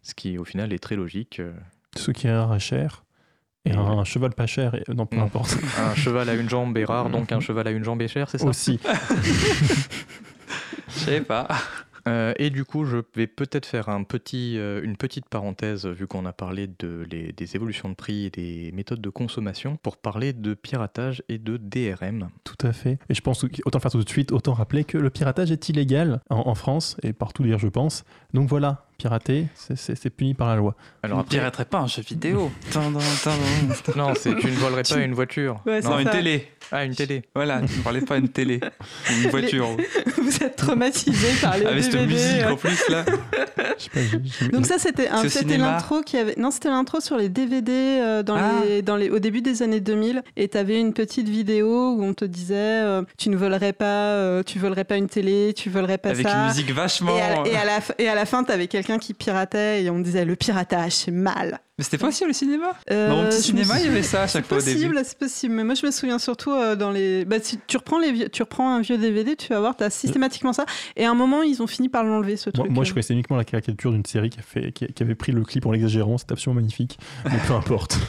Ce 0.01 0.14
qui 0.14 0.38
au 0.38 0.45
final 0.45 0.74
est 0.74 0.80
très 0.80 0.95
logique. 0.95 1.41
Ce 1.95 2.12
qui 2.12 2.28
est 2.28 2.36
rare 2.36 2.53
est 2.55 2.60
cher. 2.60 3.03
Et 3.68 3.76
un, 3.76 4.03
cheval 4.03 4.32
pas 4.34 4.47
cher, 4.47 4.76
et, 4.76 4.84
non, 4.93 5.05
peu 5.05 5.18
Non. 5.18 5.24
importe. 5.24 5.57
Un 5.80 5.95
cheval 5.95 6.30
à 6.30 6.34
une 6.36 6.49
jambe 6.49 6.78
est 6.78 6.86
rare, 6.86 7.09
donc 7.09 7.32
un 7.32 7.39
cheval 7.39 7.68
à 7.68 7.72
une 7.72 7.84
jambe 7.84 8.01
est 8.01 8.07
cher, 8.07 8.30
c'est 8.30 8.38
ça 8.38 8.45
Aussi. 8.45 8.80
Je 10.89 10.99
sais 10.99 11.22
pas. 11.22 11.47
Euh, 12.07 12.34
et 12.38 12.49
du 12.49 12.63
coup, 12.63 12.86
je 12.86 12.99
vais 13.15 13.28
peut-être 13.28 13.65
faire 13.65 13.89
un 13.89 14.03
petit, 14.03 14.57
euh, 14.57 14.82
une 14.82 14.95
petite 14.95 15.28
parenthèse, 15.28 15.86
vu 15.86 16.07
qu'on 16.07 16.26
a 16.26 16.32
parlé 16.32 16.68
de 16.80 17.05
les- 17.11 17.34
des 17.34 17.55
évolutions 17.57 17.89
de 17.89 17.95
prix 17.95 18.26
et 18.28 18.30
des 18.30 18.72
méthodes 18.74 19.01
de 19.01 19.09
consommation, 19.09 19.76
pour 19.84 19.97
parler 19.97 20.32
de 20.32 20.53
piratage 20.53 21.22
et 21.28 21.38
de 21.38 21.57
DRM. 21.57 22.30
Tout 22.45 22.65
à 22.65 22.72
fait. 22.72 22.97
Et 23.09 23.13
je 23.13 23.20
pense 23.20 23.43
autant 23.43 23.78
le 23.78 23.82
faire 23.82 23.91
tout 23.91 24.01
de 24.01 24.07
suite, 24.09 24.32
autant 24.32 24.53
rappeler 24.53 24.86
que 24.86 24.97
le 24.97 25.09
piratage 25.09 25.51
est 25.51 25.68
illégal 25.68 26.22
en, 26.30 26.47
en 26.47 26.55
France 26.55 26.95
et 27.03 27.11
partout 27.11 27.43
d'ailleurs, 27.43 27.59
je 27.59 27.68
pense. 27.68 28.05
Donc 28.34 28.47
voilà, 28.47 28.87
pirater, 28.98 29.48
c'est- 29.56 30.10
puni 30.10 30.34
par 30.34 30.48
la 30.49 30.56
loi. 30.56 30.76
Alors 31.03 31.18
on 31.18 31.19
ne 31.19 31.24
après, 31.26 31.38
piraterait 31.38 31.65
pas 31.65 31.80
un 31.80 31.88
jeu 31.88 32.02
vidéo. 32.02 32.52
Non, 33.95 34.14
c'est 34.15 34.36
tu 34.38 34.48
ne 34.48 34.56
volerais 34.56 34.84
pas 34.84 34.98
une 34.99 35.14
voiture. 35.14 35.61
Ouais, 35.65 35.82
non, 35.82 35.99
une 35.99 36.06
ça. 36.06 36.11
télé. 36.11 36.48
Ah, 36.72 36.84
une 36.84 36.95
télé. 36.95 37.24
Voilà, 37.34 37.61
tu 37.61 37.78
ne 37.78 37.84
parlais 37.84 38.02
pas 38.02 38.18
une 38.18 38.28
télé. 38.30 38.60
Une 39.24 39.30
voiture. 39.30 39.68
Vous 40.22 40.44
êtes 40.44 40.56
traumatisés 40.56 41.34
par 41.41 41.57
les 41.57 41.65
Avec 41.65 41.84
cette 41.84 42.07
musique 42.07 42.45
en 42.45 42.56
plus 42.56 42.90
là. 42.90 43.06
Je 43.78 43.84
sais 43.84 43.90
pas, 44.49 44.57
Donc 44.57 44.65
ça 44.65 44.78
c'était 44.78 45.57
l'intro 45.57 46.02
qui 46.02 46.18
avait 46.18 46.36
non 46.38 46.52
c'était 46.52 46.69
l'intro 46.69 46.99
sur 46.99 47.18
les 47.18 47.30
DVD 47.30 47.72
euh, 48.02 48.24
dans 48.24 48.36
Ah. 48.36 48.52
les 48.65 48.82
dans 48.82 48.95
les 48.95 49.10
au 49.10 49.19
début 49.19 49.41
des 49.41 49.61
années 49.61 49.80
2000 49.80 50.24
et 50.36 50.48
tu 50.49 50.57
avais 50.57 50.80
une 50.80 50.94
petite 50.94 51.30
vidéo 51.30 51.94
où 51.94 52.03
on 52.03 52.14
te 52.14 52.26
disait 52.26 52.56
euh, 52.57 53.02
tu 53.18 53.30
ne 53.30 53.38
volerais 53.38 53.74
pas 53.74 53.86
euh, 53.86 54.44
tu 54.44 54.60
volerais 54.60 54.84
pas 54.84 54.98
une 54.98 55.07
télé 55.10 55.53
tu 55.56 55.69
volerais 55.69 55.98
pas 55.98 56.10
Avec 56.10 56.28
ça 56.28 56.38
une 56.41 56.48
musique 56.48 56.72
vachement. 56.72 57.15
et 57.18 57.22
à, 57.22 57.48
et 57.48 57.56
à 57.57 57.65
la, 57.65 57.80
f- 57.80 57.94
et 57.99 58.07
à 58.10 58.15
la 58.15 58.26
fin, 58.26 58.44
tu 58.44 58.52
avais 58.52 58.68
quelqu'un 58.68 58.86
qui 58.97 59.14
piratait 59.14 59.84
et 59.84 59.89
on 59.89 59.99
disait 59.99 60.23
le 60.23 60.38
piratage, 60.38 60.93
c'est 60.93 61.11
mal. 61.11 61.59
Mais 61.77 61.84
c'était 61.84 61.97
pas 61.97 62.07
aussi 62.07 62.26
au 62.26 62.31
cinéma? 62.34 62.72
Euh, 62.89 63.09
Dans 63.09 63.18
mon 63.18 63.30
petit 63.30 63.41
cinéma, 63.41 63.80
il 63.80 63.85
y 63.85 63.89
avait 63.89 64.01
ça 64.01 64.23
à 64.23 64.27
chaque 64.27 64.45
C'est 64.45 64.49
fois 64.49 64.57
au 64.57 64.61
début. 64.61 64.80
possible, 64.88 65.01
c'est 65.03 65.18
possible. 65.19 65.53
Mais 65.55 65.64
moi, 65.64 65.76
je 65.76 65.85
me 65.85 65.91
souviens 65.91 66.18
surtout 66.18 66.51
euh, 66.51 66.76
dans 66.76 66.89
les. 66.91 67.26
Bah, 67.26 67.35
si 67.41 67.59
tu 67.68 67.76
reprends 67.77 67.99
les 67.99 68.11
vieux- 68.14 68.30
tu 68.30 68.41
reprends 68.41 68.73
un 68.73 68.81
vieux 68.81 68.97
DVD, 68.97 69.35
tu 69.35 69.49
vas 69.49 69.59
voir, 69.59 69.76
tu 69.76 69.84
as 69.84 69.89
systématiquement 69.89 70.53
ça. 70.53 70.65
Et 70.95 71.05
à 71.05 71.11
un 71.11 71.14
moment, 71.14 71.43
ils 71.43 71.61
ont 71.61 71.68
fini 71.68 71.89
par 71.89 72.03
l'enlever 72.03 72.38
ce 72.38 72.49
Moi, 72.55 72.64
truc. 72.64 72.72
moi, 72.72 72.84
je 72.85 72.93
connaissais 72.93 73.14
uniquement 73.14 73.35
la 73.38 73.43
caricature 73.45 73.91
d'une 73.91 74.05
série 74.05 74.30
qui, 74.30 74.39
a 74.39 74.43
fait, 74.43 74.72
qui, 74.72 74.88
qui 74.88 75.03
avait 75.03 75.15
pris 75.15 75.34
le 75.34 75.43
clip 75.43 75.65
en 75.65 75.72
l'exagérant. 75.72 76.18
C'était 76.18 76.31
absolument 76.31 76.61
magnifique. 76.61 76.97
Mais 77.26 77.38
peu 77.45 77.53
importe. 77.53 77.99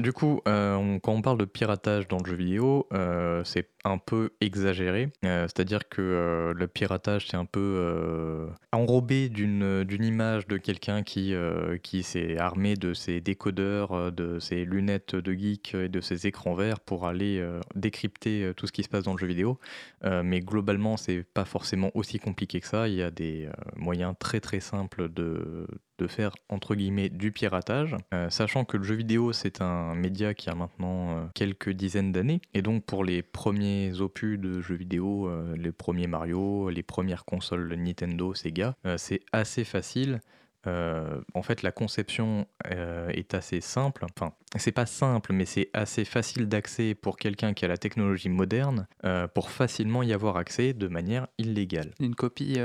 Du 0.00 0.12
coup, 0.12 0.40
euh, 0.48 0.98
quand 1.00 1.12
on 1.12 1.22
parle 1.22 1.38
de 1.38 1.44
piratage 1.44 2.08
dans 2.08 2.18
le 2.18 2.28
jeu 2.28 2.36
vidéo, 2.36 2.86
euh, 2.92 3.42
c'est 3.44 3.68
un 3.84 3.98
peu 3.98 4.30
exagéré. 4.40 5.10
Euh, 5.24 5.46
C'est-à-dire 5.48 5.88
que 5.88 6.52
le 6.54 6.68
piratage, 6.68 7.28
c'est 7.28 7.36
un 7.36 7.44
peu 7.44 8.48
enrobé 8.72 9.28
d'une 9.28 9.86
image 10.04 10.46
de 10.46 10.56
quelqu'un 10.56 11.02
qui, 11.02 11.34
qui 11.82 12.02
s'est 12.02 12.38
armé 12.38 12.74
de 12.74 12.94
ses 12.94 13.20
décodeurs, 13.20 14.12
de 14.12 14.38
ses 14.38 14.64
lunettes 14.64 15.14
de 15.16 15.32
geek 15.32 15.74
et 15.74 15.88
de 15.88 16.00
ses 16.00 16.26
écrans 16.26 16.54
verts 16.54 16.80
pour 16.80 17.06
aller 17.06 17.44
décrypter 17.74 18.52
tout 18.56 18.66
ce 18.66 18.72
qui 18.72 18.82
se 18.82 18.88
passe 18.88 19.04
dans 19.04 19.12
le 19.12 19.18
jeu 19.18 19.26
vidéo. 19.26 19.58
Mais 20.04 20.40
globalement, 20.40 20.96
c'est 20.96 21.22
pas 21.22 21.44
forcément 21.44 21.90
aussi 21.94 22.18
compliqué 22.18 22.60
que 22.60 22.66
ça. 22.66 22.88
Il 22.88 22.94
y 22.94 23.02
a 23.02 23.10
des 23.10 23.48
moyens 23.76 24.14
très 24.18 24.40
très 24.40 24.60
simples 24.60 25.08
de, 25.08 25.66
de 25.98 26.06
faire 26.06 26.32
entre 26.48 26.74
guillemets 26.74 27.08
du 27.08 27.32
piratage, 27.32 27.96
Euh, 28.14 28.30
sachant 28.30 28.64
que 28.64 28.76
le 28.76 28.84
jeu 28.84 28.94
vidéo 28.94 29.32
c'est 29.32 29.60
un 29.60 29.94
média 29.94 30.34
qui 30.34 30.50
a 30.50 30.54
maintenant 30.54 31.16
euh, 31.16 31.26
quelques 31.34 31.70
dizaines 31.70 32.12
d'années, 32.12 32.40
et 32.54 32.62
donc 32.62 32.84
pour 32.84 33.04
les 33.04 33.22
premiers 33.22 34.00
opus 34.00 34.38
de 34.38 34.60
jeux 34.60 34.74
vidéo, 34.74 35.28
euh, 35.28 35.54
les 35.56 35.72
premiers 35.72 36.06
Mario, 36.06 36.70
les 36.70 36.82
premières 36.82 37.24
consoles 37.24 37.74
Nintendo, 37.74 38.34
Sega, 38.34 38.74
c'est 38.96 39.20
assez 39.32 39.64
facile. 39.64 40.20
En 40.64 41.42
fait, 41.42 41.62
la 41.62 41.72
conception 41.72 42.46
est 42.70 43.34
assez 43.34 43.60
simple. 43.60 44.04
Enfin, 44.04 44.32
c'est 44.56 44.70
pas 44.70 44.86
simple, 44.86 45.32
mais 45.32 45.44
c'est 45.44 45.70
assez 45.72 46.04
facile 46.04 46.46
d'accès 46.48 46.94
pour 46.94 47.16
quelqu'un 47.16 47.52
qui 47.52 47.64
a 47.64 47.68
la 47.68 47.76
technologie 47.76 48.28
moderne 48.28 48.86
pour 49.34 49.50
facilement 49.50 50.04
y 50.04 50.12
avoir 50.12 50.36
accès 50.36 50.72
de 50.72 50.86
manière 50.86 51.26
illégale. 51.38 51.90
Une 51.98 52.14
copie 52.14 52.58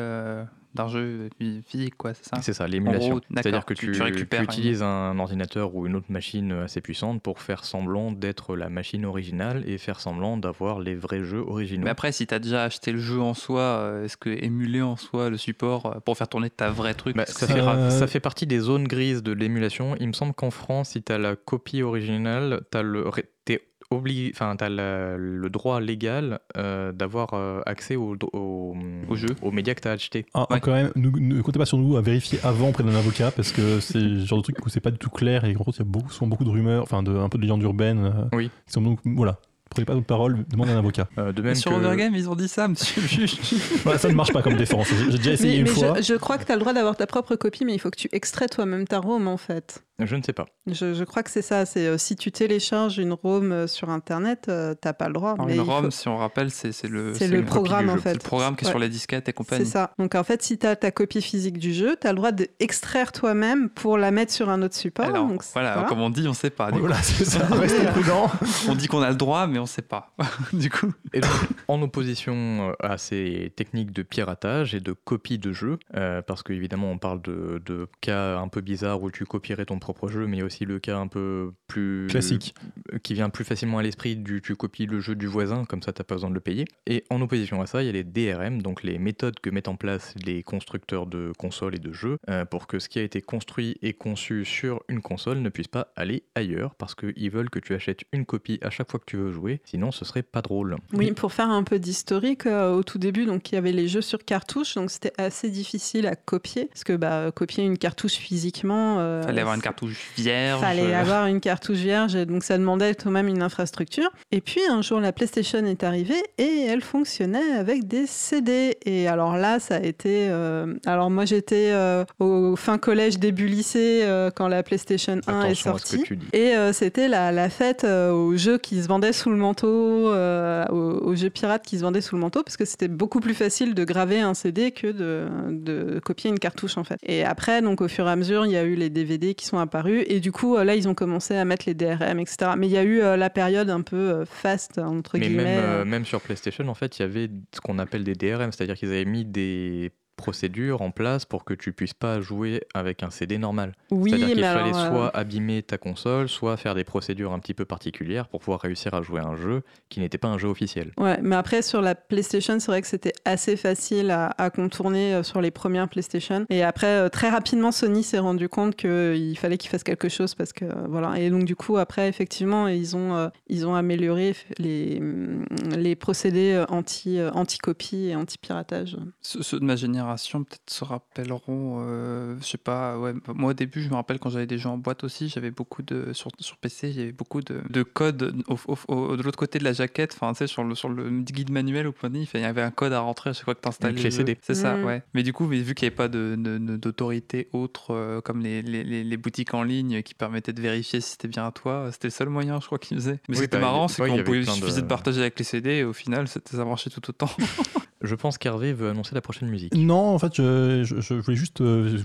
euh, 0.79 0.83
d'un 0.83 0.87
jeu 0.89 1.29
physique, 1.65 1.95
quoi, 1.97 2.13
c'est 2.13 2.25
ça? 2.25 2.41
C'est 2.41 2.53
ça, 2.53 2.67
l'émulation. 2.67 3.21
C'est-à-dire 3.35 3.65
que 3.65 3.73
tu- 3.73 3.87
tu, 3.87 3.91
tu 3.93 4.01
récupères 4.01 4.39
tu 4.41 4.45
utilises 4.45 4.81
un 4.83 5.17
ordinateur 5.19 5.75
ou 5.75 5.85
une 5.87 5.95
autre 5.95 6.07
machine 6.11 6.51
assez 6.51 6.81
puissante 6.81 7.21
pour 7.21 7.41
faire 7.41 7.63
semblant 7.65 8.11
d'être 8.11 8.55
la 8.55 8.69
machine 8.69 9.05
originale 9.05 9.63
et 9.67 9.77
faire 9.77 9.99
semblant 9.99 10.37
d'avoir 10.37 10.79
les 10.79 10.95
vrais 10.95 11.23
jeux 11.23 11.41
originaux. 11.47 11.83
Mais 11.85 11.89
après, 11.91 12.11
si 12.11 12.27
t'as 12.27 12.39
déjà 12.39 12.63
acheté 12.63 12.91
le 12.91 12.99
jeu 12.99 13.19
en 13.21 13.33
soi, 13.33 13.61
euh, 13.61 14.05
est-ce 14.05 14.17
que 14.17 14.29
émuler 14.29 14.81
en 14.81 14.95
soi 14.95 15.29
le 15.29 15.37
support 15.37 15.85
euh, 15.85 15.99
pour 15.99 16.17
faire 16.17 16.27
tourner 16.27 16.49
ta 16.49 16.69
vraie 16.69 16.93
truc 16.93 17.15
Bah, 17.15 17.25
ça, 17.25 17.47
fait, 17.47 17.61
Euh, 17.61 17.89
ça 17.89 18.07
fait 18.07 18.19
partie 18.19 18.45
des 18.47 18.59
zones 18.59 18.87
grises 18.87 19.23
de 19.23 19.31
l'émulation. 19.31 19.95
Il 19.99 20.07
me 20.07 20.13
semble 20.13 20.33
qu'en 20.33 20.51
France, 20.51 20.89
si 20.89 21.03
tu 21.03 21.11
as 21.11 21.17
la 21.17 21.35
copie 21.35 21.81
originale, 21.81 22.61
tu 22.71 22.77
as 22.77 22.83
le, 22.83 23.05
t'es 23.45 23.61
obligé, 23.89 24.31
enfin, 24.33 24.55
t'as 24.57 24.69
le 24.69 25.47
droit 25.49 25.79
légal 25.79 26.39
euh, 26.57 26.91
d'avoir 26.91 27.33
euh, 27.33 27.61
accès 27.65 27.95
au, 27.95 28.15
au, 28.33 28.75
Au 29.09 29.15
jeu. 29.15 29.27
aux 29.41 29.51
médias 29.51 29.73
que 29.75 29.81
tu 29.81 29.87
as 29.87 29.91
acheté. 29.91 30.25
Ah, 30.33 30.45
Ouais. 30.49 30.59
Quand 30.59 30.71
même, 30.73 30.91
ne, 30.95 31.09
ne 31.09 31.41
comptez 31.41 31.59
pas 31.59 31.65
sur 31.65 31.77
nous 31.77 31.97
à 31.97 32.01
vérifier 32.01 32.39
avant 32.43 32.69
auprès 32.69 32.83
d'un 32.83 32.95
avocat 32.95 33.31
parce 33.31 33.51
que 33.51 33.79
c'est 33.79 33.99
le 33.99 34.25
genre 34.25 34.39
de 34.39 34.43
truc 34.43 34.65
où 34.65 34.69
c'est 34.69 34.79
pas 34.81 34.91
du 34.91 34.97
tout 34.97 35.09
clair 35.09 35.45
et 35.45 35.51
en 35.55 35.59
gros, 35.59 35.71
il 35.73 35.79
y 35.79 35.81
a 35.81 35.85
beaucoup, 35.85 36.09
souvent 36.11 36.27
beaucoup 36.27 36.43
de 36.45 36.49
rumeurs, 36.49 36.83
enfin 36.83 37.01
de, 37.03 37.15
un 37.15 37.29
peu 37.29 37.37
de 37.37 37.43
légendes 37.43 37.63
urbaines. 37.63 37.99
euh, 38.05 38.35
Oui. 38.37 38.49
Qui 38.65 38.73
sont 38.73 38.81
donc, 38.81 38.99
voilà. 39.05 39.39
Prenez 39.69 39.85
pas 39.85 39.93
notre 39.93 40.05
parole, 40.07 40.45
demandez 40.49 40.71
à 40.71 40.75
un 40.75 40.79
avocat. 40.79 41.07
Euh, 41.17 41.31
de 41.31 41.41
Mais 41.41 41.49
même 41.49 41.55
sur 41.55 41.71
que... 41.71 41.75
Overgame, 41.75 42.15
ils 42.15 42.29
ont 42.29 42.35
dit 42.35 42.47
ça, 42.47 42.67
monsieur 42.67 43.01
le 43.01 43.07
juge. 43.07 43.37
Voilà, 43.83 43.99
ça 43.99 44.07
ne 44.09 44.13
marche 44.13 44.33
pas 44.33 44.41
comme 44.41 44.55
défense. 44.55 44.87
J'ai 45.09 45.17
déjà 45.17 45.31
essayé 45.33 45.53
Mais, 45.53 45.57
une 45.59 45.63
mais 45.75 45.87
fois. 45.87 45.93
je, 45.97 46.03
je 46.03 46.13
crois 46.15 46.37
que 46.37 46.45
tu 46.45 46.51
as 46.51 46.55
le 46.55 46.61
droit 46.61 46.73
d'avoir 46.73 46.95
ta 46.95 47.05
propre 47.07 47.35
copie, 47.35 47.65
mais 47.65 47.73
il 47.73 47.79
faut 47.79 47.89
que 47.89 47.97
tu 47.97 48.09
extrais 48.11 48.47
toi-même 48.47 48.87
ta 48.87 48.99
ROM 48.99 49.27
en 49.27 49.37
fait. 49.37 49.83
Je 49.99 50.15
ne 50.15 50.21
sais 50.21 50.33
pas. 50.33 50.45
Je, 50.67 50.93
je 50.93 51.03
crois 51.03 51.23
que 51.23 51.31
c'est 51.31 51.41
ça. 51.41 51.65
C'est 51.65 51.87
euh, 51.87 51.97
si 51.97 52.15
tu 52.15 52.31
télécharges 52.31 52.99
une 52.99 53.13
ROM 53.13 53.51
euh, 53.51 53.65
sur 53.67 53.89
Internet, 53.89 54.45
euh, 54.47 54.75
t'as 54.79 54.93
pas 54.93 55.07
le 55.07 55.13
droit. 55.13 55.31
Alors, 55.31 55.47
mais 55.47 55.55
une 55.55 55.65
faut- 55.65 55.71
ROM, 55.71 55.89
si 55.89 56.07
on 56.07 56.17
rappelle, 56.17 56.51
c'est 56.51 56.71
le, 56.87 57.13
programme 57.43 57.89
en 57.89 57.97
fait. 57.97 58.09
C'est 58.09 58.13
le 58.13 58.19
programme 58.19 58.55
qui 58.55 58.63
est 58.63 58.67
Ouais. 58.67 58.71
sur 58.73 58.79
les 58.79 58.89
disquettes 58.89 59.27
et 59.27 59.33
compagnie. 59.33 59.65
C'est 59.65 59.71
ça. 59.71 59.93
Donc 59.97 60.13
en 60.13 60.23
fait, 60.23 60.43
si 60.43 60.59
tu 60.59 60.67
as 60.67 60.75
ta 60.75 60.91
copie 60.91 61.21
physique 61.21 61.57
du 61.57 61.73
jeu, 61.73 61.95
tu 61.99 62.05
as 62.05 62.11
le 62.11 62.17
droit 62.17 62.31
d'extraire 62.31 63.11
toi-même 63.11 63.69
pour 63.69 63.97
la 63.97 64.11
mettre 64.11 64.31
sur 64.31 64.49
un 64.49 64.61
autre 64.61 64.75
support. 64.75 65.05
Alors, 65.07 65.25
Donc, 65.27 65.41
voilà, 65.53 65.85
comme 65.89 66.01
on 66.01 66.11
dit, 66.11 66.27
on 66.27 66.33
sait 66.33 66.51
pas. 66.51 66.69
Voilà, 66.69 67.01
c'est 67.01 67.25
ça. 67.25 67.39
Restez 67.51 67.85
prudents. 67.85 68.27
coup. 68.27 68.45
On 68.69 68.75
dit 68.75 68.87
qu'on 68.87 69.01
a 69.01 69.09
le 69.09 69.15
droit, 69.15 69.47
mais 69.47 69.56
mais 69.57 69.61
on 69.61 69.65
sait 69.65 69.81
pas. 69.81 70.13
du 70.53 70.69
coup, 70.69 70.93
Et 71.13 71.19
donc, 71.19 71.31
en 71.67 71.81
opposition 71.81 72.69
euh, 72.69 72.73
à 72.79 72.97
ces 72.99 73.51
techniques 73.55 73.91
de 73.91 74.03
piratage 74.03 74.75
et 74.75 74.79
de 74.79 74.91
copie 74.91 75.39
de 75.39 75.51
jeux, 75.51 75.79
euh, 75.95 76.21
parce 76.21 76.43
qu'évidemment 76.43 76.91
on 76.91 76.99
parle 76.99 77.21
de, 77.23 77.59
de 77.65 77.87
cas 77.99 78.37
un 78.37 78.47
peu 78.49 78.61
bizarres 78.61 79.01
où 79.01 79.09
tu 79.09 79.25
copierais 79.25 79.65
ton 79.65 79.79
propre 79.79 80.09
jeu, 80.09 80.27
mais 80.27 80.43
aussi 80.43 80.65
le 80.65 80.79
cas 80.79 80.97
un 80.97 81.07
peu 81.07 81.53
plus 81.67 82.05
Classique. 82.07 82.53
qui 83.01 83.15
vient 83.15 83.29
plus 83.29 83.45
facilement 83.45 83.79
à 83.79 83.83
l'esprit 83.83 84.15
du 84.15 84.41
tu 84.41 84.55
copies 84.55 84.85
le 84.85 84.99
jeu 84.99 85.15
du 85.15 85.25
voisin, 85.25 85.65
comme 85.65 85.81
ça 85.81 85.91
t'as 85.91 86.03
pas 86.03 86.15
besoin 86.15 86.29
de 86.29 86.35
le 86.35 86.41
payer. 86.41 86.65
Et 86.85 87.03
en 87.09 87.19
opposition 87.21 87.59
à 87.61 87.65
ça, 87.65 87.81
il 87.81 87.87
y 87.87 87.89
a 87.89 87.93
les 87.93 88.03
DRM, 88.03 88.61
donc 88.61 88.83
les 88.83 88.99
méthodes 88.99 89.39
que 89.39 89.49
mettent 89.49 89.67
en 89.67 89.75
place 89.75 90.13
les 90.23 90.43
constructeurs 90.43 91.07
de 91.07 91.31
consoles 91.37 91.75
et 91.75 91.79
de 91.79 91.93
jeux 91.93 92.17
euh, 92.29 92.45
pour 92.45 92.67
que 92.67 92.77
ce 92.77 92.89
qui 92.89 92.99
a 92.99 93.03
été 93.03 93.21
construit 93.21 93.77
et 93.81 93.93
conçu 93.93 94.45
sur 94.45 94.83
une 94.87 95.01
console 95.01 95.39
ne 95.39 95.49
puisse 95.49 95.67
pas 95.67 95.91
aller 95.95 96.23
ailleurs, 96.35 96.75
parce 96.75 96.93
qu'ils 96.93 97.31
veulent 97.31 97.49
que 97.49 97.59
tu 97.59 97.73
achètes 97.73 98.01
une 98.11 98.25
copie 98.25 98.59
à 98.61 98.69
chaque 98.69 98.91
fois 98.91 98.99
que 98.99 99.05
tu 99.05 99.17
veux 99.17 99.31
jouer, 99.31 99.46
sinon 99.65 99.91
ce 99.91 100.05
serait 100.05 100.23
pas 100.23 100.41
drôle. 100.41 100.75
Oui, 100.93 101.11
pour 101.11 101.33
faire 101.33 101.49
un 101.49 101.63
peu 101.63 101.79
d'historique, 101.79 102.45
euh, 102.45 102.73
au 102.73 102.83
tout 102.83 102.97
début, 102.97 103.25
donc 103.25 103.51
il 103.51 103.55
y 103.55 103.57
avait 103.57 103.71
les 103.71 103.87
jeux 103.87 104.01
sur 104.01 104.23
cartouche, 104.23 104.75
donc 104.75 104.91
c'était 104.91 105.13
assez 105.17 105.49
difficile 105.49 106.07
à 106.07 106.15
copier, 106.15 106.65
parce 106.65 106.83
que 106.83 106.93
bah, 106.93 107.31
copier 107.33 107.63
une 107.63 107.77
cartouche 107.77 108.13
physiquement, 108.15 108.97
euh, 108.99 109.23
fallait 109.23 109.41
avoir 109.41 109.55
une 109.55 109.61
cartouche 109.61 110.11
vierge. 110.17 110.61
Fallait 110.61 110.93
avoir 110.93 111.27
une 111.27 111.39
cartouche 111.39 111.77
vierge, 111.77 112.13
donc 112.25 112.43
ça 112.43 112.57
demandait 112.57 112.95
quand 112.95 113.11
même 113.11 113.27
une 113.27 113.41
infrastructure. 113.41 114.09
Et 114.31 114.41
puis 114.41 114.61
un 114.69 114.81
jour, 114.81 114.99
la 114.99 115.11
PlayStation 115.11 115.65
est 115.65 115.83
arrivée 115.83 116.21
et 116.37 116.65
elle 116.67 116.81
fonctionnait 116.81 117.51
avec 117.57 117.87
des 117.87 118.05
CD. 118.07 118.77
Et 118.85 119.07
alors 119.07 119.37
là, 119.37 119.59
ça 119.59 119.75
a 119.75 119.79
été. 119.79 120.27
euh, 120.29 120.75
Alors 120.85 121.09
moi, 121.09 121.25
j'étais 121.25 121.69
euh, 121.71 122.03
au 122.19 122.55
fin 122.55 122.77
collège, 122.77 123.19
début 123.19 123.47
lycée, 123.47 124.01
euh, 124.03 124.29
quand 124.33 124.47
la 124.47 124.63
PlayStation 124.63 125.19
1 125.27 125.41
est 125.41 125.45
Attention 125.45 125.73
à 125.75 125.77
ce 125.79 125.83
que 125.83 125.89
sortie. 125.89 126.03
tu 126.03 126.15
dis. 126.17 126.27
Et 126.33 126.55
euh, 126.55 126.73
c'était 126.73 127.07
la, 127.07 127.31
la 127.31 127.49
fête 127.49 127.83
euh, 127.83 128.11
aux 128.11 128.35
jeux 128.37 128.57
qui 128.57 128.81
se 128.81 128.87
vendaient 128.87 129.13
sous 129.13 129.29
le 129.29 129.36
manteau, 129.37 130.11
euh, 130.11 130.65
aux, 130.69 131.07
aux 131.09 131.15
jeux 131.15 131.29
pirates 131.29 131.65
qui 131.65 131.77
se 131.77 131.83
vendaient 131.83 132.01
sous 132.01 132.15
le 132.15 132.21
manteau, 132.21 132.43
parce 132.43 132.57
que 132.57 132.65
c'était 132.65 132.87
beaucoup 132.87 133.19
plus 133.19 133.33
facile 133.33 133.73
de 133.73 133.83
graver 133.83 134.19
un 134.19 134.33
CD 134.33 134.71
que 134.71 134.87
de, 134.87 135.27
de 135.51 135.99
copier 135.99 136.29
une 136.29 136.39
cartouche 136.39 136.77
en 136.77 136.83
fait. 136.83 136.99
Et 137.03 137.23
après, 137.23 137.61
donc 137.61 137.81
au 137.81 137.87
fur 137.87 138.07
et 138.07 138.11
à 138.11 138.15
mesure, 138.15 138.45
il 138.45 138.51
y 138.51 138.57
a 138.57 138.63
eu 138.63 138.75
les 138.75 138.89
DVD 138.89 139.33
qui 139.35 139.45
sont 139.45 139.57
apparus, 139.57 140.03
et 140.07 140.19
du 140.19 140.31
coup, 140.31 140.55
euh, 140.55 140.63
là, 140.63 140.75
ils 140.75 140.87
ont 140.87 140.93
commencé 140.95 141.35
à 141.35 141.45
mettre 141.45 141.65
les 141.67 141.73
DRM, 141.73 142.19
etc. 142.19 142.51
Mais 142.57 142.67
il 142.67 142.73
y 142.73 142.77
a 142.77 142.83
eu 142.83 143.01
euh, 143.01 143.17
la 143.17 143.29
période 143.29 143.69
un 143.69 143.81
peu 143.81 144.23
fast, 144.25 144.77
entre 144.77 145.17
Mais 145.17 145.27
guillemets. 145.27 145.43
même, 145.61 145.87
même 145.87 146.05
sur 146.05 146.21
PlayStation, 146.21 146.67
en 146.67 146.73
fait, 146.75 146.99
il 146.99 147.01
y 147.01 147.05
avait 147.05 147.29
ce 147.53 147.61
qu'on 147.61 147.79
appelle 147.79 148.03
des 148.03 148.15
DRM, 148.15 148.51
c'est-à-dire 148.51 148.75
qu'ils 148.75 148.89
avaient 148.89 149.05
mis 149.05 149.25
des 149.25 149.91
procédures 150.17 150.81
en 150.81 150.91
place 150.91 151.23
pour 151.23 151.45
que 151.45 151.53
tu 151.53 151.71
puisses 151.71 151.93
pas 151.93 152.19
jouer 152.19 152.63
avec 152.73 153.03
un 153.03 153.09
CD 153.09 153.37
normal. 153.37 153.73
oui, 153.91 154.09
C'est-à-dire 154.09 154.27
qu'il 154.35 154.43
fallait 154.43 154.75
alors, 154.75 154.77
euh, 154.77 154.89
soit 154.89 155.15
abîmer 155.15 155.63
ta 155.63 155.77
console, 155.77 156.27
soit 156.27 156.57
faire 156.57 156.75
des 156.75 156.83
procédures 156.83 157.31
un 157.31 157.39
petit 157.39 157.53
peu 157.53 157.63
particulières 157.63 158.27
pour 158.27 158.41
pouvoir 158.41 158.59
réussir 158.59 158.93
à 158.93 159.01
jouer 159.01 159.21
à 159.21 159.25
un 159.25 159.35
jeu 159.37 159.61
qui 159.87 160.01
n'était 160.01 160.17
pas 160.17 160.27
un 160.27 160.37
jeu 160.37 160.49
officiel. 160.49 160.91
Ouais, 160.97 161.17
mais 161.21 161.35
après 161.35 161.61
sur 161.61 161.81
la 161.81 161.95
PlayStation, 161.95 162.59
c'est 162.59 162.71
vrai 162.71 162.81
que 162.81 162.87
c'était 162.87 163.13
assez 163.23 163.55
facile 163.55 164.11
à, 164.11 164.33
à 164.37 164.49
contourner 164.49 165.13
euh, 165.13 165.23
sur 165.23 165.39
les 165.39 165.51
premières 165.51 165.87
PlayStation. 165.87 166.45
Et 166.49 166.63
après, 166.63 166.87
euh, 166.87 167.09
très 167.09 167.29
rapidement, 167.29 167.71
Sony 167.71 168.03
s'est 168.03 168.19
rendu 168.19 168.49
compte 168.49 168.75
qu'il 168.75 169.37
fallait 169.37 169.57
qu'ils 169.57 169.69
fassent 169.69 169.83
quelque 169.83 170.09
chose 170.09 170.33
parce 170.35 170.51
que 170.51 170.65
euh, 170.65 170.87
voilà. 170.89 171.17
Et 171.19 171.29
donc 171.29 171.45
du 171.45 171.55
coup, 171.55 171.77
après, 171.77 172.09
effectivement, 172.09 172.67
ils 172.67 172.95
ont 172.95 173.15
euh, 173.15 173.29
ils 173.47 173.67
ont 173.67 173.75
amélioré 173.75 174.35
les 174.57 174.97
hum, 174.99 175.45
les 175.75 175.95
procédés 175.95 176.53
euh, 176.53 176.65
anti 176.69 177.19
euh, 177.19 177.29
anti 177.31 177.59
copie 177.59 178.07
et 178.07 178.15
anti 178.15 178.37
piratage. 178.39 178.97
Ceux 179.21 179.59
de 179.59 179.65
ma 179.65 179.75
génération 179.75 180.06
peut-être 180.15 180.69
se 180.69 180.83
rappelleront, 180.83 181.77
euh, 181.81 182.35
je 182.41 182.45
sais 182.45 182.57
pas, 182.57 182.97
ouais, 182.99 183.13
moi 183.33 183.51
au 183.51 183.53
début 183.53 183.81
je 183.81 183.89
me 183.89 183.95
rappelle 183.95 184.19
quand 184.19 184.29
j'avais 184.29 184.45
des 184.45 184.57
jeux 184.57 184.69
en 184.69 184.77
boîte 184.77 185.03
aussi, 185.03 185.29
j'avais 185.29 185.51
beaucoup 185.51 185.81
de, 185.81 186.13
sur, 186.13 186.29
sur 186.39 186.57
PC, 186.57 186.89
il 186.89 186.97
y 186.97 187.01
avait 187.01 187.11
beaucoup 187.11 187.41
de, 187.41 187.61
de 187.69 187.83
codes 187.83 188.33
au- 188.47 188.57
au- 188.73 188.77
au- 188.93 189.17
de 189.17 189.23
l'autre 189.23 189.37
côté 189.37 189.59
de 189.59 189.63
la 189.63 189.73
jaquette, 189.73 190.13
enfin 190.13 190.33
tu 190.33 190.39
sais, 190.39 190.47
sur 190.47 190.63
le, 190.63 190.75
sur 190.75 190.89
le 190.89 191.09
guide 191.21 191.51
manuel 191.51 191.87
ou 191.87 191.91
quoi, 191.91 192.09
il 192.13 192.23
y 192.39 192.43
avait 192.43 192.61
un 192.61 192.71
code 192.71 192.93
à 192.93 192.99
rentrer 192.99 193.31
à 193.31 193.33
chaque 193.33 193.45
fois 193.45 193.55
que 193.55 193.61
tu 193.61 193.67
installais 193.67 193.93
Une 193.93 193.99
clé 193.99 194.05
le 194.05 194.11
jeu. 194.11 194.17
CD. 194.17 194.37
C'est 194.41 194.53
ça, 194.55 194.75
Mm. 194.77 194.85
ouais. 194.85 195.03
Mais 195.13 195.23
du 195.23 195.33
coup, 195.33 195.45
mais 195.47 195.57
vu 195.59 195.73
qu'il 195.75 195.85
n'y 195.85 195.89
avait 195.89 195.95
pas 195.95 196.07
de- 196.07 196.35
de- 196.37 196.57
de- 196.57 196.77
d'autorité 196.77 197.49
autre 197.53 197.91
euh, 197.93 198.21
comme 198.21 198.41
les, 198.41 198.61
les, 198.61 198.83
les- 198.83 199.03
les 199.03 199.17
boutiques 199.17 199.53
en 199.53 199.63
ligne 199.63 200.01
qui 200.03 200.13
permettaient 200.13 200.53
de 200.53 200.61
vérifier 200.61 201.01
si 201.01 201.11
c'était 201.11 201.27
bien 201.27 201.47
à 201.47 201.51
toi, 201.51 201.89
c'était 201.91 202.07
le 202.07 202.11
seul 202.11 202.29
moyen, 202.29 202.59
je 202.59 202.65
crois, 202.65 202.79
qu'ils 202.79 202.97
faisaient. 202.97 203.19
Mais 203.27 203.29
Oui, 203.29 203.35
ce 203.35 203.39
qui 203.41 203.45
était 203.45 203.57
bah, 203.57 203.61
marrant, 203.67 203.87
c'est 203.87 204.05
qu'on 204.07 204.23
pouvait, 204.23 204.43
suffisait 204.45 204.81
de 204.81 204.87
partager 204.87 205.21
avec 205.21 205.37
les 205.39 205.45
CD 205.45 205.69
et 205.77 205.83
au 205.83 205.93
final, 205.93 206.27
c'était- 206.27 206.55
ça 206.55 206.65
marchait 206.65 206.89
tout 206.89 207.07
autant. 207.09 207.29
Je 208.03 208.13
pense 208.13 208.37
qu'Hervé 208.37 208.73
veut 208.73 208.89
annoncer 208.89 209.15
la 209.15 209.21
prochaine 209.21 209.49
musique. 209.49 209.73
Non, 209.75 209.96
en 209.99 210.19
fait, 210.19 210.35
je, 210.35 210.83
je- 210.83 211.01
je 211.01 211.13
voulais 211.15 211.37
juste. 211.37 211.61
euh, 211.61 211.89
je, 211.89 211.97
vous, 211.97 212.03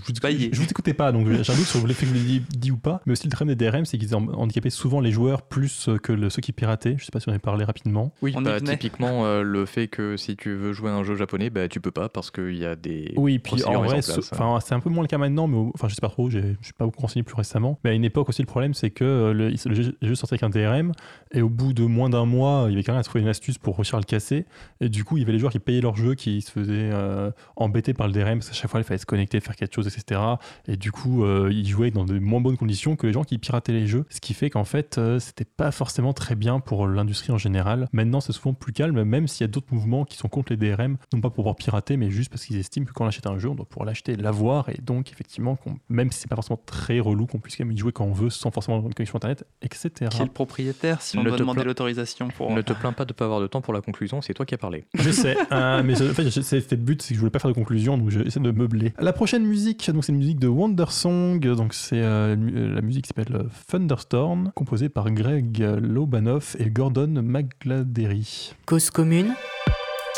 je 0.53 0.57
vous 0.59 0.69
écoutais 0.69 0.93
pas, 0.93 1.11
donc 1.11 1.27
j'ai 1.29 1.51
un 1.53 1.55
doute 1.55 1.65
sur 1.65 1.85
l'effet 1.87 2.05
que 2.05 2.11
je 2.13 2.17
l'ai 2.17 2.23
dit, 2.23 2.41
dit 2.57 2.71
ou 2.71 2.77
pas. 2.77 3.01
Mais 3.05 3.13
aussi, 3.13 3.25
le 3.27 3.31
problème 3.31 3.55
des 3.55 3.65
DRM, 3.69 3.85
c'est 3.85 3.97
qu'ils 3.97 4.15
handicapé 4.15 4.69
souvent 4.69 4.99
les 4.99 5.11
joueurs 5.11 5.41
plus 5.43 5.89
que 6.01 6.11
le- 6.11 6.29
ceux 6.29 6.41
qui 6.41 6.51
pirataient. 6.51 6.95
Je 6.97 7.05
sais 7.05 7.11
pas 7.11 7.19
si 7.19 7.29
on 7.29 7.31
en 7.31 7.35
a 7.35 7.39
parlé 7.39 7.63
rapidement. 7.65 8.13
Oui, 8.21 8.33
bah, 8.43 8.59
typiquement 8.71 9.25
euh, 9.25 9.41
le 9.43 9.65
fait 9.65 9.87
que 9.87 10.17
si 10.17 10.35
tu 10.35 10.53
veux 10.55 10.73
jouer 10.73 10.89
à 10.91 10.95
un 10.95 11.03
jeu 11.03 11.15
japonais, 11.15 11.49
bah, 11.49 11.67
tu 11.67 11.79
peux 11.81 11.91
pas 11.91 12.09
parce 12.09 12.31
qu'il 12.31 12.57
y 12.57 12.65
a 12.65 12.75
des 12.75 13.13
Oui, 13.17 13.39
puis 13.39 13.55
en 13.63 13.73
vrai, 13.83 14.01
ce- 14.01 14.21
c'est 14.61 14.73
un 14.75 14.79
peu 14.79 14.89
moins 14.89 15.03
le 15.03 15.07
cas 15.07 15.17
maintenant, 15.17 15.47
mais 15.47 15.57
enfin, 15.73 15.87
je 15.87 15.95
sais 15.95 16.01
pas 16.01 16.09
trop, 16.09 16.29
j'ai- 16.29 16.55
je 16.61 16.65
suis 16.65 16.73
pas 16.73 16.85
beaucoup 16.85 17.01
renseigné 17.01 17.23
plus 17.23 17.35
récemment. 17.35 17.79
Mais 17.83 17.89
à 17.89 17.93
une 17.93 18.05
époque 18.05 18.29
aussi, 18.29 18.41
le 18.41 18.47
problème, 18.47 18.73
c'est 18.73 18.89
que 18.91 19.03
euh, 19.03 19.33
le, 19.33 19.49
le 19.49 19.73
jeu, 19.75 19.95
le 20.01 20.07
jeu 20.07 20.15
sortait 20.15 20.33
avec 20.35 20.43
un 20.43 20.49
DRM, 20.49 20.91
et 21.33 21.41
au 21.41 21.49
bout 21.49 21.73
de 21.73 21.83
moins 21.83 22.09
d'un 22.09 22.25
mois, 22.25 22.65
il 22.67 22.71
y 22.71 22.73
avait 22.75 22.83
quelqu'un 22.83 22.93
qui 22.93 22.99
a 22.99 23.03
trouvé 23.03 23.21
une 23.21 23.27
astuce 23.27 23.57
pour 23.57 23.75
réussir 23.77 23.95
à 23.95 23.99
le 23.99 24.05
casser. 24.05 24.45
Et 24.81 24.89
du 24.89 25.03
coup, 25.03 25.17
il 25.17 25.21
y 25.21 25.23
avait 25.23 25.33
les 25.33 25.39
joueurs 25.39 25.51
qui 25.51 25.59
payaient 25.59 25.81
leur 25.81 25.95
jeu, 25.95 26.15
qui 26.15 26.41
se 26.41 26.51
faisaient 26.51 26.89
euh, 26.93 27.31
embêter 27.55 27.82
par 27.91 28.07
le 28.07 28.13
DRM, 28.13 28.39
parce 28.39 28.47
qu'à 28.47 28.55
chaque 28.55 28.71
fois, 28.71 28.79
il 28.79 28.85
fallait 28.85 28.97
se 28.97 29.05
connecter, 29.05 29.41
faire 29.41 29.57
quelque 29.57 29.75
chose, 29.75 29.87
etc. 29.87 30.21
Et 30.67 30.77
du 30.77 30.93
coup, 30.93 31.25
euh, 31.25 31.49
ils 31.51 31.67
jouaient 31.67 31.91
dans 31.91 32.05
de 32.05 32.17
moins 32.19 32.39
bonnes 32.39 32.55
conditions 32.55 32.95
que 32.95 33.05
les 33.05 33.11
gens 33.13 33.25
qui 33.25 33.37
pirataient 33.37 33.73
les 33.73 33.87
jeux. 33.87 34.05
Ce 34.09 34.21
qui 34.21 34.33
fait 34.33 34.49
qu'en 34.49 34.63
fait, 34.63 34.97
euh, 34.97 35.19
c'était 35.19 35.43
pas 35.43 35.71
forcément 35.71 36.13
très 36.13 36.35
bien 36.35 36.61
pour 36.61 36.87
l'industrie 36.87 37.33
en 37.33 37.37
général. 37.37 37.89
Maintenant, 37.91 38.21
c'est 38.21 38.31
souvent 38.31 38.53
plus 38.53 38.71
calme, 38.71 39.03
même 39.03 39.27
s'il 39.27 39.41
y 39.41 39.43
a 39.43 39.47
d'autres 39.47 39.73
mouvements 39.73 40.05
qui 40.05 40.17
sont 40.17 40.29
contre 40.29 40.53
les 40.53 40.57
DRM, 40.57 40.97
non 41.13 41.19
pas 41.19 41.29
pour 41.29 41.43
pouvoir 41.43 41.55
pirater, 41.55 41.97
mais 41.97 42.09
juste 42.09 42.29
parce 42.29 42.45
qu'ils 42.45 42.57
estiment 42.57 42.85
que 42.85 42.93
quand 42.93 43.03
on 43.03 43.07
achète 43.07 43.27
un 43.27 43.37
jeu, 43.37 43.49
on 43.49 43.55
doit 43.55 43.65
pouvoir 43.65 43.85
l'acheter, 43.85 44.15
l'avoir, 44.15 44.69
et 44.69 44.79
donc 44.81 45.11
effectivement, 45.11 45.57
même 45.89 46.11
si 46.11 46.19
c'est 46.19 46.29
pas 46.29 46.35
forcément 46.35 46.59
très 46.65 46.99
relou, 46.99 47.25
qu'on 47.25 47.39
puisse 47.39 47.57
quand 47.57 47.65
même 47.65 47.73
y 47.73 47.77
jouer 47.77 47.91
quand 47.91 48.05
on 48.05 48.13
veut, 48.13 48.29
sans 48.29 48.51
forcément 48.51 48.77
avoir 48.77 48.87
une 48.87 48.93
connexion 48.93 49.17
internet, 49.17 49.45
etc. 49.61 49.89
Qui 50.09 50.21
est 50.21 50.25
le 50.25 50.31
propriétaire 50.31 51.01
si 51.01 51.17
on 51.17 51.23
Ne 51.23 51.29
doit 51.29 51.37
demander 51.37 51.63
l'autorisation 51.63 52.27
pour. 52.29 52.51
Ne 52.51 52.61
te 52.61 52.73
plains 52.73 52.93
pas 52.93 53.05
de 53.05 53.13
pas 53.13 53.25
avoir 53.25 53.41
de 53.41 53.47
temps 53.47 53.61
pour 53.61 53.73
la 53.73 53.81
conclusion, 53.81 54.21
c'est 54.21 54.33
toi 54.33 54.45
qui 54.45 54.53
as 54.53 54.57
parlé. 54.57 54.85
Je 54.93 55.11
sais, 55.11 55.35
euh, 55.51 55.81
mais 55.83 56.01
en 56.01 56.13
fait, 56.13 56.29
c'était 56.29 56.75
le 56.75 56.81
but, 56.81 57.01
c'est 57.01 57.09
que 57.09 57.15
je 57.15 57.19
voulais 57.19 57.31
pas 57.31 57.39
faire 57.39 57.49
de 57.49 57.55
conclusion, 57.55 57.72
donc 57.73 58.09
j'essaie 58.09 58.39
de 58.39 58.51
meubler. 58.51 58.93
La 58.99 59.13
prochaine 59.13 59.45
musique, 59.45 59.89
donc 59.91 60.03
c'est 60.05 60.11
une 60.11 60.17
musique 60.19 60.39
de 60.39 60.47
Wonder 60.47 60.85
Song, 60.89 61.39
donc 61.39 61.73
c'est 61.73 62.01
euh, 62.01 62.35
la 62.35 62.81
musique 62.81 63.07
s'appelle 63.07 63.35
euh, 63.35 63.43
Thunderstorm, 63.67 64.51
composée 64.55 64.89
par 64.89 65.11
Greg 65.11 65.59
Lobanoff 65.59 66.55
et 66.59 66.69
Gordon 66.69 67.21
McGladdery. 67.23 68.53
Cause 68.65 68.89
commune, 68.89 69.33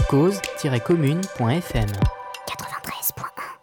cause-commune.fm 0.10 1.90
93.1 1.90 3.55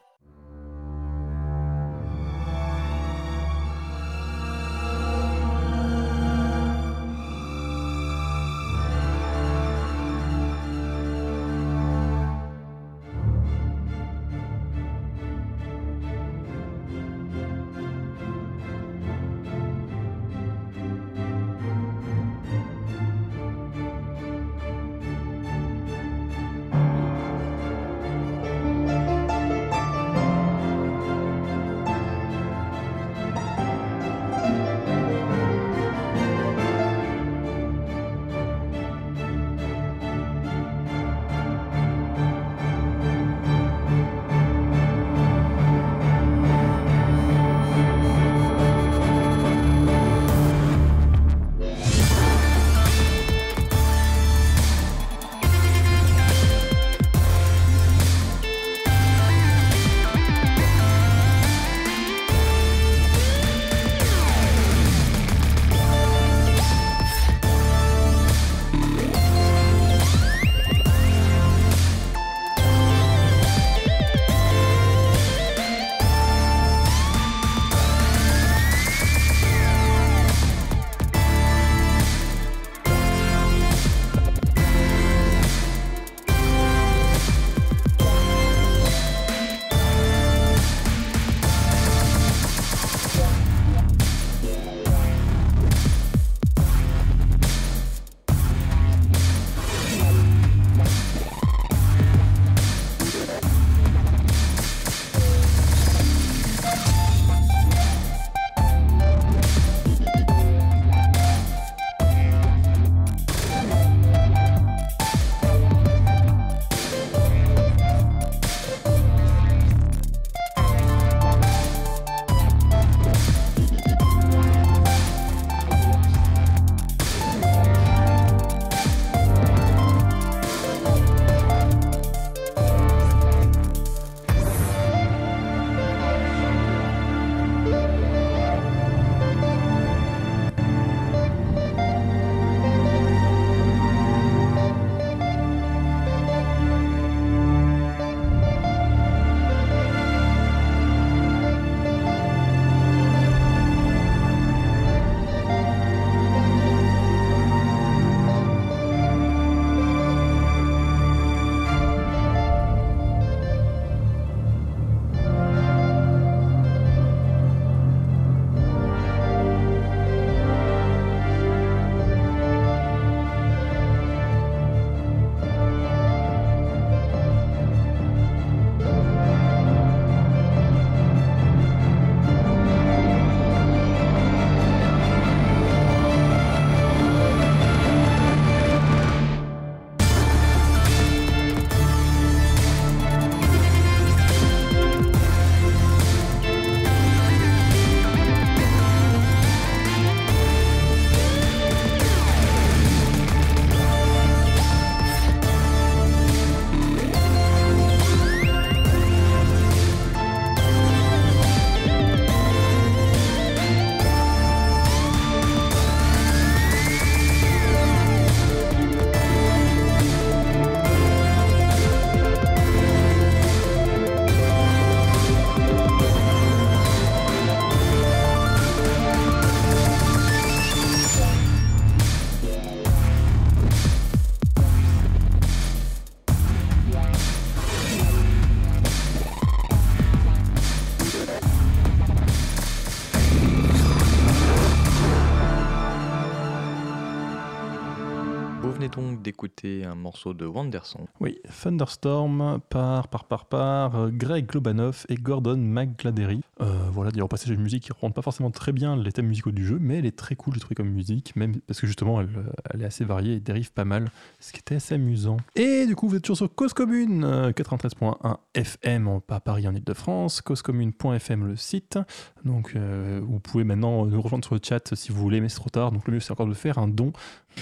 donc 249.43 249.51
d'écouter 249.57 249.85
un 249.85 249.95
morceau 249.95 250.35
de 250.35 250.47
Wanderson. 250.47 251.07
Oui, 251.21 251.39
Thunderstorm 251.63 252.61
par, 252.71 253.09
par, 253.09 253.25
par, 253.25 253.47
par 253.47 253.97
euh, 253.97 254.11
Greg 254.13 254.47
Globanoff 254.47 255.05
et 255.09 255.17
Gordon 255.17 255.57
McGladery. 255.57 256.43
Euh, 256.61 256.89
voilà, 256.93 257.11
d'ailleurs, 257.11 257.25
au 257.25 257.29
passage, 257.29 257.51
une 257.51 257.61
musique 257.63 257.85
qui 257.85 257.91
ne 257.91 258.01
rend 258.01 258.11
pas 258.11 258.23
forcément 258.23 258.51
très 258.51 258.73
bien 258.73 258.97
les 258.97 259.11
thèmes 259.13 259.27
musicaux 259.27 259.51
du 259.51 259.67
jeu, 259.67 259.79
mais 259.81 259.99
elle 259.99 260.07
est 260.07 260.17
très 260.17 260.37
cool, 260.37 260.55
je 260.55 260.61
trouve, 260.61 260.75
comme 260.77 260.89
musique, 260.91 261.35
même 261.37 261.57
parce 261.67 261.81
que 261.81 261.87
justement, 261.87 262.21
elle, 262.21 262.29
euh, 262.37 262.53
elle 262.73 262.83
est 262.83 262.85
assez 262.85 263.05
variée 263.05 263.35
et 263.35 263.41
dérive 263.41 263.73
pas 263.73 263.85
mal, 263.85 264.11
ce 264.41 264.53
qui 264.53 264.61
était 264.61 264.77
assez 264.77 264.95
amusant. 264.95 265.37
Et 265.57 265.87
du 265.87 265.97
coup, 265.97 266.09
vous 266.09 266.17
êtes 266.17 266.23
toujours 266.23 266.37
sur 266.37 266.55
Cause 266.55 266.73
Commune, 266.73 267.25
euh, 267.25 267.53
93.1 267.53 268.39
FM 268.55 269.09
en- 269.09 269.23
à 269.29 269.41
Paris 269.41 269.67
en 269.67 269.75
Ile-de-France, 269.75 270.41
causecommune.fm 270.43 271.47
le 271.47 271.57
site. 271.57 271.99
Donc, 272.45 272.77
vous 272.77 273.39
pouvez 273.41 273.65
maintenant 273.65 274.05
nous 274.05 274.21
rejoindre 274.21 274.45
sur 274.45 274.55
le 274.55 274.61
chat 274.63 274.95
si 274.95 275.11
vous 275.11 275.21
voulez, 275.21 275.41
mais 275.41 275.49
c'est 275.49 275.57
trop 275.57 275.71
tard. 275.71 275.91
Donc, 275.93 276.07
le 276.07 276.15
mieux, 276.15 276.21
c'est 276.21 276.33
encore 276.33 276.47
de 276.47 276.55
faire 276.55 276.79
un 276.79 276.89
don. 276.89 277.13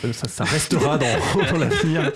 Euh, 0.05 0.12
ça, 0.12 0.29
ça 0.29 0.45
restera 0.45 0.97
dans, 0.97 1.07
dans 1.53 1.59
l'avenir. 1.59 2.11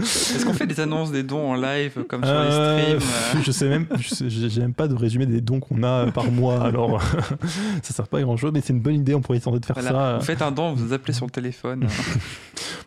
Est-ce 0.00 0.44
qu'on 0.46 0.54
fait 0.54 0.66
des 0.66 0.80
annonces 0.80 1.10
des 1.12 1.22
dons 1.22 1.50
en 1.50 1.54
live 1.54 2.04
comme 2.08 2.24
sur 2.24 2.32
Euh, 2.32 2.76
les 2.76 2.82
streams 3.00 3.10
euh 3.38 3.42
Je 3.44 3.50
sais 3.50 3.68
même, 3.68 3.86
j'ai 3.98 4.48
j'ai 4.48 4.60
même 4.60 4.72
pas 4.74 4.88
de 4.88 4.94
résumé 4.94 5.26
des 5.26 5.40
dons 5.40 5.60
qu'on 5.60 5.82
a 5.82 6.10
par 6.12 6.30
mois, 6.30 6.64
alors 6.64 7.02
ça 7.82 7.92
sert 7.92 8.08
pas 8.08 8.18
à 8.18 8.22
grand 8.22 8.36
chose, 8.36 8.52
mais 8.54 8.60
c'est 8.62 8.72
une 8.72 8.80
bonne 8.80 8.94
idée, 8.94 9.14
on 9.14 9.20
pourrait 9.20 9.40
tenter 9.40 9.60
de 9.60 9.66
faire 9.66 9.74
Voilà, 9.78 9.90
ça, 9.90 10.18
Vous 10.18 10.24
faites 10.24 10.40
un 10.42 10.50
don, 10.52 10.72
vous 10.72 10.92
appelez 10.92 11.12
sur 11.12 11.26
le 11.26 11.30
téléphone. 11.30 11.86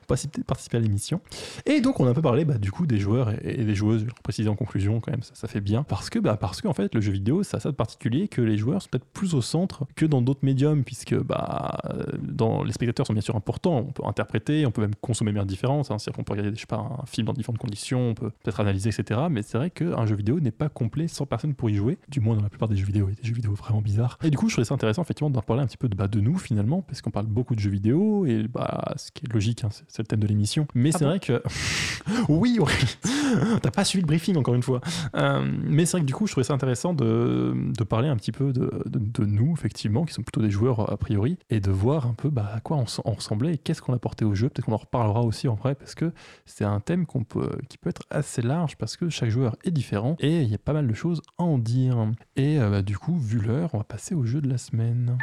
participer, 0.10 0.78
à 0.78 0.80
l'émission. 0.80 1.22
Et 1.66 1.82
donc 1.82 2.00
on 2.00 2.06
a 2.06 2.10
un 2.10 2.14
peu 2.14 2.22
parlé 2.22 2.46
bah, 2.46 2.58
du 2.58 2.72
coup 2.72 2.86
des 2.86 3.00
joueurs 3.00 3.32
et, 3.44 3.64
des 3.64 3.76
joueuses, 3.76 4.02
je 4.02 4.06
le 4.06 4.12
préciser 4.24 4.50
en 4.50 4.56
conclusion 4.56 5.00
quand 5.00 5.12
même, 5.12 5.24
ça, 5.24 5.36
ça 5.36 5.48
fait 5.48 5.62
bien, 5.62 5.84
parce 5.84 6.10
que 6.10 6.20
bah, 6.20 6.38
parce 6.38 6.62
qu'en 6.62 6.74
fait 6.74 6.94
le 6.94 7.02
jeu 7.02 7.12
vidéo 7.12 7.44
ça 7.44 7.58
a 7.58 7.60
ça 7.60 7.72
de 7.72 7.76
particulier 7.76 8.28
que 8.28 8.42
les 8.42 8.58
joueurs 8.58 8.82
sont 8.82 8.90
peut-être 8.90 9.06
plus 9.06 9.34
au 9.34 9.42
centre 9.42 9.86
que 9.96 10.06
dans 10.06 10.22
d'autres 10.22 10.44
médiums, 10.44 10.84
puisque 10.84 11.16
bah, 11.16 11.80
euh, 11.90 12.04
dans, 12.22 12.64
les 12.64 12.74
spectateurs 12.74 13.08
sont 13.08 13.14
bien 13.14 13.22
sûr 13.22 13.36
importants, 13.36 13.78
on 13.88 13.92
peut 13.92 14.04
interpréter, 14.06 14.66
on 14.66 14.72
peut 14.72 14.82
même 14.82 14.96
consommer 14.96 15.32
bien 15.32 15.46
différentes, 15.46 15.92
hein, 15.92 15.98
c'est-à-dire 15.98 16.18
qu'on 16.18 16.24
peut 16.24 16.34
regarder 16.34 16.56
je 16.56 16.62
sais 16.62 16.68
pas, 16.68 16.78
un 16.78 17.06
film 17.06 17.28
dans 17.28 17.34
différentes 17.34 17.60
conditions, 17.60 18.10
on 18.10 18.14
peut 18.14 18.30
peut-être 18.30 18.60
analyser, 18.60 18.90
etc. 18.90 19.22
Mais 19.30 19.42
c'est 19.42 19.58
vrai 19.58 19.70
qu'un 19.70 20.06
jeu 20.06 20.16
vidéo 20.16 20.40
n'est 20.40 20.52
pas 20.52 20.70
complet 20.70 21.08
sans 21.08 21.26
personne 21.26 21.54
pour 21.54 21.70
y 21.70 21.76
jouer, 21.76 21.98
du 22.10 22.20
moins 22.20 22.36
dans 22.36 22.44
la 22.44 22.50
plupart 22.50 22.70
des 22.70 22.76
jeux 22.76 22.86
vidéo, 22.86 23.08
il 23.10 23.16
des 23.16 23.28
jeux 23.28 23.36
vidéo 23.36 23.54
vraiment 23.54 23.82
bizarres. 23.82 24.18
Et 24.24 24.30
du 24.30 24.38
coup 24.38 24.50
je 24.50 24.56
trouvais 24.56 24.66
ça 24.66 24.74
intéressant 24.74 25.02
effectivement 25.02 25.30
d'en 25.30 25.42
parler 25.42 25.64
un 25.64 25.68
petit 25.68 25.78
peu 25.78 25.90
de, 25.90 25.96
bah, 25.96 26.08
de 26.08 26.20
nous 26.20 26.38
finalement, 26.38 26.82
parce 26.82 27.02
qu'on 27.02 27.12
parle 27.12 27.28
beaucoup 27.28 27.56
de 27.56 27.60
jeux 27.60 27.70
vidéo, 27.70 28.26
et 28.26 28.48
bah, 28.48 28.94
ce 28.98 29.12
qui 29.12 29.26
est 29.26 29.34
logique, 29.34 29.64
hein, 29.64 29.70
c'est 29.88 29.99
c'est 30.00 30.04
le 30.04 30.08
thème 30.08 30.20
de 30.22 30.28
l'émission. 30.28 30.66
Mais 30.76 30.92
c'est 30.94 31.00
bon 31.00 31.08
vrai 31.08 31.20
que... 31.20 31.44
oui, 32.30 32.58
Aurélie, 32.60 32.98
t'as 33.62 33.72
pas 33.72 33.84
suivi 33.84 34.02
le 34.02 34.08
briefing 34.08 34.38
encore 34.38 34.56
une 34.56 34.64
fois. 34.64 34.80
Euh, 35.16 35.46
mais 35.64 35.86
c'est 35.86 35.98
vrai 35.98 36.02
que 36.02 36.06
du 36.06 36.14
coup 36.14 36.26
je 36.26 36.32
trouvais 36.32 36.46
ça 36.46 36.54
intéressant 36.54 36.94
de, 36.94 37.54
de 37.78 37.84
parler 37.84 38.08
un 38.08 38.16
petit 38.16 38.32
peu 38.32 38.54
de, 38.54 38.72
de- 38.86 39.00
de 39.00 39.26
nous, 39.26 39.54
effectivement, 39.54 40.06
qui 40.06 40.14
sont 40.14 40.22
plutôt 40.24 40.42
des 40.42 40.52
joueurs 40.52 40.90
a 40.92 40.96
priori, 40.96 41.38
et 41.50 41.60
de 41.60 41.72
voir 41.72 42.08
un 42.08 42.14
peu 42.14 42.30
bah, 42.30 42.50
à 42.54 42.62
quoi 42.62 42.78
on, 42.78 43.12
ressemblait 43.12 43.56
et 43.56 43.58
qu'est-ce 43.58 43.82
qu'on 43.82 43.94
apportait 43.94 44.24
au 44.24 44.36
jeu. 44.36 44.48
Peut-être 44.50 44.66
qu'on 44.66 44.74
en 44.74 44.78
reparlera 44.78 45.22
aussi 45.22 45.48
en 45.50 45.56
vrai, 45.56 45.76
parce 45.76 45.96
que 45.96 46.14
c'est 46.46 46.66
un 46.66 46.80
thème 46.80 47.06
qu'on 47.06 47.26
peut, 47.26 47.52
qui 47.68 47.78
peut 47.78 47.90
être 47.90 48.04
assez 48.10 48.42
large, 48.42 48.78
parce 48.78 48.96
que 48.96 49.10
chaque 49.10 49.30
joueur 49.30 49.58
est 49.66 49.72
différent, 49.72 50.16
et 50.20 50.42
il 50.44 50.50
y 50.50 50.56
a 50.56 50.60
pas 50.60 50.74
mal 50.74 50.88
de 50.88 50.94
choses 50.94 51.22
à 51.38 51.44
en 51.44 51.58
dire. 51.58 51.98
Et 52.38 52.58
euh, 52.60 52.70
bah, 52.70 52.82
du 52.82 52.98
coup, 52.98 53.18
vu 53.18 53.40
l'heure, 53.40 53.72
on 53.74 53.80
va 53.80 53.84
passer 53.84 54.16
au 54.16 54.26
jeu 54.26 54.40
de 54.40 54.48
la 54.50 54.58
semaine. 54.58 55.18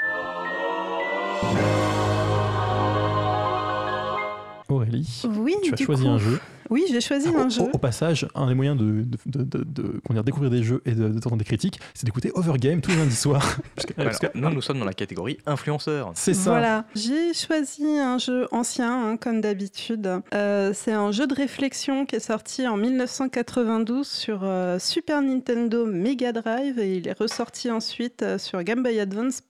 Aurélie, 4.69 5.23
Oui, 5.39 5.55
tu 5.63 5.75
as 5.75 5.77
choisi 5.77 6.03
coup. 6.03 6.09
un 6.09 6.19
jeu. 6.19 6.41
Oui, 6.71 6.85
j'ai 6.91 7.01
choisi 7.01 7.29
Au, 7.29 7.37
un 7.39 7.49
jeu. 7.49 7.63
au- 7.63 7.79
passage, 7.79 8.27
un 8.35 8.47
des 8.49 8.55
moyens 8.55 8.77
de, 8.77 9.05
de, 9.27 9.43
de, 9.65 10.23
découvrir 10.23 10.51
des 10.51 10.63
jeux 10.63 10.83
et 10.87 10.93
de, 10.93 11.09
de 11.09 11.19
t'entendre 11.19 11.39
des 11.39 11.45
critiques, 11.45 11.79
c'est 11.95 12.05
d'écouter 12.07 12.31
Overgame 12.35 12.81
tous 12.81 12.91
les 12.91 12.97
lundis 12.97 13.15
soirs. 13.17 13.59
Parce 13.75 13.87
que- 13.87 13.93
Voilà, 13.97 14.11
nous, 14.35 14.51
nous 14.57 14.63
sommes 14.63 14.79
dans 14.79 14.85
la 14.85 14.93
catégorie 14.95 15.39
influenceurs. 15.47 16.13
c'est 16.15 16.35
ça. 16.35 16.51
Voilà, 16.51 16.85
j'ai 16.95 17.35
choisi 17.35 17.85
un 17.99 18.19
jeu 18.19 18.47
ancien, 18.51 19.11
hein, 19.13 19.17
comme 19.17 19.41
d'habitude. 19.41 20.09
Euh, 20.35 20.73
c'est 20.75 20.93
un 20.93 21.13
jeu 21.13 21.27
de 21.27 21.35
réflexion 21.35 22.07
qui 22.07 22.17
est 22.17 22.21
sorti 22.21 22.67
en 22.67 22.77
1992 22.77 24.07
sur 24.07 24.41
euh, 24.43 24.79
Super 24.79 25.23
Nintendo 25.23 25.87
Mega 25.87 26.33
Drive 26.33 26.79
et 26.79 26.97
il 26.97 27.09
est 27.09 27.19
ressorti 27.19 27.71
ensuite 27.71 28.23
euh, 28.23 28.39
sur 28.39 28.63
Game 28.63 28.83
Boy 28.83 28.99
Advance, 29.01 29.43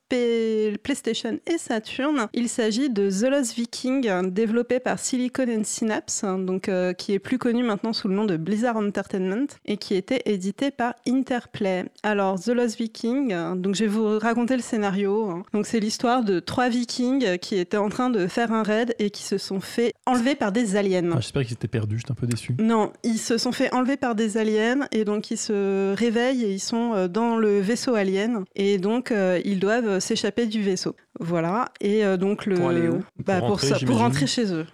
PlayStation 0.83 1.39
et 1.47 1.59
Saturn. 1.59 2.29
Il 2.33 2.49
s'agit 2.49 2.91
de 2.91 3.11
The 3.11 3.31
Lost 3.31 3.55
Viking, 3.55 4.31
développé 4.31 4.79
par 4.81 4.99
Silicon 4.99 5.47
and 5.49 5.65
Synapse, 5.65 6.23
hein, 6.25 6.39
donc, 6.39 6.69
euh, 6.69 6.93
qui 6.93 7.06
est 7.13 7.19
plus 7.19 7.39
connu 7.39 7.63
maintenant 7.63 7.93
sous 7.93 8.09
le 8.09 8.15
nom 8.15 8.25
de 8.25 8.37
Blizzard 8.37 8.77
Entertainment 8.77 9.47
et 9.65 9.77
qui 9.77 9.95
était 9.95 10.23
édité 10.27 10.71
par 10.71 10.95
Interplay. 11.09 11.85
Alors, 12.03 12.41
The 12.41 12.49
Lost 12.49 12.79
Viking, 12.79 13.33
euh, 13.33 13.55
donc 13.55 13.75
je 13.75 13.83
vais 13.85 13.91
vous 13.91 14.19
raconter 14.19 14.57
le 14.57 14.63
scénario. 14.63 15.31
hein. 15.31 15.43
Donc, 15.53 15.67
c'est 15.67 15.81
l'histoire 15.81 16.23
de 16.25 16.41
trois 16.41 16.69
vikings 16.69 17.39
qui 17.39 17.57
étaient 17.57 17.77
en 17.77 17.89
train 17.89 18.11
de 18.11 18.27
faire 18.27 18.53
un 18.53 18.63
raid 18.63 18.95
et 18.99 19.11
qui 19.11 19.23
se 19.23 19.39
sont 19.39 19.61
fait 19.61 19.93
enlever 20.07 20.35
par 20.35 20.53
des 20.53 20.77
aliens. 20.77 21.11
Ah, 21.13 21.17
J'espère 21.21 21.43
qu'ils 21.45 21.55
étaient 21.55 21.69
perdus, 21.69 21.99
j'étais 21.99 22.13
un 22.13 22.15
peu 22.15 22.27
déçu. 22.27 22.55
Non, 22.59 22.93
ils 23.03 23.19
se 23.19 23.39
sont 23.39 23.53
fait 23.53 23.73
enlever 23.75 23.97
par 23.97 24.15
des 24.15 24.37
aliens 24.37 24.87
et 24.93 25.05
donc 25.05 25.31
ils 25.31 25.37
se 25.39 25.95
réveillent 25.95 26.45
et 26.45 26.53
ils 26.53 26.61
sont 26.61 26.93
euh, 26.95 27.09
dans 27.09 27.37
le 27.37 27.61
vaisseau 27.61 27.95
alien 27.95 28.45
et 28.55 28.79
donc 28.79 29.11
euh, 29.11 29.41
ils 29.45 29.59
doivent 29.59 29.99
s'échapper 30.01 30.47
du 30.47 30.63
vaisseau. 30.63 30.95
Voilà. 31.21 31.67
Et 31.81 32.05
euh, 32.05 32.17
donc 32.17 32.47
le 32.47 32.57
Pour 32.57 32.69
aller 32.69 32.89
où? 32.89 33.03
Bah, 33.25 33.39
Pour 33.39 33.47
pour, 33.47 33.49
rentrer, 33.49 33.69
ça- 33.69 33.87
pour 33.87 33.99
rentrer 33.99 34.27
chez 34.27 34.53
eux. 34.53 34.67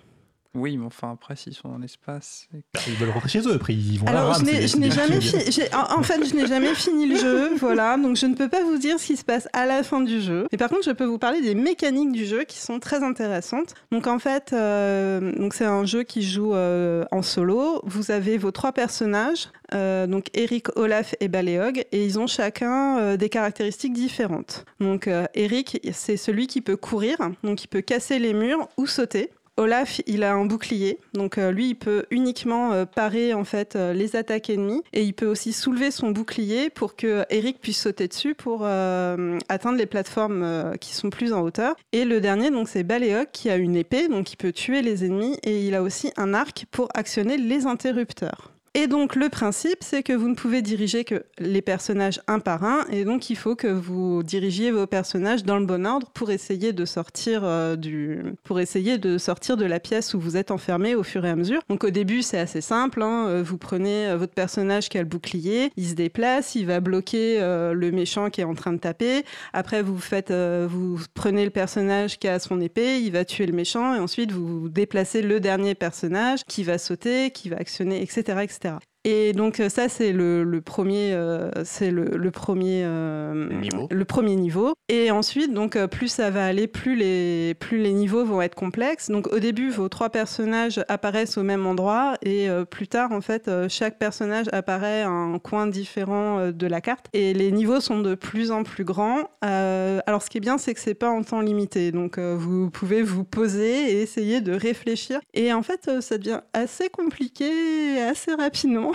Oui, 0.54 0.76
mais 0.76 0.86
enfin, 0.86 1.12
après, 1.12 1.34
s'ils 1.36 1.54
sont 1.54 1.68
dans 1.68 1.78
l'espace. 1.78 2.46
Bah, 2.52 2.80
Ils 2.86 2.94
veulent 2.94 3.10
rentrer 3.10 3.28
chez 3.28 3.40
eux, 3.40 3.54
après 3.54 3.74
ils 3.74 3.98
vont 3.98 4.06
Alors, 4.06 4.34
je 4.34 4.44
n'ai 4.76 4.90
jamais 4.90 5.20
fini. 5.20 5.42
En, 5.72 6.02
fait, 6.02 6.24
je 6.24 6.34
n'ai 6.34 6.46
jamais 6.46 6.74
fini 6.74 7.06
le 7.06 7.16
jeu, 7.16 7.54
voilà. 7.58 7.96
Donc, 7.96 8.16
je 8.16 8.26
ne 8.26 8.34
peux 8.34 8.48
pas 8.48 8.62
vous 8.62 8.76
dire 8.76 8.98
ce 8.98 9.06
qui 9.06 9.16
se 9.16 9.24
passe 9.24 9.48
à 9.52 9.66
la 9.66 9.82
fin 9.82 10.00
du 10.00 10.20
jeu. 10.20 10.46
Mais 10.52 10.58
par 10.58 10.68
contre, 10.68 10.84
je 10.84 10.90
peux 10.90 11.04
vous 11.04 11.18
parler 11.18 11.40
des 11.40 11.54
mécaniques 11.54 12.12
du 12.12 12.26
jeu 12.26 12.44
qui 12.44 12.58
sont 12.58 12.80
très 12.80 13.02
intéressantes. 13.02 13.74
Donc, 13.90 14.06
en 14.06 14.18
fait, 14.18 14.52
euh, 14.52 15.32
donc 15.38 15.54
c'est 15.54 15.64
un 15.64 15.84
jeu 15.84 16.02
qui 16.02 16.22
joue 16.22 16.54
euh, 16.54 17.04
en 17.10 17.22
solo. 17.22 17.80
Vous 17.84 18.10
avez 18.10 18.36
vos 18.36 18.50
trois 18.50 18.72
personnages, 18.72 19.48
euh, 19.74 20.06
donc 20.06 20.26
Eric, 20.34 20.76
Olaf 20.76 21.14
et 21.20 21.28
Baléog, 21.28 21.84
et 21.92 22.04
ils 22.04 22.18
ont 22.18 22.26
chacun 22.26 22.98
euh, 22.98 23.16
des 23.16 23.28
caractéristiques 23.28 23.92
différentes. 23.92 24.64
Donc, 24.80 25.08
euh, 25.08 25.26
Eric, 25.34 25.80
c'est 25.92 26.16
celui 26.16 26.46
qui 26.46 26.60
peut 26.60 26.76
courir, 26.76 27.16
donc 27.42 27.64
il 27.64 27.68
peut 27.68 27.80
casser 27.80 28.18
les 28.18 28.34
murs 28.34 28.68
ou 28.76 28.86
sauter. 28.86 29.30
Olaf, 29.58 30.00
il 30.06 30.24
a 30.24 30.32
un 30.32 30.46
bouclier, 30.46 30.98
donc 31.12 31.36
euh, 31.36 31.50
lui, 31.52 31.68
il 31.68 31.74
peut 31.74 32.06
uniquement 32.10 32.72
euh, 32.72 32.86
parer 32.86 33.34
en 33.34 33.44
fait 33.44 33.76
euh, 33.76 33.92
les 33.92 34.16
attaques 34.16 34.48
ennemies 34.48 34.82
et 34.94 35.02
il 35.02 35.12
peut 35.12 35.26
aussi 35.26 35.52
soulever 35.52 35.90
son 35.90 36.10
bouclier 36.10 36.70
pour 36.70 36.96
que 36.96 37.26
Eric 37.28 37.60
puisse 37.60 37.82
sauter 37.82 38.08
dessus 38.08 38.34
pour 38.34 38.64
atteindre 38.64 39.76
les 39.76 39.86
plateformes 39.86 40.74
qui 40.80 40.94
sont 40.94 41.10
plus 41.10 41.32
en 41.32 41.42
hauteur. 41.42 41.76
Et 41.92 42.04
le 42.04 42.20
dernier, 42.20 42.50
donc 42.50 42.68
c'est 42.68 42.82
Baléok 42.82 43.28
qui 43.32 43.50
a 43.50 43.56
une 43.56 43.76
épée, 43.76 44.08
donc 44.08 44.32
il 44.32 44.36
peut 44.36 44.52
tuer 44.52 44.80
les 44.80 45.04
ennemis 45.04 45.36
et 45.42 45.66
il 45.66 45.74
a 45.74 45.82
aussi 45.82 46.12
un 46.16 46.32
arc 46.32 46.64
pour 46.70 46.88
actionner 46.94 47.36
les 47.36 47.66
interrupteurs. 47.66 48.51
Et 48.74 48.86
donc 48.86 49.16
le 49.16 49.28
principe, 49.28 49.81
c'est 49.81 50.03
que 50.03 50.15
vous 50.15 50.28
ne 50.31 50.35
pouvez 50.35 50.62
diriger 50.62 51.05
que 51.05 51.24
les 51.39 51.61
personnages 51.61 52.23
un 52.27 52.39
par 52.39 52.65
un, 52.65 52.86
et 52.90 53.05
donc 53.05 53.28
il 53.28 53.36
faut 53.36 53.55
que 53.55 53.66
vous 53.66 54.23
dirigiez 54.23 54.70
vos 54.70 54.86
personnages 54.86 55.44
dans 55.44 55.59
le 55.59 55.66
bon 55.66 55.86
ordre 55.86 56.11
pour 56.15 56.31
essayer 56.31 56.73
de 56.73 56.86
sortir 56.86 57.43
euh, 57.44 57.77
du, 57.77 58.23
pour 58.44 58.61
essayer 58.61 58.97
de 58.97 59.19
sortir 59.19 59.59
de 59.59 59.66
la 59.66 59.78
pièce 59.78 60.15
où 60.15 60.20
vous 60.20 60.39
êtes 60.39 60.51
enfermé 60.51 60.94
au 60.94 61.03
fur 61.03 61.23
et 61.27 61.28
à 61.28 61.36
mesure. 61.36 61.61
Donc 61.69 61.85
au 61.85 61.90
début, 61.90 62.23
c'est 62.23 62.39
assez 62.39 62.62
simple. 62.62 63.03
hein, 63.03 63.27
euh, 63.28 63.43
Vous 63.43 63.59
prenez 63.59 64.09
euh, 64.09 64.16
votre 64.16 64.32
personnage 64.32 64.89
qui 64.89 64.97
a 64.97 65.03
le 65.03 65.07
bouclier, 65.07 65.70
il 65.77 65.89
se 65.89 65.94
déplace, 65.94 66.55
il 66.55 66.65
va 66.65 66.81
bloquer 66.81 67.40
le 67.40 67.90
méchant 67.90 68.31
qui 68.31 68.40
est 68.40 68.44
en 68.44 68.55
train 68.55 68.73
de 68.73 68.78
taper. 68.78 69.24
Après, 69.53 69.82
vous 69.82 69.99
faites, 69.99 70.32
vous 70.32 70.99
prenez 71.12 71.44
le 71.44 71.51
personnage 71.51 72.19
qui 72.19 72.27
a 72.27 72.39
son 72.39 72.59
épée, 72.61 73.01
il 73.01 73.12
va 73.12 73.27
tuer 73.27 73.44
le 73.44 73.53
méchant, 73.53 73.94
et 73.94 73.99
ensuite 73.99 74.32
vous 74.32 74.70
déplacez 74.70 75.20
le 75.20 75.40
dernier 75.40 75.74
personnage 75.74 76.44
qui 76.47 76.62
va 76.65 76.78
sauter, 76.78 77.31
qui 77.32 77.51
va 77.51 77.57
actionner, 77.57 78.01
etc. 78.01 78.39
ja. 78.64 78.91
Et 79.04 79.32
donc 79.32 79.58
euh, 79.58 79.68
ça 79.68 79.88
c'est 79.88 80.12
le, 80.12 80.44
le 80.44 80.60
premier, 80.60 81.12
euh, 81.12 81.50
c'est 81.64 81.90
le, 81.90 82.04
le 82.04 82.30
premier 82.30 82.82
euh, 82.84 83.48
Niveau. 83.60 83.88
le 83.90 84.04
premier 84.04 84.36
niveau. 84.36 84.74
Et 84.88 85.10
ensuite 85.10 85.52
donc 85.52 85.76
plus 85.86 86.08
ça 86.08 86.30
va 86.30 86.46
aller, 86.46 86.66
plus 86.68 86.94
les 86.94 87.54
plus 87.54 87.78
les 87.78 87.92
niveaux 87.92 88.24
vont 88.24 88.40
être 88.42 88.54
complexes. 88.54 89.10
Donc 89.10 89.32
au 89.32 89.38
début 89.40 89.70
vos 89.70 89.88
trois 89.88 90.10
personnages 90.10 90.80
apparaissent 90.88 91.36
au 91.36 91.42
même 91.42 91.66
endroit 91.66 92.14
et 92.22 92.48
euh, 92.48 92.64
plus 92.64 92.86
tard 92.86 93.12
en 93.12 93.20
fait 93.20 93.50
chaque 93.68 93.98
personnage 93.98 94.46
apparaît 94.52 95.02
à 95.02 95.08
un 95.08 95.38
coin 95.38 95.66
différent 95.66 96.50
de 96.52 96.66
la 96.66 96.80
carte 96.80 97.06
et 97.12 97.34
les 97.34 97.50
niveaux 97.50 97.80
sont 97.80 98.00
de 98.00 98.14
plus 98.14 98.52
en 98.52 98.62
plus 98.62 98.84
grands. 98.84 99.30
Alors 99.42 100.22
ce 100.22 100.30
qui 100.30 100.38
est 100.38 100.40
bien 100.40 100.58
c'est 100.58 100.74
que 100.74 100.80
c'est 100.80 100.94
pas 100.94 101.10
en 101.10 101.22
temps 101.22 101.40
limité. 101.40 101.90
Donc 101.90 102.18
vous 102.18 102.70
pouvez 102.70 103.02
vous 103.02 103.24
poser 103.24 103.92
et 103.92 104.02
essayer 104.02 104.40
de 104.40 104.52
réfléchir. 104.52 105.18
Et 105.34 105.52
en 105.52 105.62
fait 105.62 105.90
ça 106.00 106.18
devient 106.18 106.40
assez 106.52 106.88
compliqué 106.88 108.00
assez 108.00 108.34
rapidement. 108.34 108.91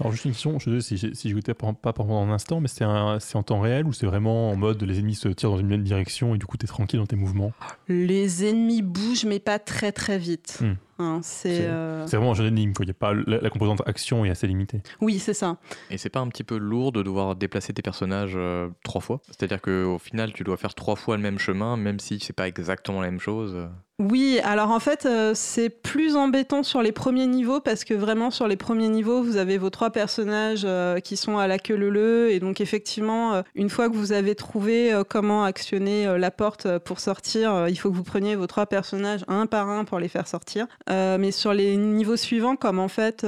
Alors 0.00 0.12
juste 0.12 0.26
une 0.26 0.30
question, 0.30 0.60
je 0.60 0.78
sais 0.78 0.96
si, 0.96 1.14
si 1.16 1.28
j'écoutais 1.28 1.54
pas 1.54 1.72
pas 1.72 1.92
pendant 1.92 2.22
un 2.22 2.30
instant, 2.30 2.60
mais 2.60 2.68
c'est 2.68 2.84
en 2.84 3.42
temps 3.42 3.58
réel 3.58 3.84
ou 3.84 3.92
c'est 3.92 4.06
vraiment 4.06 4.50
en 4.50 4.56
mode 4.56 4.80
les 4.84 5.00
ennemis 5.00 5.16
se 5.16 5.26
tirent 5.26 5.50
dans 5.50 5.58
une 5.58 5.66
même 5.66 5.82
direction 5.82 6.36
et 6.36 6.38
du 6.38 6.46
coup 6.46 6.56
t'es 6.56 6.68
tranquille 6.68 7.00
dans 7.00 7.06
tes 7.06 7.16
mouvements? 7.16 7.52
Les 7.88 8.48
ennemis 8.48 8.82
bougent, 8.82 9.24
mais 9.24 9.40
pas 9.40 9.58
très 9.58 9.90
très 9.90 10.16
vite. 10.16 10.60
Hein, 11.00 11.18
c'est 11.24 11.62
euh, 11.62 12.06
vraiment 12.08 12.30
un 12.30 12.34
jeu 12.34 12.44
d'énigme, 12.44 12.74
quoi. 12.74 12.84
Il 12.84 12.88
y 12.88 12.90
a 12.92 12.94
pas, 12.94 13.12
la, 13.12 13.40
la 13.40 13.50
composante 13.50 13.82
action 13.86 14.24
est 14.24 14.30
assez 14.30 14.46
limitée. 14.46 14.82
Oui, 15.00 15.18
c'est 15.18 15.34
ça. 15.34 15.56
Et 15.90 15.98
c'est 15.98 16.10
pas 16.10 16.20
un 16.20 16.28
petit 16.28 16.44
peu 16.44 16.58
lourd 16.58 16.92
de 16.92 17.02
devoir 17.02 17.34
déplacer 17.34 17.72
tes 17.72 17.82
personnages 17.82 18.34
euh, 18.36 18.68
trois 18.84 19.00
fois? 19.00 19.20
C'est-à-dire 19.26 19.60
qu'au 19.60 19.98
final, 19.98 20.32
tu 20.32 20.44
dois 20.44 20.56
faire 20.56 20.74
trois 20.74 20.96
fois 20.96 21.16
le 21.16 21.22
même 21.22 21.38
chemin, 21.38 21.76
même 21.76 21.98
si 21.98 22.18
c'est 22.20 22.32
pas 22.32 22.46
exactement 22.48 23.00
la 23.00 23.10
même 23.10 23.20
chose. 23.20 23.68
Oui, 24.00 24.38
alors 24.44 24.70
en 24.70 24.78
fait, 24.78 25.06
euh, 25.06 25.32
c'est 25.34 25.68
plus 25.70 26.14
embêtant 26.14 26.62
sur 26.62 26.82
les 26.82 26.92
premiers 26.92 27.26
niveaux 27.26 27.58
parce 27.58 27.82
que 27.82 27.94
vraiment 27.94 28.30
sur 28.30 28.46
les 28.46 28.56
premiers 28.56 28.88
niveaux, 28.88 29.24
vous 29.24 29.36
avez 29.38 29.58
vos 29.58 29.70
trois 29.70 29.90
personnages 29.90 30.62
euh, 30.64 31.00
qui 31.00 31.16
sont 31.16 31.36
à 31.36 31.48
la 31.48 31.58
queue 31.58 31.74
leu 31.74 32.30
et 32.30 32.38
donc 32.38 32.60
effectivement, 32.60 33.34
euh, 33.34 33.42
une 33.56 33.68
fois 33.68 33.88
que 33.90 33.96
vous 33.96 34.12
avez 34.12 34.36
trouvé 34.36 35.02
comment 35.08 35.42
actionner 35.42 36.16
la 36.16 36.30
porte 36.30 36.78
pour 36.78 37.00
sortir, 37.00 37.66
il 37.68 37.74
faut 37.76 37.90
que 37.90 37.96
vous 37.96 38.04
preniez 38.04 38.36
vos 38.36 38.46
trois 38.46 38.66
personnages 38.66 39.24
un 39.26 39.46
par 39.46 39.68
un 39.68 39.84
pour 39.84 39.98
les 39.98 40.08
faire 40.08 40.28
sortir. 40.28 40.68
Mais 40.88 41.32
sur 41.32 41.52
les 41.52 41.76
niveaux 41.76 42.16
suivants, 42.16 42.54
comme 42.54 42.78
en 42.78 42.88
fait, 42.88 43.22
y 43.24 43.26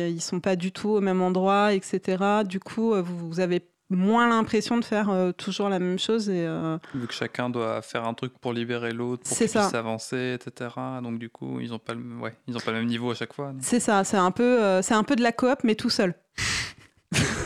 a- 0.00 0.08
ils 0.08 0.20
sont 0.20 0.38
pas 0.38 0.54
du 0.54 0.70
tout 0.70 0.90
au 0.90 1.00
même 1.00 1.20
endroit, 1.20 1.72
etc. 1.72 2.44
Du 2.46 2.60
coup, 2.60 2.94
vous, 2.94 3.28
vous 3.28 3.40
avez 3.40 3.60
moins 3.96 4.28
l'impression 4.28 4.78
de 4.78 4.84
faire 4.84 5.10
euh, 5.10 5.32
toujours 5.32 5.68
la 5.68 5.78
même 5.78 5.98
chose 5.98 6.28
et 6.28 6.44
euh, 6.46 6.78
Vu 6.94 7.06
que 7.06 7.14
chacun 7.14 7.50
doit 7.50 7.80
faire 7.82 8.04
un 8.06 8.14
truc 8.14 8.32
pour 8.40 8.52
libérer 8.52 8.92
l'autre, 8.92 9.22
pour 9.28 9.36
qu'il 9.36 9.48
puisse 9.48 9.74
avancer, 9.74 10.38
etc. 10.40 10.70
Donc 11.02 11.18
du 11.18 11.28
coup, 11.30 11.60
ils 11.60 11.72
ont 11.72 11.78
pas 11.78 11.94
le, 11.94 12.00
ouais, 12.20 12.34
ils 12.48 12.56
ont 12.56 12.60
pas 12.60 12.70
le 12.72 12.78
même 12.78 12.86
niveau 12.88 13.10
à 13.10 13.14
chaque 13.14 13.32
fois. 13.32 13.52
c'est 13.60 13.80
ça. 13.80 14.04
C'est 14.04 14.16
un 14.16 14.30
peu, 14.30 14.62
euh, 14.62 14.82
c'est 14.82 14.94
un 14.94 15.04
peu 15.04 15.16
de 15.16 15.22
la 15.22 15.32
coop, 15.32 15.58
mais 15.64 15.74
tout 15.74 15.90
seul. 15.90 16.14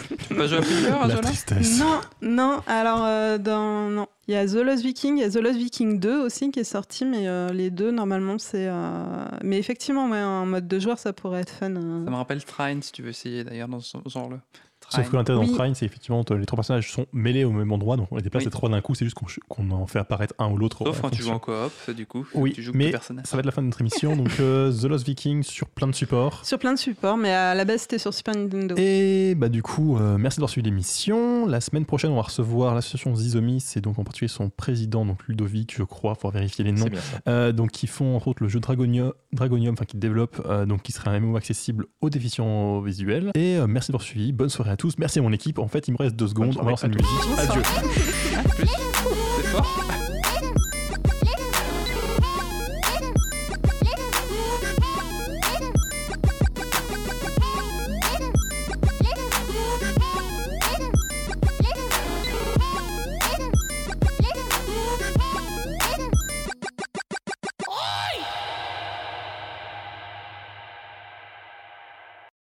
Tu 0.09 0.29
peux 0.29 0.37
pas 0.37 0.47
jouer 0.47 0.59
à 0.59 0.63
plusieurs 0.63 1.07
La 1.09 1.17
tristesse. 1.17 1.81
Non, 1.81 2.01
non. 2.23 2.63
Alors, 2.67 3.05
euh, 3.05 3.39
dans, 3.39 3.89
non. 3.91 4.07
Il 4.29 4.35
y 4.35 4.37
a 4.37 4.47
The 4.47 4.55
Lost 4.55 4.83
Viking, 4.83 5.17
il 5.19 5.21
y 5.21 5.25
a 5.25 5.31
The 5.31 5.37
Lost 5.37 5.57
Viking 5.57 5.99
2 6.01 6.21
aussi 6.25 6.51
qui 6.51 6.61
est 6.61 6.65
sorti, 6.65 7.05
mais 7.05 7.27
euh, 7.29 7.49
les 7.53 7.71
deux, 7.71 7.91
normalement, 7.91 8.39
c'est. 8.39 8.67
euh, 8.69 9.25
Mais 9.43 9.59
effectivement, 9.59 10.09
ouais, 10.09 10.23
en 10.23 10.47
mode 10.47 10.67
de 10.69 10.79
joueur, 10.79 10.99
ça 10.99 11.13
pourrait 11.13 11.41
être 11.41 11.51
fun. 11.53 11.75
euh. 11.75 12.05
Ça 12.05 12.11
me 12.11 12.17
rappelle 12.17 12.45
Trine 12.45 12.83
si 12.83 12.93
tu 12.93 13.03
veux 13.03 13.11
essayer 13.11 13.43
d'ailleurs 13.45 13.69
dans 13.69 13.81
ce 13.81 13.99
genre-là. 14.07 14.39
Sauf 14.89 15.11
que 15.11 15.17
l'intérêt 15.17 15.39
Oui. 15.41 15.49
dans 15.51 15.57
Trine, 15.57 15.75
c'est 15.75 15.85
effectivement 15.87 16.23
que 16.25 16.35
les 16.35 16.47
trois 16.47 16.57
personnages 16.57 16.91
sont 16.91 17.07
mêlés 17.13 17.45
au 17.45 17.51
même 17.53 17.73
endroit, 17.73 17.97
donc 17.97 18.09
on 18.11 18.17
les 18.17 18.23
déplace 18.23 18.43
Oui. 18.43 18.47
les 18.47 18.51
trois 18.51 18.69
d'un 18.69 18.81
coup, 18.81 18.95
c'est 18.95 19.05
juste 19.05 19.17
qu'on 19.17 19.27
qu'on 19.49 19.71
en 19.73 19.87
fait 19.87 19.99
apparaître 19.99 20.35
un 20.39 20.51
ou 20.51 20.57
l'autre. 20.57 20.85
Sauf 20.85 20.99
en 20.99 21.03
quand 21.03 21.11
tu 21.11 21.23
joues 21.23 21.31
en 21.31 21.39
coop, 21.39 21.91
du 21.95 22.07
coup, 22.07 22.27
Oui, 22.35 22.53
tu 22.53 22.63
joues 22.63 22.73
mais. 22.75 22.93
Ça 22.93 23.13
va 23.37 23.39
être 23.41 23.47
la 23.47 23.53
fin 23.53 23.63
de 23.63 23.67
notre 23.67 23.81
émission, 23.81 24.17
donc 24.17 24.31
euh, 24.41 24.73
The 24.73 24.85
Lost 24.85 25.07
Viking 25.07 25.43
sur 25.43 25.69
plein 25.69 25.87
de 25.89 25.95
supports. 25.95 26.45
Sur 26.45 26.59
plein 26.59 26.73
de 26.73 26.79
supports, 26.79 27.17
mais 27.17 27.33
à 27.33 27.55
la 27.55 27.65
base, 27.65 27.83
c'était 27.83 27.99
sur 27.99 28.13
Super 28.15 28.35
Nintendo. 28.37 28.75
Et 28.79 29.35
bah 29.37 29.49
du 29.49 29.63
coup, 29.63 29.97
euh, 29.97 30.17
merci 30.19 30.39
d'avoir 30.39 30.51
suivi 30.51 30.69
l'émission. 30.69 31.47
La 31.47 31.61
semaine 31.61 31.85
prochaine, 31.85 32.11
on 32.13 32.17
va 32.17 32.23
recevoir 32.23 32.75
l'association 32.75 33.15
Zizomis, 33.15 33.65
et 33.77 33.81
donc 33.81 33.99
en 33.99 34.05
particulier 34.05 34.29
son 34.29 34.51
président, 34.51 35.05
donc 35.05 35.27
Ludovic, 35.27 35.75
je 35.77 35.83
crois, 35.83 36.15
pour 36.15 36.31
vérifier 36.31 36.65
les 36.65 36.73
noms. 36.73 36.87
C'est. 36.91 37.29
Euh, 37.29 37.53
donc 37.53 37.71
qui 37.71 37.87
font 37.87 38.17
entre 38.17 38.29
autres 38.29 38.43
le 38.43 38.49
jeu 38.49 38.61
Dragonium, 38.61 39.13
Dragonium 39.33 39.73
enfin 39.75 39.85
qui 39.85 39.97
développent, 39.97 40.43
euh, 40.47 40.67
donc 40.67 40.83
qui 40.83 40.93
serait 40.93 41.11
un 41.11 41.21
MMO 41.21 41.37
accessible 41.37 41.87
aux 42.01 42.11
déficients 42.11 42.81
visuels. 42.81 43.31
Et 43.35 43.57
euh, 43.57 43.67
merci 43.67 43.91
d'avoir 43.91 44.03
suivi, 44.03 44.33
bonne 44.33 44.49
soirée 44.49 44.71
à 44.71 44.76
tous, 44.77 44.95
merci 44.99 45.19
à 45.19 45.23
mon 45.23 45.33
équipe. 45.33 45.59
En 45.59 45.69
fait, 45.69 45.89
il 45.89 45.93
me 45.93 45.99
reste 45.99 46.17
deux 46.17 46.29
secondes, 46.29 46.57
on 46.61 46.65
va 46.65 46.71
lancer 46.71 46.87
soirée 46.87 46.87
une 46.87 46.95
à 46.95 46.97
musique. 46.97 47.39
Adieu. 47.39 47.63
Plus 48.57 48.69
C'est 49.37 49.47
fort 49.49 50.06